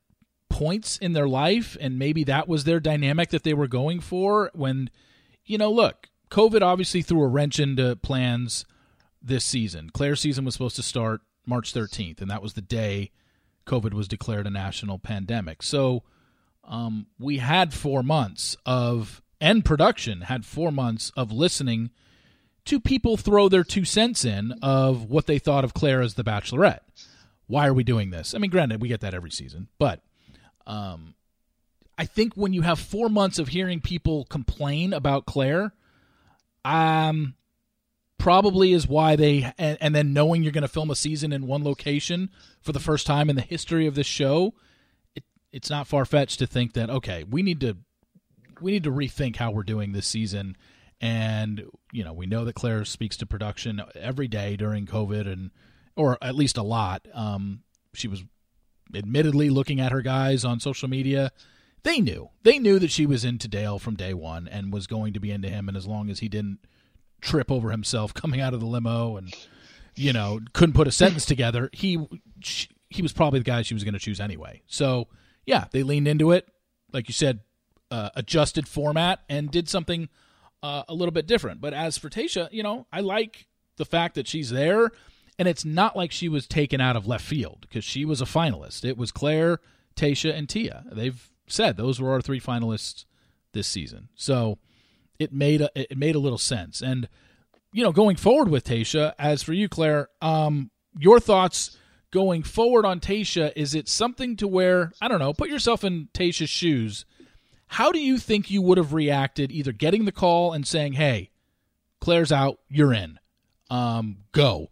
points 0.48 0.96
in 0.98 1.12
their 1.12 1.28
life, 1.28 1.76
and 1.80 1.98
maybe 1.98 2.24
that 2.24 2.48
was 2.48 2.64
their 2.64 2.80
dynamic 2.80 3.30
that 3.30 3.44
they 3.44 3.54
were 3.54 3.68
going 3.68 4.00
for. 4.00 4.50
When 4.54 4.90
you 5.44 5.58
know, 5.58 5.70
look, 5.70 6.08
COVID 6.30 6.62
obviously 6.62 7.02
threw 7.02 7.22
a 7.22 7.28
wrench 7.28 7.58
into 7.60 7.96
plans 7.96 8.64
this 9.22 9.44
season. 9.44 9.90
Clare's 9.90 10.20
season 10.20 10.44
was 10.44 10.54
supposed 10.54 10.76
to 10.76 10.82
start 10.82 11.20
March 11.46 11.72
13th, 11.72 12.20
and 12.20 12.30
that 12.30 12.42
was 12.42 12.54
the 12.54 12.60
day 12.60 13.10
COVID 13.66 13.92
was 13.92 14.08
declared 14.08 14.46
a 14.46 14.50
national 14.50 14.98
pandemic. 14.98 15.62
So 15.62 16.02
um, 16.64 17.06
we 17.18 17.38
had 17.38 17.74
four 17.74 18.02
months 18.02 18.56
of, 18.64 19.22
and 19.40 19.64
production 19.64 20.22
had 20.22 20.44
four 20.44 20.72
months 20.72 21.12
of 21.16 21.32
listening 21.32 21.90
to 22.64 22.80
people 22.80 23.16
throw 23.16 23.48
their 23.48 23.64
two 23.64 23.84
cents 23.84 24.24
in 24.24 24.52
of 24.62 25.08
what 25.08 25.26
they 25.26 25.38
thought 25.38 25.64
of 25.64 25.74
Claire 25.74 26.02
as 26.02 26.14
the 26.14 26.24
Bachelorette. 26.24 26.80
Why 27.46 27.68
are 27.68 27.74
we 27.74 27.84
doing 27.84 28.10
this? 28.10 28.34
I 28.34 28.38
mean, 28.38 28.50
granted, 28.50 28.82
we 28.82 28.88
get 28.88 29.00
that 29.02 29.14
every 29.14 29.30
season, 29.30 29.68
but 29.78 30.00
um, 30.66 31.14
I 31.96 32.04
think 32.04 32.34
when 32.34 32.52
you 32.52 32.62
have 32.62 32.80
four 32.80 33.08
months 33.08 33.38
of 33.38 33.48
hearing 33.48 33.80
people 33.80 34.24
complain 34.24 34.92
about 34.92 35.26
Clare, 35.26 35.72
um, 36.66 37.34
probably 38.18 38.72
is 38.72 38.88
why 38.88 39.16
they 39.16 39.52
and, 39.58 39.78
and 39.80 39.94
then 39.94 40.12
knowing 40.12 40.42
you're 40.42 40.52
going 40.52 40.62
to 40.62 40.68
film 40.68 40.90
a 40.90 40.96
season 40.96 41.32
in 41.32 41.46
one 41.46 41.62
location 41.62 42.30
for 42.60 42.72
the 42.72 42.80
first 42.80 43.06
time 43.06 43.30
in 43.30 43.36
the 43.36 43.42
history 43.42 43.86
of 43.86 43.94
this 43.94 44.06
show 44.06 44.52
it, 45.14 45.22
it's 45.52 45.70
not 45.70 45.86
far-fetched 45.86 46.38
to 46.38 46.46
think 46.46 46.72
that 46.72 46.90
okay 46.90 47.24
we 47.24 47.42
need 47.42 47.60
to 47.60 47.76
we 48.60 48.72
need 48.72 48.84
to 48.84 48.90
rethink 48.90 49.36
how 49.36 49.50
we're 49.50 49.62
doing 49.62 49.92
this 49.92 50.06
season. 50.06 50.56
And 51.00 51.64
you 51.92 52.04
know 52.04 52.12
we 52.12 52.26
know 52.26 52.44
that 52.44 52.54
Claire 52.54 52.84
speaks 52.84 53.16
to 53.18 53.26
production 53.26 53.82
every 53.94 54.28
day 54.28 54.56
during 54.56 54.86
covid 54.86 55.30
and 55.30 55.50
or 55.94 56.18
at 56.22 56.34
least 56.34 56.56
a 56.56 56.62
lot. 56.62 57.06
Um, 57.12 57.62
she 57.94 58.08
was 58.08 58.24
admittedly 58.94 59.50
looking 59.50 59.80
at 59.80 59.92
her 59.92 60.02
guys 60.02 60.44
on 60.44 60.60
social 60.60 60.88
media 60.88 61.32
they 61.86 62.00
knew. 62.00 62.30
They 62.42 62.58
knew 62.58 62.80
that 62.80 62.90
she 62.90 63.06
was 63.06 63.24
into 63.24 63.46
dale 63.46 63.78
from 63.78 63.94
day 63.94 64.12
one 64.12 64.48
and 64.48 64.72
was 64.72 64.88
going 64.88 65.12
to 65.12 65.20
be 65.20 65.30
into 65.30 65.48
him 65.48 65.68
and 65.68 65.76
as 65.76 65.86
long 65.86 66.10
as 66.10 66.18
he 66.18 66.28
didn't 66.28 66.58
trip 67.20 67.50
over 67.50 67.70
himself 67.70 68.12
coming 68.14 68.40
out 68.40 68.52
of 68.52 68.60
the 68.60 68.66
limo 68.66 69.16
and 69.16 69.32
you 69.94 70.12
know 70.12 70.40
couldn't 70.52 70.74
put 70.74 70.88
a 70.88 70.92
sentence 70.92 71.24
together 71.26 71.70
he 71.72 72.04
he 72.90 73.02
was 73.02 73.12
probably 73.12 73.38
the 73.38 73.44
guy 73.44 73.62
she 73.62 73.74
was 73.74 73.84
going 73.84 73.94
to 73.94 74.00
choose 74.00 74.18
anyway. 74.18 74.62
So 74.66 75.06
yeah 75.46 75.66
they 75.70 75.84
leaned 75.84 76.08
into 76.08 76.32
it 76.32 76.48
like 76.92 77.08
you 77.08 77.14
said 77.14 77.40
uh, 77.92 78.10
adjusted 78.16 78.66
format 78.66 79.20
and 79.28 79.48
did 79.48 79.68
something 79.68 80.08
uh, 80.64 80.82
a 80.88 80.94
little 80.94 81.12
bit 81.12 81.28
different. 81.28 81.60
But 81.60 81.72
as 81.72 81.96
for 81.96 82.10
Tayshia 82.10 82.48
you 82.50 82.64
know 82.64 82.88
I 82.92 83.00
like 83.00 83.46
the 83.76 83.84
fact 83.84 84.16
that 84.16 84.26
she's 84.26 84.50
there 84.50 84.90
and 85.38 85.46
it's 85.46 85.64
not 85.64 85.96
like 85.96 86.10
she 86.10 86.28
was 86.28 86.48
taken 86.48 86.80
out 86.80 86.96
of 86.96 87.06
left 87.06 87.24
field 87.24 87.58
because 87.60 87.84
she 87.84 88.04
was 88.04 88.20
a 88.20 88.24
finalist. 88.24 88.84
It 88.84 88.98
was 88.98 89.12
Claire, 89.12 89.60
Tayshia 89.94 90.36
and 90.36 90.48
Tia. 90.48 90.84
They've 90.90 91.30
said 91.46 91.76
those 91.76 92.00
were 92.00 92.12
our 92.12 92.20
three 92.20 92.40
finalists 92.40 93.04
this 93.52 93.66
season 93.66 94.08
so 94.14 94.58
it 95.18 95.32
made 95.32 95.60
a, 95.60 95.70
it 95.74 95.96
made 95.96 96.14
a 96.14 96.20
little 96.20 96.38
sense. 96.38 96.80
And 96.80 97.08
you 97.72 97.82
know, 97.82 97.92
going 97.92 98.16
forward 98.16 98.48
with 98.48 98.64
Tayshia, 98.64 99.14
as 99.18 99.42
for 99.42 99.52
you, 99.52 99.68
Claire, 99.68 100.08
um, 100.22 100.70
your 100.98 101.20
thoughts 101.20 101.76
going 102.10 102.42
forward 102.42 102.86
on 102.86 103.00
Tayshia, 103.00 103.52
Is 103.54 103.74
it 103.74 103.88
something 103.88 104.36
to 104.36 104.48
where 104.48 104.92
I 105.00 105.08
don't 105.08 105.18
know? 105.18 105.32
Put 105.32 105.50
yourself 105.50 105.84
in 105.84 106.08
Tayshia's 106.14 106.50
shoes. 106.50 107.04
How 107.68 107.90
do 107.90 107.98
you 107.98 108.18
think 108.18 108.50
you 108.50 108.62
would 108.62 108.78
have 108.78 108.92
reacted 108.92 109.50
either 109.50 109.72
getting 109.72 110.04
the 110.04 110.12
call 110.12 110.52
and 110.52 110.66
saying, 110.66 110.94
"Hey, 110.94 111.30
Claire's 112.00 112.32
out, 112.32 112.60
you're 112.68 112.92
in, 112.92 113.18
um, 113.70 114.18
go." 114.32 114.70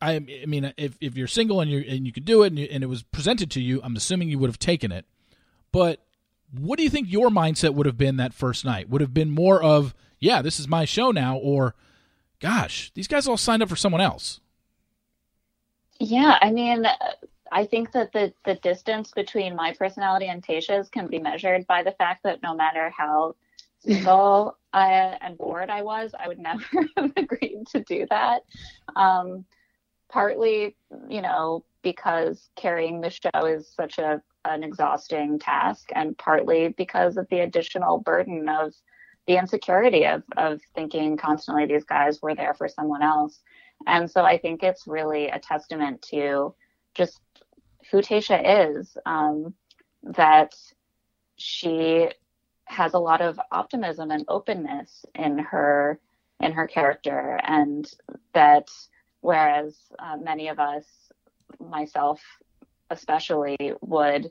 I, 0.00 0.12
I 0.14 0.46
mean, 0.46 0.72
if, 0.76 0.96
if 1.00 1.16
you're 1.16 1.26
single 1.26 1.60
and 1.60 1.68
you 1.70 1.84
and 1.86 2.06
you 2.06 2.12
could 2.12 2.24
do 2.24 2.44
it 2.44 2.48
and, 2.48 2.58
you, 2.58 2.68
and 2.70 2.82
it 2.82 2.86
was 2.86 3.02
presented 3.02 3.50
to 3.52 3.60
you, 3.60 3.80
I'm 3.82 3.96
assuming 3.96 4.28
you 4.30 4.38
would 4.38 4.48
have 4.48 4.58
taken 4.58 4.90
it. 4.90 5.04
But 5.72 6.00
what 6.56 6.76
do 6.76 6.84
you 6.84 6.90
think 6.90 7.10
your 7.10 7.30
mindset 7.30 7.74
would 7.74 7.86
have 7.86 7.96
been 7.96 8.18
that 8.18 8.34
first 8.34 8.64
night? 8.64 8.88
Would 8.90 9.00
have 9.00 9.14
been 9.14 9.30
more 9.30 9.62
of, 9.62 9.94
yeah, 10.20 10.42
this 10.42 10.60
is 10.60 10.68
my 10.68 10.84
show 10.84 11.10
now, 11.10 11.36
or, 11.36 11.74
gosh, 12.40 12.92
these 12.94 13.08
guys 13.08 13.26
all 13.26 13.38
signed 13.38 13.62
up 13.62 13.68
for 13.68 13.76
someone 13.76 14.02
else? 14.02 14.40
Yeah, 15.98 16.38
I 16.40 16.50
mean, 16.50 16.86
I 17.50 17.64
think 17.64 17.92
that 17.92 18.12
the, 18.12 18.32
the 18.44 18.56
distance 18.56 19.12
between 19.12 19.56
my 19.56 19.72
personality 19.72 20.26
and 20.26 20.42
Tayshia's 20.42 20.88
can 20.88 21.06
be 21.06 21.18
measured 21.18 21.66
by 21.66 21.82
the 21.82 21.92
fact 21.92 22.22
that 22.24 22.42
no 22.42 22.54
matter 22.54 22.90
how 22.90 23.34
single 23.80 24.56
I, 24.74 25.16
and 25.20 25.38
bored 25.38 25.70
I 25.70 25.82
was, 25.82 26.12
I 26.18 26.28
would 26.28 26.38
never 26.38 26.64
have 26.96 27.12
agreed 27.16 27.66
to 27.72 27.80
do 27.80 28.06
that. 28.10 28.42
Um, 28.96 29.44
partly, 30.08 30.76
you 31.08 31.22
know, 31.22 31.64
because 31.82 32.50
carrying 32.56 33.00
the 33.00 33.10
show 33.10 33.46
is 33.46 33.68
such 33.68 33.98
a 33.98 34.22
an 34.44 34.64
exhausting 34.64 35.38
task, 35.38 35.90
and 35.94 36.16
partly 36.18 36.68
because 36.76 37.16
of 37.16 37.26
the 37.30 37.40
additional 37.40 37.98
burden 37.98 38.48
of 38.48 38.74
the 39.26 39.36
insecurity 39.36 40.04
of, 40.04 40.22
of 40.36 40.60
thinking 40.74 41.16
constantly 41.16 41.66
these 41.66 41.84
guys 41.84 42.20
were 42.20 42.34
there 42.34 42.54
for 42.54 42.68
someone 42.68 43.02
else. 43.02 43.40
And 43.86 44.10
so 44.10 44.22
I 44.24 44.38
think 44.38 44.62
it's 44.62 44.86
really 44.86 45.28
a 45.28 45.38
testament 45.38 46.02
to 46.10 46.54
just 46.94 47.20
who 47.90 47.98
Tayshia 47.98 48.70
is, 48.78 48.96
um, 49.06 49.54
that 50.02 50.54
she 51.36 52.08
has 52.64 52.94
a 52.94 52.98
lot 52.98 53.20
of 53.20 53.38
optimism 53.50 54.10
and 54.10 54.24
openness 54.28 55.04
in 55.14 55.38
her 55.38 56.00
in 56.40 56.52
her 56.52 56.66
character, 56.66 57.38
and 57.44 57.88
that 58.34 58.68
whereas 59.20 59.76
uh, 60.00 60.16
many 60.16 60.48
of 60.48 60.58
us, 60.58 60.84
myself 61.60 62.20
especially 62.92 63.56
would 63.80 64.30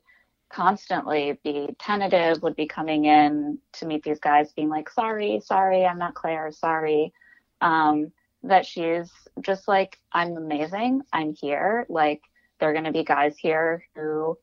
constantly 0.50 1.40
be 1.44 1.70
tentative, 1.80 2.42
would 2.44 2.56
be 2.56 2.68
coming 2.68 3.06
in 3.06 3.58
to 3.74 3.86
meet 3.86 4.04
these 4.04 4.20
guys 4.20 4.52
being 4.54 4.70
like, 4.70 4.90
sorry, 4.90 5.42
sorry, 5.44 5.86
I'm 5.86 5.98
not 5.98 6.14
Claire, 6.14 6.52
sorry. 6.52 7.14
Um, 7.62 8.12
that 8.44 8.66
she's 8.66 9.10
just 9.42 9.68
like, 9.68 10.00
I'm 10.12 10.36
amazing, 10.36 11.04
I'm 11.14 11.34
here. 11.34 11.86
Like, 11.90 12.22
there 12.60 12.70
are 12.70 12.74
going 12.74 12.86
to 12.86 12.92
be 12.92 13.04
guys 13.04 13.38
here 13.38 13.84
who 13.96 14.38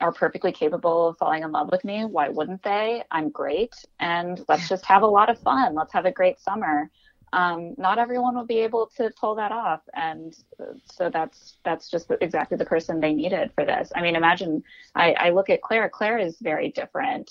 are 0.00 0.12
perfectly 0.12 0.52
capable 0.52 1.08
of 1.08 1.18
falling 1.18 1.42
in 1.42 1.52
love 1.52 1.70
with 1.70 1.84
me. 1.84 2.04
Why 2.04 2.28
wouldn't 2.28 2.62
they? 2.62 3.02
I'm 3.10 3.30
great. 3.30 3.74
And 3.98 4.44
let's 4.48 4.68
just 4.68 4.84
have 4.84 5.02
a 5.02 5.06
lot 5.06 5.30
of 5.30 5.38
fun. 5.38 5.74
Let's 5.74 5.92
have 5.92 6.06
a 6.06 6.12
great 6.12 6.38
summer 6.40 6.90
um, 7.32 7.74
not 7.76 7.98
everyone 7.98 8.34
will 8.34 8.46
be 8.46 8.58
able 8.58 8.90
to 8.96 9.10
pull 9.20 9.34
that 9.34 9.52
off 9.52 9.82
and 9.94 10.36
so 10.84 11.10
that's 11.10 11.58
that's 11.64 11.90
just 11.90 12.10
exactly 12.20 12.56
the 12.56 12.64
person 12.64 13.00
they 13.00 13.12
needed 13.12 13.50
for 13.54 13.64
this 13.64 13.90
i 13.94 14.02
mean 14.02 14.16
imagine 14.16 14.62
i, 14.94 15.12
I 15.12 15.30
look 15.30 15.50
at 15.50 15.62
Claire. 15.62 15.88
Claire 15.88 16.18
is 16.18 16.36
very 16.40 16.70
different 16.70 17.30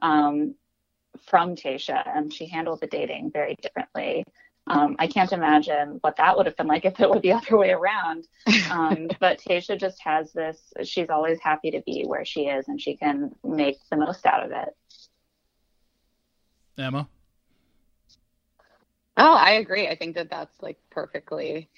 um, 0.00 0.54
from 1.26 1.54
Tayshia 1.54 2.02
and 2.16 2.32
she 2.32 2.46
handled 2.46 2.80
the 2.80 2.86
dating 2.86 3.30
very 3.32 3.56
differently 3.60 4.24
um, 4.68 4.96
I 4.98 5.06
can't 5.08 5.32
imagine 5.32 5.98
what 6.02 6.16
that 6.16 6.36
would 6.36 6.46
have 6.46 6.56
been 6.56 6.68
like 6.68 6.84
if 6.84 7.00
it 7.00 7.10
were 7.10 7.20
the 7.20 7.32
other 7.32 7.56
way 7.56 7.70
around. 7.70 8.26
Um, 8.70 9.08
but 9.20 9.40
Tayshia 9.40 9.78
just 9.78 10.00
has 10.02 10.32
this, 10.32 10.72
she's 10.84 11.10
always 11.10 11.40
happy 11.40 11.70
to 11.72 11.82
be 11.84 12.04
where 12.06 12.24
she 12.24 12.42
is 12.42 12.68
and 12.68 12.80
she 12.80 12.96
can 12.96 13.34
make 13.42 13.78
the 13.90 13.96
most 13.96 14.24
out 14.24 14.44
of 14.44 14.52
it. 14.52 14.76
Emma? 16.78 17.08
Oh, 19.16 19.32
I 19.34 19.52
agree. 19.52 19.88
I 19.88 19.96
think 19.96 20.14
that 20.16 20.30
that's 20.30 20.60
like 20.62 20.78
perfectly 20.90 21.68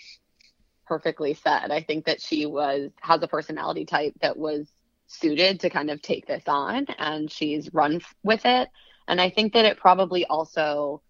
perfectly 0.87 1.35
said. 1.35 1.71
I 1.71 1.83
think 1.83 2.07
that 2.07 2.21
she 2.21 2.47
was 2.47 2.91
has 3.01 3.23
a 3.23 3.29
personality 3.29 3.85
type 3.87 4.15
that 4.21 4.37
was 4.37 4.71
suited 5.07 5.61
to 5.61 5.71
kind 5.71 5.91
of 5.91 6.03
take 6.03 6.27
this 6.27 6.45
on 6.47 6.87
and 6.99 7.31
she's 7.31 7.73
run 7.73 8.01
with 8.23 8.43
it. 8.45 8.69
And 9.09 9.21
I 9.21 9.31
think 9.31 9.53
that 9.55 9.65
it 9.65 9.79
probably 9.79 10.25
also 10.27 11.03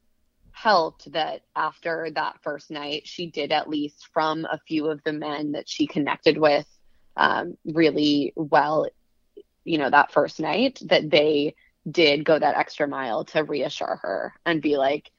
helped 0.52 1.10
that 1.12 1.42
after 1.56 2.10
that 2.14 2.36
first 2.42 2.70
night, 2.70 3.02
she 3.06 3.30
did 3.30 3.52
at 3.52 3.68
least 3.68 4.08
from 4.12 4.44
a 4.44 4.58
few 4.66 4.86
of 4.88 5.02
the 5.04 5.12
men 5.12 5.52
that 5.52 5.68
she 5.68 5.86
connected 5.86 6.38
with 6.38 6.66
um, 7.16 7.56
really 7.64 8.32
well, 8.36 8.88
you 9.64 9.78
know, 9.78 9.90
that 9.90 10.12
first 10.12 10.40
night, 10.40 10.80
that 10.86 11.10
they 11.10 11.54
did 11.90 12.24
go 12.24 12.38
that 12.38 12.56
extra 12.56 12.88
mile 12.88 13.24
to 13.24 13.44
reassure 13.44 13.98
her 14.02 14.32
and 14.46 14.62
be 14.62 14.76
like, 14.76 15.10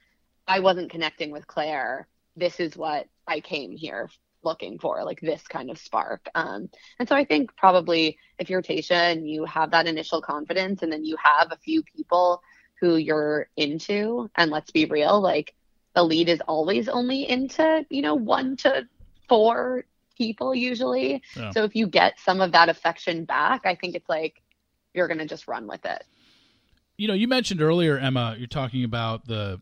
I 0.47 0.59
wasn't 0.59 0.91
connecting 0.91 1.31
with 1.31 1.47
Claire. 1.47 2.07
This 2.35 2.59
is 2.59 2.75
what 2.75 3.07
I 3.27 3.39
came 3.39 3.71
here 3.71 4.09
looking 4.43 4.77
for, 4.77 5.03
like 5.03 5.19
this 5.21 5.41
kind 5.47 5.71
of 5.71 5.77
spark. 5.77 6.29
Um, 6.35 6.69
and 6.99 7.09
so 7.09 7.15
I 7.15 7.25
think 7.25 7.55
probably 7.55 8.19
if 8.37 8.49
you're 8.49 8.61
Tayshia 8.61 9.11
and 9.11 9.27
you 9.27 9.45
have 9.45 9.71
that 9.71 9.87
initial 9.87 10.21
confidence 10.21 10.83
and 10.83 10.91
then 10.91 11.03
you 11.03 11.17
have 11.23 11.51
a 11.51 11.57
few 11.57 11.81
people 11.81 12.41
who 12.79 12.97
you're 12.97 13.47
into, 13.57 14.29
and 14.35 14.51
let's 14.51 14.69
be 14.69 14.85
real, 14.85 15.19
like 15.19 15.55
the 15.95 16.03
lead 16.03 16.29
is 16.29 16.41
always 16.47 16.89
only 16.89 17.27
into, 17.27 17.85
you 17.89 18.01
know, 18.01 18.13
one 18.13 18.57
to 18.57 18.87
four 19.27 19.85
people 20.17 20.53
usually. 20.53 21.23
Yeah. 21.35 21.51
So 21.51 21.63
if 21.63 21.75
you 21.75 21.87
get 21.87 22.19
some 22.19 22.41
of 22.41 22.51
that 22.51 22.69
affection 22.69 23.25
back, 23.25 23.65
I 23.65 23.75
think 23.75 23.95
it's 23.95 24.09
like 24.09 24.41
you're 24.93 25.07
going 25.07 25.19
to 25.19 25.25
just 25.25 25.47
run 25.47 25.67
with 25.67 25.85
it. 25.85 26.03
You 26.97 27.07
know, 27.07 27.13
you 27.13 27.27
mentioned 27.27 27.61
earlier, 27.61 27.97
Emma, 27.97 28.35
you're 28.37 28.47
talking 28.47 28.83
about 28.83 29.25
the 29.25 29.59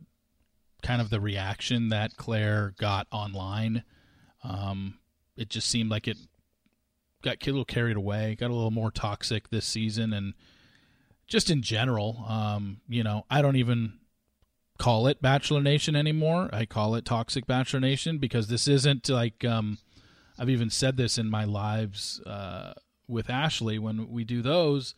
kind 0.84 1.01
of 1.01 1.09
the 1.09 1.19
reaction 1.19 1.89
that 1.89 2.17
Claire 2.17 2.73
got 2.77 3.07
online. 3.11 3.84
Um, 4.43 4.99
it 5.36 5.49
just 5.49 5.69
seemed 5.69 5.89
like 5.89 6.07
it 6.07 6.17
got 7.23 7.38
a 7.41 7.45
little 7.45 7.65
carried 7.65 7.97
away, 7.97 8.36
got 8.36 8.51
a 8.51 8.53
little 8.53 8.71
more 8.71 8.91
toxic 8.91 9.49
this 9.49 9.65
season, 9.65 10.13
and 10.13 10.34
just 11.25 11.49
in 11.49 11.61
general, 11.61 12.25
um, 12.27 12.81
you 12.88 13.03
know, 13.03 13.25
I 13.29 13.41
don't 13.41 13.55
even 13.55 13.93
call 14.77 15.07
it 15.07 15.21
Bachelor 15.21 15.61
Nation 15.61 15.95
anymore. 15.95 16.49
I 16.51 16.65
call 16.65 16.95
it 16.95 17.05
Toxic 17.05 17.47
Bachelor 17.47 17.79
Nation 17.79 18.17
because 18.17 18.47
this 18.47 18.67
isn't 18.67 19.09
like 19.09 19.45
um, 19.45 19.77
I've 20.38 20.49
even 20.49 20.69
said 20.69 20.97
this 20.97 21.17
in 21.17 21.29
my 21.29 21.45
lives 21.45 22.21
uh, 22.25 22.73
with 23.07 23.29
Ashley 23.29 23.79
when 23.79 24.11
we 24.11 24.23
do 24.23 24.41
those. 24.41 24.95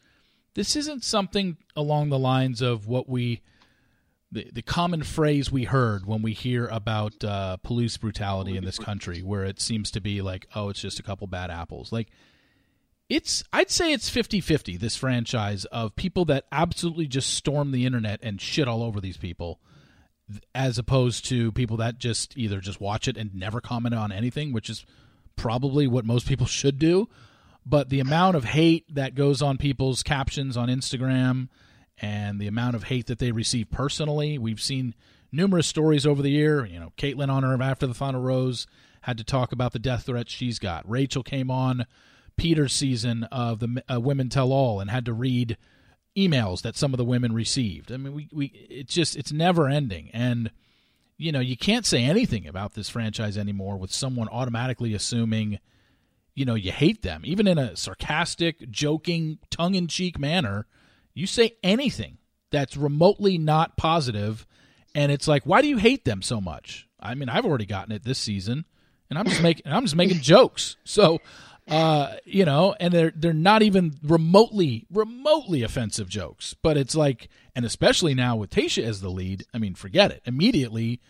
This 0.55 0.75
isn't 0.75 1.03
something 1.03 1.57
along 1.75 2.09
the 2.09 2.19
lines 2.19 2.61
of 2.61 2.87
what 2.87 3.09
we 3.09 3.41
the, 4.31 4.49
the 4.51 4.61
common 4.61 5.03
phrase 5.03 5.51
we 5.51 5.63
heard 5.63 6.05
when 6.05 6.21
we 6.21 6.33
hear 6.33 6.67
about 6.67 7.23
uh, 7.23 7.57
police 7.57 7.97
brutality 7.97 8.57
in 8.57 8.65
this 8.65 8.79
country, 8.79 9.21
where 9.21 9.45
it 9.45 9.61
seems 9.61 9.91
to 9.91 10.01
be 10.01 10.21
like, 10.21 10.47
oh, 10.55 10.69
it's 10.69 10.81
just 10.81 10.99
a 10.99 11.03
couple 11.03 11.27
bad 11.27 11.51
apples. 11.51 11.91
Like, 11.91 12.09
it's, 13.07 13.43
I'd 13.53 13.69
say 13.69 13.93
it's 13.93 14.09
50 14.09 14.41
50, 14.41 14.77
this 14.77 14.95
franchise 14.95 15.65
of 15.65 15.95
people 15.95 16.25
that 16.25 16.45
absolutely 16.51 17.07
just 17.07 17.33
storm 17.33 17.71
the 17.71 17.85
internet 17.85 18.19
and 18.23 18.41
shit 18.41 18.67
all 18.67 18.81
over 18.81 18.99
these 18.99 19.17
people, 19.17 19.59
as 20.55 20.79
opposed 20.79 21.25
to 21.25 21.51
people 21.51 21.77
that 21.77 21.99
just 21.99 22.35
either 22.37 22.59
just 22.59 22.81
watch 22.81 23.07
it 23.07 23.15
and 23.15 23.33
never 23.35 23.61
comment 23.61 23.93
on 23.93 24.11
anything, 24.11 24.53
which 24.53 24.69
is 24.69 24.85
probably 25.35 25.85
what 25.85 26.03
most 26.03 26.27
people 26.27 26.47
should 26.47 26.79
do. 26.79 27.07
But 27.65 27.89
the 27.89 27.99
amount 27.99 28.35
of 28.35 28.43
hate 28.43 28.93
that 28.93 29.15
goes 29.15 29.41
on 29.41 29.57
people's 29.57 30.03
captions 30.03 30.57
on 30.57 30.67
Instagram, 30.67 31.49
and 32.01 32.39
the 32.39 32.47
amount 32.47 32.75
of 32.75 32.85
hate 32.85 33.07
that 33.07 33.19
they 33.19 33.31
receive 33.31 33.69
personally. 33.71 34.37
We've 34.37 34.61
seen 34.61 34.93
numerous 35.31 35.67
stories 35.67 36.05
over 36.05 36.21
the 36.21 36.31
year. 36.31 36.65
You 36.65 36.79
know, 36.79 36.93
Kaitlyn 36.97 37.29
on 37.29 37.43
her 37.43 37.61
after 37.61 37.87
the 37.87 37.93
final 37.93 38.21
rose 38.21 38.67
had 39.01 39.17
to 39.17 39.23
talk 39.23 39.51
about 39.51 39.71
the 39.71 39.79
death 39.79 40.05
threats 40.05 40.31
she's 40.31 40.59
got. 40.59 40.89
Rachel 40.89 41.23
came 41.23 41.51
on 41.51 41.85
Peter's 42.37 42.73
season 42.73 43.23
of 43.25 43.59
the 43.59 43.83
uh, 43.91 43.99
Women 43.99 44.29
Tell 44.29 44.51
All 44.51 44.79
and 44.79 44.89
had 44.89 45.05
to 45.05 45.13
read 45.13 45.57
emails 46.17 46.61
that 46.61 46.75
some 46.75 46.93
of 46.93 46.97
the 46.97 47.05
women 47.05 47.33
received. 47.33 47.91
I 47.91 47.97
mean, 47.97 48.13
we, 48.13 48.29
we 48.31 48.45
it's 48.69 48.93
just 48.93 49.15
it's 49.15 49.31
never 49.31 49.67
ending, 49.67 50.09
and 50.13 50.51
you 51.17 51.31
know 51.31 51.39
you 51.39 51.57
can't 51.57 51.85
say 51.85 52.03
anything 52.03 52.47
about 52.47 52.73
this 52.73 52.89
franchise 52.89 53.37
anymore 53.37 53.77
with 53.77 53.91
someone 53.91 54.27
automatically 54.29 54.93
assuming 54.93 55.59
you 56.33 56.45
know 56.45 56.55
you 56.55 56.71
hate 56.71 57.01
them, 57.01 57.21
even 57.25 57.47
in 57.47 57.57
a 57.57 57.75
sarcastic, 57.75 58.69
joking, 58.69 59.39
tongue 59.49 59.75
in 59.75 59.87
cheek 59.87 60.17
manner 60.19 60.65
you 61.15 61.25
say 61.25 61.53
anything 61.63 62.19
that's 62.51 62.77
remotely 62.77 63.37
not 63.37 63.77
positive, 63.77 64.45
and 64.93 65.11
it's 65.11 65.27
like, 65.27 65.43
why 65.45 65.61
do 65.61 65.67
you 65.67 65.77
hate 65.77 66.05
them 66.05 66.21
so 66.21 66.39
much? 66.39 66.87
I 66.99 67.15
mean, 67.15 67.29
I've 67.29 67.45
already 67.45 67.65
gotten 67.65 67.91
it 67.91 68.03
this 68.03 68.19
season, 68.19 68.65
and 69.09 69.17
I'm 69.17 69.25
just 69.25 69.41
making 69.41 69.71
I'm 69.71 69.83
just 69.83 69.95
making 69.95 70.19
jokes. 70.21 70.75
So, 70.83 71.21
uh, 71.67 72.15
you 72.25 72.45
know, 72.45 72.75
and 72.79 72.93
they're 72.93 73.13
they're 73.15 73.33
not 73.33 73.63
even 73.63 73.95
remotely 74.03 74.85
remotely 74.91 75.63
offensive 75.63 76.09
jokes, 76.09 76.53
but 76.61 76.77
it's 76.77 76.95
like, 76.95 77.29
and 77.55 77.65
especially 77.65 78.13
now 78.13 78.35
with 78.35 78.51
Tayshia 78.51 78.83
as 78.83 79.01
the 79.01 79.09
lead, 79.09 79.45
I 79.53 79.57
mean, 79.57 79.75
forget 79.75 80.11
it. 80.11 80.21
Immediately, 80.25 81.01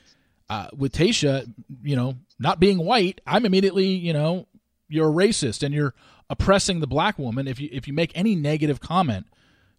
uh, 0.50 0.68
with 0.76 0.94
Tayshia, 0.94 1.52
you 1.84 1.96
know, 1.96 2.16
not 2.40 2.60
being 2.60 2.78
white, 2.78 3.22
I'm 3.26 3.46
immediately, 3.46 3.88
you 3.88 4.14
know, 4.14 4.48
you're 4.88 5.10
a 5.10 5.14
racist 5.14 5.64
and 5.64 5.74
you're 5.74 5.94
oppressing 6.30 6.80
the 6.80 6.88
black 6.88 7.18
woman 7.20 7.48
if 7.48 7.60
you 7.60 7.70
if 7.72 7.88
you 7.88 7.94
make 7.94 8.12
any 8.16 8.36
negative 8.36 8.80
comment 8.80 9.28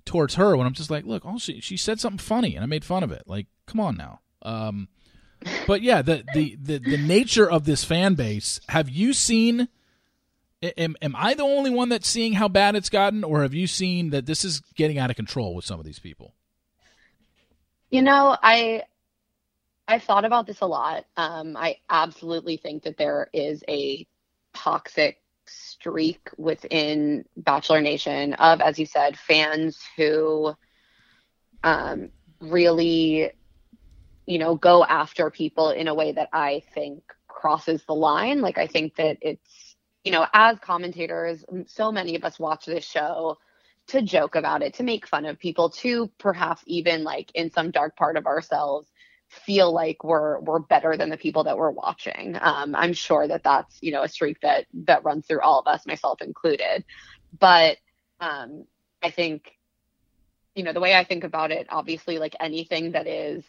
towards 0.06 0.36
her 0.36 0.56
when 0.56 0.66
I'm 0.66 0.72
just 0.72 0.90
like, 0.90 1.04
look, 1.04 1.24
oh, 1.26 1.38
she 1.38 1.60
she 1.60 1.76
said 1.76 2.00
something 2.00 2.18
funny 2.18 2.54
and 2.54 2.62
I 2.62 2.66
made 2.66 2.84
fun 2.84 3.02
of 3.02 3.12
it. 3.12 3.24
Like, 3.26 3.46
come 3.66 3.80
on 3.80 3.96
now. 3.96 4.20
Um, 4.42 4.88
but 5.66 5.82
yeah, 5.82 6.00
the, 6.02 6.24
the 6.32 6.56
the 6.60 6.78
the 6.78 6.96
nature 6.96 7.50
of 7.50 7.64
this 7.64 7.84
fan 7.84 8.14
base. 8.14 8.60
Have 8.68 8.88
you 8.88 9.12
seen? 9.12 9.68
Am 10.62 10.96
am 11.02 11.14
I 11.16 11.34
the 11.34 11.42
only 11.42 11.70
one 11.70 11.90
that's 11.90 12.08
seeing 12.08 12.32
how 12.32 12.48
bad 12.48 12.74
it's 12.74 12.88
gotten, 12.88 13.22
or 13.24 13.42
have 13.42 13.52
you 13.52 13.66
seen 13.66 14.10
that 14.10 14.24
this 14.24 14.44
is 14.44 14.60
getting 14.74 14.98
out 14.98 15.10
of 15.10 15.16
control 15.16 15.54
with 15.54 15.64
some 15.64 15.78
of 15.78 15.84
these 15.84 15.98
people? 15.98 16.34
You 17.90 18.02
know, 18.02 18.36
I 18.42 18.84
I've 19.86 20.02
thought 20.02 20.24
about 20.24 20.46
this 20.46 20.60
a 20.60 20.66
lot. 20.66 21.04
Um, 21.16 21.56
I 21.56 21.76
absolutely 21.90 22.56
think 22.56 22.84
that 22.84 22.96
there 22.96 23.28
is 23.32 23.62
a 23.68 24.06
toxic 24.54 25.20
streak 25.48 26.30
within 26.36 27.24
Bachelor 27.36 27.80
Nation 27.80 28.34
of, 28.34 28.60
as 28.60 28.78
you 28.78 28.86
said, 28.86 29.18
fans 29.18 29.78
who 29.96 30.54
um, 31.62 32.10
really, 32.40 33.30
you 34.26 34.38
know, 34.38 34.56
go 34.56 34.84
after 34.84 35.30
people 35.30 35.70
in 35.70 35.88
a 35.88 35.94
way 35.94 36.12
that 36.12 36.28
I 36.32 36.62
think 36.74 37.02
crosses 37.28 37.84
the 37.84 37.94
line. 37.94 38.40
Like, 38.40 38.58
I 38.58 38.66
think 38.66 38.96
that 38.96 39.18
it's, 39.20 39.76
you 40.04 40.12
know, 40.12 40.26
as 40.32 40.58
commentators, 40.60 41.44
so 41.66 41.90
many 41.90 42.16
of 42.16 42.24
us 42.24 42.38
watch 42.38 42.66
this 42.66 42.84
show 42.84 43.38
to 43.88 44.02
joke 44.02 44.34
about 44.34 44.62
it, 44.62 44.74
to 44.74 44.82
make 44.82 45.06
fun 45.06 45.26
of 45.26 45.38
people, 45.38 45.70
to 45.70 46.10
perhaps 46.18 46.62
even 46.66 47.04
like 47.04 47.30
in 47.34 47.50
some 47.50 47.70
dark 47.70 47.96
part 47.96 48.16
of 48.16 48.26
ourselves 48.26 48.88
feel 49.44 49.72
like 49.72 50.02
we're 50.04 50.40
we're 50.40 50.58
better 50.58 50.96
than 50.96 51.10
the 51.10 51.16
people 51.16 51.44
that 51.44 51.56
we're 51.56 51.70
watching. 51.70 52.36
Um, 52.40 52.74
I'm 52.74 52.92
sure 52.92 53.26
that 53.28 53.42
that's 53.42 53.78
you 53.82 53.92
know 53.92 54.02
a 54.02 54.08
streak 54.08 54.40
that 54.40 54.66
that 54.86 55.04
runs 55.04 55.26
through 55.26 55.40
all 55.40 55.60
of 55.60 55.66
us, 55.66 55.86
myself 55.86 56.22
included. 56.22 56.84
But 57.38 57.78
um, 58.20 58.64
I 59.02 59.10
think 59.10 59.52
you 60.54 60.62
know 60.62 60.72
the 60.72 60.80
way 60.80 60.94
I 60.94 61.04
think 61.04 61.24
about 61.24 61.50
it, 61.52 61.66
obviously, 61.70 62.18
like 62.18 62.36
anything 62.40 62.92
that 62.92 63.06
is 63.06 63.44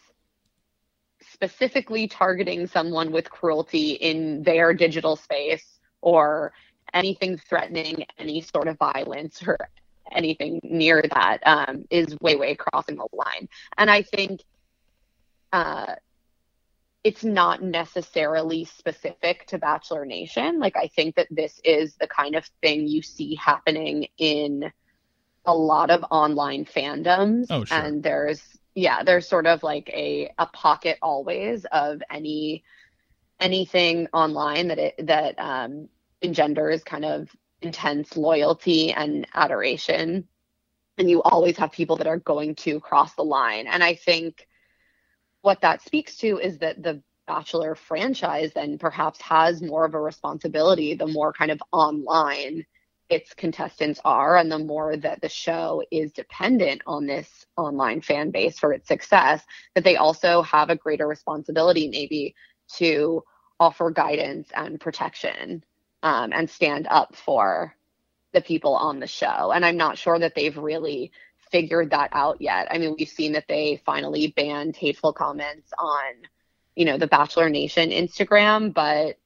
specifically 1.32 2.06
targeting 2.06 2.66
someone 2.66 3.10
with 3.10 3.30
cruelty 3.30 3.92
in 3.92 4.42
their 4.42 4.72
digital 4.72 5.16
space 5.16 5.78
or 6.00 6.52
anything 6.94 7.36
threatening 7.36 8.04
any 8.18 8.40
sort 8.40 8.68
of 8.68 8.78
violence 8.78 9.42
or 9.46 9.58
anything 10.12 10.60
near 10.62 11.02
that 11.02 11.38
um, 11.44 11.84
is 11.90 12.16
way 12.20 12.36
way 12.36 12.54
crossing 12.54 12.96
the 12.96 13.06
line. 13.12 13.48
And 13.76 13.90
I 13.90 14.02
think 14.02 14.40
uh, 15.52 15.94
it's 17.04 17.24
not 17.24 17.62
necessarily 17.62 18.64
specific 18.64 19.46
to 19.46 19.58
Bachelor 19.58 20.04
Nation. 20.04 20.58
Like, 20.58 20.76
I 20.76 20.88
think 20.88 21.16
that 21.16 21.28
this 21.30 21.60
is 21.64 21.94
the 21.96 22.08
kind 22.08 22.34
of 22.34 22.44
thing 22.60 22.86
you 22.86 23.02
see 23.02 23.34
happening 23.36 24.08
in 24.18 24.70
a 25.44 25.54
lot 25.54 25.90
of 25.90 26.04
online 26.10 26.64
fandoms. 26.64 27.46
Oh, 27.50 27.64
sure. 27.64 27.78
And 27.78 28.02
there's, 28.02 28.42
yeah, 28.74 29.02
there's 29.04 29.28
sort 29.28 29.46
of 29.46 29.62
like 29.62 29.88
a, 29.90 30.32
a 30.38 30.46
pocket 30.46 30.98
always 31.00 31.64
of 31.72 32.02
any 32.10 32.64
anything 33.40 34.08
online 34.12 34.68
that 34.68 34.78
it 34.78 35.06
that 35.06 35.38
um, 35.38 35.88
engenders 36.22 36.82
kind 36.82 37.04
of 37.04 37.28
intense 37.62 38.16
loyalty 38.16 38.92
and 38.92 39.26
adoration 39.34 40.26
and 40.96 41.10
you 41.10 41.22
always 41.22 41.56
have 41.56 41.72
people 41.72 41.96
that 41.96 42.06
are 42.06 42.18
going 42.18 42.54
to 42.54 42.78
cross 42.80 43.14
the 43.14 43.22
line 43.22 43.66
and 43.66 43.82
i 43.82 43.94
think 43.94 44.46
what 45.42 45.60
that 45.60 45.82
speaks 45.82 46.16
to 46.16 46.38
is 46.38 46.58
that 46.58 46.82
the 46.82 47.02
Bachelor 47.26 47.74
franchise 47.74 48.52
then 48.54 48.78
perhaps 48.78 49.20
has 49.20 49.60
more 49.60 49.84
of 49.84 49.94
a 49.94 50.00
responsibility 50.00 50.94
the 50.94 51.06
more 51.06 51.30
kind 51.30 51.50
of 51.50 51.62
online 51.72 52.64
its 53.10 53.34
contestants 53.34 54.00
are 54.04 54.36
and 54.38 54.50
the 54.50 54.58
more 54.58 54.96
that 54.96 55.20
the 55.20 55.28
show 55.28 55.82
is 55.90 56.12
dependent 56.12 56.80
on 56.86 57.06
this 57.06 57.46
online 57.56 58.00
fan 58.00 58.30
base 58.30 58.58
for 58.58 58.72
its 58.72 58.88
success 58.88 59.44
that 59.74 59.84
they 59.84 59.96
also 59.96 60.40
have 60.42 60.70
a 60.70 60.76
greater 60.76 61.06
responsibility 61.06 61.88
maybe 61.88 62.34
to 62.66 63.22
offer 63.60 63.90
guidance 63.90 64.48
and 64.54 64.80
protection 64.80 65.62
um, 66.02 66.32
and 66.32 66.48
stand 66.48 66.86
up 66.90 67.14
for 67.14 67.74
the 68.32 68.40
people 68.40 68.74
on 68.74 69.00
the 69.00 69.06
show. 69.06 69.52
And 69.52 69.64
i'm 69.64 69.76
not 69.76 69.98
sure 69.98 70.18
that 70.18 70.34
they've 70.34 70.56
really 70.56 71.12
figured 71.50 71.90
that 71.90 72.10
out 72.12 72.40
yet. 72.40 72.68
I 72.70 72.78
mean, 72.78 72.94
we've 72.98 73.08
seen 73.08 73.32
that 73.32 73.46
they 73.48 73.82
finally 73.84 74.28
banned 74.36 74.76
hateful 74.76 75.12
comments 75.12 75.70
on, 75.78 76.14
you 76.74 76.84
know, 76.84 76.98
the 76.98 77.06
Bachelor 77.06 77.48
Nation 77.48 77.90
Instagram, 77.90 78.72
but 78.72 79.18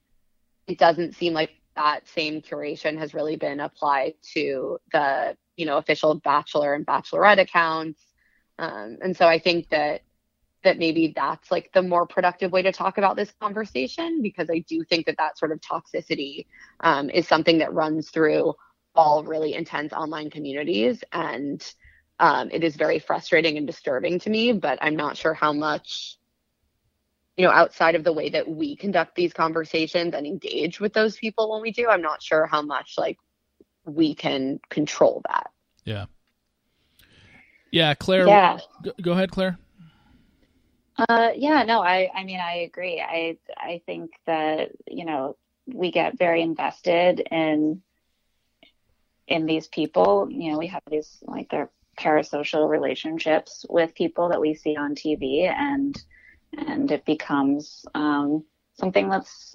it 0.66 0.78
doesn't 0.78 1.14
seem 1.14 1.32
like 1.32 1.50
that 1.76 2.06
same 2.08 2.42
curation 2.42 2.98
has 2.98 3.14
really 3.14 3.36
been 3.36 3.60
applied 3.60 4.14
to 4.34 4.78
the, 4.92 5.36
you 5.56 5.66
know, 5.66 5.78
official 5.78 6.14
Bachelor 6.14 6.74
and 6.74 6.86
Bachelorette 6.86 7.40
accounts. 7.40 8.00
Um, 8.58 8.98
and 9.02 9.16
so 9.16 9.26
I 9.26 9.38
think 9.38 9.68
that 9.70 10.02
that 10.62 10.78
maybe 10.78 11.12
that's 11.14 11.50
like 11.50 11.72
the 11.72 11.82
more 11.82 12.06
productive 12.06 12.52
way 12.52 12.62
to 12.62 12.72
talk 12.72 12.98
about 12.98 13.16
this 13.16 13.32
conversation 13.40 14.22
because 14.22 14.48
I 14.48 14.60
do 14.68 14.84
think 14.84 15.06
that 15.06 15.16
that 15.18 15.36
sort 15.36 15.50
of 15.50 15.60
toxicity 15.60 16.46
um, 16.80 17.10
is 17.10 17.26
something 17.26 17.58
that 17.58 17.74
runs 17.74 18.10
through 18.10 18.54
all 18.94 19.24
really 19.24 19.54
intense 19.54 19.92
online 19.92 20.30
communities 20.30 21.02
and 21.12 21.74
um, 22.22 22.48
it 22.50 22.64
is 22.64 22.76
very 22.76 22.98
frustrating 22.98 23.58
and 23.58 23.66
disturbing 23.66 24.18
to 24.20 24.30
me, 24.30 24.52
but 24.52 24.78
I'm 24.80 24.96
not 24.96 25.18
sure 25.18 25.34
how 25.34 25.52
much 25.52 26.16
you 27.36 27.46
know, 27.46 27.50
outside 27.50 27.94
of 27.94 28.04
the 28.04 28.12
way 28.12 28.28
that 28.28 28.48
we 28.48 28.76
conduct 28.76 29.14
these 29.14 29.32
conversations 29.32 30.14
and 30.14 30.26
engage 30.26 30.80
with 30.80 30.92
those 30.92 31.16
people 31.16 31.50
when 31.50 31.62
we 31.62 31.72
do, 31.72 31.88
I'm 31.88 32.02
not 32.02 32.22
sure 32.22 32.46
how 32.46 32.62
much 32.62 32.94
like 32.98 33.18
we 33.84 34.14
can 34.14 34.60
control 34.68 35.22
that. 35.28 35.50
Yeah. 35.84 36.06
Yeah, 37.70 37.94
Claire. 37.94 38.26
Yeah. 38.26 38.58
Go, 38.82 38.92
go 39.00 39.12
ahead, 39.12 39.30
Claire. 39.30 39.58
Uh, 41.08 41.30
yeah, 41.34 41.62
no, 41.62 41.82
I, 41.82 42.10
I 42.14 42.24
mean, 42.24 42.38
I 42.38 42.56
agree. 42.58 43.00
I, 43.00 43.38
I 43.56 43.80
think 43.86 44.10
that, 44.26 44.72
you 44.86 45.06
know, 45.06 45.36
we 45.66 45.90
get 45.90 46.18
very 46.18 46.42
invested 46.42 47.20
in, 47.30 47.80
in 49.26 49.46
these 49.46 49.68
people. 49.68 50.28
You 50.30 50.52
know, 50.52 50.58
we 50.58 50.66
have 50.66 50.82
these, 50.90 51.16
like, 51.22 51.48
their 51.50 51.70
parasocial 52.02 52.68
relationships 52.68 53.64
with 53.68 53.94
people 53.94 54.28
that 54.28 54.40
we 54.40 54.54
see 54.54 54.76
on 54.76 54.94
TV 54.94 55.48
and, 55.48 56.02
and 56.56 56.90
it 56.90 57.04
becomes, 57.04 57.84
um, 57.94 58.44
something 58.74 59.08
that's 59.08 59.54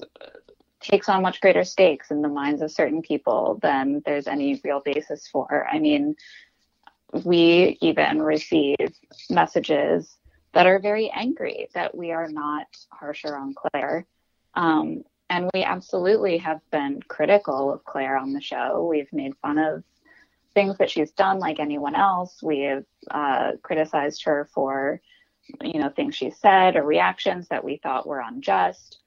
takes 0.79 1.09
on 1.09 1.21
much 1.21 1.41
greater 1.41 1.63
stakes 1.63 2.11
in 2.11 2.21
the 2.21 2.29
minds 2.29 2.61
of 2.61 2.71
certain 2.71 3.01
people 3.01 3.59
than 3.61 4.01
there's 4.05 4.27
any 4.27 4.59
real 4.63 4.81
basis 4.83 5.27
for. 5.27 5.67
I 5.67 5.79
mean, 5.79 6.15
we 7.23 7.77
even 7.81 8.21
receive 8.21 8.77
messages 9.29 10.17
that 10.53 10.67
are 10.67 10.79
very 10.79 11.09
angry 11.09 11.67
that 11.73 11.95
we 11.95 12.11
are 12.11 12.29
not 12.29 12.67
harsher 12.89 13.35
on 13.35 13.53
Claire. 13.53 14.05
Um, 14.53 15.03
and 15.29 15.49
we 15.53 15.63
absolutely 15.63 16.37
have 16.37 16.61
been 16.71 17.01
critical 17.07 17.73
of 17.73 17.83
Claire 17.83 18.17
on 18.17 18.33
the 18.33 18.41
show. 18.41 18.87
We've 18.89 19.11
made 19.11 19.35
fun 19.41 19.57
of 19.57 19.83
things 20.57 20.79
that 20.79 20.89
she's 20.89 21.11
done 21.11 21.37
like 21.37 21.59
anyone 21.59 21.93
else. 21.93 22.41
We 22.41 22.61
have 22.61 22.83
uh, 23.11 23.51
criticized 23.61 24.23
her 24.23 24.49
for, 24.55 24.99
you 25.61 25.79
know, 25.79 25.89
things 25.89 26.15
she 26.15 26.31
said 26.31 26.75
or 26.75 26.81
reactions 26.81 27.47
that 27.49 27.63
we 27.63 27.77
thought 27.77 28.07
were 28.07 28.21
unjust. 28.21 28.97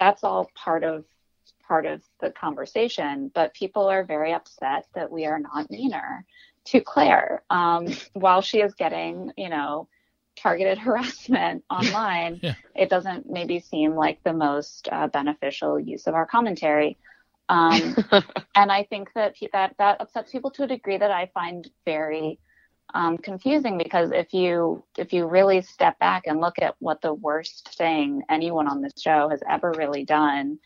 That's 0.00 0.24
all 0.24 0.50
part 0.54 0.82
of 0.82 1.04
part 1.68 1.84
of 1.84 2.00
the 2.22 2.30
conversation, 2.30 3.30
but 3.34 3.52
people 3.52 3.86
are 3.90 4.02
very 4.02 4.32
upset 4.32 4.86
that 4.94 5.10
we 5.10 5.26
are 5.26 5.38
not 5.38 5.70
meaner 5.70 6.24
to 6.64 6.80
Claire 6.80 7.42
um, 7.50 7.86
while 8.14 8.40
she 8.40 8.60
is 8.62 8.72
getting, 8.72 9.30
you 9.36 9.50
know, 9.50 9.88
targeted 10.36 10.78
harassment 10.86 11.64
online. 11.68 12.40
yeah. 12.42 12.54
It 12.74 12.88
doesn't 12.88 13.30
maybe 13.30 13.60
seem 13.60 13.94
like 13.94 14.24
the 14.24 14.32
most 14.32 14.88
uh, 14.90 15.08
beneficial 15.08 15.78
use 15.78 16.06
of 16.06 16.14
our 16.14 16.24
commentary. 16.24 16.96
Um, 17.48 17.96
and 18.54 18.72
I 18.72 18.84
think 18.84 19.12
that 19.14 19.34
that 19.52 19.74
that 19.78 20.00
upsets 20.00 20.32
people 20.32 20.50
to 20.52 20.64
a 20.64 20.68
degree 20.68 20.96
that 20.96 21.10
I 21.10 21.30
find 21.34 21.68
very 21.84 22.38
um, 22.94 23.18
confusing 23.18 23.78
because 23.78 24.10
if 24.12 24.32
you 24.32 24.82
if 24.96 25.12
you 25.12 25.26
really 25.26 25.60
step 25.62 25.98
back 25.98 26.26
and 26.26 26.40
look 26.40 26.58
at 26.60 26.74
what 26.78 27.00
the 27.00 27.14
worst 27.14 27.76
thing 27.76 28.22
anyone 28.28 28.68
on 28.68 28.80
this 28.80 28.94
show 28.98 29.28
has 29.28 29.42
ever 29.48 29.72
really 29.76 30.04
done, 30.04 30.58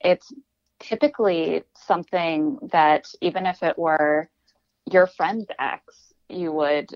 it's 0.00 0.32
typically 0.80 1.62
something 1.74 2.58
that 2.72 3.06
even 3.20 3.46
if 3.46 3.62
it 3.62 3.78
were 3.78 4.28
your 4.90 5.06
friend's 5.06 5.46
ex, 5.58 6.12
you 6.28 6.52
would 6.52 6.88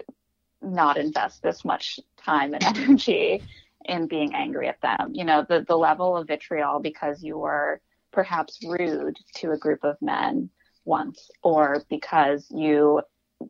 not 0.60 0.96
invest 0.96 1.42
this 1.42 1.64
much 1.64 2.00
time 2.16 2.54
and 2.54 2.64
energy 2.76 3.42
in 3.84 4.06
being 4.06 4.34
angry 4.34 4.68
at 4.68 4.80
them. 4.80 5.12
You 5.14 5.24
know, 5.24 5.46
the, 5.48 5.64
the 5.66 5.76
level 5.76 6.16
of 6.16 6.26
vitriol 6.26 6.80
because 6.80 7.22
you 7.22 7.38
were 7.38 7.80
perhaps 8.18 8.58
rude 8.66 9.16
to 9.32 9.52
a 9.52 9.56
group 9.56 9.84
of 9.84 9.96
men 10.02 10.50
once 10.84 11.30
or 11.44 11.84
because 11.88 12.44
you 12.50 13.00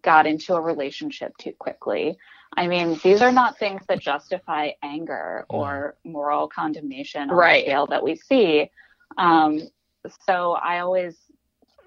got 0.03 0.27
into 0.27 0.53
a 0.55 0.61
relationship 0.61 1.35
too 1.39 1.55
quickly. 1.59 2.19
I 2.55 2.67
mean, 2.67 3.01
these 3.03 3.23
are 3.23 3.33
not 3.33 3.59
things 3.59 3.81
that 3.89 3.99
justify 3.99 4.73
anger 4.83 5.47
or 5.49 5.97
moral 6.05 6.49
condemnation 6.49 7.31
on 7.31 7.35
right. 7.35 7.65
the 7.65 7.71
scale 7.71 7.87
that 7.87 8.03
we 8.03 8.17
see. 8.17 8.71
Um, 9.17 9.63
so 10.27 10.53
I 10.53 10.81
always 10.81 11.17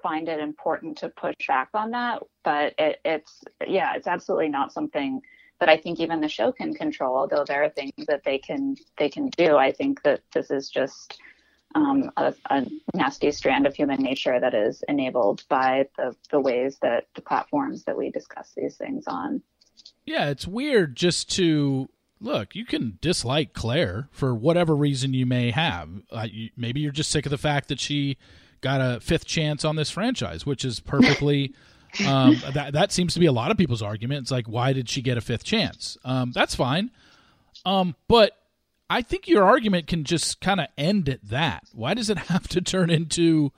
find 0.01 0.27
it 0.27 0.39
important 0.39 0.97
to 0.97 1.09
push 1.09 1.35
back 1.47 1.69
on 1.75 1.91
that. 1.91 2.23
But 2.43 2.73
it, 2.79 2.99
it's, 3.05 3.43
yeah, 3.67 3.93
it's 3.93 4.07
absolutely 4.07 4.49
not 4.49 4.73
something 4.73 5.21
that 5.59 5.69
I 5.69 5.77
think 5.77 5.99
even 5.99 6.19
the 6.19 6.29
show 6.29 6.51
can 6.51 6.73
control. 6.73 7.15
Although 7.15 7.45
there 7.47 7.63
are 7.63 7.69
things 7.69 7.93
that 8.07 8.23
they 8.25 8.39
can 8.39 8.75
they 8.97 9.09
can 9.09 9.29
do. 9.37 9.55
I 9.57 9.71
think 9.71 10.01
that 10.01 10.21
this 10.33 10.49
is 10.49 10.67
just 10.67 11.19
um, 11.75 12.11
a, 12.17 12.33
a, 12.49 12.67
nasty 12.93 13.31
strand 13.31 13.65
of 13.65 13.75
human 13.75 14.01
nature 14.01 14.39
that 14.39 14.53
is 14.53 14.83
enabled 14.87 15.43
by 15.47 15.87
the 15.97 16.15
the 16.29 16.39
ways 16.39 16.77
that 16.81 17.07
the 17.15 17.21
platforms 17.21 17.83
that 17.83 17.97
we 17.97 18.11
discuss 18.11 18.51
these 18.55 18.75
things 18.77 19.05
on. 19.07 19.41
Yeah, 20.05 20.29
it's 20.29 20.47
weird 20.47 20.95
just 20.95 21.31
to 21.35 21.89
look. 22.19 22.55
You 22.55 22.65
can 22.65 22.97
dislike 23.01 23.53
Claire 23.53 24.09
for 24.11 24.33
whatever 24.35 24.75
reason 24.75 25.13
you 25.13 25.25
may 25.25 25.51
have. 25.51 25.89
Uh, 26.11 26.27
you, 26.29 26.49
maybe 26.57 26.81
you're 26.81 26.91
just 26.91 27.11
sick 27.11 27.25
of 27.25 27.29
the 27.29 27.37
fact 27.37 27.67
that 27.69 27.79
she 27.79 28.17
got 28.61 28.81
a 28.81 28.99
fifth 28.99 29.25
chance 29.25 29.65
on 29.65 29.75
this 29.75 29.89
franchise, 29.89 30.45
which 30.45 30.65
is 30.65 30.79
perfectly. 30.79 31.53
um, 32.07 32.37
that 32.53 32.73
that 32.73 32.91
seems 32.91 33.13
to 33.13 33.19
be 33.19 33.25
a 33.25 33.31
lot 33.31 33.51
of 33.51 33.57
people's 33.57 33.81
argument. 33.81 34.21
It's 34.21 34.31
like, 34.31 34.47
why 34.47 34.73
did 34.73 34.89
she 34.89 35.01
get 35.01 35.17
a 35.17 35.21
fifth 35.21 35.43
chance? 35.43 35.97
Um, 36.05 36.31
that's 36.31 36.55
fine. 36.55 36.91
Um, 37.65 37.95
but 38.07 38.37
I 38.91 39.01
think 39.01 39.29
your 39.29 39.45
argument 39.45 39.87
can 39.87 40.03
just 40.03 40.41
kind 40.41 40.59
of 40.59 40.67
end 40.77 41.07
at 41.07 41.29
that. 41.29 41.63
Why 41.71 41.93
does 41.93 42.09
it 42.09 42.17
have 42.29 42.47
to 42.49 42.61
turn 42.61 42.89
into 42.89 43.53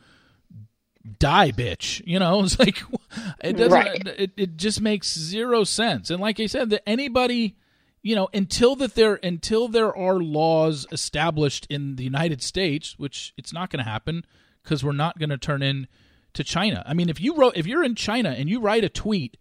die, 1.20 1.52
bitch? 1.52 2.02
You 2.06 2.20
know, 2.20 2.44
it's 2.44 2.60
like 2.60 2.84
it 3.44 3.54
doesn't. 3.54 3.72
Right. 3.72 4.08
It 4.08 4.32
it 4.38 4.58
just 4.58 4.80
makes 4.80 5.18
zero 5.18 5.64
sense. 5.64 6.12
And 6.12 6.22
like 6.22 6.40
I 6.40 6.46
said, 6.46 6.70
that 6.70 6.88
anybody 6.88 7.58
you 8.04 8.16
know 8.16 8.30
until 8.34 8.76
that 8.76 8.94
there 8.94 9.20
until 9.24 9.68
there 9.68 9.96
are 9.96 10.20
laws 10.20 10.86
established 10.92 11.66
in 11.68 11.96
the 11.96 12.04
United 12.04 12.44
States, 12.44 13.00
which 13.00 13.34
it's 13.36 13.52
not 13.52 13.72
going 13.72 13.84
to 13.84 13.90
happen 13.90 14.26
because 14.62 14.84
we're 14.84 14.92
not 14.92 15.18
going 15.18 15.32
to 15.32 15.38
turn 15.38 15.64
in 15.64 15.88
to 16.34 16.44
China. 16.44 16.84
I 16.86 16.94
mean, 16.94 17.10
if 17.10 17.20
you 17.20 17.36
wrote, 17.36 17.58
if 17.58 17.66
you're 17.66 17.84
in 17.84 17.96
China 17.96 18.30
and 18.30 18.50
you 18.50 18.60
write 18.60 18.84
a 18.84 18.90
tweet, 18.90 19.38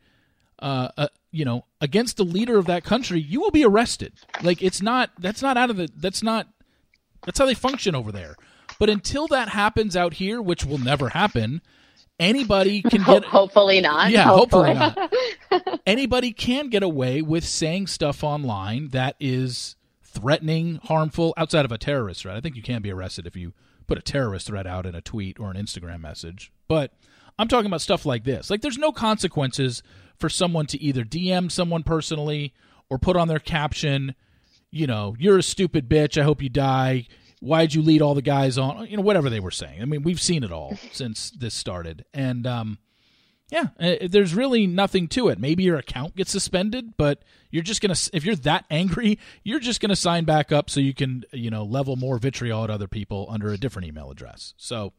uh, 0.63 0.89
uh, 0.97 1.09
you 1.33 1.45
know, 1.45 1.65
against 1.81 2.17
the 2.17 2.25
leader 2.25 2.57
of 2.57 2.67
that 2.67 2.85
country, 2.85 3.21
you 3.21 3.41
will 3.41 3.51
be 3.51 3.65
arrested. 3.65 4.15
Like 4.43 4.63
it's 4.63 4.81
not, 4.81 5.11
that's 5.19 5.43
not 5.43 5.57
out 5.57 5.71
of 5.71 5.77
the, 5.77 5.91
that's 5.97 6.23
not, 6.23 6.47
that's 7.27 7.39
how 7.39 7.47
they 7.47 7.55
function 7.55 7.95
over 7.95 8.13
there. 8.13 8.37
But 8.79 8.89
until 8.89 9.27
that 9.29 9.49
happens 9.49 9.97
out 9.97 10.15
here, 10.15 10.41
which 10.41 10.65
will 10.65 10.79
never 10.79 11.11
happen, 11.11 11.61
anybody 12.19 12.83
can 12.83 13.03
get. 13.07 13.25
hopefully 13.25 13.81
not. 13.81 14.11
Yeah, 14.11 14.25
hopefully, 14.25 14.75
hopefully 14.75 15.09
not. 15.51 15.81
anybody 15.87 16.33
can 16.33 16.69
get 16.69 16.83
away 16.83 17.23
with 17.23 17.45
saying 17.45 17.89
stuff 17.89 18.23
online 18.23 18.89
that 18.89 19.17
is 19.19 19.77
threatening, 20.03 20.81
harmful, 20.85 21.35
outside 21.37 21.65
of 21.65 21.73
a 21.73 21.79
terrorist 21.79 22.23
threat. 22.23 22.37
I 22.37 22.41
think 22.41 22.55
you 22.57 22.63
can 22.63 22.83
be 22.83 22.93
arrested 22.93 23.27
if 23.27 23.37
you 23.37 23.53
put 23.87 23.99
a 23.99 24.03
terrorist 24.03 24.47
threat 24.47 24.67
out 24.67 24.87
in 24.87 24.95
a 24.95 25.01
tweet 25.01 25.41
or 25.41 25.51
an 25.51 25.57
Instagram 25.57 26.01
message. 26.01 26.53
But 26.69 26.93
I'm 27.39 27.49
talking 27.49 27.67
about 27.67 27.81
stuff 27.81 28.07
like 28.07 28.25
this. 28.25 28.51
Like 28.51 28.61
there's 28.61 28.79
no 28.79 28.93
consequences 28.93 29.83
for 30.23 30.29
someone 30.29 30.67
to 30.67 30.81
either 30.81 31.03
DM 31.03 31.51
someone 31.51 31.83
personally 31.83 32.55
or 32.89 32.97
put 32.97 33.17
on 33.17 33.27
their 33.27 33.41
caption, 33.41 34.15
you 34.71 34.87
know, 34.87 35.17
you're 35.19 35.37
a 35.37 35.43
stupid 35.43 35.89
bitch, 35.89 36.17
I 36.17 36.23
hope 36.23 36.41
you 36.41 36.49
die. 36.49 37.09
Why'd 37.41 37.75
you 37.75 37.83
lead 37.83 38.03
all 38.03 38.15
the 38.15 38.23
guys 38.23 38.57
on? 38.57 38.87
You 38.87 38.99
know, 38.99 39.03
whatever 39.03 39.29
they 39.29 39.41
were 39.41 39.51
saying. 39.51 39.83
I 39.83 39.85
mean, 39.85 40.05
we've 40.05 40.23
seen 40.23 40.45
it 40.45 40.53
all 40.53 40.79
since 40.93 41.33
this 41.33 41.55
started. 41.55 42.05
And 42.15 42.47
um 42.47 42.79
yeah, 43.51 43.67
uh, 43.79 44.07
there's 44.09 44.33
really 44.33 44.67
nothing 44.67 45.09
to 45.09 45.29
it. 45.29 45.41
Maybe 45.41 45.65
your 45.65 45.77
account 45.77 46.15
gets 46.17 46.31
suspended, 46.31 46.97
but 46.97 47.23
you're 47.51 47.65
just 47.65 47.83
gonna 47.83 47.97
if 48.13 48.25
you're 48.25 48.37
that 48.37 48.65
angry, 48.71 49.19
you're 49.43 49.61
just 49.61 49.81
gonna 49.81 49.97
sign 49.97 50.25
back 50.25 50.53
up 50.53 50.71
so 50.71 50.79
you 50.79 50.95
can 50.95 51.25
you 51.33 51.51
know 51.51 51.65
level 51.65 51.97
more 51.97 52.17
vitriol 52.19 52.63
at 52.63 52.71
other 52.71 52.87
people 52.87 53.27
under 53.29 53.53
a 53.53 53.59
different 53.59 53.89
email 53.89 54.09
address. 54.09 54.55
So, 54.57 54.93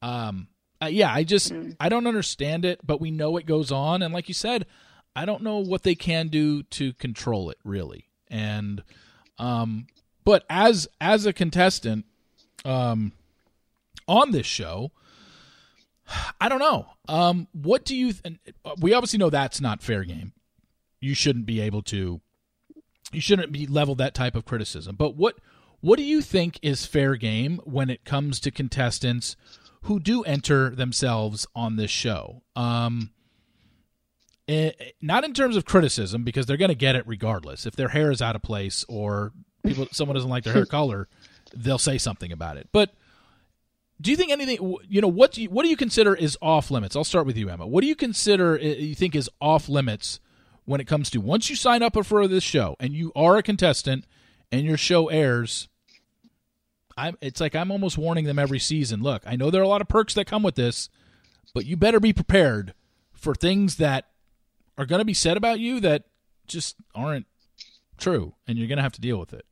um, 0.00 0.48
uh, 0.82 0.86
yeah, 0.86 1.12
I 1.12 1.24
just 1.24 1.52
mm-hmm. 1.52 1.72
I 1.78 1.88
don't 1.88 2.06
understand 2.06 2.64
it, 2.64 2.80
but 2.84 3.00
we 3.00 3.10
know 3.10 3.36
it 3.36 3.46
goes 3.46 3.70
on, 3.70 4.02
and 4.02 4.12
like 4.12 4.28
you 4.28 4.34
said, 4.34 4.66
I 5.14 5.24
don't 5.24 5.42
know 5.42 5.58
what 5.58 5.82
they 5.82 5.94
can 5.94 6.28
do 6.28 6.62
to 6.64 6.92
control 6.94 7.50
it 7.50 7.58
really. 7.64 8.08
And, 8.28 8.82
um, 9.38 9.86
but 10.24 10.44
as 10.50 10.88
as 11.00 11.26
a 11.26 11.32
contestant, 11.32 12.06
um, 12.64 13.12
on 14.08 14.32
this 14.32 14.46
show 14.46 14.90
I 16.40 16.48
don't 16.48 16.58
know. 16.58 16.86
Um, 17.08 17.48
what 17.52 17.84
do 17.84 17.96
you? 17.96 18.12
Th- 18.12 18.38
we 18.78 18.92
obviously 18.92 19.18
know 19.18 19.30
that's 19.30 19.60
not 19.60 19.82
fair 19.82 20.04
game. 20.04 20.32
You 21.00 21.14
shouldn't 21.14 21.46
be 21.46 21.60
able 21.60 21.82
to. 21.82 22.20
You 23.12 23.20
shouldn't 23.20 23.52
be 23.52 23.66
leveled 23.66 23.98
that 23.98 24.14
type 24.14 24.34
of 24.34 24.44
criticism. 24.44 24.96
But 24.96 25.16
what 25.16 25.36
what 25.80 25.96
do 25.96 26.04
you 26.04 26.20
think 26.20 26.58
is 26.62 26.86
fair 26.86 27.16
game 27.16 27.60
when 27.64 27.90
it 27.90 28.04
comes 28.04 28.40
to 28.40 28.50
contestants 28.50 29.36
who 29.82 30.00
do 30.00 30.22
enter 30.22 30.70
themselves 30.70 31.46
on 31.54 31.76
this 31.76 31.90
show? 31.90 32.42
Um, 32.56 33.10
it, 34.46 34.76
eh, 34.80 34.90
not 35.00 35.24
in 35.24 35.32
terms 35.32 35.56
of 35.56 35.64
criticism 35.64 36.24
because 36.24 36.46
they're 36.46 36.56
going 36.56 36.68
to 36.68 36.74
get 36.74 36.96
it 36.96 37.06
regardless. 37.06 37.66
If 37.66 37.76
their 37.76 37.88
hair 37.88 38.10
is 38.10 38.22
out 38.22 38.36
of 38.36 38.42
place 38.42 38.84
or 38.88 39.32
people 39.64 39.86
someone 39.92 40.14
doesn't 40.14 40.30
like 40.30 40.44
their 40.44 40.54
hair 40.54 40.66
color, 40.66 41.08
they'll 41.54 41.78
say 41.78 41.98
something 41.98 42.32
about 42.32 42.56
it. 42.56 42.68
But 42.72 42.94
do 44.00 44.10
you 44.10 44.16
think 44.16 44.32
anything 44.32 44.76
you 44.88 45.00
know 45.00 45.08
what 45.08 45.32
do 45.32 45.42
you, 45.42 45.48
what 45.48 45.62
do 45.62 45.68
you 45.68 45.76
consider 45.76 46.14
is 46.14 46.36
off 46.42 46.70
limits 46.70 46.96
i'll 46.96 47.04
start 47.04 47.24
with 47.24 47.36
you 47.36 47.48
emma 47.48 47.66
what 47.66 47.82
do 47.82 47.86
you 47.86 47.94
consider 47.94 48.58
uh, 48.58 48.64
you 48.64 48.96
think 48.96 49.14
is 49.14 49.30
off 49.40 49.68
limits 49.68 50.18
when 50.64 50.80
it 50.80 50.86
comes 50.86 51.08
to 51.08 51.20
once 51.20 51.48
you 51.48 51.54
sign 51.54 51.82
up 51.82 51.96
for 52.04 52.26
this 52.26 52.42
show 52.42 52.74
and 52.80 52.94
you 52.94 53.12
are 53.14 53.36
a 53.36 53.42
contestant 53.42 54.04
and 54.50 54.62
your 54.62 54.76
show 54.76 55.08
airs 55.08 55.68
I'm 56.96 57.16
it's 57.20 57.40
like 57.40 57.54
I'm 57.54 57.70
almost 57.70 57.96
warning 57.98 58.24
them 58.24 58.38
every 58.38 58.58
season. 58.58 59.02
Look, 59.02 59.22
I 59.26 59.36
know 59.36 59.50
there 59.50 59.60
are 59.60 59.64
a 59.64 59.68
lot 59.68 59.80
of 59.80 59.88
perks 59.88 60.14
that 60.14 60.26
come 60.26 60.42
with 60.42 60.54
this, 60.54 60.88
but 61.54 61.64
you 61.66 61.76
better 61.76 62.00
be 62.00 62.12
prepared 62.12 62.74
for 63.12 63.34
things 63.34 63.76
that 63.76 64.06
are 64.78 64.86
going 64.86 64.98
to 65.00 65.04
be 65.04 65.14
said 65.14 65.36
about 65.36 65.60
you 65.60 65.80
that 65.80 66.04
just 66.46 66.76
aren't 66.94 67.26
true 67.98 68.34
and 68.46 68.58
you're 68.58 68.68
going 68.68 68.78
to 68.78 68.82
have 68.82 68.92
to 68.92 69.00
deal 69.00 69.18
with 69.18 69.32
it. 69.32 69.44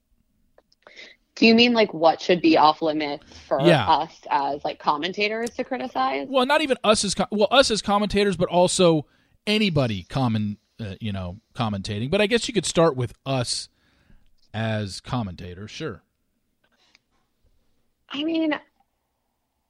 Do 1.36 1.46
you 1.46 1.54
mean 1.54 1.72
like 1.72 1.94
what 1.94 2.20
should 2.20 2.42
be 2.42 2.56
off 2.58 2.82
limits 2.82 3.24
for 3.48 3.60
Yeah. 3.62 3.88
us 3.88 4.12
as 4.30 4.62
like 4.64 4.78
commentators 4.78 5.50
to 5.50 5.64
criticize? 5.64 6.26
Well, 6.28 6.44
not 6.44 6.60
even 6.60 6.76
us 6.84 7.04
as 7.04 7.14
co- 7.14 7.26
well 7.30 7.48
us 7.50 7.70
as 7.70 7.80
commentators, 7.80 8.36
but 8.36 8.48
also 8.48 9.06
anybody 9.46 10.02
common 10.02 10.58
uh, 10.78 10.96
you 11.00 11.12
know 11.12 11.38
commentating. 11.54 12.10
But 12.10 12.20
I 12.20 12.26
guess 12.26 12.46
you 12.48 12.52
could 12.54 12.66
start 12.66 12.96
with 12.96 13.14
us 13.24 13.68
as 14.52 15.00
commentators. 15.00 15.70
Sure. 15.70 16.02
I 18.10 18.24
mean, 18.24 18.52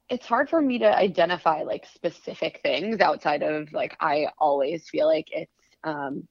it's 0.09 0.27
hard 0.27 0.49
for 0.49 0.61
me 0.61 0.79
to 0.79 0.87
identify 0.97 1.63
like 1.63 1.87
specific 1.87 2.61
things 2.63 3.01
outside 3.01 3.43
of 3.43 3.73
like 3.73 3.97
I 4.01 4.27
always 4.39 4.89
feel 4.89 5.07
like 5.07 5.27
it's 5.33 5.51
um 5.85 6.27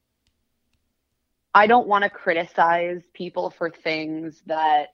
I 1.54 1.68
don't 1.68 1.88
want 1.88 2.04
to 2.04 2.10
criticize 2.10 3.02
people 3.14 3.50
for 3.52 3.70
things 3.70 4.42
that 4.48 4.90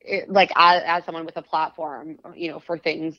it, 0.00 0.28
like 0.30 0.50
as, 0.56 0.82
as 0.86 1.04
someone 1.04 1.24
with 1.26 1.36
a 1.36 1.42
platform, 1.42 2.18
you 2.34 2.50
know, 2.50 2.58
for 2.58 2.78
things 2.78 3.18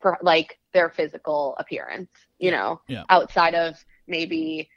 for 0.00 0.18
like 0.22 0.58
their 0.72 0.90
physical 0.90 1.56
appearance, 1.58 2.10
you 2.38 2.50
know, 2.50 2.80
Yeah. 2.88 3.04
outside 3.08 3.54
of 3.54 3.74
maybe 4.06 4.68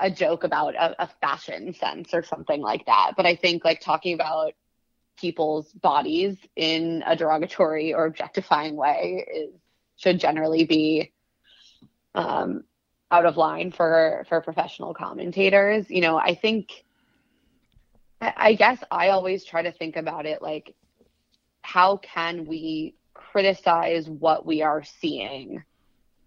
a 0.00 0.10
joke 0.10 0.44
about 0.44 0.74
a, 0.74 1.02
a 1.04 1.08
fashion 1.20 1.72
sense 1.74 2.12
or 2.14 2.22
something 2.22 2.60
like 2.60 2.84
that. 2.86 3.12
But 3.16 3.26
I 3.26 3.36
think 3.36 3.64
like 3.64 3.80
talking 3.80 4.14
about 4.14 4.52
people's 5.16 5.70
bodies 5.72 6.36
in 6.56 7.02
a 7.06 7.16
derogatory 7.16 7.94
or 7.94 8.06
objectifying 8.06 8.76
way 8.76 9.24
is 9.32 9.54
should 9.96 10.18
generally 10.18 10.64
be 10.64 11.12
um, 12.14 12.64
out 13.10 13.26
of 13.26 13.36
line 13.36 13.70
for 13.70 14.24
for 14.28 14.40
professional 14.40 14.94
commentators. 14.94 15.88
You 15.88 16.00
know, 16.00 16.16
I 16.16 16.34
think 16.34 16.84
I 18.20 18.54
guess 18.54 18.82
I 18.90 19.10
always 19.10 19.44
try 19.44 19.62
to 19.62 19.72
think 19.72 19.96
about 19.96 20.26
it 20.26 20.42
like 20.42 20.74
how 21.62 21.96
can 21.96 22.46
we 22.46 22.94
criticize 23.14 24.08
what 24.08 24.44
we 24.44 24.62
are 24.62 24.82
seeing 24.82 25.62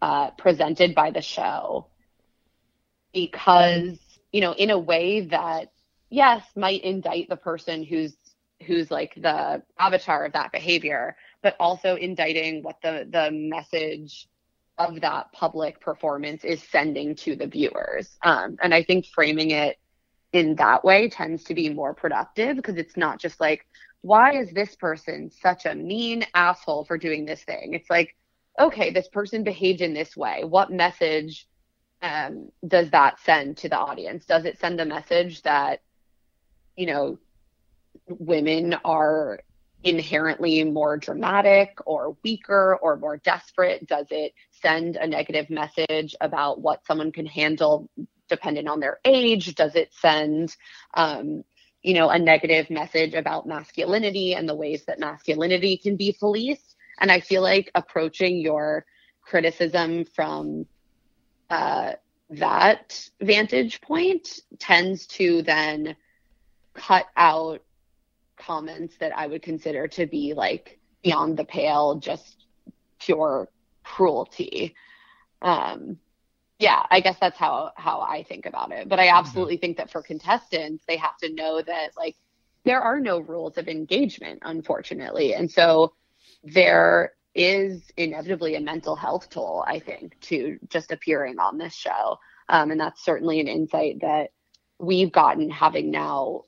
uh, 0.02 0.32
presented 0.32 0.96
by 0.96 1.12
the 1.12 1.22
show 1.22 1.88
because 3.14 3.98
you 4.32 4.42
know 4.42 4.54
in 4.54 4.70
a 4.70 4.80
way 4.80 5.22
that 5.22 5.72
yes 6.10 6.44
might 6.56 6.84
indict 6.84 7.30
the 7.30 7.36
person 7.36 7.84
who's 7.84 8.14
who's 8.66 8.89
like 8.89 9.14
the 9.16 9.62
avatar 9.80 10.26
of 10.26 10.34
that 10.34 10.51
behavior 10.51 11.16
but 11.41 11.55
also 11.60 11.95
indicting 11.95 12.64
what 12.64 12.82
the 12.82 13.08
the 13.10 13.30
message 13.32 14.28
of 14.78 15.01
that 15.01 15.32
public 15.32 15.80
performance 15.80 16.43
is 16.43 16.62
sending 16.62 17.16
to 17.16 17.36
the 17.36 17.47
viewers. 17.47 18.18
Um, 18.24 18.58
and 18.62 18.74
i 18.74 18.84
think 18.84 19.05
framing 19.08 19.51
it 19.51 19.78
in 20.34 20.55
that 20.55 20.84
way 20.84 21.10
tends 21.10 21.43
to 21.45 21.53
be 21.53 21.70
more 21.70 21.93
productive 21.93 22.58
because 22.58 22.76
it's 22.76 22.97
not 22.97 23.20
just 23.20 23.39
like 23.39 23.66
why 24.01 24.39
is 24.39 24.51
this 24.51 24.76
person 24.76 25.30
such 25.30 25.66
a 25.66 25.76
mean 25.76 26.26
asshole 26.34 26.86
for 26.86 26.97
doing 26.97 27.26
this 27.26 27.43
thing? 27.43 27.74
It's 27.74 27.89
like 27.89 28.16
okay 28.60 28.89
this 28.91 29.08
person 29.08 29.43
behaved 29.43 29.82
in 29.82 29.93
this 29.93 30.16
way. 30.16 30.43
What 30.43 30.72
message 30.72 31.47
um, 32.01 32.49
does 32.66 32.91
that 32.91 33.20
send 33.20 33.58
to 33.58 33.70
the 33.70 33.78
audience? 33.78 34.26
Does 34.26 34.45
it 34.45 34.60
send 34.60 34.80
a 34.80 34.86
message 34.86 35.41
that, 35.43 35.82
you 36.76 36.86
know, 36.86 37.20
women 38.08 38.76
are 38.86 39.39
inherently 39.84 40.64
more 40.64 40.98
dramatic 40.98 41.78
or 41.86 42.18
weaker 42.24 42.78
or 42.82 42.98
more 42.98 43.18
desperate? 43.18 43.88
Does 43.88 44.08
it 44.10 44.34
send 44.52 44.95
a 44.95 45.08
negative 45.08 45.50
message 45.50 46.16
about 46.20 46.62
what 46.62 46.86
someone 46.86 47.12
can 47.12 47.26
handle 47.26 47.89
depending 48.28 48.68
on 48.68 48.80
their 48.80 49.00
age? 49.06 49.56
Does 49.56 49.76
it 49.76 49.93
send, 49.93 50.56
um, 50.93 51.43
you 51.82 51.93
know, 51.93 52.10
a 52.10 52.20
negative 52.20 52.70
message 52.70 53.14
about 53.14 53.48
masculinity 53.48 54.34
and 54.34 54.48
the 54.48 54.56
ways 54.56 54.86
that 54.86 55.00
masculinity 55.00 55.78
can 55.78 55.95
be 55.95 56.16
policed? 56.20 56.76
And 57.00 57.12
I 57.12 57.20
feel 57.20 57.41
like 57.41 57.72
approaching 57.76 58.39
your 58.39 58.86
criticism 59.22 60.06
from 60.06 60.66
uh, 61.50 61.93
that 62.32 63.10
vantage 63.22 63.82
point 63.82 64.39
tends 64.60 65.06
to 65.08 65.43
then 65.43 65.95
cut 66.74 67.06
out 67.16 67.62
comments 68.38 68.96
that 69.00 69.18
I 69.18 69.28
would 69.28 69.42
consider 69.42 69.88
to 69.90 70.06
be 70.06 70.34
like 70.34 70.80
beyond 71.04 71.38
the 71.38 71.46
pale, 71.46 71.96
just 71.96 72.46
pure 73.00 73.50
cruelty. 73.84 74.76
Um, 75.42 75.98
yeah, 76.60 76.84
I 76.90 77.02
guess 77.02 77.18
that's 77.20 77.38
how 77.38 77.72
how 77.76 78.02
I 78.02 78.24
think 78.24 78.46
about 78.46 78.72
it. 78.72 78.90
But 78.90 79.00
I 79.00 79.10
absolutely 79.10 79.58
think 79.58 79.78
that 79.78 79.92
for 79.92 80.02
contestants, 80.02 80.84
they 80.88 80.98
have 80.98 81.18
to 81.18 81.34
know 81.34 81.62
that 81.62 81.92
like 81.96 82.16
there 82.64 82.82
are 82.82 83.00
no 83.00 83.20
rules 83.20 83.58
of 83.58 83.68
engagement, 83.68 84.40
unfortunately, 84.42 85.34
and 85.34 85.50
so 85.50 85.94
there 86.44 87.14
is 87.36 87.92
inevitably 87.98 88.56
a 88.56 88.60
mental 88.60 88.96
health 88.96 89.30
toll, 89.30 89.64
I 89.68 89.80
think, 89.80 90.20
to 90.22 90.58
just 90.70 90.92
appearing 90.92 91.38
on 91.38 91.58
this 91.58 91.76
show. 91.76 92.18
Um, 92.50 92.72
and 92.72 92.80
that's 92.80 93.06
certainly 93.06 93.40
an 93.40 93.48
insight 93.48 94.02
that 94.02 94.32
we've 94.80 95.12
gotten 95.12 95.50
having 95.50 95.92
now 95.92 96.44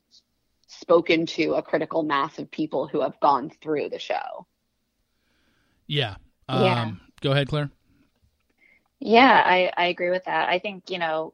spoken 0.70 1.26
to 1.26 1.54
a 1.54 1.62
critical 1.62 2.02
mass 2.02 2.38
of 2.38 2.50
people 2.50 2.86
who 2.86 3.00
have 3.00 3.18
gone 3.20 3.50
through 3.60 3.88
the 3.88 3.98
show. 3.98 4.46
Yeah. 5.86 6.14
Um, 6.48 6.62
Yeah. 6.64 6.90
Go 7.20 7.32
ahead, 7.32 7.48
Claire. 7.48 7.70
Yeah, 9.00 9.42
I, 9.44 9.72
I 9.76 9.86
agree 9.86 10.10
with 10.10 10.24
that. 10.24 10.48
I 10.48 10.58
think, 10.58 10.90
you 10.90 10.98
know, 10.98 11.32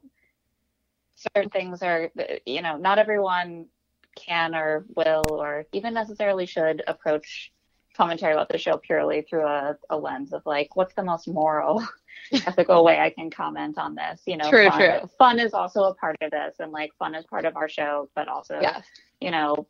certain 1.35 1.49
things 1.49 1.83
are, 1.83 2.09
you 2.45 2.61
know, 2.61 2.77
not 2.77 2.97
everyone 2.97 3.67
can 4.15 4.55
or 4.55 4.85
will 4.95 5.37
or 5.39 5.65
even 5.71 5.93
necessarily 5.93 6.45
should 6.45 6.83
approach 6.87 7.51
commentary 7.95 8.33
about 8.33 8.49
the 8.49 8.57
show 8.57 8.77
purely 8.77 9.21
through 9.21 9.45
a, 9.45 9.77
a 9.89 9.97
lens 9.97 10.33
of 10.33 10.41
like, 10.45 10.75
what's 10.75 10.93
the 10.95 11.03
most 11.03 11.27
moral, 11.27 11.85
ethical 12.45 12.83
way 12.83 12.99
I 12.99 13.09
can 13.09 13.29
comment 13.29 13.77
on 13.77 13.95
this? 13.95 14.21
You 14.25 14.37
know, 14.37 14.49
True, 14.49 14.69
fun, 14.69 14.79
true. 14.79 15.09
fun 15.17 15.39
is 15.39 15.53
also 15.53 15.83
a 15.83 15.93
part 15.95 16.15
of 16.21 16.31
this 16.31 16.55
and 16.59 16.71
like 16.71 16.91
fun 16.97 17.15
is 17.15 17.25
part 17.25 17.45
of 17.45 17.55
our 17.55 17.69
show, 17.69 18.09
but 18.15 18.27
also, 18.27 18.59
Yes. 18.61 18.85
You 19.19 19.31
know, 19.31 19.67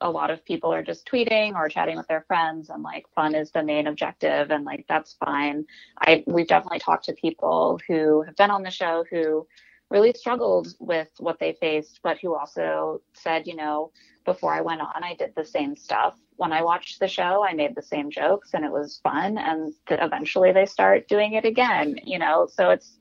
a 0.00 0.10
lot 0.10 0.30
of 0.30 0.44
people 0.44 0.72
are 0.72 0.82
just 0.82 1.08
tweeting 1.08 1.54
or 1.54 1.68
chatting 1.68 1.96
with 1.96 2.06
their 2.06 2.24
friends 2.28 2.70
and 2.70 2.82
like 2.82 3.04
fun 3.14 3.34
is 3.34 3.50
the 3.50 3.62
main 3.62 3.86
objective 3.88 4.50
and 4.50 4.64
like 4.64 4.84
that's 4.88 5.14
fine. 5.24 5.64
I 6.00 6.22
we've 6.26 6.46
definitely 6.46 6.78
talked 6.78 7.04
to 7.06 7.12
people 7.14 7.80
who 7.88 8.22
have 8.22 8.36
been 8.36 8.50
on 8.50 8.62
the 8.62 8.70
show 8.70 9.04
who 9.10 9.46
really 9.90 10.12
struggled 10.12 10.68
with 10.78 11.08
what 11.18 11.38
they 11.38 11.56
faced, 11.60 12.00
but 12.02 12.18
who 12.18 12.34
also 12.34 13.00
said, 13.14 13.46
you 13.46 13.56
know, 13.56 13.90
before 14.24 14.52
I 14.52 14.60
went 14.60 14.82
on, 14.82 15.02
I 15.02 15.14
did 15.14 15.32
the 15.34 15.44
same 15.44 15.74
stuff. 15.74 16.14
When 16.36 16.52
I 16.52 16.62
watched 16.62 17.00
the 17.00 17.08
show, 17.08 17.44
I 17.44 17.54
made 17.54 17.74
the 17.74 17.82
same 17.82 18.10
jokes 18.10 18.50
and 18.52 18.64
it 18.64 18.70
was 18.70 19.00
fun. 19.02 19.38
And 19.38 19.72
th- 19.88 20.00
eventually 20.02 20.52
they 20.52 20.66
start 20.66 21.08
doing 21.08 21.32
it 21.32 21.44
again, 21.46 21.98
you 22.04 22.18
know? 22.18 22.46
So 22.52 22.70
it's 22.70 22.98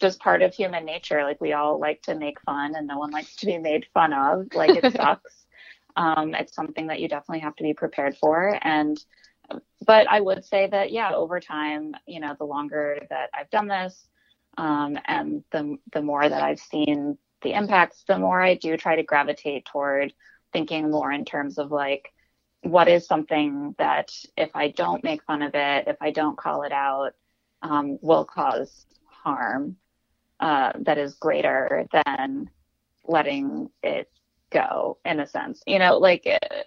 just 0.00 0.20
part 0.20 0.42
of 0.42 0.54
human 0.54 0.84
nature. 0.84 1.22
Like 1.22 1.40
we 1.40 1.52
all 1.52 1.78
like 1.78 2.02
to 2.02 2.14
make 2.14 2.40
fun 2.40 2.74
and 2.74 2.86
no 2.86 2.98
one 2.98 3.10
likes 3.10 3.36
to 3.36 3.46
be 3.46 3.58
made 3.58 3.86
fun 3.94 4.12
of. 4.12 4.46
Like 4.54 4.70
it 4.70 4.92
sucks. 4.96 5.46
Um, 5.96 6.34
it's 6.34 6.54
something 6.54 6.88
that 6.88 7.00
you 7.00 7.08
definitely 7.08 7.40
have 7.40 7.56
to 7.56 7.62
be 7.62 7.74
prepared 7.74 8.16
for. 8.16 8.58
And, 8.62 8.98
but 9.86 10.08
I 10.08 10.20
would 10.20 10.44
say 10.44 10.66
that, 10.66 10.90
yeah, 10.90 11.12
over 11.14 11.38
time, 11.38 11.94
you 12.06 12.20
know, 12.20 12.34
the 12.36 12.44
longer 12.44 12.98
that 13.10 13.30
I've 13.32 13.50
done 13.50 13.68
this, 13.68 14.08
um, 14.56 14.98
and 15.06 15.42
the 15.50 15.76
the 15.92 16.02
more 16.02 16.28
that 16.28 16.42
I've 16.42 16.60
seen 16.60 17.18
the 17.42 17.52
impacts, 17.52 18.04
the 18.06 18.18
more 18.18 18.40
I 18.40 18.54
do 18.54 18.76
try 18.76 18.96
to 18.96 19.02
gravitate 19.02 19.66
toward 19.66 20.12
thinking 20.52 20.90
more 20.90 21.10
in 21.10 21.24
terms 21.24 21.58
of 21.58 21.72
like, 21.72 22.12
what 22.62 22.88
is 22.88 23.06
something 23.06 23.74
that 23.78 24.12
if 24.36 24.50
I 24.54 24.68
don't 24.68 25.04
make 25.04 25.24
fun 25.24 25.42
of 25.42 25.54
it, 25.54 25.88
if 25.88 25.96
I 26.00 26.10
don't 26.12 26.38
call 26.38 26.62
it 26.62 26.72
out, 26.72 27.12
um, 27.62 27.98
will 28.00 28.24
cause 28.24 28.86
harm 29.06 29.76
uh, 30.40 30.72
that 30.80 30.98
is 30.98 31.14
greater 31.14 31.86
than 31.92 32.50
letting 33.06 33.70
it 33.82 34.10
go 34.50 34.98
in 35.04 35.20
a 35.20 35.26
sense. 35.26 35.62
You 35.66 35.78
know 35.78 35.98
like 35.98 36.26
uh, 36.26 36.62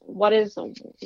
what 0.00 0.32
is 0.32 0.56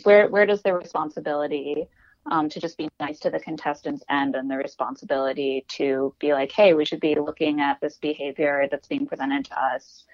where 0.05 0.29
where 0.29 0.47
does 0.47 0.63
the 0.63 0.75
responsibility 0.75 1.87
um, 2.31 2.49
to 2.51 2.61
just 2.61 2.79
be 2.79 2.89
nice 3.01 3.19
to 3.21 3.31
the 3.31 3.41
contestants 3.41 4.05
end 4.09 4.37
and 4.37 4.49
the 4.49 4.57
responsibility 4.57 5.65
to 5.69 6.15
be 6.21 6.33
like 6.33 6.53
hey 6.53 6.73
we 6.73 6.85
should 6.85 7.01
be 7.01 7.17
looking 7.17 7.61
at 7.61 7.81
this 7.81 7.97
behavior 7.99 8.69
that's 8.71 8.87
being 8.87 9.07
presented 9.07 9.45
to 9.47 9.61
us 9.61 10.05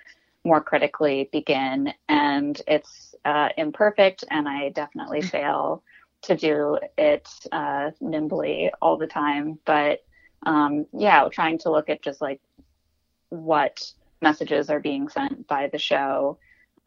more 0.45 0.61
critically 0.61 1.29
begin. 1.33 1.93
And 2.09 2.61
it's 2.67 3.15
uh, 3.25 3.51
imperfect 3.57 4.25
and 4.31 4.49
i 4.49 4.71
definitely 4.71 5.23
fail 5.37 5.83
to 6.23 6.37
do 6.37 6.79
it 6.97 7.29
uh, 7.53 7.91
nimbly 8.01 8.71
all 8.83 8.97
the 8.97 9.07
time. 9.07 9.59
But 9.65 10.01
um, 10.45 10.87
yeah 10.93 11.29
trying 11.31 11.59
to 11.59 11.71
look 11.71 11.89
at 11.89 12.03
just 12.03 12.21
like 12.21 12.41
what 13.31 13.93
messages 14.21 14.71
are 14.71 14.81
being 14.81 15.09
sent 15.09 15.47
by 15.47 15.69
the 15.69 15.79
show 15.79 16.39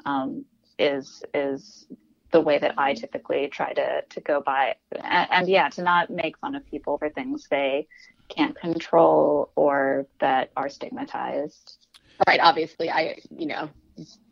um, 0.05 0.45
is 0.79 1.23
is 1.33 1.87
the 2.31 2.41
way 2.41 2.57
that 2.57 2.73
I 2.77 2.93
typically 2.93 3.47
try 3.47 3.73
to 3.73 4.01
to 4.09 4.21
go 4.21 4.41
by. 4.41 4.75
And, 5.03 5.27
and 5.31 5.49
yeah, 5.49 5.69
to 5.69 5.83
not 5.83 6.09
make 6.09 6.37
fun 6.39 6.55
of 6.55 6.65
people 6.65 6.97
for 6.97 7.09
things 7.09 7.47
they 7.49 7.87
can't 8.29 8.57
control 8.57 9.51
or 9.55 10.07
that 10.19 10.51
are 10.55 10.69
stigmatized. 10.69 11.77
Right. 12.27 12.39
Obviously, 12.41 12.89
I 12.89 13.17
you 13.35 13.47
know 13.47 13.69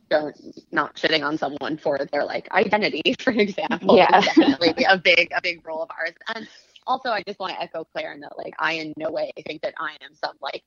don't 0.10 0.36
not 0.72 0.96
shitting 0.96 1.24
on 1.24 1.38
someone 1.38 1.78
for 1.78 2.00
their 2.12 2.24
like 2.24 2.50
identity, 2.52 3.16
for 3.20 3.32
example. 3.32 3.98
Yeah. 3.98 4.22
definitely 4.22 4.86
a 4.88 4.98
big 4.98 5.32
a 5.36 5.42
big 5.42 5.66
role 5.66 5.84
of 5.84 5.90
ours. 5.92 6.16
And 6.36 6.48
also, 6.90 7.10
I 7.10 7.24
just 7.26 7.40
want 7.40 7.54
to 7.54 7.62
echo 7.62 7.86
Claire 7.86 8.14
in 8.14 8.20
that 8.22 8.38
like 8.38 8.56
I 8.60 8.74
in 8.74 8.94
no 8.98 9.12
way 9.12 9.32
think 9.48 9.62
that 9.62 9.76
I 9.80 9.92
am 10.02 10.16
some 10.16 10.36
like 10.42 10.64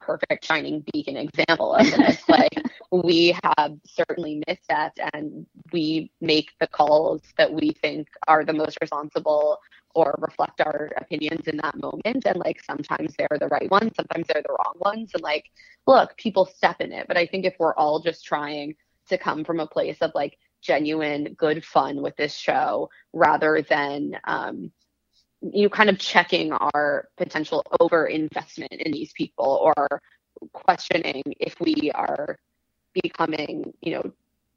perfect 0.00 0.44
shining 0.44 0.84
beacon 0.92 1.16
example 1.16 1.74
of 1.74 1.86
this. 1.86 2.22
like 2.28 2.54
we 2.90 3.36
have 3.42 3.72
certainly 3.86 4.42
misstepped 4.48 4.98
and 5.14 5.46
we 5.72 6.12
make 6.20 6.50
the 6.60 6.66
calls 6.66 7.22
that 7.38 7.52
we 7.52 7.70
think 7.80 8.08
are 8.28 8.44
the 8.44 8.52
most 8.52 8.76
responsible 8.80 9.58
or 9.94 10.14
reflect 10.18 10.60
our 10.60 10.90
opinions 10.96 11.46
in 11.46 11.56
that 11.58 11.78
moment. 11.80 12.26
And 12.26 12.36
like 12.36 12.62
sometimes 12.64 13.14
they're 13.16 13.38
the 13.38 13.48
right 13.48 13.70
ones, 13.70 13.92
sometimes 13.96 14.26
they're 14.28 14.42
the 14.42 14.52
wrong 14.52 14.74
ones. 14.76 15.12
And 15.14 15.22
like, 15.22 15.50
look, 15.86 16.16
people 16.16 16.46
step 16.46 16.80
in 16.80 16.92
it. 16.92 17.06
But 17.08 17.16
I 17.16 17.26
think 17.26 17.44
if 17.44 17.54
we're 17.58 17.74
all 17.74 18.00
just 18.00 18.24
trying 18.24 18.74
to 19.08 19.18
come 19.18 19.44
from 19.44 19.60
a 19.60 19.66
place 19.66 19.98
of 20.00 20.12
like 20.14 20.38
genuine 20.62 21.34
good 21.36 21.64
fun 21.64 22.02
with 22.02 22.16
this 22.16 22.34
show 22.34 22.88
rather 23.12 23.62
than 23.68 24.16
um, 24.24 24.70
you 25.42 25.68
kind 25.68 25.90
of 25.90 25.98
checking 25.98 26.52
our 26.52 27.08
potential 27.16 27.64
over 27.80 28.06
investment 28.06 28.72
in 28.72 28.92
these 28.92 29.12
people 29.12 29.72
or 29.76 30.00
questioning 30.52 31.22
if 31.40 31.58
we 31.60 31.90
are 31.94 32.38
becoming, 32.94 33.72
you 33.80 33.94
know, 33.94 34.12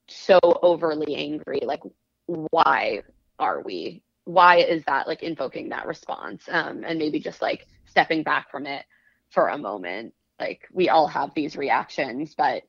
so 0.08 0.40
overly 0.44 1.16
angry. 1.16 1.62
Like, 1.64 1.82
why 2.28 3.02
are 3.40 3.62
we? 3.62 4.04
Why 4.26 4.58
is 4.58 4.84
that 4.86 5.08
like 5.08 5.24
invoking 5.24 5.70
that 5.70 5.88
response? 5.88 6.44
Um, 6.50 6.84
and 6.86 7.00
maybe 7.00 7.20
just 7.20 7.42
like 7.42 7.68
stepping 7.86 8.24
back 8.24 8.52
from 8.52 8.66
it 8.66 8.86
for 9.30 9.50
a 9.50 9.58
moment. 9.58 10.14
Like, 10.40 10.68
we 10.72 10.90
all 10.90 11.08
have 11.08 11.34
these 11.34 11.56
reactions, 11.56 12.36
but 12.36 12.64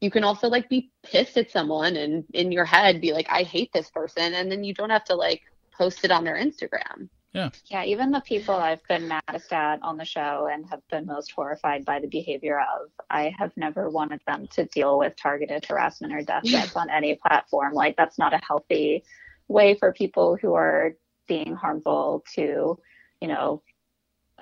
you 0.00 0.10
can 0.10 0.24
also 0.24 0.48
like 0.48 0.68
be 0.68 0.90
pissed 1.04 1.36
at 1.36 1.50
someone 1.50 1.96
and 1.96 2.24
in 2.32 2.50
your 2.50 2.64
head 2.64 3.00
be 3.00 3.12
like, 3.12 3.28
I 3.30 3.42
hate 3.42 3.72
this 3.72 3.90
person. 3.90 4.34
And 4.34 4.50
then 4.50 4.64
you 4.64 4.74
don't 4.74 4.90
have 4.90 5.04
to 5.04 5.14
like 5.14 5.42
post 5.72 6.04
it 6.04 6.10
on 6.10 6.24
their 6.24 6.36
Instagram. 6.36 7.08
Yeah. 7.32 7.48
Yeah, 7.70 7.84
even 7.84 8.10
the 8.10 8.20
people 8.20 8.54
I've 8.54 8.86
been 8.88 9.08
maddest 9.08 9.52
at 9.52 9.82
on 9.82 9.96
the 9.96 10.04
show 10.04 10.50
and 10.52 10.66
have 10.66 10.86
been 10.90 11.06
most 11.06 11.32
horrified 11.32 11.84
by 11.84 11.98
the 11.98 12.06
behavior 12.06 12.60
of, 12.60 12.90
I 13.08 13.34
have 13.38 13.52
never 13.56 13.88
wanted 13.88 14.20
them 14.26 14.46
to 14.48 14.66
deal 14.66 14.98
with 14.98 15.16
targeted 15.16 15.64
harassment 15.64 16.12
or 16.12 16.22
death 16.22 16.46
threats 16.46 16.76
on 16.76 16.90
any 16.90 17.14
platform. 17.14 17.72
Like 17.72 17.96
that's 17.96 18.18
not 18.18 18.34
a 18.34 18.40
healthy 18.46 19.04
way 19.48 19.74
for 19.74 19.92
people 19.92 20.36
who 20.36 20.54
are 20.54 20.92
being 21.26 21.54
harmful 21.54 22.22
to, 22.34 22.78
you 23.20 23.28
know, 23.28 23.62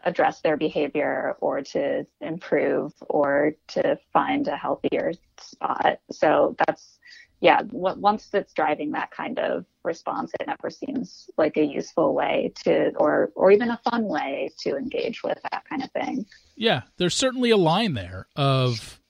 address 0.04 0.40
their 0.40 0.56
behavior 0.56 1.36
or 1.40 1.62
to 1.62 2.06
improve 2.20 2.92
or 3.08 3.52
to 3.68 3.98
find 4.12 4.48
a 4.48 4.56
healthier 4.56 5.12
spot. 5.38 6.00
So 6.10 6.56
that's 6.66 6.98
yeah, 7.40 7.62
once 7.70 8.28
it's 8.34 8.52
driving 8.52 8.92
that 8.92 9.10
kind 9.10 9.38
of 9.38 9.64
response, 9.82 10.30
it 10.38 10.46
never 10.46 10.68
seems 10.68 11.30
like 11.38 11.56
a 11.56 11.64
useful 11.64 12.14
way 12.14 12.52
to, 12.64 12.92
or 12.96 13.32
or 13.34 13.50
even 13.50 13.70
a 13.70 13.80
fun 13.90 14.04
way 14.04 14.50
to 14.58 14.76
engage 14.76 15.22
with 15.22 15.38
that 15.50 15.64
kind 15.68 15.82
of 15.82 15.90
thing. 15.92 16.26
Yeah, 16.54 16.82
there's 16.98 17.14
certainly 17.14 17.50
a 17.50 17.56
line 17.56 17.94
there 17.94 18.26
of 18.36 19.00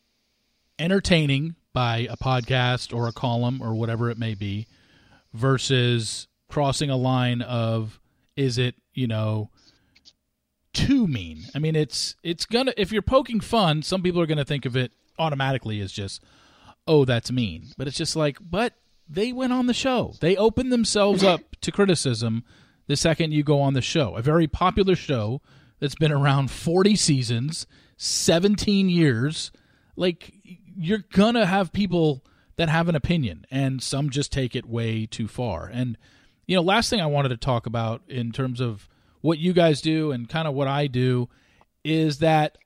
entertaining 0.79 1.57
by 1.73 2.07
a 2.09 2.17
podcast 2.17 2.97
or 2.97 3.09
a 3.09 3.13
column 3.13 3.61
or 3.61 3.75
whatever 3.75 4.11
it 4.11 4.19
may 4.19 4.35
be, 4.35 4.69
versus 5.35 6.29
crossing 6.49 6.89
a 6.89 6.97
line 6.97 7.43
of 7.43 8.01
is 8.37 8.59
it 8.59 8.77
you 8.95 9.09
know 9.09 9.51
too 10.73 11.09
mean? 11.09 11.43
I 11.53 11.59
mean, 11.59 11.75
it's 11.75 12.15
it's 12.23 12.47
gonna 12.47 12.73
if 12.77 12.93
you're 12.93 13.03
poking 13.03 13.41
fun, 13.41 13.83
some 13.83 14.03
people 14.03 14.21
are 14.21 14.27
gonna 14.27 14.45
think 14.45 14.67
of 14.67 14.77
it 14.77 14.93
automatically 15.19 15.81
as 15.81 15.91
just 15.91 16.23
oh, 16.87 17.05
that's 17.05 17.31
mean. 17.31 17.69
But 17.77 17.89
it's 17.89 17.97
just 17.97 18.17
like, 18.17 18.39
but 18.41 18.75
they 19.09 19.33
went 19.33 19.53
on 19.53 19.67
the 19.67 19.75
show. 19.75 20.15
They 20.21 20.37
opened 20.37 20.73
themselves 20.73 21.25
up 21.25 21.43
to 21.61 21.73
criticism 21.73 22.45
the 22.87 22.97
second 22.97 23.33
you 23.33 23.43
go 23.43 23.61
on 23.61 23.75
the 23.75 23.83
show. 23.83 24.17
A 24.17 24.23
very 24.23 24.47
popular 24.47 24.97
show 24.97 25.43
that's 25.79 25.95
been 25.95 26.13
around 26.13 26.51
40 26.51 26.97
seasons, 26.97 27.67
17 27.97 28.89
years. 28.89 29.51
Like, 29.97 30.33
you're 30.43 31.05
going 31.13 31.35
to 31.35 31.47
have 31.47 31.73
people 31.73 32.25
that 32.57 32.69
have 32.69 32.89
an 32.89 32.95
opinion, 32.95 33.47
and 33.51 33.83
some 33.83 34.11
just 34.11 34.33
take 34.33 34.55
it 34.55 34.67
way 34.67 35.07
too 35.07 35.29
far. 35.29 35.67
And, 35.73 35.97
you 36.47 36.57
know, 36.57 36.63
last 36.63 36.91
thing 36.91 37.01
I 37.01 37.07
wanted 37.07 37.31
to 37.31 37.37
talk 37.37 37.67
about 37.67 38.03
in 38.09 38.33
terms 38.33 38.61
of 38.61 38.89
what 39.21 39.39
you 39.39 39.53
guys 39.53 39.81
do 39.81 40.13
and 40.13 40.29
kind 40.29 40.47
of 40.47 40.55
what 40.55 40.69
I 40.69 40.87
do 40.87 41.29
is 41.85 42.19
that 42.19 42.59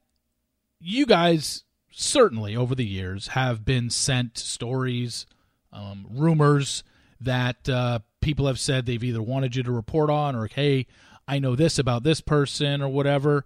you 0.80 1.06
guys 1.06 1.64
certainly 1.94 2.56
over 2.56 2.74
the 2.74 2.84
years 2.84 3.28
have 3.28 3.64
been 3.64 3.90
sent 3.90 4.36
stories, 4.38 5.26
um, 5.72 6.06
rumors 6.10 6.82
that 7.20 7.68
uh, 7.68 8.00
people 8.20 8.46
have 8.46 8.58
said 8.58 8.86
they've 8.86 9.04
either 9.04 9.22
wanted 9.22 9.56
you 9.56 9.62
to 9.62 9.72
report 9.72 10.10
on 10.10 10.34
or, 10.34 10.46
hey, 10.46 10.86
I 11.26 11.38
know 11.38 11.56
this 11.56 11.78
about 11.78 12.02
this 12.02 12.20
person 12.20 12.82
or 12.82 12.88
whatever. 12.88 13.44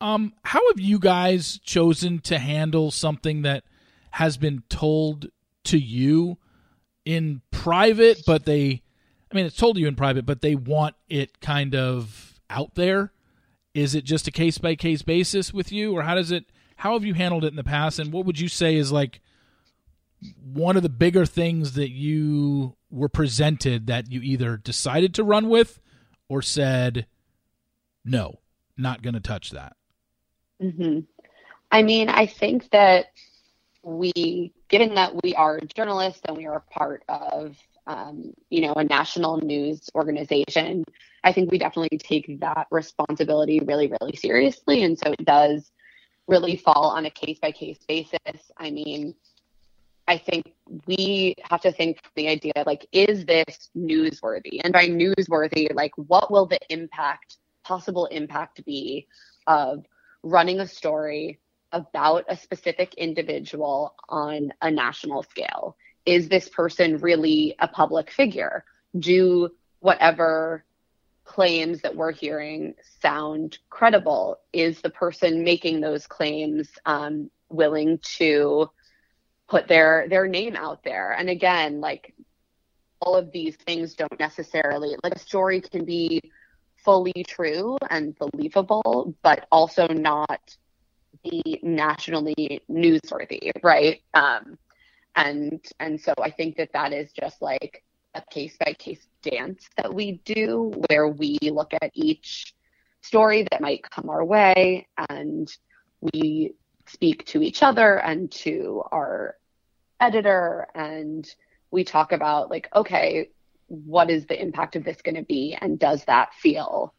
Um, 0.00 0.32
how 0.44 0.60
have 0.70 0.80
you 0.80 0.98
guys 0.98 1.58
chosen 1.58 2.20
to 2.20 2.38
handle 2.38 2.90
something 2.90 3.42
that 3.42 3.64
has 4.12 4.36
been 4.36 4.62
told 4.68 5.30
to 5.64 5.78
you 5.78 6.38
in 7.04 7.42
private, 7.50 8.22
but 8.26 8.44
they, 8.46 8.82
I 9.30 9.34
mean, 9.34 9.46
it's 9.46 9.56
told 9.56 9.76
to 9.76 9.80
you 9.80 9.88
in 9.88 9.96
private, 9.96 10.24
but 10.24 10.40
they 10.40 10.54
want 10.54 10.94
it 11.08 11.40
kind 11.40 11.74
of 11.74 12.40
out 12.48 12.74
there? 12.76 13.12
Is 13.74 13.94
it 13.94 14.04
just 14.04 14.26
a 14.26 14.32
case 14.32 14.58
by 14.58 14.74
case 14.74 15.02
basis 15.02 15.52
with 15.52 15.70
you, 15.70 15.92
or 15.92 16.02
how 16.02 16.14
does 16.14 16.30
it? 16.30 16.46
How 16.80 16.94
have 16.94 17.04
you 17.04 17.12
handled 17.12 17.44
it 17.44 17.48
in 17.48 17.56
the 17.56 17.62
past, 17.62 17.98
and 17.98 18.10
what 18.10 18.24
would 18.24 18.40
you 18.40 18.48
say 18.48 18.76
is 18.76 18.90
like 18.90 19.20
one 20.42 20.78
of 20.78 20.82
the 20.82 20.88
bigger 20.88 21.26
things 21.26 21.74
that 21.74 21.90
you 21.90 22.74
were 22.90 23.10
presented 23.10 23.86
that 23.88 24.10
you 24.10 24.22
either 24.22 24.56
decided 24.56 25.12
to 25.16 25.22
run 25.22 25.50
with 25.50 25.78
or 26.30 26.40
said, 26.40 27.06
no, 28.02 28.40
not 28.78 29.02
going 29.02 29.12
to 29.12 29.20
touch 29.20 29.50
that? 29.50 29.76
Mm-hmm. 30.62 31.00
I 31.70 31.82
mean, 31.82 32.08
I 32.08 32.24
think 32.24 32.70
that 32.70 33.08
we, 33.82 34.54
given 34.68 34.94
that 34.94 35.22
we 35.22 35.34
are 35.34 35.60
journalists 35.76 36.22
and 36.24 36.34
we 36.34 36.46
are 36.46 36.56
a 36.56 36.72
part 36.72 37.02
of, 37.10 37.58
um, 37.86 38.32
you 38.48 38.62
know, 38.62 38.72
a 38.72 38.84
national 38.84 39.36
news 39.42 39.90
organization, 39.94 40.84
I 41.24 41.34
think 41.34 41.50
we 41.50 41.58
definitely 41.58 41.98
take 41.98 42.40
that 42.40 42.68
responsibility 42.70 43.60
really, 43.60 43.92
really 44.00 44.16
seriously. 44.16 44.82
And 44.82 44.98
so 44.98 45.12
it 45.12 45.26
does 45.26 45.70
really 46.30 46.56
fall 46.56 46.90
on 46.96 47.04
a 47.06 47.10
case 47.10 47.38
by 47.40 47.52
case 47.52 47.78
basis. 47.86 48.52
I 48.56 48.70
mean, 48.70 49.14
I 50.06 50.18
think 50.18 50.52
we 50.86 51.34
have 51.42 51.60
to 51.62 51.72
think 51.72 52.00
the 52.16 52.28
idea 52.28 52.52
like, 52.66 52.86
is 52.92 53.24
this 53.26 53.70
newsworthy? 53.76 54.60
And 54.64 54.72
by 54.72 54.86
newsworthy, 54.86 55.74
like, 55.74 55.92
what 55.96 56.30
will 56.30 56.46
the 56.46 56.58
impact, 56.68 57.36
possible 57.64 58.06
impact 58.06 58.64
be 58.64 59.06
of 59.46 59.84
running 60.22 60.60
a 60.60 60.66
story 60.66 61.38
about 61.72 62.24
a 62.28 62.36
specific 62.36 62.94
individual 62.94 63.94
on 64.08 64.52
a 64.62 64.70
national 64.70 65.22
scale? 65.24 65.76
Is 66.06 66.28
this 66.28 66.48
person 66.48 66.98
really 66.98 67.54
a 67.58 67.68
public 67.68 68.10
figure? 68.10 68.64
Do 68.98 69.50
whatever 69.80 70.64
claims 71.30 71.80
that 71.80 71.94
we're 71.94 72.10
hearing 72.10 72.74
sound 73.00 73.58
credible? 73.70 74.40
Is 74.52 74.80
the 74.80 74.90
person 74.90 75.44
making 75.44 75.80
those 75.80 76.04
claims 76.04 76.68
um, 76.86 77.30
willing 77.48 78.00
to 78.16 78.68
put 79.48 79.68
their 79.68 80.08
their 80.08 80.26
name 80.26 80.56
out 80.56 80.82
there? 80.82 81.12
And 81.12 81.30
again, 81.30 81.80
like 81.80 82.12
all 83.00 83.14
of 83.14 83.30
these 83.30 83.54
things 83.54 83.94
don't 83.94 84.18
necessarily 84.18 84.96
like 85.04 85.14
a 85.14 85.18
story 85.20 85.60
can 85.60 85.84
be 85.84 86.20
fully 86.84 87.24
true 87.28 87.78
and 87.90 88.18
believable, 88.18 89.14
but 89.22 89.46
also 89.52 89.86
not 89.86 90.56
be 91.22 91.60
nationally 91.62 92.60
newsworthy, 92.68 93.52
right? 93.62 94.02
Um, 94.14 94.58
and 95.14 95.64
and 95.78 96.00
so 96.00 96.12
I 96.20 96.32
think 96.32 96.56
that 96.56 96.72
that 96.72 96.92
is 96.92 97.12
just 97.12 97.40
like 97.40 97.84
a 98.14 98.22
case 98.30 98.56
by 98.64 98.72
case 98.74 99.06
dance 99.22 99.68
that 99.76 99.92
we 99.92 100.20
do 100.24 100.72
where 100.88 101.08
we 101.08 101.38
look 101.42 101.72
at 101.80 101.90
each 101.94 102.54
story 103.02 103.46
that 103.50 103.60
might 103.60 103.88
come 103.88 104.08
our 104.08 104.24
way 104.24 104.86
and 105.08 105.50
we 106.00 106.54
speak 106.86 107.24
to 107.26 107.42
each 107.42 107.62
other 107.62 107.98
and 107.98 108.30
to 108.30 108.82
our 108.90 109.36
editor 110.00 110.66
and 110.74 111.34
we 111.70 111.84
talk 111.84 112.12
about 112.12 112.50
like 112.50 112.68
okay 112.74 113.28
what 113.68 114.10
is 114.10 114.26
the 114.26 114.40
impact 114.40 114.74
of 114.74 114.84
this 114.84 115.00
going 115.02 115.14
to 115.14 115.22
be 115.22 115.56
and 115.60 115.78
does 115.78 116.04
that 116.04 116.34
feel 116.34 116.92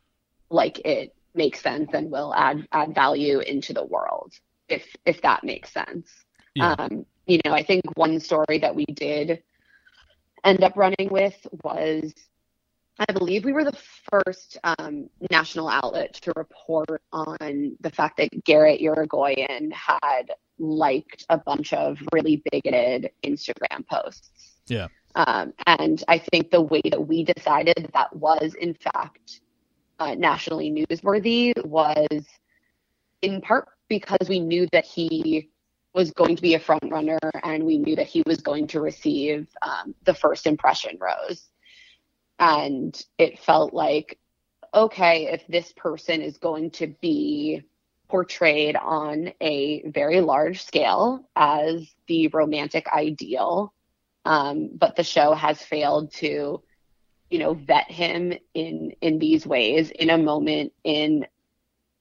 like 0.49 0.79
it 0.85 1.13
makes 1.33 1.61
sense 1.61 1.89
and 1.93 2.11
will 2.11 2.33
add 2.35 2.65
add 2.71 2.93
value 2.93 3.39
into 3.39 3.73
the 3.73 3.83
world 3.83 4.33
if 4.69 4.95
if 5.05 5.21
that 5.21 5.43
makes 5.43 5.71
sense 5.73 6.09
yeah. 6.55 6.73
um 6.73 7.05
you 7.25 7.39
know 7.43 7.51
i 7.51 7.63
think 7.63 7.81
one 7.95 8.19
story 8.19 8.59
that 8.59 8.75
we 8.75 8.85
did 8.85 9.43
end 10.43 10.63
up 10.63 10.75
running 10.75 11.09
with 11.09 11.47
was 11.63 12.13
I 12.99 13.13
believe 13.13 13.45
we 13.45 13.53
were 13.53 13.63
the 13.63 13.77
first 14.11 14.57
um, 14.63 15.09
national 15.31 15.67
outlet 15.67 16.13
to 16.15 16.33
report 16.35 17.01
on 17.11 17.75
the 17.79 17.89
fact 17.89 18.17
that 18.17 18.43
Garrett 18.43 18.81
Irigoyen 18.81 19.71
had 19.73 20.31
liked 20.59 21.25
a 21.29 21.37
bunch 21.37 21.73
of 21.73 21.99
really 22.13 22.43
bigoted 22.51 23.09
Instagram 23.23 23.87
posts. 23.87 24.57
Yeah. 24.67 24.87
Um, 25.15 25.53
and 25.65 26.03
I 26.07 26.19
think 26.19 26.51
the 26.51 26.61
way 26.61 26.81
that 26.91 27.07
we 27.07 27.23
decided 27.23 27.89
that 27.93 28.15
was, 28.15 28.53
in 28.55 28.75
fact, 28.75 29.41
uh, 29.99 30.15
nationally 30.15 30.71
newsworthy 30.71 31.53
was 31.65 32.25
in 33.21 33.41
part 33.41 33.67
because 33.87 34.29
we 34.29 34.39
knew 34.39 34.67
that 34.71 34.85
he 34.85 35.49
was 35.93 36.11
going 36.11 36.35
to 36.35 36.41
be 36.41 36.55
a 36.55 36.59
front 36.59 36.83
runner 36.89 37.19
and 37.43 37.63
we 37.63 37.77
knew 37.77 37.95
that 37.95 38.07
he 38.07 38.23
was 38.25 38.41
going 38.41 38.67
to 38.67 38.79
receive 38.79 39.47
um, 39.61 39.93
the 40.05 40.13
first 40.13 40.47
impression 40.47 40.97
rose. 40.99 41.49
And 42.39 42.99
it 43.17 43.39
felt 43.39 43.73
like, 43.73 44.17
okay, 44.73 45.27
if 45.31 45.45
this 45.47 45.73
person 45.73 46.21
is 46.21 46.37
going 46.37 46.71
to 46.71 46.87
be 47.01 47.63
portrayed 48.07 48.75
on 48.75 49.31
a 49.41 49.83
very 49.89 50.21
large 50.21 50.63
scale 50.63 51.29
as 51.35 51.93
the 52.07 52.27
romantic 52.27 52.87
ideal, 52.87 53.73
um, 54.25 54.69
but 54.73 54.95
the 54.95 55.03
show 55.03 55.33
has 55.33 55.61
failed 55.61 56.13
to, 56.13 56.61
you 57.29 57.39
know, 57.39 57.53
vet 57.53 57.89
him 57.89 58.33
in 58.53 58.93
in 59.01 59.19
these 59.19 59.47
ways 59.47 59.91
in 59.91 60.09
a 60.09 60.17
moment 60.17 60.73
in 60.83 61.25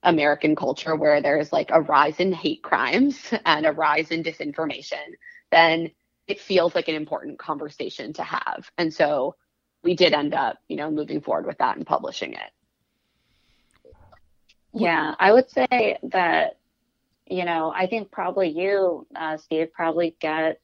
American 0.02 0.56
culture 0.56 0.96
where 0.96 1.20
there's 1.20 1.52
like 1.52 1.70
a 1.70 1.80
rise 1.80 2.20
in 2.20 2.32
hate 2.32 2.62
crimes 2.62 3.32
and 3.44 3.66
a 3.66 3.72
rise 3.72 4.10
in 4.10 4.22
disinformation, 4.22 5.14
then 5.50 5.90
it 6.26 6.40
feels 6.40 6.74
like 6.74 6.88
an 6.88 6.94
important 6.94 7.38
conversation 7.38 8.12
to 8.14 8.22
have. 8.22 8.70
And 8.78 8.92
so 8.92 9.36
we 9.82 9.94
did 9.94 10.12
end 10.12 10.34
up, 10.34 10.58
you 10.68 10.76
know, 10.76 10.90
moving 10.90 11.20
forward 11.20 11.46
with 11.46 11.58
that 11.58 11.76
and 11.76 11.86
publishing 11.86 12.34
it. 12.34 12.50
Yeah, 14.72 15.14
I 15.18 15.32
would 15.32 15.50
say 15.50 15.98
that, 16.04 16.58
you 17.26 17.44
know, 17.44 17.72
I 17.74 17.86
think 17.86 18.10
probably 18.10 18.48
you, 18.48 19.06
uh, 19.16 19.36
Steve, 19.36 19.72
probably 19.72 20.16
get 20.20 20.60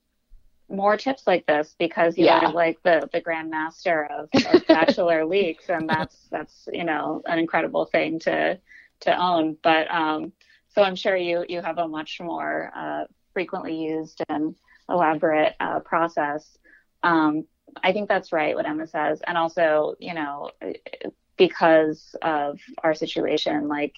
more 0.68 0.96
tips 0.96 1.26
like 1.26 1.46
this 1.46 1.74
because 1.78 2.18
you're 2.18 2.50
like 2.50 2.82
the 2.82 3.08
the 3.12 3.20
grandmaster 3.20 4.10
of, 4.10 4.28
of 4.52 4.66
bachelor 4.68 5.24
leaks, 5.24 5.68
and 5.68 5.88
that's 5.88 6.16
that's 6.30 6.68
you 6.72 6.84
know 6.84 7.22
an 7.26 7.38
incredible 7.38 7.84
thing 7.86 8.18
to 8.20 8.58
to 9.00 9.16
own. 9.16 9.56
But 9.62 9.90
um, 9.92 10.32
so 10.68 10.82
I'm 10.82 10.96
sure 10.96 11.16
you 11.16 11.44
you 11.48 11.60
have 11.62 11.78
a 11.78 11.88
much 11.88 12.20
more 12.20 12.70
uh, 12.74 13.04
frequently 13.32 13.76
used 13.76 14.22
and 14.28 14.54
elaborate 14.88 15.54
uh, 15.60 15.80
process. 15.80 16.56
Um, 17.02 17.44
I 17.82 17.92
think 17.92 18.08
that's 18.08 18.32
right 18.32 18.54
what 18.54 18.66
Emma 18.66 18.86
says, 18.86 19.20
and 19.26 19.36
also 19.36 19.94
you 19.98 20.14
know 20.14 20.50
because 21.36 22.14
of 22.22 22.58
our 22.82 22.94
situation, 22.94 23.68
like 23.68 23.94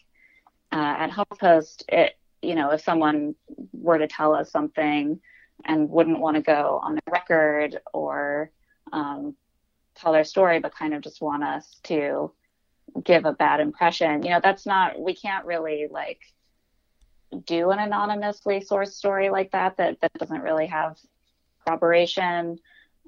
uh, 0.73 0.95
at 0.99 1.11
HuffPost, 1.11 1.85
it 1.89 2.17
you 2.43 2.55
know 2.55 2.71
if 2.71 2.83
someone 2.83 3.35
were 3.73 3.99
to 3.99 4.09
tell 4.09 4.35
us 4.35 4.51
something 4.51 5.21
and 5.65 5.91
wouldn't 5.91 6.21
want 6.21 6.37
to 6.37 6.43
go 6.43 6.81
on 6.83 6.95
the 6.95 7.03
record 7.11 7.81
or 7.93 8.51
um, 8.93 9.35
tell 9.97 10.13
their 10.13 10.25
story, 10.25 10.61
but 10.61 10.75
kind 10.75 10.95
of 10.95 11.03
just 11.03 11.21
want 11.21 11.43
us 11.43 11.81
to 11.85 12.33
give 13.03 13.25
a 13.25 13.33
bad 13.33 13.61
impression. 13.61 14.23
You 14.23 14.31
know, 14.31 14.41
that's 14.43 14.67
not, 14.67 14.99
we 14.99 15.15
can't 15.15 15.45
really 15.47 15.87
like 15.91 16.21
do 17.45 17.71
an 17.71 17.79
anonymously 17.79 18.61
sourced 18.61 18.93
story 18.93 19.31
like 19.31 19.51
that, 19.53 19.77
that, 19.77 20.01
that 20.01 20.13
doesn't 20.15 20.41
really 20.41 20.67
have 20.67 20.99
corroboration. 21.67 22.59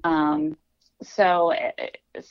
Um, 0.03 0.57
so, 1.01 1.53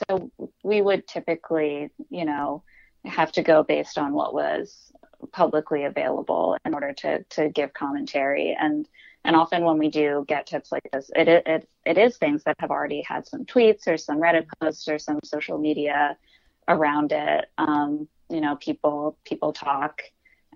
so 0.09 0.31
we 0.63 0.81
would 0.81 1.07
typically, 1.09 1.91
you 2.09 2.25
know, 2.25 2.63
have 3.05 3.33
to 3.33 3.43
go 3.43 3.63
based 3.63 3.99
on 3.99 4.13
what 4.13 4.35
was 4.35 4.93
publicly 5.33 5.85
available 5.85 6.57
in 6.65 6.75
order 6.75 6.93
to, 6.93 7.23
to 7.25 7.49
give 7.49 7.73
commentary. 7.73 8.57
And, 8.59 8.89
and 9.25 9.37
often 9.37 9.65
when 9.65 9.79
we 9.79 9.91
do 9.91 10.25
get 10.29 10.47
tips 10.47 10.71
like 10.71 10.89
this, 10.93 11.11
it, 11.17 11.29
it, 11.29 11.69
it 11.85 11.99
is 11.99 12.17
things 12.17 12.45
that 12.45 12.57
have 12.61 12.71
already 12.71 13.03
had 13.03 13.27
some 13.27 13.45
tweets 13.45 13.89
or 13.89 13.97
some 13.97 14.21
Reddit 14.21 14.47
posts 14.61 14.87
or 14.89 14.99
some 14.99 15.19
social 15.25 15.59
media 15.59 16.17
around 16.69 17.13
it. 17.13 17.47
Um, 17.59 18.09
you 18.29 18.41
know, 18.41 18.57
people 18.57 19.17
people 19.25 19.53
talk, 19.53 20.03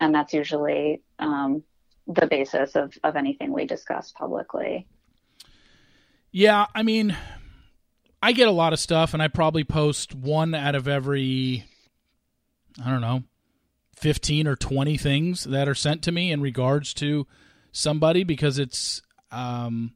and 0.01 0.15
that's 0.15 0.33
usually 0.33 1.03
um, 1.19 1.63
the 2.07 2.27
basis 2.27 2.77
of 2.77 2.97
of 3.03 3.17
anything 3.17 3.53
we 3.53 3.67
discuss 3.67 4.13
publicly. 4.13 4.87
Yeah, 6.31 6.67
I 6.75 6.83
mean, 6.83 7.17
I 8.23 8.33
get 8.33 8.49
a 8.49 8.53
lot 8.53 8.73
of 8.73 8.81
stuff, 8.81 9.15
and 9.15 9.23
I 9.23 9.29
probably 9.29 9.65
post 9.65 10.15
one 10.15 10.55
out 10.55 10.75
of 10.75 10.89
every, 10.89 11.65
I 12.85 12.91
don't 12.91 13.01
know, 13.01 13.25
fifteen 13.97 14.47
or 14.47 14.57
twenty 14.57 14.97
things 14.97 15.45
that 15.45 15.69
are 15.69 15.75
sent 15.75 16.03
to 16.03 16.13
me 16.13 16.31
in 16.31 16.41
regards 16.41 16.95
to 16.95 17.27
somebody 17.73 18.25
because 18.25 18.59
it's 18.59 19.03
um, 19.31 19.95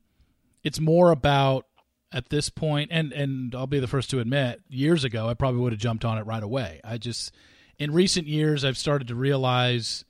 it's 0.65 0.81
more 0.81 1.11
about 1.11 1.68
at 2.13 2.31
this 2.31 2.49
point, 2.49 2.91
and 2.93 3.13
and 3.13 3.55
I'll 3.55 3.67
be 3.67 3.81
the 3.81 3.87
first 3.87 4.11
to 4.11 4.21
admit, 4.21 4.61
years 4.69 5.05
ago 5.05 5.29
I 5.29 5.35
probably 5.35 5.61
would 5.61 5.73
have 5.73 5.81
jumped 5.81 6.05
on 6.05 6.19
it 6.19 6.23
right 6.23 6.43
away. 6.43 6.81
I 6.85 6.99
just 6.99 7.33
in 7.79 7.93
recent 7.93 8.27
years 8.27 8.65
I've 8.65 8.79
started 8.79 9.09
to 9.09 9.15
realize 9.15 10.05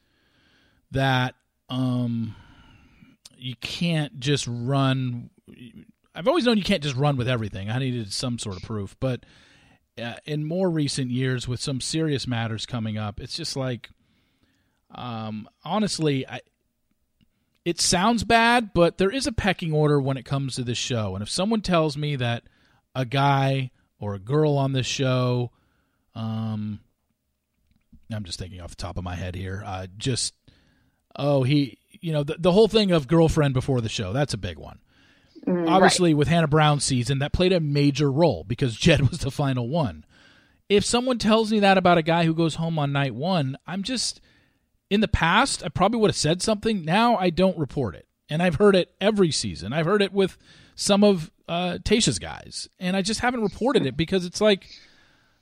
that 0.90 1.34
um, 1.68 2.34
you 3.36 3.54
can't 3.60 4.18
just 4.20 4.46
run. 4.48 5.30
I've 6.14 6.28
always 6.28 6.44
known 6.44 6.56
you 6.56 6.64
can't 6.64 6.82
just 6.82 6.96
run 6.96 7.16
with 7.16 7.28
everything. 7.28 7.70
I 7.70 7.78
needed 7.78 8.12
some 8.12 8.38
sort 8.38 8.56
of 8.56 8.62
proof, 8.62 8.96
but 9.00 9.24
uh, 10.00 10.14
in 10.24 10.44
more 10.44 10.70
recent 10.70 11.10
years, 11.10 11.48
with 11.48 11.60
some 11.60 11.80
serious 11.80 12.26
matters 12.26 12.66
coming 12.66 12.96
up, 12.96 13.20
it's 13.20 13.36
just 13.36 13.56
like, 13.56 13.90
um, 14.94 15.48
honestly, 15.64 16.26
I 16.26 16.40
it 17.68 17.78
sounds 17.82 18.24
bad, 18.24 18.72
but 18.72 18.96
there 18.96 19.10
is 19.10 19.26
a 19.26 19.32
pecking 19.32 19.74
order 19.74 20.00
when 20.00 20.16
it 20.16 20.24
comes 20.24 20.54
to 20.54 20.64
this 20.64 20.78
show. 20.78 21.14
And 21.14 21.22
if 21.22 21.28
someone 21.28 21.60
tells 21.60 21.98
me 21.98 22.16
that 22.16 22.44
a 22.94 23.04
guy 23.04 23.72
or 24.00 24.14
a 24.14 24.18
girl 24.18 24.56
on 24.56 24.72
this 24.72 24.86
show, 24.86 25.50
um, 26.14 26.80
I'm 28.10 28.24
just 28.24 28.38
thinking 28.38 28.62
off 28.62 28.70
the 28.70 28.76
top 28.76 28.96
of 28.96 29.04
my 29.04 29.16
head 29.16 29.34
here, 29.34 29.62
uh, 29.66 29.86
just 29.98 30.32
oh 31.14 31.42
he, 31.42 31.78
you 32.00 32.10
know, 32.10 32.22
the 32.22 32.36
the 32.38 32.52
whole 32.52 32.68
thing 32.68 32.90
of 32.90 33.06
girlfriend 33.06 33.52
before 33.52 33.82
the 33.82 33.90
show, 33.90 34.14
that's 34.14 34.32
a 34.32 34.38
big 34.38 34.58
one. 34.58 34.78
Mm, 35.46 35.68
Obviously, 35.68 36.14
with 36.14 36.28
Hannah 36.28 36.48
Brown's 36.48 36.84
season, 36.84 37.18
that 37.18 37.34
played 37.34 37.52
a 37.52 37.60
major 37.60 38.10
role 38.10 38.44
because 38.44 38.76
Jed 38.78 39.10
was 39.10 39.18
the 39.18 39.30
final 39.30 39.68
one. 39.68 40.06
If 40.70 40.86
someone 40.86 41.18
tells 41.18 41.52
me 41.52 41.60
that 41.60 41.76
about 41.76 41.98
a 41.98 42.02
guy 42.02 42.24
who 42.24 42.32
goes 42.32 42.54
home 42.54 42.78
on 42.78 42.92
night 42.92 43.14
one, 43.14 43.58
I'm 43.66 43.82
just 43.82 44.22
in 44.90 45.00
the 45.00 45.08
past, 45.08 45.62
I 45.64 45.68
probably 45.68 46.00
would 46.00 46.10
have 46.10 46.16
said 46.16 46.42
something. 46.42 46.84
Now 46.84 47.16
I 47.16 47.30
don't 47.30 47.58
report 47.58 47.94
it. 47.94 48.06
And 48.30 48.42
I've 48.42 48.56
heard 48.56 48.76
it 48.76 48.94
every 49.00 49.30
season. 49.30 49.72
I've 49.72 49.86
heard 49.86 50.02
it 50.02 50.12
with 50.12 50.36
some 50.74 51.02
of 51.02 51.30
uh, 51.48 51.78
Tayshia's 51.82 52.18
guys. 52.18 52.68
And 52.78 52.96
I 52.96 53.02
just 53.02 53.20
haven't 53.20 53.42
reported 53.42 53.86
it 53.86 53.96
because 53.96 54.24
it's 54.24 54.40
like, 54.40 54.66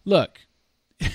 look, 0.05 0.39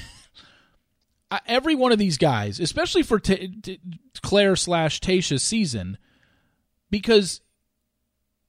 every 1.48 1.76
one 1.76 1.92
of 1.92 2.00
these 2.00 2.18
guys, 2.18 2.60
especially 2.60 3.04
for 3.04 3.20
t- 3.20 3.48
t- 3.62 3.80
Clare 4.22 4.56
slash 4.56 5.00
Tayshia's 5.00 5.44
season, 5.44 5.98
because 6.90 7.42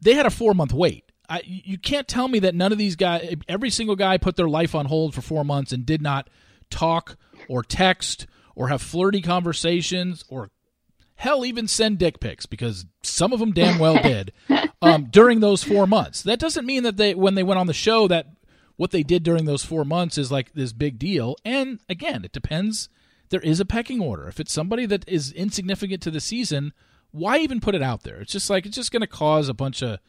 they 0.00 0.14
had 0.14 0.26
a 0.26 0.30
four 0.30 0.54
month 0.54 0.72
wait. 0.72 1.10
I, 1.28 1.42
you 1.44 1.78
can't 1.78 2.08
tell 2.08 2.28
me 2.28 2.40
that 2.40 2.54
none 2.54 2.72
of 2.72 2.78
these 2.78 2.96
guys, 2.96 3.34
every 3.48 3.70
single 3.70 3.96
guy 3.96 4.18
put 4.18 4.36
their 4.36 4.48
life 4.48 4.74
on 4.74 4.86
hold 4.86 5.14
for 5.14 5.22
four 5.22 5.44
months 5.44 5.72
and 5.72 5.86
did 5.86 6.02
not 6.02 6.28
talk 6.68 7.16
or 7.48 7.62
text 7.62 8.26
or 8.54 8.68
have 8.68 8.82
flirty 8.82 9.20
conversations 9.20 10.24
or 10.28 10.50
hell 11.16 11.44
even 11.44 11.68
send 11.68 11.98
dick 11.98 12.20
pics 12.20 12.46
because 12.46 12.86
some 13.02 13.32
of 13.32 13.40
them 13.40 13.52
damn 13.52 13.78
well 13.78 13.94
did 14.02 14.32
um, 14.80 15.08
during 15.10 15.40
those 15.40 15.62
four 15.64 15.86
months. 15.86 16.22
That 16.22 16.40
doesn't 16.40 16.66
mean 16.66 16.82
that 16.82 16.96
they 16.96 17.14
when 17.14 17.34
they 17.34 17.42
went 17.42 17.60
on 17.60 17.66
the 17.66 17.74
show 17.74 18.08
that 18.08 18.26
what 18.76 18.90
they 18.90 19.02
did 19.02 19.22
during 19.22 19.44
those 19.44 19.64
four 19.64 19.84
months 19.84 20.18
is 20.18 20.32
like 20.32 20.52
this 20.52 20.72
big 20.72 20.98
deal. 20.98 21.36
And 21.44 21.80
again 21.88 22.24
it 22.24 22.32
depends. 22.32 22.88
There 23.30 23.40
is 23.40 23.60
a 23.60 23.64
pecking 23.64 24.00
order. 24.00 24.28
If 24.28 24.40
it's 24.40 24.52
somebody 24.52 24.84
that 24.86 25.08
is 25.08 25.32
insignificant 25.32 26.02
to 26.02 26.10
the 26.10 26.20
season 26.20 26.72
why 27.12 27.38
even 27.38 27.60
put 27.60 27.74
it 27.74 27.82
out 27.82 28.02
there? 28.02 28.20
It's 28.20 28.32
just 28.32 28.50
like 28.50 28.66
it's 28.66 28.76
just 28.76 28.90
going 28.90 29.02
to 29.02 29.06
cause 29.06 29.48
a 29.48 29.54
bunch 29.54 29.82
of 29.82 30.00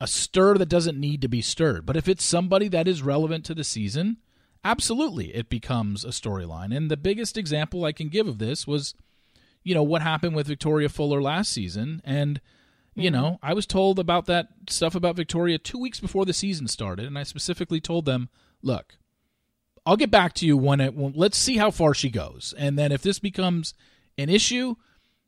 a 0.00 0.06
stir 0.06 0.56
that 0.58 0.68
doesn't 0.68 1.00
need 1.00 1.22
to 1.22 1.28
be 1.28 1.42
stirred. 1.42 1.84
But 1.84 1.96
if 1.96 2.08
it's 2.08 2.24
somebody 2.24 2.68
that 2.68 2.86
is 2.86 3.02
relevant 3.02 3.44
to 3.46 3.54
the 3.54 3.64
season 3.64 4.18
absolutely 4.64 5.34
it 5.34 5.48
becomes 5.48 6.04
a 6.04 6.08
storyline. 6.08 6.76
And 6.76 6.90
the 6.90 6.96
biggest 6.96 7.36
example 7.36 7.84
I 7.84 7.92
can 7.92 8.08
give 8.08 8.26
of 8.26 8.38
this 8.38 8.66
was, 8.66 8.94
you 9.62 9.74
know, 9.74 9.82
what 9.82 10.02
happened 10.02 10.36
with 10.36 10.46
Victoria 10.46 10.88
Fuller 10.88 11.22
last 11.22 11.52
season. 11.52 12.02
And, 12.04 12.40
you 12.94 13.10
mm-hmm. 13.10 13.20
know, 13.20 13.38
I 13.42 13.54
was 13.54 13.66
told 13.66 13.98
about 13.98 14.26
that 14.26 14.48
stuff 14.68 14.94
about 14.94 15.16
Victoria 15.16 15.58
two 15.58 15.78
weeks 15.78 16.00
before 16.00 16.24
the 16.24 16.32
season 16.32 16.68
started. 16.68 17.06
And 17.06 17.18
I 17.18 17.22
specifically 17.22 17.80
told 17.80 18.04
them, 18.04 18.28
look, 18.62 18.96
I'll 19.86 19.96
get 19.96 20.10
back 20.10 20.34
to 20.34 20.46
you 20.46 20.56
when 20.56 20.80
it, 20.80 20.94
let's 20.96 21.38
see 21.38 21.56
how 21.56 21.70
far 21.70 21.94
she 21.94 22.10
goes. 22.10 22.54
And 22.58 22.78
then 22.78 22.92
if 22.92 23.02
this 23.02 23.18
becomes 23.18 23.74
an 24.18 24.28
issue, 24.28 24.76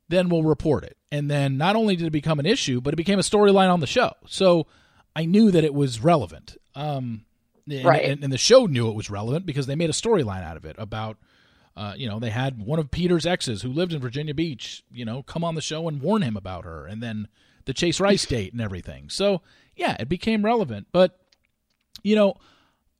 then 0.08 0.28
we'll 0.28 0.42
report 0.42 0.84
it. 0.84 0.98
And 1.10 1.30
then 1.30 1.56
not 1.56 1.74
only 1.74 1.96
did 1.96 2.06
it 2.06 2.10
become 2.10 2.38
an 2.38 2.46
issue, 2.46 2.80
but 2.80 2.92
it 2.92 2.98
became 2.98 3.18
a 3.18 3.22
storyline 3.22 3.72
on 3.72 3.80
the 3.80 3.86
show. 3.86 4.12
So 4.26 4.66
I 5.16 5.24
knew 5.24 5.50
that 5.50 5.64
it 5.64 5.74
was 5.74 6.00
relevant. 6.02 6.56
Um, 6.74 7.24
and, 7.68 7.84
Right. 7.84 8.04
and, 8.04 8.24
and 8.24 8.32
the 8.32 8.38
show 8.38 8.66
knew 8.66 8.88
it 8.88 8.94
was 8.94 9.10
relevant 9.10 9.46
because 9.46 9.66
they 9.66 9.74
made 9.76 9.90
a 9.90 9.94
storyline 9.94 10.42
out 10.42 10.56
of 10.56 10.64
it 10.64 10.76
about, 10.78 11.16
uh, 11.76 11.94
you 11.96 12.08
know, 12.08 12.18
they 12.18 12.30
had 12.30 12.60
one 12.60 12.78
of 12.78 12.90
Peter's 12.90 13.24
exes 13.26 13.62
who 13.62 13.72
lived 13.72 13.92
in 13.92 14.00
Virginia 14.00 14.34
Beach, 14.34 14.82
you 14.90 15.04
know, 15.04 15.22
come 15.22 15.44
on 15.44 15.54
the 15.54 15.62
show 15.62 15.88
and 15.88 16.00
warn 16.00 16.22
him 16.22 16.36
about 16.36 16.64
her, 16.64 16.86
and 16.86 17.02
then 17.02 17.28
the 17.64 17.72
Chase 17.74 18.00
Rice 18.00 18.26
date 18.26 18.52
and 18.52 18.60
everything. 18.60 19.08
So 19.08 19.40
yeah, 19.76 19.96
it 19.98 20.08
became 20.08 20.44
relevant. 20.44 20.88
But 20.92 21.18
you 22.02 22.16
know, 22.16 22.34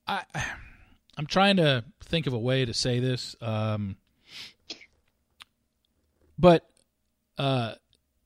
I 0.07 0.23
I'm 1.17 1.25
trying 1.27 1.57
to 1.57 1.83
think 2.03 2.25
of 2.27 2.33
a 2.33 2.39
way 2.39 2.65
to 2.65 2.73
say 2.73 2.99
this. 2.99 3.35
Um, 3.41 3.97
but 6.39 6.67
uh, 7.37 7.73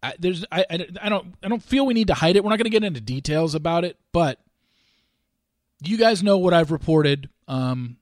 I, 0.02 0.14
there's 0.20 0.46
I, 0.52 0.66
I 0.70 0.88
I 1.04 1.10
don't 1.10 1.36
I 1.44 1.50
don't 1.50 1.62
feel 1.64 1.86
we 1.86 1.94
need 1.94 2.08
to 2.08 2.14
hide 2.14 2.36
it. 2.36 2.44
We're 2.44 2.50
not 2.50 2.58
going 2.58 2.66
to 2.66 2.70
get 2.70 2.84
into 2.84 3.02
details 3.02 3.56
about 3.56 3.84
it, 3.84 3.98
but 4.12 4.40
you 5.82 5.98
guys 5.98 6.24
know 6.24 6.38
what 6.38 6.54
I've 6.54 6.72
reported 6.72 7.30
um, 7.48 7.98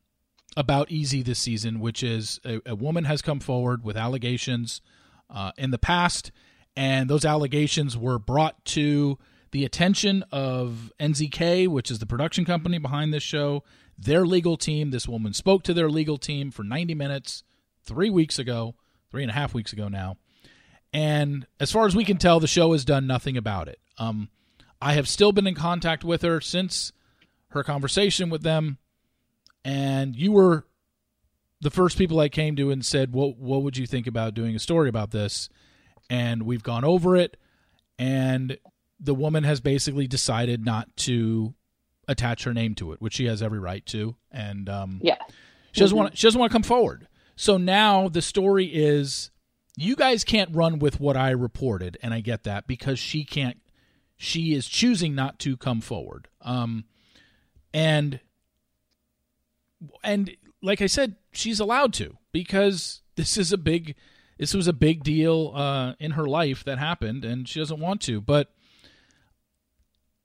about 0.55 0.89
Eazy 0.89 1.23
this 1.23 1.39
season, 1.39 1.79
which 1.79 2.03
is 2.03 2.39
a, 2.45 2.61
a 2.65 2.75
woman 2.75 3.03
has 3.05 3.21
come 3.21 3.39
forward 3.39 3.83
with 3.83 3.97
allegations 3.97 4.81
uh, 5.29 5.51
in 5.57 5.71
the 5.71 5.77
past, 5.77 6.31
and 6.75 7.09
those 7.09 7.25
allegations 7.25 7.97
were 7.97 8.19
brought 8.19 8.63
to 8.65 9.17
the 9.51 9.65
attention 9.65 10.23
of 10.31 10.91
NZK, 10.99 11.67
which 11.67 11.89
is 11.89 11.99
the 11.99 12.05
production 12.05 12.45
company 12.45 12.77
behind 12.77 13.13
this 13.13 13.23
show, 13.23 13.63
their 13.97 14.25
legal 14.25 14.57
team. 14.57 14.91
This 14.91 15.07
woman 15.07 15.33
spoke 15.33 15.63
to 15.63 15.73
their 15.73 15.89
legal 15.89 16.17
team 16.17 16.51
for 16.51 16.63
90 16.63 16.93
minutes 16.95 17.43
three 17.85 18.09
weeks 18.09 18.39
ago, 18.39 18.75
three 19.11 19.23
and 19.23 19.31
a 19.31 19.35
half 19.35 19.53
weeks 19.53 19.71
ago 19.71 19.87
now. 19.87 20.17
And 20.91 21.45
as 21.59 21.71
far 21.71 21.85
as 21.85 21.95
we 21.95 22.05
can 22.05 22.17
tell, 22.17 22.39
the 22.39 22.47
show 22.47 22.71
has 22.71 22.85
done 22.85 23.07
nothing 23.07 23.37
about 23.37 23.67
it. 23.67 23.79
Um, 23.97 24.29
I 24.81 24.93
have 24.93 25.07
still 25.07 25.31
been 25.31 25.47
in 25.47 25.55
contact 25.55 26.03
with 26.03 26.21
her 26.21 26.41
since 26.41 26.91
her 27.55 27.63
conversation 27.63 28.29
with 28.29 28.43
them, 28.43 28.77
and 29.63 30.15
you 30.15 30.31
were 30.31 30.65
the 31.61 31.71
first 31.71 31.97
people 31.97 32.19
I 32.19 32.29
came 32.29 32.55
to 32.57 32.69
and 32.71 32.85
said, 32.85 33.13
"What 33.13 33.37
what 33.37 33.63
would 33.63 33.77
you 33.77 33.85
think 33.87 34.07
about 34.07 34.33
doing 34.33 34.55
a 34.55 34.59
story 34.59 34.89
about 34.89 35.11
this?" 35.11 35.49
And 36.09 36.43
we've 36.43 36.63
gone 36.63 36.83
over 36.85 37.15
it, 37.15 37.37
and 37.97 38.57
the 38.99 39.15
woman 39.15 39.43
has 39.43 39.59
basically 39.61 40.07
decided 40.07 40.63
not 40.63 40.95
to 40.97 41.53
attach 42.07 42.43
her 42.43 42.53
name 42.53 42.75
to 42.75 42.91
it, 42.91 43.01
which 43.01 43.15
she 43.15 43.25
has 43.25 43.41
every 43.41 43.59
right 43.59 43.85
to, 43.87 44.15
and 44.31 44.69
um, 44.69 44.99
Yeah. 45.01 45.17
she 45.71 45.79
doesn't 45.81 45.97
want 45.97 46.17
she 46.17 46.27
doesn't 46.27 46.39
want 46.39 46.51
to 46.51 46.55
come 46.55 46.63
forward. 46.63 47.07
So 47.35 47.57
now 47.57 48.07
the 48.07 48.21
story 48.21 48.67
is 48.67 49.31
you 49.75 49.95
guys 49.95 50.23
can't 50.23 50.55
run 50.55 50.79
with 50.79 50.99
what 50.99 51.17
I 51.17 51.31
reported, 51.31 51.97
and 52.03 52.13
I 52.13 52.21
get 52.21 52.43
that 52.43 52.67
because 52.67 52.99
she 52.99 53.23
can't. 53.25 53.57
She 54.17 54.53
is 54.53 54.67
choosing 54.69 55.13
not 55.15 55.39
to 55.39 55.57
come 55.57 55.81
forward. 55.81 56.29
Um, 56.41 56.85
and 57.75 58.21
and 60.01 60.35
like 60.63 60.81
I 60.81 60.87
said, 60.87 61.17
she's 61.33 61.59
allowed 61.59 61.93
to 61.95 62.17
because 62.31 63.01
this 63.15 63.37
is 63.37 63.51
a 63.51 63.57
big. 63.57 63.95
This 64.39 64.53
was 64.53 64.67
a 64.67 64.73
big 64.73 65.03
deal 65.03 65.53
uh, 65.55 65.93
in 65.97 66.11
her 66.11 66.25
life 66.25 66.63
that 66.65 66.77
happened, 66.77 67.23
and 67.23 67.47
she 67.47 67.59
doesn't 67.59 67.79
want 67.79 68.01
to. 68.01 68.19
But 68.19 68.53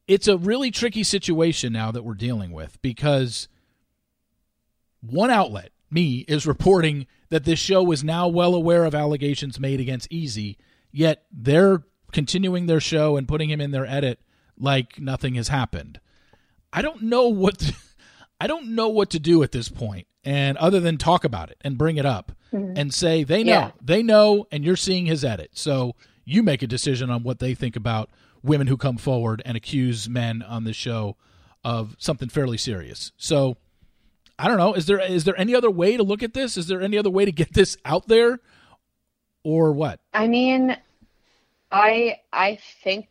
it's 0.09 0.27
a 0.27 0.37
really 0.37 0.73
tricky 0.73 1.05
situation 1.05 1.73
now 1.73 1.93
that 1.93 2.05
we're 2.05 2.15
dealing 2.15 2.51
with 2.51 2.81
because 2.83 3.47
one 5.01 5.31
outlet, 5.31 5.71
me, 5.91 6.25
is 6.27 6.47
reporting 6.47 7.07
that 7.29 7.45
this 7.45 7.61
show 7.61 7.93
is 7.93 8.03
now 8.03 8.27
well 8.27 8.55
aware 8.55 8.85
of 8.85 8.97
allegations 8.97 9.61
made 9.61 9.79
against 9.79 10.11
Eazy, 10.11 10.57
yet 10.91 11.25
they're 11.31 11.85
continuing 12.11 12.67
their 12.67 12.81
show 12.81 13.17
and 13.17 13.29
putting 13.29 13.49
him 13.49 13.61
in 13.61 13.71
their 13.71 13.87
edit 13.87 14.21
like 14.59 14.99
nothing 14.99 15.35
has 15.37 15.49
happened. 15.49 16.01
I 16.73 16.83
don't 16.83 17.03
know 17.03 17.29
what 17.29 17.59
to, 17.61 17.75
I 18.41 18.47
don't 18.47 18.75
know 18.75 18.89
what 18.89 19.11
to 19.11 19.19
do 19.19 19.43
at 19.43 19.53
this 19.53 19.69
point, 19.69 20.07
and 20.25 20.57
other 20.59 20.81
than 20.81 20.97
talk 20.97 21.25
about 21.25 21.51
it 21.51 21.59
and 21.63 21.77
bring 21.79 21.97
it 21.97 22.07
up 22.07 22.33
mm-hmm. 22.53 22.75
and 22.77 22.93
say 22.95 23.25
they 23.25 23.43
know, 23.43 23.53
Yeah. 23.53 23.71
they 23.83 24.03
know, 24.03 24.47
and 24.51 24.65
you're 24.65 24.77
seeing 24.77 25.07
his 25.07 25.25
edit, 25.25 25.51
so 25.55 25.95
you 26.25 26.43
make 26.43 26.63
a 26.63 26.67
decision 26.67 27.11
on 27.11 27.23
what 27.23 27.39
they 27.39 27.55
think 27.55 27.77
about 27.77 28.11
women 28.43 28.67
who 28.67 28.77
come 28.77 28.97
forward 28.97 29.43
and 29.45 29.57
accuse 29.57 30.09
men 30.09 30.43
on 30.43 30.65
the 30.65 30.73
show 30.73 31.17
of 31.65 31.97
something 31.99 32.29
fairly 32.29 32.57
serious. 32.57 33.13
So 33.17 33.57
I 34.39 34.49
don't 34.49 34.57
know. 34.57 34.73
Is 34.73 34.87
there 34.87 34.99
is 35.01 35.25
there 35.25 35.39
any 35.39 35.55
other 35.55 35.71
way 35.71 35.97
to 35.99 36.03
look 36.03 36.23
at 36.23 36.33
this? 36.33 36.57
Is 36.57 36.67
there 36.67 36.81
any 36.81 36.97
other 36.97 37.11
way 37.11 37.27
to 37.27 37.33
get 37.33 37.53
this 37.53 37.77
out 37.85 38.09
there, 38.09 38.39
or 39.45 39.73
what? 39.73 40.01
I 40.15 40.29
mean, 40.29 40.77
I 41.71 42.21
I 42.33 42.59
think 42.83 43.09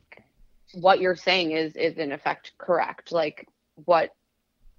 what 0.73 0.99
you're 0.99 1.15
saying 1.15 1.51
is 1.51 1.75
is 1.75 1.97
in 1.97 2.11
effect 2.11 2.53
correct. 2.57 3.11
Like 3.11 3.47
what 3.85 4.11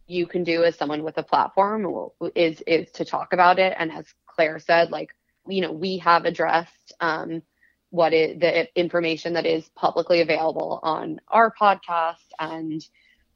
you 0.07 0.27
can 0.27 0.45
do 0.45 0.65
as 0.65 0.77
someone 0.77 1.05
with 1.05 1.19
a 1.19 1.23
platform 1.23 2.11
is 2.35 2.61
is 2.67 2.91
to 2.93 3.05
talk 3.05 3.33
about 3.33 3.59
it. 3.59 3.75
And 3.79 3.93
as 3.93 4.07
Claire 4.27 4.59
said, 4.59 4.91
like 4.91 5.15
you 5.47 5.63
know, 5.63 5.73
we 5.73 5.99
have 5.99 6.25
addressed 6.25 6.93
um, 7.01 7.43
what 7.91 8.13
is 8.13 8.39
the 8.39 8.69
information 8.79 9.35
that 9.35 9.47
is 9.47 9.69
publicly 9.71 10.21
available 10.21 10.81
on 10.83 11.21
our 11.29 11.53
podcast, 11.53 12.17
and 12.39 12.85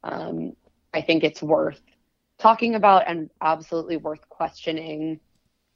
um, 0.02 0.52
I 0.92 1.02
think 1.02 1.24
it's 1.24 1.42
worth 1.42 1.80
talking 2.38 2.74
about 2.74 3.04
and 3.08 3.30
absolutely 3.40 3.96
worth 3.96 4.28
questioning 4.28 5.20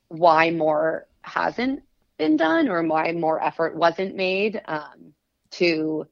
why 0.08 0.50
more 0.50 1.06
hasn't 1.22 1.82
been 2.18 2.36
done 2.36 2.68
or 2.68 2.82
why 2.82 3.12
more 3.12 3.42
effort 3.42 3.76
wasn't 3.76 4.16
made 4.16 4.60
um, 4.66 5.12
to 5.50 6.06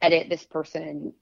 edit 0.00 0.28
this 0.28 0.44
person 0.44 1.14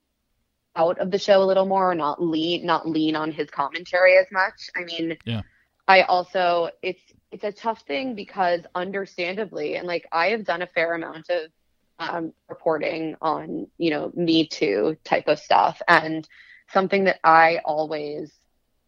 out 0.76 0.98
of 0.98 1.10
the 1.10 1.18
show 1.18 1.42
a 1.42 1.46
little 1.46 1.66
more, 1.66 1.94
not 1.94 2.22
lean 2.22 2.66
not 2.66 2.88
lean 2.88 3.16
on 3.16 3.32
his 3.32 3.50
commentary 3.50 4.16
as 4.18 4.26
much. 4.30 4.70
I 4.76 4.84
mean, 4.84 5.16
Yeah. 5.24 5.42
I 5.88 6.02
also 6.02 6.70
it's 6.82 7.02
it's 7.30 7.44
a 7.44 7.52
tough 7.52 7.82
thing 7.86 8.14
because 8.14 8.60
understandably, 8.74 9.76
and 9.76 9.86
like 9.86 10.06
I 10.12 10.28
have 10.28 10.44
done 10.44 10.62
a 10.62 10.66
fair 10.66 10.94
amount 10.94 11.28
of 11.30 11.50
um, 11.98 12.32
reporting 12.48 13.16
on 13.22 13.66
you 13.78 13.90
know 13.90 14.12
Me 14.14 14.46
Too 14.46 14.96
type 15.04 15.28
of 15.28 15.38
stuff, 15.38 15.80
and 15.88 16.26
something 16.68 17.04
that 17.04 17.20
I 17.24 17.60
always 17.64 18.32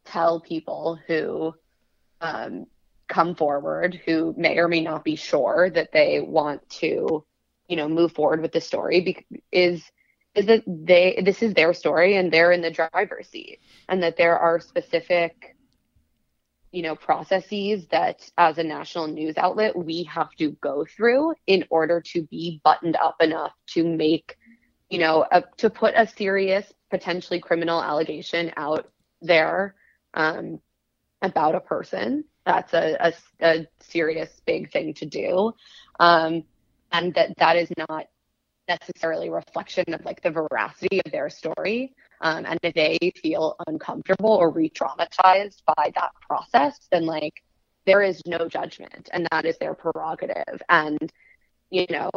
tell 0.04 0.40
people 0.40 0.98
who 1.06 1.54
um, 2.20 2.66
come 3.08 3.34
forward 3.34 4.00
who 4.06 4.34
may 4.36 4.58
or 4.58 4.68
may 4.68 4.80
not 4.80 5.04
be 5.04 5.16
sure 5.16 5.70
that 5.70 5.92
they 5.92 6.20
want 6.20 6.68
to, 6.68 7.24
you 7.68 7.76
know, 7.76 7.88
move 7.88 8.12
forward 8.12 8.40
with 8.40 8.52
the 8.52 8.60
story 8.60 9.26
is 9.52 9.82
is 10.34 10.46
that 10.46 10.62
they 10.66 11.20
this 11.24 11.42
is 11.42 11.54
their 11.54 11.72
story 11.72 12.16
and 12.16 12.32
they're 12.32 12.52
in 12.52 12.60
the 12.60 12.70
driver's 12.70 13.28
seat 13.28 13.60
and 13.88 14.02
that 14.02 14.16
there 14.16 14.38
are 14.38 14.60
specific 14.60 15.56
you 16.70 16.82
know 16.82 16.94
processes 16.94 17.86
that 17.88 18.30
as 18.36 18.58
a 18.58 18.62
national 18.62 19.06
news 19.06 19.36
outlet 19.38 19.74
we 19.74 20.04
have 20.04 20.30
to 20.32 20.50
go 20.60 20.84
through 20.84 21.32
in 21.46 21.64
order 21.70 22.00
to 22.00 22.22
be 22.24 22.60
buttoned 22.62 22.96
up 22.96 23.16
enough 23.20 23.52
to 23.66 23.84
make 23.84 24.36
you 24.90 24.98
know 24.98 25.24
a, 25.32 25.42
to 25.56 25.70
put 25.70 25.94
a 25.96 26.06
serious 26.06 26.72
potentially 26.90 27.40
criminal 27.40 27.82
allegation 27.82 28.52
out 28.56 28.90
there 29.22 29.74
um, 30.14 30.60
about 31.22 31.54
a 31.54 31.60
person. 31.60 32.24
That's 32.46 32.72
a, 32.72 32.96
a, 33.40 33.46
a 33.46 33.66
serious 33.80 34.30
big 34.46 34.72
thing 34.72 34.94
to 34.94 35.06
do. 35.06 35.52
Um, 36.00 36.44
and 36.92 37.14
that 37.14 37.36
that 37.38 37.56
is 37.56 37.68
not 37.88 38.06
necessarily 38.68 39.28
a 39.28 39.32
reflection 39.32 39.84
of 39.94 40.04
like 40.04 40.20
the 40.22 40.30
veracity 40.30 41.00
of 41.04 41.12
their 41.12 41.30
story 41.30 41.94
um, 42.20 42.44
and 42.44 42.58
if 42.62 42.74
they 42.74 42.98
feel 43.22 43.56
uncomfortable 43.66 44.30
or 44.30 44.50
re-traumatized 44.50 45.62
by 45.76 45.90
that 45.94 46.10
process 46.26 46.78
then 46.90 47.06
like 47.06 47.42
there 47.86 48.02
is 48.02 48.20
no 48.26 48.48
judgment 48.48 49.08
and 49.14 49.26
that 49.30 49.46
is 49.46 49.56
their 49.56 49.72
prerogative. 49.72 50.60
And 50.68 51.10
you 51.70 51.86
know 51.90 52.10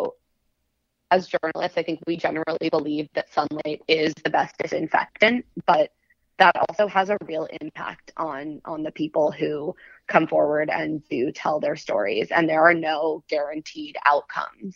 as 1.09 1.27
journalists 1.27 1.77
i 1.77 1.83
think 1.83 1.99
we 2.07 2.17
generally 2.17 2.69
believe 2.69 3.07
that 3.13 3.31
sunlight 3.33 3.81
is 3.87 4.13
the 4.23 4.29
best 4.29 4.55
disinfectant 4.57 5.45
but 5.65 5.91
that 6.37 6.55
also 6.55 6.87
has 6.87 7.09
a 7.09 7.17
real 7.25 7.47
impact 7.61 8.11
on 8.17 8.61
on 8.65 8.83
the 8.83 8.91
people 8.91 9.31
who 9.31 9.75
come 10.11 10.27
forward 10.27 10.69
and 10.69 11.03
do 11.09 11.31
tell 11.31 11.59
their 11.59 11.75
stories 11.75 12.29
and 12.31 12.47
there 12.47 12.61
are 12.61 12.73
no 12.73 13.23
guaranteed 13.27 13.95
outcomes. 14.05 14.75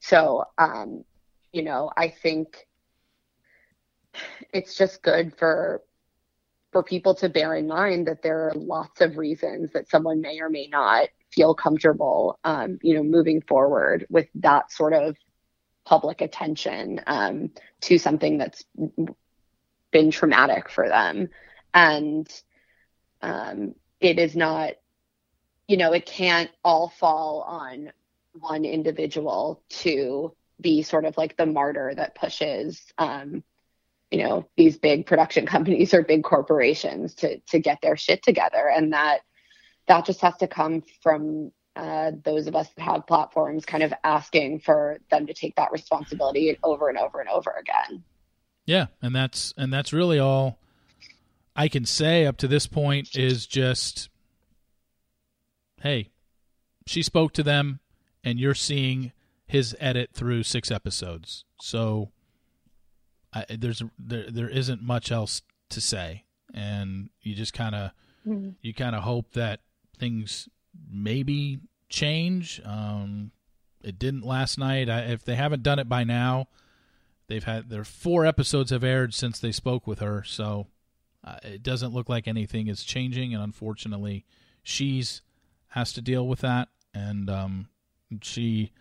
So 0.00 0.44
um 0.58 1.04
you 1.52 1.62
know 1.62 1.90
i 1.96 2.08
think 2.08 2.68
it's 4.52 4.76
just 4.76 5.02
good 5.02 5.36
for 5.36 5.82
for 6.72 6.84
people 6.84 7.14
to 7.16 7.28
bear 7.28 7.56
in 7.56 7.66
mind 7.66 8.06
that 8.06 8.22
there 8.22 8.48
are 8.48 8.54
lots 8.54 9.00
of 9.00 9.16
reasons 9.16 9.72
that 9.72 9.90
someone 9.90 10.20
may 10.20 10.38
or 10.40 10.48
may 10.48 10.68
not 10.68 11.08
feel 11.32 11.54
comfortable 11.54 12.38
um 12.44 12.78
you 12.82 12.94
know 12.94 13.02
moving 13.02 13.42
forward 13.42 14.06
with 14.08 14.28
that 14.36 14.70
sort 14.70 14.92
of 14.92 15.16
public 15.84 16.20
attention 16.20 17.00
um 17.06 17.50
to 17.80 17.98
something 17.98 18.38
that's 18.38 18.64
been 19.90 20.10
traumatic 20.10 20.68
for 20.68 20.88
them. 20.88 21.28
And 21.74 22.28
um, 23.22 23.74
it 24.00 24.18
is 24.18 24.34
not 24.36 24.72
you 25.68 25.76
know 25.76 25.92
it 25.92 26.06
can't 26.06 26.50
all 26.64 26.88
fall 26.88 27.42
on 27.42 27.92
one 28.32 28.64
individual 28.64 29.62
to 29.68 30.34
be 30.60 30.82
sort 30.82 31.04
of 31.04 31.16
like 31.16 31.36
the 31.36 31.46
martyr 31.46 31.92
that 31.94 32.14
pushes 32.14 32.82
um, 32.98 33.42
you 34.10 34.18
know 34.22 34.48
these 34.56 34.76
big 34.76 35.06
production 35.06 35.46
companies 35.54 35.94
or 35.94 36.02
big 36.02 36.22
corporations 36.22 37.14
to 37.14 37.38
to 37.48 37.58
get 37.58 37.78
their 37.82 37.96
shit 37.96 38.22
together. 38.22 38.68
And 38.68 38.92
that 38.92 39.20
that 39.86 40.04
just 40.06 40.20
has 40.20 40.36
to 40.38 40.46
come 40.46 40.82
from 41.02 41.52
uh, 41.76 42.12
those 42.24 42.46
of 42.46 42.54
us 42.54 42.68
that 42.76 42.82
have 42.82 43.06
platforms 43.06 43.64
kind 43.64 43.82
of 43.82 43.92
asking 44.04 44.60
for 44.60 44.98
them 45.10 45.26
to 45.26 45.34
take 45.34 45.56
that 45.56 45.72
responsibility 45.72 46.58
over 46.62 46.88
and 46.88 46.98
over 46.98 47.20
and 47.20 47.28
over 47.28 47.54
again. 47.58 48.04
Yeah. 48.66 48.86
And 49.00 49.14
that's 49.14 49.54
and 49.56 49.72
that's 49.72 49.92
really 49.92 50.18
all 50.18 50.58
i 51.60 51.68
can 51.68 51.84
say 51.84 52.26
up 52.26 52.36
to 52.36 52.48
this 52.48 52.66
point 52.66 53.16
is 53.16 53.46
just 53.46 54.08
hey 55.82 56.10
she 56.86 57.02
spoke 57.02 57.32
to 57.32 57.42
them 57.42 57.80
and 58.24 58.38
you're 58.38 58.54
seeing 58.54 59.12
his 59.46 59.76
edit 59.80 60.10
through 60.12 60.42
six 60.42 60.70
episodes 60.70 61.44
so 61.60 62.10
I, 63.32 63.44
there's 63.48 63.82
there 63.98 64.30
there 64.30 64.48
isn't 64.48 64.82
much 64.82 65.12
else 65.12 65.42
to 65.70 65.80
say, 65.80 66.24
and 66.52 67.10
you 67.22 67.34
just 67.34 67.52
kind 67.52 67.74
of 67.74 67.90
mm-hmm. 68.26 68.50
you 68.60 68.74
kind 68.74 68.96
of 68.96 69.02
hope 69.02 69.32
that 69.32 69.60
things 69.98 70.48
maybe 70.90 71.60
change. 71.88 72.60
Um, 72.64 73.30
it 73.82 73.98
didn't 73.98 74.24
last 74.24 74.58
night. 74.58 74.88
I, 74.88 75.00
if 75.02 75.24
they 75.24 75.36
haven't 75.36 75.62
done 75.62 75.78
it 75.78 75.88
by 75.88 76.04
now, 76.04 76.48
they've 77.28 77.44
had 77.44 77.70
their 77.70 77.84
four 77.84 78.26
episodes 78.26 78.70
have 78.70 78.84
aired 78.84 79.14
since 79.14 79.38
they 79.38 79.52
spoke 79.52 79.86
with 79.86 80.00
her, 80.00 80.24
so 80.24 80.66
uh, 81.24 81.36
it 81.42 81.62
doesn't 81.62 81.92
look 81.92 82.08
like 82.08 82.26
anything 82.26 82.68
is 82.68 82.84
changing. 82.84 83.34
And 83.34 83.42
unfortunately, 83.42 84.24
she's 84.62 85.22
has 85.68 85.92
to 85.92 86.02
deal 86.02 86.26
with 86.26 86.40
that, 86.40 86.68
and 86.92 87.30
um, 87.30 87.68
she, 88.22 88.72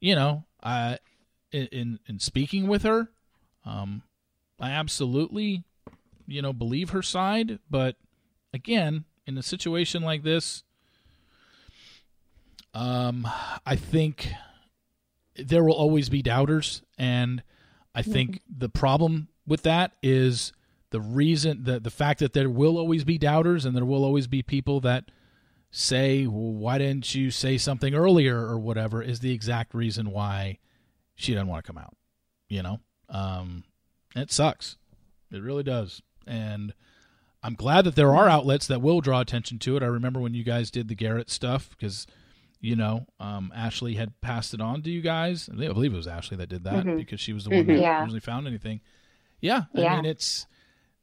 you 0.00 0.14
know, 0.14 0.44
I 0.62 0.98
in 1.50 1.98
in 2.06 2.18
speaking 2.20 2.68
with 2.68 2.82
her, 2.82 3.10
um, 3.64 4.02
I 4.60 4.70
absolutely, 4.70 5.64
you 6.26 6.42
know, 6.42 6.52
believe 6.52 6.90
her 6.90 7.02
side, 7.02 7.58
but 7.68 7.96
again, 8.52 9.04
in 9.26 9.36
a 9.36 9.42
situation 9.42 10.02
like 10.02 10.22
this, 10.22 10.62
um, 12.74 13.26
I 13.66 13.76
think 13.76 14.30
there 15.36 15.64
will 15.64 15.74
always 15.74 16.08
be 16.08 16.22
doubters, 16.22 16.82
and 16.96 17.42
I 17.94 18.02
think 18.02 18.36
mm-hmm. 18.36 18.58
the 18.58 18.68
problem 18.68 19.28
with 19.46 19.62
that 19.62 19.92
is 20.02 20.52
the 20.90 21.00
reason 21.00 21.64
that 21.64 21.84
the 21.84 21.90
fact 21.90 22.20
that 22.20 22.32
there 22.32 22.50
will 22.50 22.78
always 22.78 23.04
be 23.04 23.18
doubters, 23.18 23.64
and 23.64 23.76
there 23.76 23.84
will 23.84 24.04
always 24.04 24.26
be 24.26 24.42
people 24.42 24.80
that 24.80 25.10
say, 25.70 26.26
well, 26.26 26.52
"Why 26.52 26.78
didn't 26.78 27.14
you 27.14 27.30
say 27.30 27.58
something 27.58 27.94
earlier?" 27.94 28.38
or 28.38 28.58
whatever, 28.58 29.02
is 29.02 29.20
the 29.20 29.32
exact 29.32 29.74
reason 29.74 30.10
why 30.10 30.58
she 31.14 31.34
doesn't 31.34 31.48
want 31.48 31.64
to 31.64 31.66
come 31.70 31.78
out. 31.78 31.96
You 32.48 32.62
know, 32.62 32.80
um, 33.08 33.64
it 34.16 34.30
sucks. 34.30 34.76
It 35.30 35.42
really 35.42 35.62
does. 35.62 36.00
And 36.26 36.72
I'm 37.42 37.54
glad 37.54 37.84
that 37.84 37.94
there 37.94 38.14
are 38.14 38.28
outlets 38.28 38.66
that 38.66 38.82
will 38.82 39.00
draw 39.00 39.20
attention 39.20 39.58
to 39.60 39.76
it. 39.76 39.82
I 39.82 39.86
remember 39.86 40.20
when 40.20 40.34
you 40.34 40.44
guys 40.44 40.70
did 40.70 40.88
the 40.88 40.94
Garrett 40.94 41.30
stuff 41.30 41.70
because, 41.70 42.06
you 42.60 42.76
know, 42.76 43.06
um, 43.20 43.52
Ashley 43.54 43.94
had 43.94 44.20
passed 44.20 44.54
it 44.54 44.60
on 44.60 44.82
to 44.82 44.90
you 44.90 45.02
guys. 45.02 45.48
I 45.52 45.54
believe 45.54 45.92
it 45.92 45.96
was 45.96 46.06
Ashley 46.06 46.36
that 46.38 46.48
did 46.48 46.64
that 46.64 46.84
mm-hmm. 46.84 46.96
because 46.96 47.20
she 47.20 47.32
was 47.32 47.44
the 47.44 47.50
one 47.50 47.60
mm-hmm. 47.60 47.74
that 47.74 47.80
yeah. 47.80 48.00
originally 48.00 48.20
found 48.20 48.46
anything. 48.46 48.80
Yeah, 49.40 49.64
I 49.74 49.80
yeah. 49.80 49.96
mean 49.96 50.04
it's 50.04 50.46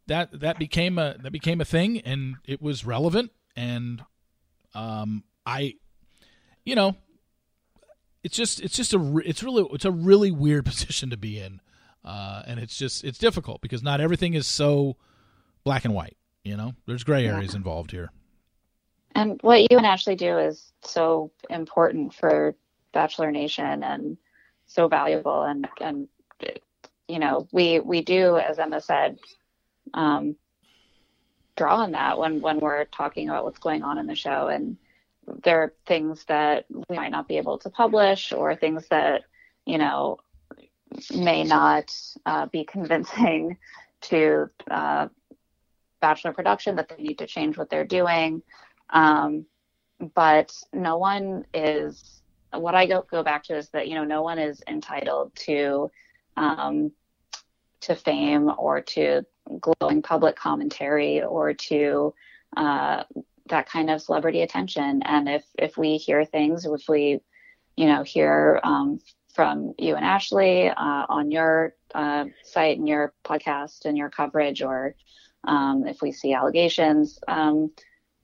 that 0.08 0.40
that 0.40 0.60
became 0.60 0.98
a 0.98 1.16
that 1.20 1.32
became 1.32 1.62
a 1.62 1.66
thing 1.66 2.00
and 2.02 2.36
it 2.46 2.62
was 2.62 2.86
relevant 2.86 3.32
and 3.56 4.04
um 4.74 5.24
I 5.46 5.76
you 6.64 6.76
know 6.76 6.96
it's 8.24 8.36
just 8.36 8.62
it's 8.62 8.76
just 8.76 8.94
a 8.94 9.18
it's 9.26 9.44
really 9.44 9.68
it's 9.72 9.86
a 9.86 9.92
really 9.92 10.32
weird 10.32 10.66
position 10.66 11.10
to 11.12 11.18
be 11.18 11.40
in. 11.40 11.62
Uh, 12.04 12.44
and 12.46 12.60
it's 12.60 12.78
just 12.78 13.04
it's 13.04 13.18
difficult 13.18 13.62
because 13.62 13.82
not 13.82 14.00
everything 14.00 14.36
is 14.36 14.46
so 14.46 14.96
black 15.64 15.86
and 15.86 15.94
white 15.96 16.16
you 16.46 16.56
know? 16.56 16.74
There's 16.86 17.04
gray 17.04 17.28
areas 17.28 17.52
yeah. 17.52 17.58
involved 17.58 17.92
here. 17.92 18.12
And 19.16 19.40
what 19.42 19.70
you 19.70 19.78
and 19.78 19.86
ashley 19.86 20.16
do 20.16 20.38
is 20.38 20.72
so 20.84 21.32
important 21.50 22.14
for 22.14 22.56
bachelor 22.94 23.32
nation 23.32 23.84
and 23.84 24.18
so 24.68 24.88
valuable 24.88 25.44
and 25.44 25.68
and 25.82 26.08
you 27.08 27.20
know 27.20 27.48
we 27.52 27.80
we 27.82 28.02
do 28.02 28.38
as 28.38 28.58
emma 28.58 28.80
said 28.80 29.18
um, 29.94 30.36
draw 31.56 31.78
on 31.78 31.92
that 31.92 32.18
when 32.18 32.42
when 32.42 32.60
we're 32.60 32.86
talking 32.86 33.30
about 33.30 33.46
what's 33.46 33.60
going 33.60 33.84
on 33.84 33.98
in 33.98 34.08
the 34.08 34.16
show 34.16 34.48
and 34.48 34.78
there 35.44 35.62
are 35.64 35.74
things 35.88 36.24
that 36.26 36.66
we 36.70 36.96
might 36.96 37.12
not 37.12 37.28
be 37.28 37.38
able 37.38 37.58
to 37.58 37.70
publish 37.70 38.32
or 38.32 38.56
things 38.56 38.88
that 38.90 39.24
you 39.66 39.78
know 39.78 40.18
may 41.16 41.44
not 41.44 41.92
uh, 42.26 42.46
be 42.48 42.64
convincing 42.64 43.58
to 44.02 44.50
uh, 44.70 45.08
bachelor 46.00 46.34
production 46.34 46.76
that 46.76 46.90
they 46.90 47.02
need 47.02 47.18
to 47.18 47.26
change 47.26 47.58
what 47.58 47.70
they're 47.70 47.86
doing. 47.86 48.44
Um, 48.92 49.46
but 50.14 50.54
no 50.72 50.98
one 50.98 51.46
is 51.54 52.22
what 52.52 52.76
I 52.76 52.86
go 52.86 53.06
go 53.10 53.24
back 53.24 53.44
to 53.46 53.58
is 53.58 53.70
that 53.70 53.88
you 53.88 53.96
know 53.96 54.04
no 54.04 54.22
one 54.22 54.40
is 54.40 54.62
entitled 54.68 55.36
to 55.48 55.90
um, 56.38 56.92
to 57.82 57.96
fame 57.96 58.52
or 58.58 58.82
to 58.82 59.26
glowing 59.60 60.02
public 60.02 60.36
commentary 60.36 61.24
or 61.24 61.54
to 61.54 62.14
uh, 62.58 63.04
that 63.48 63.70
kind 63.70 63.90
of 63.90 64.02
celebrity 64.02 64.42
attention. 64.42 65.02
And 65.04 65.30
if 65.30 65.46
if 65.58 65.78
we 65.78 65.98
hear 65.98 66.26
things, 66.26 66.66
if 66.66 66.88
we 66.90 67.20
you 67.76 67.88
know 67.88 68.04
hear 68.04 68.60
um, 68.64 69.00
from 69.34 69.74
you 69.78 69.96
and 69.96 70.06
Ashley 70.06 70.70
uh, 70.70 71.06
on 71.10 71.32
your 71.32 71.76
uh, 71.94 72.26
site 72.44 72.78
and 72.78 72.88
your 72.88 73.14
podcast 73.24 73.86
and 73.86 73.98
your 73.98 74.10
coverage, 74.10 74.62
or 74.62 74.96
um, 75.44 75.86
if 75.88 76.02
we 76.02 76.12
see 76.12 76.34
allegations, 76.34 77.20
um, 77.28 77.72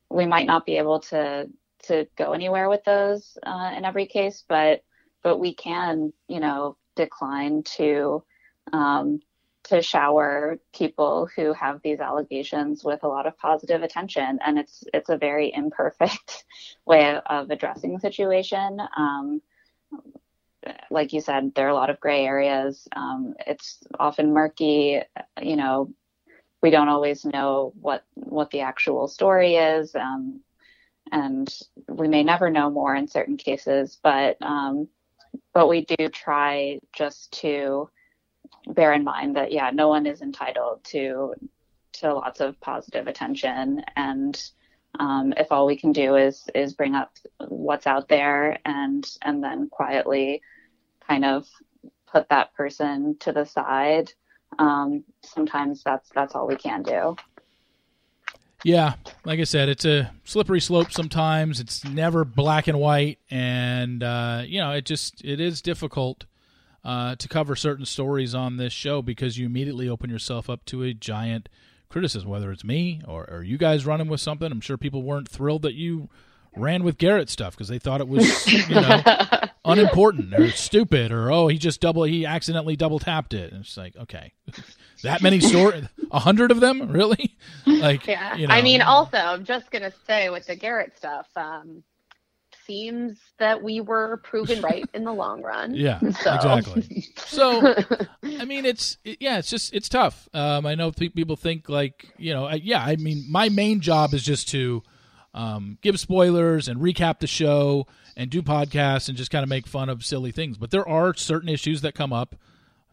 we 0.10 0.26
might 0.26 0.48
not 0.48 0.66
be 0.66 0.78
able 0.78 1.00
to 1.02 1.48
to 1.84 2.08
go 2.16 2.34
anywhere 2.34 2.70
with 2.70 2.84
those 2.84 3.38
uh, 3.44 3.74
in 3.76 3.86
every 3.86 4.06
case, 4.06 4.44
but 4.48 4.84
but 5.24 5.38
we 5.38 5.54
can, 5.54 6.14
you 6.28 6.40
know, 6.40 6.78
decline 6.96 7.64
to 7.64 8.24
um, 8.74 9.20
to 9.64 9.82
shower 9.82 10.60
people 10.74 11.30
who 11.36 11.54
have 11.54 11.82
these 11.82 12.00
allegations 12.00 12.84
with 12.84 13.04
a 13.04 13.08
lot 13.08 13.28
of 13.28 13.38
positive 13.38 13.84
attention, 13.84 14.40
and 14.46 14.58
it's 14.58 14.84
it's 14.94 15.10
a 15.10 15.18
very 15.18 15.52
imperfect 15.54 16.46
way 16.86 17.20
of 17.26 17.50
addressing 17.50 17.94
the 17.94 18.00
situation. 18.00 18.80
Um, 18.98 19.42
like 20.90 21.14
you 21.14 21.22
said, 21.22 21.54
there 21.56 21.68
are 21.68 21.72
a 21.72 21.76
lot 21.76 21.90
of 21.90 22.00
gray 22.00 22.26
areas. 22.26 22.88
Um, 22.96 23.34
it's 23.48 23.80
often 24.00 24.34
murky. 24.34 25.02
You 25.42 25.56
know, 25.56 25.94
we 26.62 26.70
don't 26.70 26.90
always 26.90 27.26
know 27.26 27.74
what 27.80 28.04
what 28.14 28.52
the 28.52 28.62
actual 28.62 29.08
story 29.08 29.56
is, 29.56 29.96
um, 29.96 30.42
and 31.12 31.54
we 31.88 32.08
may 32.08 32.24
never 32.24 32.50
know 32.50 32.70
more 32.70 32.96
in 32.96 33.08
certain 33.08 33.38
cases. 33.38 34.00
But 34.02 34.38
um, 34.42 34.88
but 35.54 35.68
we 35.68 35.86
do 35.86 36.10
try 36.10 36.80
just 36.94 37.32
to 37.42 37.90
bear 38.68 38.94
in 38.94 39.04
mind 39.04 39.36
that 39.36 39.52
yeah, 39.52 39.72
no 39.74 39.88
one 39.88 40.06
is 40.06 40.22
entitled 40.22 40.84
to 40.86 41.34
to 41.94 42.14
lots 42.14 42.40
of 42.40 42.60
positive 42.62 43.08
attention. 43.08 43.84
And 43.96 44.42
um, 45.00 45.34
if 45.38 45.52
all 45.52 45.66
we 45.66 45.78
can 45.78 45.92
do 45.92 46.16
is 46.16 46.48
is 46.54 46.74
bring 46.74 46.96
up 46.96 47.12
what's 47.48 47.88
out 47.88 48.08
there 48.08 48.60
and 48.66 49.08
and 49.22 49.44
then 49.44 49.70
quietly 49.70 50.42
kind 51.08 51.26
of 51.26 51.48
put 52.08 52.30
that 52.30 52.54
person 52.54 53.18
to 53.20 53.32
the 53.32 53.46
side 53.46 54.12
um, 54.60 55.04
sometimes 55.24 55.84
that's 55.84 56.10
that's 56.14 56.36
all 56.36 56.48
we 56.48 56.56
can 56.56 56.84
do. 56.84 57.16
Yeah. 58.64 58.94
Like 59.26 59.40
i 59.40 59.44
said 59.44 59.70
it's 59.70 59.86
a 59.86 60.12
slippery 60.24 60.62
slope 60.62 60.92
sometimes. 60.92 61.60
It's 61.60 61.84
never 61.84 62.24
black 62.24 62.68
and 62.68 62.80
white. 62.80 63.20
And 63.30 64.04
uh, 64.04 64.44
you 64.46 64.60
know 64.60 64.72
it 64.72 64.86
just 64.86 65.24
it 65.24 65.40
is 65.40 65.62
difficult 65.62 66.26
uh, 66.84 67.16
to 67.16 67.28
cover 67.28 67.56
certain 67.56 67.86
stories 67.86 68.34
on 68.34 68.58
this 68.58 68.74
show 68.74 69.02
because 69.02 69.38
you 69.38 69.46
immediately 69.46 69.88
open 69.88 70.10
yourself 70.10 70.50
up 70.50 70.66
to 70.66 70.84
a 70.84 70.94
giant 70.94 71.50
criticism, 71.90 72.30
whether 72.30 72.52
it's 72.52 72.64
me 72.64 73.02
or, 73.08 73.30
or 73.30 73.44
you 73.44 73.58
guys 73.58 73.86
running 73.86 74.08
with 74.08 74.22
something. 74.22 74.52
I'm 74.52 74.62
sure 74.62 74.78
people 74.78 75.04
weren't 75.04 75.30
thrilled 75.30 75.62
that 75.64 75.76
you 75.76 76.10
ran 76.56 76.84
with 76.84 76.98
Garrett 76.98 77.30
stuff 77.30 77.54
because 77.54 77.68
they 77.68 77.80
thought 77.80 78.02
it 78.02 78.08
was 78.08 78.48
you 78.48 78.76
know 78.76 79.02
unimportant 79.66 80.34
or 80.34 80.50
stupid 80.52 81.12
or 81.12 81.32
oh 81.32 81.48
he 81.48 81.58
just 81.58 81.80
double 81.80 82.04
he 82.04 82.26
accidentally 82.26 82.76
double 82.76 83.00
tapped 83.00 83.34
it. 83.34 83.52
And 83.52 83.64
it's 83.64 83.78
like 83.78 83.96
okay. 83.96 84.34
That 85.04 85.22
many 85.22 85.40
stories 85.40 85.86
a 86.12 86.20
hundred 86.20 86.52
of 86.52 86.60
them? 86.60 86.92
Really? 86.92 87.38
Like 87.66 88.06
yeah. 88.08 88.36
you 88.36 88.48
know. 88.48 88.54
I 88.54 88.62
mean 88.62 88.82
also 88.82 89.18
I'm 89.18 89.46
just 89.46 89.72
gonna 89.72 89.94
say 90.06 90.30
with 90.30 90.46
the 90.48 90.56
Garrett 90.56 90.98
stuff 90.98 91.28
um 91.36 91.84
seems 92.72 93.20
that 93.38 93.62
we 93.62 93.82
were 93.82 94.18
proven 94.24 94.62
right 94.62 94.86
in 94.94 95.04
the 95.04 95.12
long 95.14 95.42
run. 95.42 95.76
Yeah, 95.82 96.00
so. 96.00 96.08
exactly. 96.08 97.08
So, 97.18 97.76
I 98.24 98.46
mean, 98.46 98.66
it's 98.66 98.98
it, 99.04 99.18
yeah, 99.20 99.40
it's 99.40 99.50
just 99.50 99.74
it's 99.74 99.90
tough. 99.90 100.30
Um, 100.34 100.66
I 100.66 100.76
know 100.76 100.92
people 100.92 101.36
think 101.36 101.70
like 101.70 102.14
you 102.18 102.34
know, 102.34 102.46
I, 102.46 102.56
yeah. 102.56 102.84
I 102.84 102.98
mean, 102.98 103.26
my 103.28 103.50
main 103.50 103.80
job 103.80 104.14
is 104.14 104.24
just 104.24 104.48
to 104.50 104.84
um, 105.34 105.80
give 105.82 106.00
spoilers 106.00 106.68
and 106.68 106.80
recap 106.80 107.20
the 107.20 107.28
show 107.28 107.88
and 108.16 108.30
do 108.30 108.44
podcasts 108.44 109.10
and 109.10 109.18
just 109.18 109.32
kind 109.32 109.44
of 109.44 109.50
make 109.50 109.66
fun 109.66 109.90
of 109.90 110.06
silly 110.06 110.32
things. 110.32 110.58
But 110.58 110.72
there 110.72 110.88
are 110.88 111.16
certain 111.16 111.50
issues 111.50 111.82
that 111.82 111.96
come 111.96 112.14
up. 112.14 112.36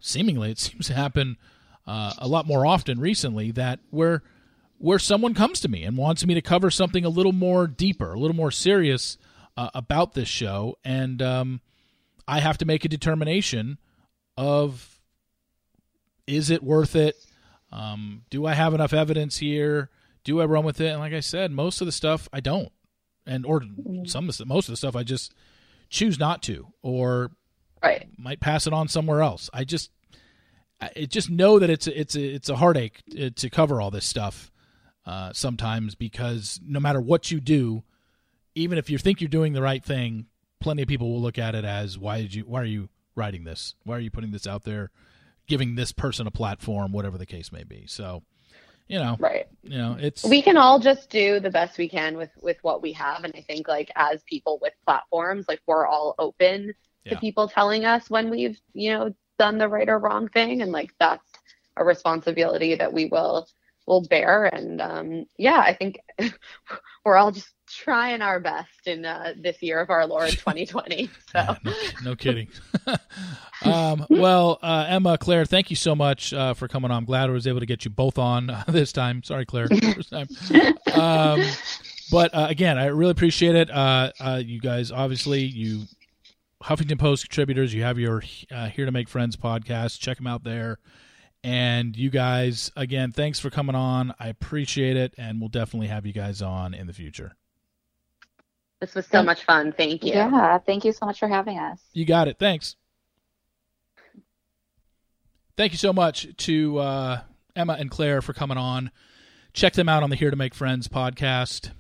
Seemingly, 0.01 0.53
it 0.53 0.59
seems 0.59 0.87
to 0.87 0.95
happen 0.95 1.37
uh, 1.87 2.15
a 2.19 2.29
lot 2.29 2.47
more 2.47 2.65
often 2.65 3.01
recently 3.01 3.51
that 3.53 3.81
where 3.91 4.23
where 4.79 4.99
someone 4.99 5.35
comes 5.35 5.61
to 5.61 5.69
me 5.69 5.85
and 5.85 5.97
wants 5.97 6.25
me 6.25 6.35
to 6.35 6.43
cover 6.43 6.71
something 6.71 7.05
a 7.05 7.11
little 7.11 7.33
more 7.33 7.67
deeper, 7.67 8.15
a 8.15 8.19
little 8.19 8.37
more 8.37 8.51
serious 8.51 9.19
uh, 9.59 9.71
about 9.75 10.15
this 10.15 10.29
show, 10.29 10.77
and 10.85 11.21
um, 11.21 11.61
I 12.29 12.39
have 12.39 12.59
to 12.59 12.65
make 12.65 12.85
a 12.85 12.89
determination 12.89 13.79
of 14.37 15.01
is 16.29 16.49
it 16.49 16.63
worth 16.63 16.95
it? 16.95 17.17
Um, 17.73 18.23
do 18.31 18.47
I 18.47 18.55
have 18.55 18.73
enough 18.73 18.93
evidence 18.93 19.39
here? 19.39 19.91
Do 20.23 20.41
I 20.41 20.45
run 20.45 20.65
with 20.65 20.81
it? 20.81 20.91
And 20.91 21.01
like 21.01 21.13
I 21.13 21.19
said, 21.19 21.51
most 21.51 21.81
of 21.81 21.87
the 21.87 21.93
stuff 21.93 22.29
I 22.33 22.39
don't, 22.39 22.71
and 23.27 23.45
or 23.45 23.63
some 24.05 24.29
of 24.29 24.37
the, 24.37 24.47
most 24.47 24.69
of 24.69 24.73
the 24.73 24.77
stuff 24.77 24.95
I 24.95 25.03
just 25.03 25.35
choose 25.91 26.21
not 26.21 26.41
to, 26.45 26.69
or 26.81 27.33
right. 27.83 28.07
might 28.17 28.39
pass 28.39 28.69
it 28.69 28.73
on 28.73 28.87
somewhere 28.87 29.23
else. 29.23 29.51
I 29.53 29.65
just 29.65 29.91
I 30.81 31.07
just 31.07 31.31
know 31.31 31.59
that 31.59 31.69
it's 31.69 31.89
a, 31.89 32.01
it's 32.01 32.15
a, 32.15 32.23
it's 32.23 32.49
a 32.49 32.57
heartache 32.57 33.03
uh, 33.21 33.31
to 33.35 33.51
cover 33.51 33.81
all 33.81 33.91
this 33.91 34.07
stuff 34.07 34.53
uh, 35.05 35.33
sometimes 35.33 35.97
because 35.97 36.61
no 36.65 36.79
matter 36.79 37.01
what 37.01 37.33
you 37.33 37.41
do, 37.41 37.83
even 38.59 38.77
if 38.79 38.91
you 38.91 38.99
think 38.99 39.21
you're 39.21 39.29
doing 39.29 39.53
the 39.53 39.63
right 39.63 39.85
thing, 39.85 40.27
plenty 40.61 40.83
of 40.83 40.89
people 40.89 41.13
will 41.13 41.23
look 41.23 41.39
at 41.39 41.55
it 41.55 41.65
as 41.65 41.99
why 41.99 42.21
did 42.21 42.35
you 42.35 42.43
why 42.43 42.61
are 42.61 42.67
you 42.67 42.89
writing 43.15 43.45
this? 43.45 43.75
Why 43.85 43.97
are 43.97 44.01
you 44.01 44.11
putting 44.11 44.33
this 44.33 44.47
out 44.47 44.65
there? 44.65 44.91
Giving 45.47 45.77
this 45.77 45.93
person 45.93 46.27
a 46.27 46.31
platform, 46.31 46.93
whatever 46.93 47.17
the 47.17 47.25
case 47.27 47.51
may 47.53 47.65
be. 47.65 47.87
So, 47.87 48.23
you 48.87 48.99
know, 48.99 49.17
right. 49.19 49.47
You 49.63 49.79
know, 49.79 49.97
it's 49.99 50.25
we 50.25 50.43
can 50.43 50.57
all 50.57 50.79
just 50.79 51.09
do 51.09 51.41
the 51.41 51.51
best 51.51 51.79
we 51.79 51.89
can 51.89 52.17
with 52.17 52.31
with 52.43 52.59
what 52.63 52.83
we 52.83 52.93
have, 52.93 53.25
and 53.25 53.33
I 53.37 53.41
think 53.41 53.69
like 53.69 53.91
as 53.97 54.23
people 54.25 54.59
with 54.61 54.75
platforms, 54.85 55.47
like 55.49 55.61
we're 55.67 55.87
all 55.87 56.15
open 56.19 56.75
Yeah. 57.05 57.15
to 57.15 57.21
people 57.21 57.49
telling 57.49 57.85
us 57.85 58.11
when 58.11 58.29
we've 58.29 58.61
you 58.75 58.91
know 58.93 59.15
done 59.39 59.59
the 59.59 59.69
right 59.69 59.89
or 59.89 59.99
wrong 59.99 60.29
thing, 60.29 60.63
and 60.63 60.73
like 60.73 60.93
that's 60.99 61.25
a 61.77 61.85
responsibility 61.85 62.75
that 62.75 62.93
we 62.93 63.07
will 63.07 63.47
will 63.89 64.03
bear. 64.03 64.45
And 64.45 64.81
um, 64.81 65.27
yeah, 65.37 65.59
I 65.59 65.75
think 65.75 65.99
we're 67.05 67.17
all 67.17 67.33
just 67.33 67.49
trying 67.67 68.23
our 68.23 68.39
best 68.39 68.87
in 68.87 69.05
uh, 69.05 69.35
this 69.37 69.63
year 69.63 69.81
of 69.81 69.91
our 69.91 70.07
Lord 70.07 70.31
2020. 70.33 71.07
So 71.07 71.11
Yeah, 71.35 71.57
no, 71.65 71.75
no 72.05 72.17
kidding. 72.17 72.49
um, 73.65 74.07
well, 74.09 74.59
uh, 74.63 74.87
Emma, 74.89 75.19
Claire, 75.19 75.45
thank 75.45 75.71
you 75.71 75.77
so 75.77 75.97
much 75.97 76.33
uh, 76.33 76.55
for 76.55 76.69
coming 76.69 76.91
on. 76.91 76.99
I'm 76.99 77.05
glad 77.05 77.29
I 77.29 77.33
was 77.33 77.47
able 77.47 77.61
to 77.61 77.67
get 77.67 77.85
you 77.85 77.91
both 77.91 78.19
on 78.19 78.51
uh, 78.51 78.65
this 78.69 78.93
time. 78.93 79.23
Sorry, 79.23 79.45
Claire, 79.45 79.69
first 79.69 80.11
time. 80.11 80.29
Um, 80.93 81.43
but 82.11 82.35
uh, 82.35 82.47
again, 82.49 82.79
I 82.79 82.87
really 82.87 83.11
appreciate 83.11 83.55
it. 83.55 83.71
Uh, 83.71 84.13
uh, 84.21 84.41
you 84.45 84.61
guys, 84.61 84.91
obviously, 84.93 85.43
you 85.43 85.85
Huffington 86.63 86.99
Post 86.99 87.25
contributors, 87.25 87.73
you 87.73 87.83
have 87.83 87.99
your 87.99 88.23
uh, 88.51 88.69
Here 88.69 88.85
to 88.85 88.93
Make 88.93 89.09
Friends 89.09 89.37
podcast. 89.37 90.01
Check 90.01 90.17
them 90.17 90.27
out 90.27 90.45
there. 90.45 90.79
And 91.45 91.97
you 91.97 92.11
guys, 92.11 92.71
again, 92.77 93.13
thanks 93.13 93.39
for 93.39 93.49
coming 93.51 93.77
on. 93.77 94.15
I 94.19 94.29
appreciate 94.29 94.97
it, 94.97 95.15
and 95.17 95.41
we'll 95.41 95.49
definitely 95.49 95.87
have 95.89 96.05
you 96.05 96.13
guys 96.13 96.43
on 96.43 96.75
in 96.75 96.87
the 96.87 96.93
future. 96.93 97.33
this 98.81 98.95
was 98.95 99.07
so 99.07 99.23
much 99.23 99.45
fun. 99.45 99.73
Thank 99.73 100.05
you. 100.05 100.13
Yeah, 100.13 100.59
thank 100.59 100.85
you 100.85 100.93
so 100.93 101.07
much 101.07 101.19
for 101.19 101.29
having 101.29 101.59
us. 101.59 101.81
You 101.93 102.05
got 102.05 102.29
it. 102.29 102.39
Thanks. 102.39 102.77
Thank 105.57 105.73
you 105.73 105.79
so 105.79 105.93
much 105.93 106.37
to 106.37 106.79
uh, 106.79 107.21
Emma 107.57 107.77
and 107.79 107.91
Claire 107.91 108.23
for 108.23 108.33
coming 108.33 108.57
on. 108.59 108.91
Check 109.53 109.73
them 109.73 109.89
out 109.89 110.03
on 110.03 110.11
the 110.11 110.17
Here 110.17 110.31
to 110.31 110.37
Make 110.37 110.55
Friends 110.55 110.87
podcast, 110.87 111.73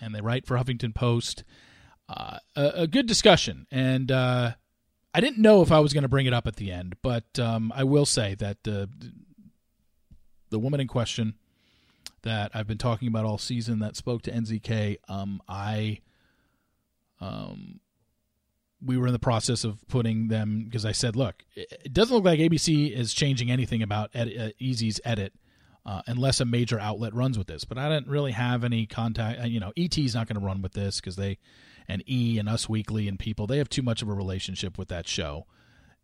and 0.00 0.14
they 0.14 0.20
write 0.20 0.46
for 0.46 0.56
Huffington 0.56 0.94
Post. 0.94 1.44
Uh, 2.08 2.38
a, 2.56 2.72
a 2.74 2.86
good 2.86 3.06
discussion, 3.06 3.66
and 3.70 4.10
uh, 4.10 4.52
I 5.14 5.20
didn't 5.20 5.38
know 5.38 5.62
if 5.62 5.70
I 5.70 5.80
was 5.80 5.92
going 5.92 6.02
to 6.02 6.08
bring 6.08 6.26
it 6.26 6.32
up 6.32 6.46
at 6.46 6.56
the 6.56 6.72
end, 6.72 6.96
but 7.02 7.38
um, 7.38 7.72
I 7.74 7.84
will 7.84 8.06
say 8.06 8.34
that 8.36 8.56
uh, 8.66 8.86
the 10.50 10.58
woman 10.58 10.80
in 10.80 10.88
question 10.88 11.34
that 12.22 12.50
I've 12.54 12.66
been 12.66 12.78
talking 12.78 13.08
about 13.08 13.24
all 13.24 13.38
season 13.38 13.80
that 13.80 13.96
spoke 13.96 14.22
to 14.22 14.30
NZK, 14.30 14.96
um, 15.08 15.42
I 15.48 15.98
um, 17.20 17.80
we 18.84 18.96
were 18.96 19.06
in 19.06 19.12
the 19.12 19.18
process 19.18 19.64
of 19.64 19.86
putting 19.88 20.28
them 20.28 20.64
because 20.64 20.84
I 20.84 20.92
said, 20.92 21.14
look, 21.14 21.44
it 21.54 21.92
doesn't 21.92 22.14
look 22.14 22.24
like 22.24 22.40
ABC 22.40 22.90
is 22.90 23.14
changing 23.14 23.50
anything 23.50 23.82
about 23.82 24.10
ed- 24.14 24.32
uh, 24.38 24.48
Eazy's 24.60 25.00
edit 25.04 25.32
uh, 25.86 26.02
unless 26.06 26.40
a 26.40 26.44
major 26.44 26.80
outlet 26.80 27.14
runs 27.14 27.38
with 27.38 27.46
this. 27.46 27.64
But 27.64 27.78
I 27.78 27.88
didn't 27.88 28.08
really 28.08 28.32
have 28.32 28.64
any 28.64 28.86
contact. 28.86 29.40
uh, 29.40 29.44
You 29.44 29.60
know, 29.60 29.72
ET's 29.76 30.14
not 30.14 30.26
going 30.26 30.40
to 30.40 30.44
run 30.44 30.62
with 30.62 30.72
this 30.72 31.00
because 31.00 31.16
they 31.16 31.38
and 31.88 32.02
E 32.08 32.38
and 32.38 32.48
Us 32.48 32.68
Weekly 32.68 33.08
and 33.08 33.18
people 33.18 33.46
they 33.46 33.58
have 33.58 33.68
too 33.68 33.82
much 33.82 34.02
of 34.02 34.08
a 34.08 34.14
relationship 34.14 34.78
with 34.78 34.88
that 34.88 35.08
show. 35.08 35.46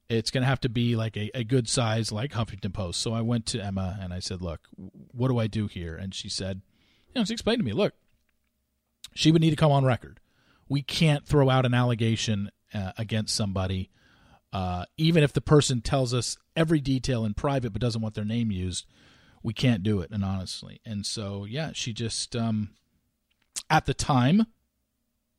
It's 0.08 0.30
going 0.30 0.42
to 0.42 0.48
have 0.48 0.60
to 0.60 0.70
be 0.70 0.96
like 0.96 1.16
a, 1.18 1.30
a 1.34 1.44
good 1.44 1.68
size 1.68 2.10
like 2.10 2.32
Huffington 2.32 2.72
Post. 2.72 3.00
So 3.00 3.12
I 3.12 3.20
went 3.20 3.44
to 3.46 3.62
Emma 3.62 3.98
and 4.00 4.12
I 4.12 4.20
said, 4.20 4.40
look, 4.40 4.60
what 5.12 5.28
do 5.28 5.38
I 5.38 5.48
do 5.48 5.66
here? 5.66 5.96
And 5.96 6.14
she 6.14 6.30
said, 6.30 6.62
you 7.08 7.20
know, 7.20 7.24
she 7.26 7.34
explained 7.34 7.58
to 7.58 7.64
me, 7.64 7.72
look, 7.72 7.92
she 9.14 9.30
would 9.30 9.42
need 9.42 9.50
to 9.50 9.56
come 9.56 9.70
on 9.70 9.84
record 9.84 10.18
we 10.68 10.82
can't 10.82 11.26
throw 11.26 11.50
out 11.50 11.66
an 11.66 11.74
allegation 11.74 12.50
uh, 12.74 12.92
against 12.98 13.34
somebody, 13.34 13.90
uh, 14.52 14.84
even 14.96 15.22
if 15.22 15.32
the 15.32 15.40
person 15.40 15.80
tells 15.80 16.12
us 16.12 16.36
every 16.54 16.80
detail 16.80 17.24
in 17.24 17.34
private 17.34 17.72
but 17.72 17.80
doesn't 17.80 18.02
want 18.02 18.14
their 18.14 18.24
name 18.24 18.50
used. 18.50 18.86
We 19.42 19.54
can't 19.54 19.82
do 19.82 20.00
it, 20.00 20.10
and 20.10 20.24
honestly, 20.24 20.80
and 20.84 21.06
so 21.06 21.44
yeah, 21.44 21.70
she 21.72 21.92
just 21.92 22.34
um, 22.34 22.70
at 23.70 23.86
the 23.86 23.94
time 23.94 24.46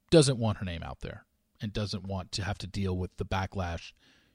doesn't 0.09 0.37
want 0.37 0.57
her 0.57 0.65
name 0.65 0.83
out 0.83 1.01
there 1.01 1.25
and 1.61 1.73
doesn't 1.73 2.07
want 2.07 2.31
to 2.33 2.43
have 2.43 2.57
to 2.59 2.67
deal 2.67 2.97
with 2.97 3.15
the 3.17 3.25
backlash 3.25 3.91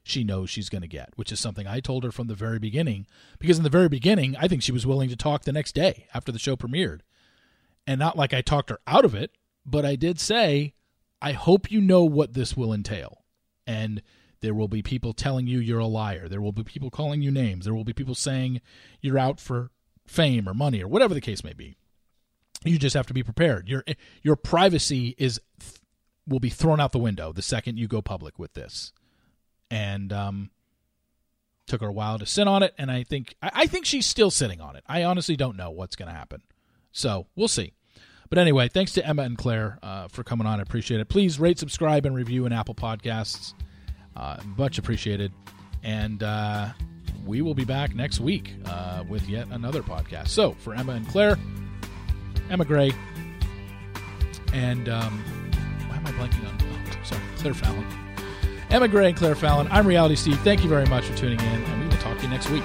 she 0.07 0.23
knows 0.23 0.51
she's 0.51 0.69
going 0.69 0.83
to 0.83 0.87
get, 0.87 1.09
which 1.15 1.31
is 1.31 1.39
something 1.39 1.65
I 1.65 1.79
told 1.79 2.03
her 2.03 2.11
from 2.11 2.27
the 2.27 2.35
very 2.35 2.59
beginning. 2.59 3.07
Because 3.39 3.57
in 3.57 3.63
the 3.63 3.71
very 3.71 3.89
beginning, 3.89 4.35
I 4.39 4.47
think 4.47 4.61
she 4.61 4.71
was 4.71 4.85
willing 4.85 5.09
to 5.09 5.15
talk 5.15 5.43
the 5.43 5.51
next 5.51 5.73
day 5.73 6.05
after 6.13 6.31
the 6.31 6.37
show 6.37 6.55
premiered, 6.55 6.99
and 7.87 7.99
not 7.99 8.15
like 8.15 8.31
I 8.31 8.41
talked 8.41 8.69
her 8.69 8.79
out 8.85 9.03
of 9.03 9.15
it, 9.15 9.31
but 9.65 9.83
I 9.83 9.95
did 9.95 10.19
say 10.19 10.75
I 11.21 11.31
hope 11.31 11.71
you 11.71 11.81
know 11.81 12.03
what 12.03 12.33
this 12.33 12.55
will 12.55 12.71
entail. 12.71 13.23
And 13.65 14.03
there 14.41 14.53
will 14.53 14.67
be 14.67 14.83
people 14.83 15.13
telling 15.13 15.47
you 15.47 15.57
you're 15.57 15.79
a 15.79 15.87
liar. 15.87 16.29
There 16.29 16.41
will 16.41 16.51
be 16.51 16.63
people 16.63 16.91
calling 16.91 17.23
you 17.23 17.31
names. 17.31 17.65
There 17.65 17.73
will 17.73 17.83
be 17.83 17.93
people 17.93 18.13
saying 18.13 18.61
you're 19.01 19.17
out 19.17 19.39
for 19.39 19.71
fame 20.05 20.47
or 20.47 20.53
money 20.53 20.83
or 20.83 20.87
whatever 20.87 21.15
the 21.15 21.21
case 21.21 21.43
may 21.43 21.53
be. 21.53 21.77
You 22.65 22.77
just 22.77 22.95
have 22.95 23.07
to 23.07 23.13
be 23.13 23.23
prepared. 23.23 23.67
Your 23.67 23.83
your 24.21 24.35
privacy 24.35 25.15
is 25.17 25.39
will 26.27 26.39
be 26.39 26.49
thrown 26.49 26.79
out 26.79 26.91
the 26.91 26.99
window 26.99 27.31
the 27.31 27.41
second 27.41 27.77
you 27.77 27.87
go 27.87 28.01
public 28.01 28.39
with 28.39 28.53
this. 28.53 28.91
And 29.69 30.11
um 30.11 30.51
took 31.67 31.81
her 31.81 31.87
a 31.87 31.93
while 31.93 32.19
to 32.19 32.25
sit 32.25 32.47
on 32.47 32.63
it 32.63 32.73
and 32.77 32.91
I 32.91 33.03
think 33.03 33.35
I, 33.41 33.65
think 33.67 33.85
she's 33.85 34.05
still 34.05 34.29
sitting 34.29 34.61
on 34.61 34.75
it. 34.75 34.83
I 34.87 35.03
honestly 35.03 35.35
don't 35.35 35.57
know 35.57 35.71
what's 35.71 35.95
going 35.95 36.09
to 36.09 36.15
happen. 36.15 36.41
So, 36.91 37.27
we'll 37.35 37.47
see. 37.47 37.73
But 38.29 38.37
anyway, 38.37 38.69
thanks 38.69 38.93
to 38.93 39.05
Emma 39.05 39.23
and 39.23 39.37
Claire 39.37 39.79
uh, 39.83 40.07
for 40.07 40.23
coming 40.23 40.47
on. 40.47 40.59
I 40.59 40.63
appreciate 40.63 40.99
it. 41.01 41.09
Please 41.09 41.39
rate, 41.39 41.59
subscribe, 41.59 42.05
and 42.05 42.15
review 42.15 42.45
in 42.45 42.53
Apple 42.53 42.75
Podcasts. 42.75 43.53
Uh, 44.15 44.37
much 44.57 44.77
appreciated. 44.77 45.31
And 45.83 46.23
uh, 46.23 46.69
we 47.25 47.41
will 47.41 47.53
be 47.53 47.65
back 47.65 47.93
next 47.93 48.19
week 48.19 48.53
uh, 48.65 49.03
with 49.07 49.27
yet 49.27 49.47
another 49.51 49.83
podcast. 49.83 50.29
So 50.29 50.53
for 50.53 50.73
Emma 50.73 50.93
and 50.93 51.07
Claire, 51.07 51.37
Emma 52.49 52.65
Gray, 52.65 52.91
and 54.53 54.89
um, 54.89 55.23
why 55.87 55.97
am 55.97 56.05
I 56.05 56.11
blanking 56.11 56.47
on? 56.47 56.57
Oh, 56.61 57.03
sorry, 57.03 57.21
Claire 57.37 57.53
Fallon. 57.53 57.85
Emma 58.69 58.87
Gray 58.87 59.07
and 59.07 59.17
Claire 59.17 59.35
Fallon. 59.35 59.67
I'm 59.71 59.87
Reality 59.87 60.15
Steve. 60.15 60.39
Thank 60.39 60.63
you 60.63 60.69
very 60.69 60.85
much 60.85 61.05
for 61.05 61.15
tuning 61.17 61.39
in, 61.39 61.63
and 61.63 61.81
we 61.81 61.87
will 61.87 61.97
talk 61.97 62.17
to 62.17 62.23
you 62.23 62.29
next 62.29 62.49
week. 62.49 62.63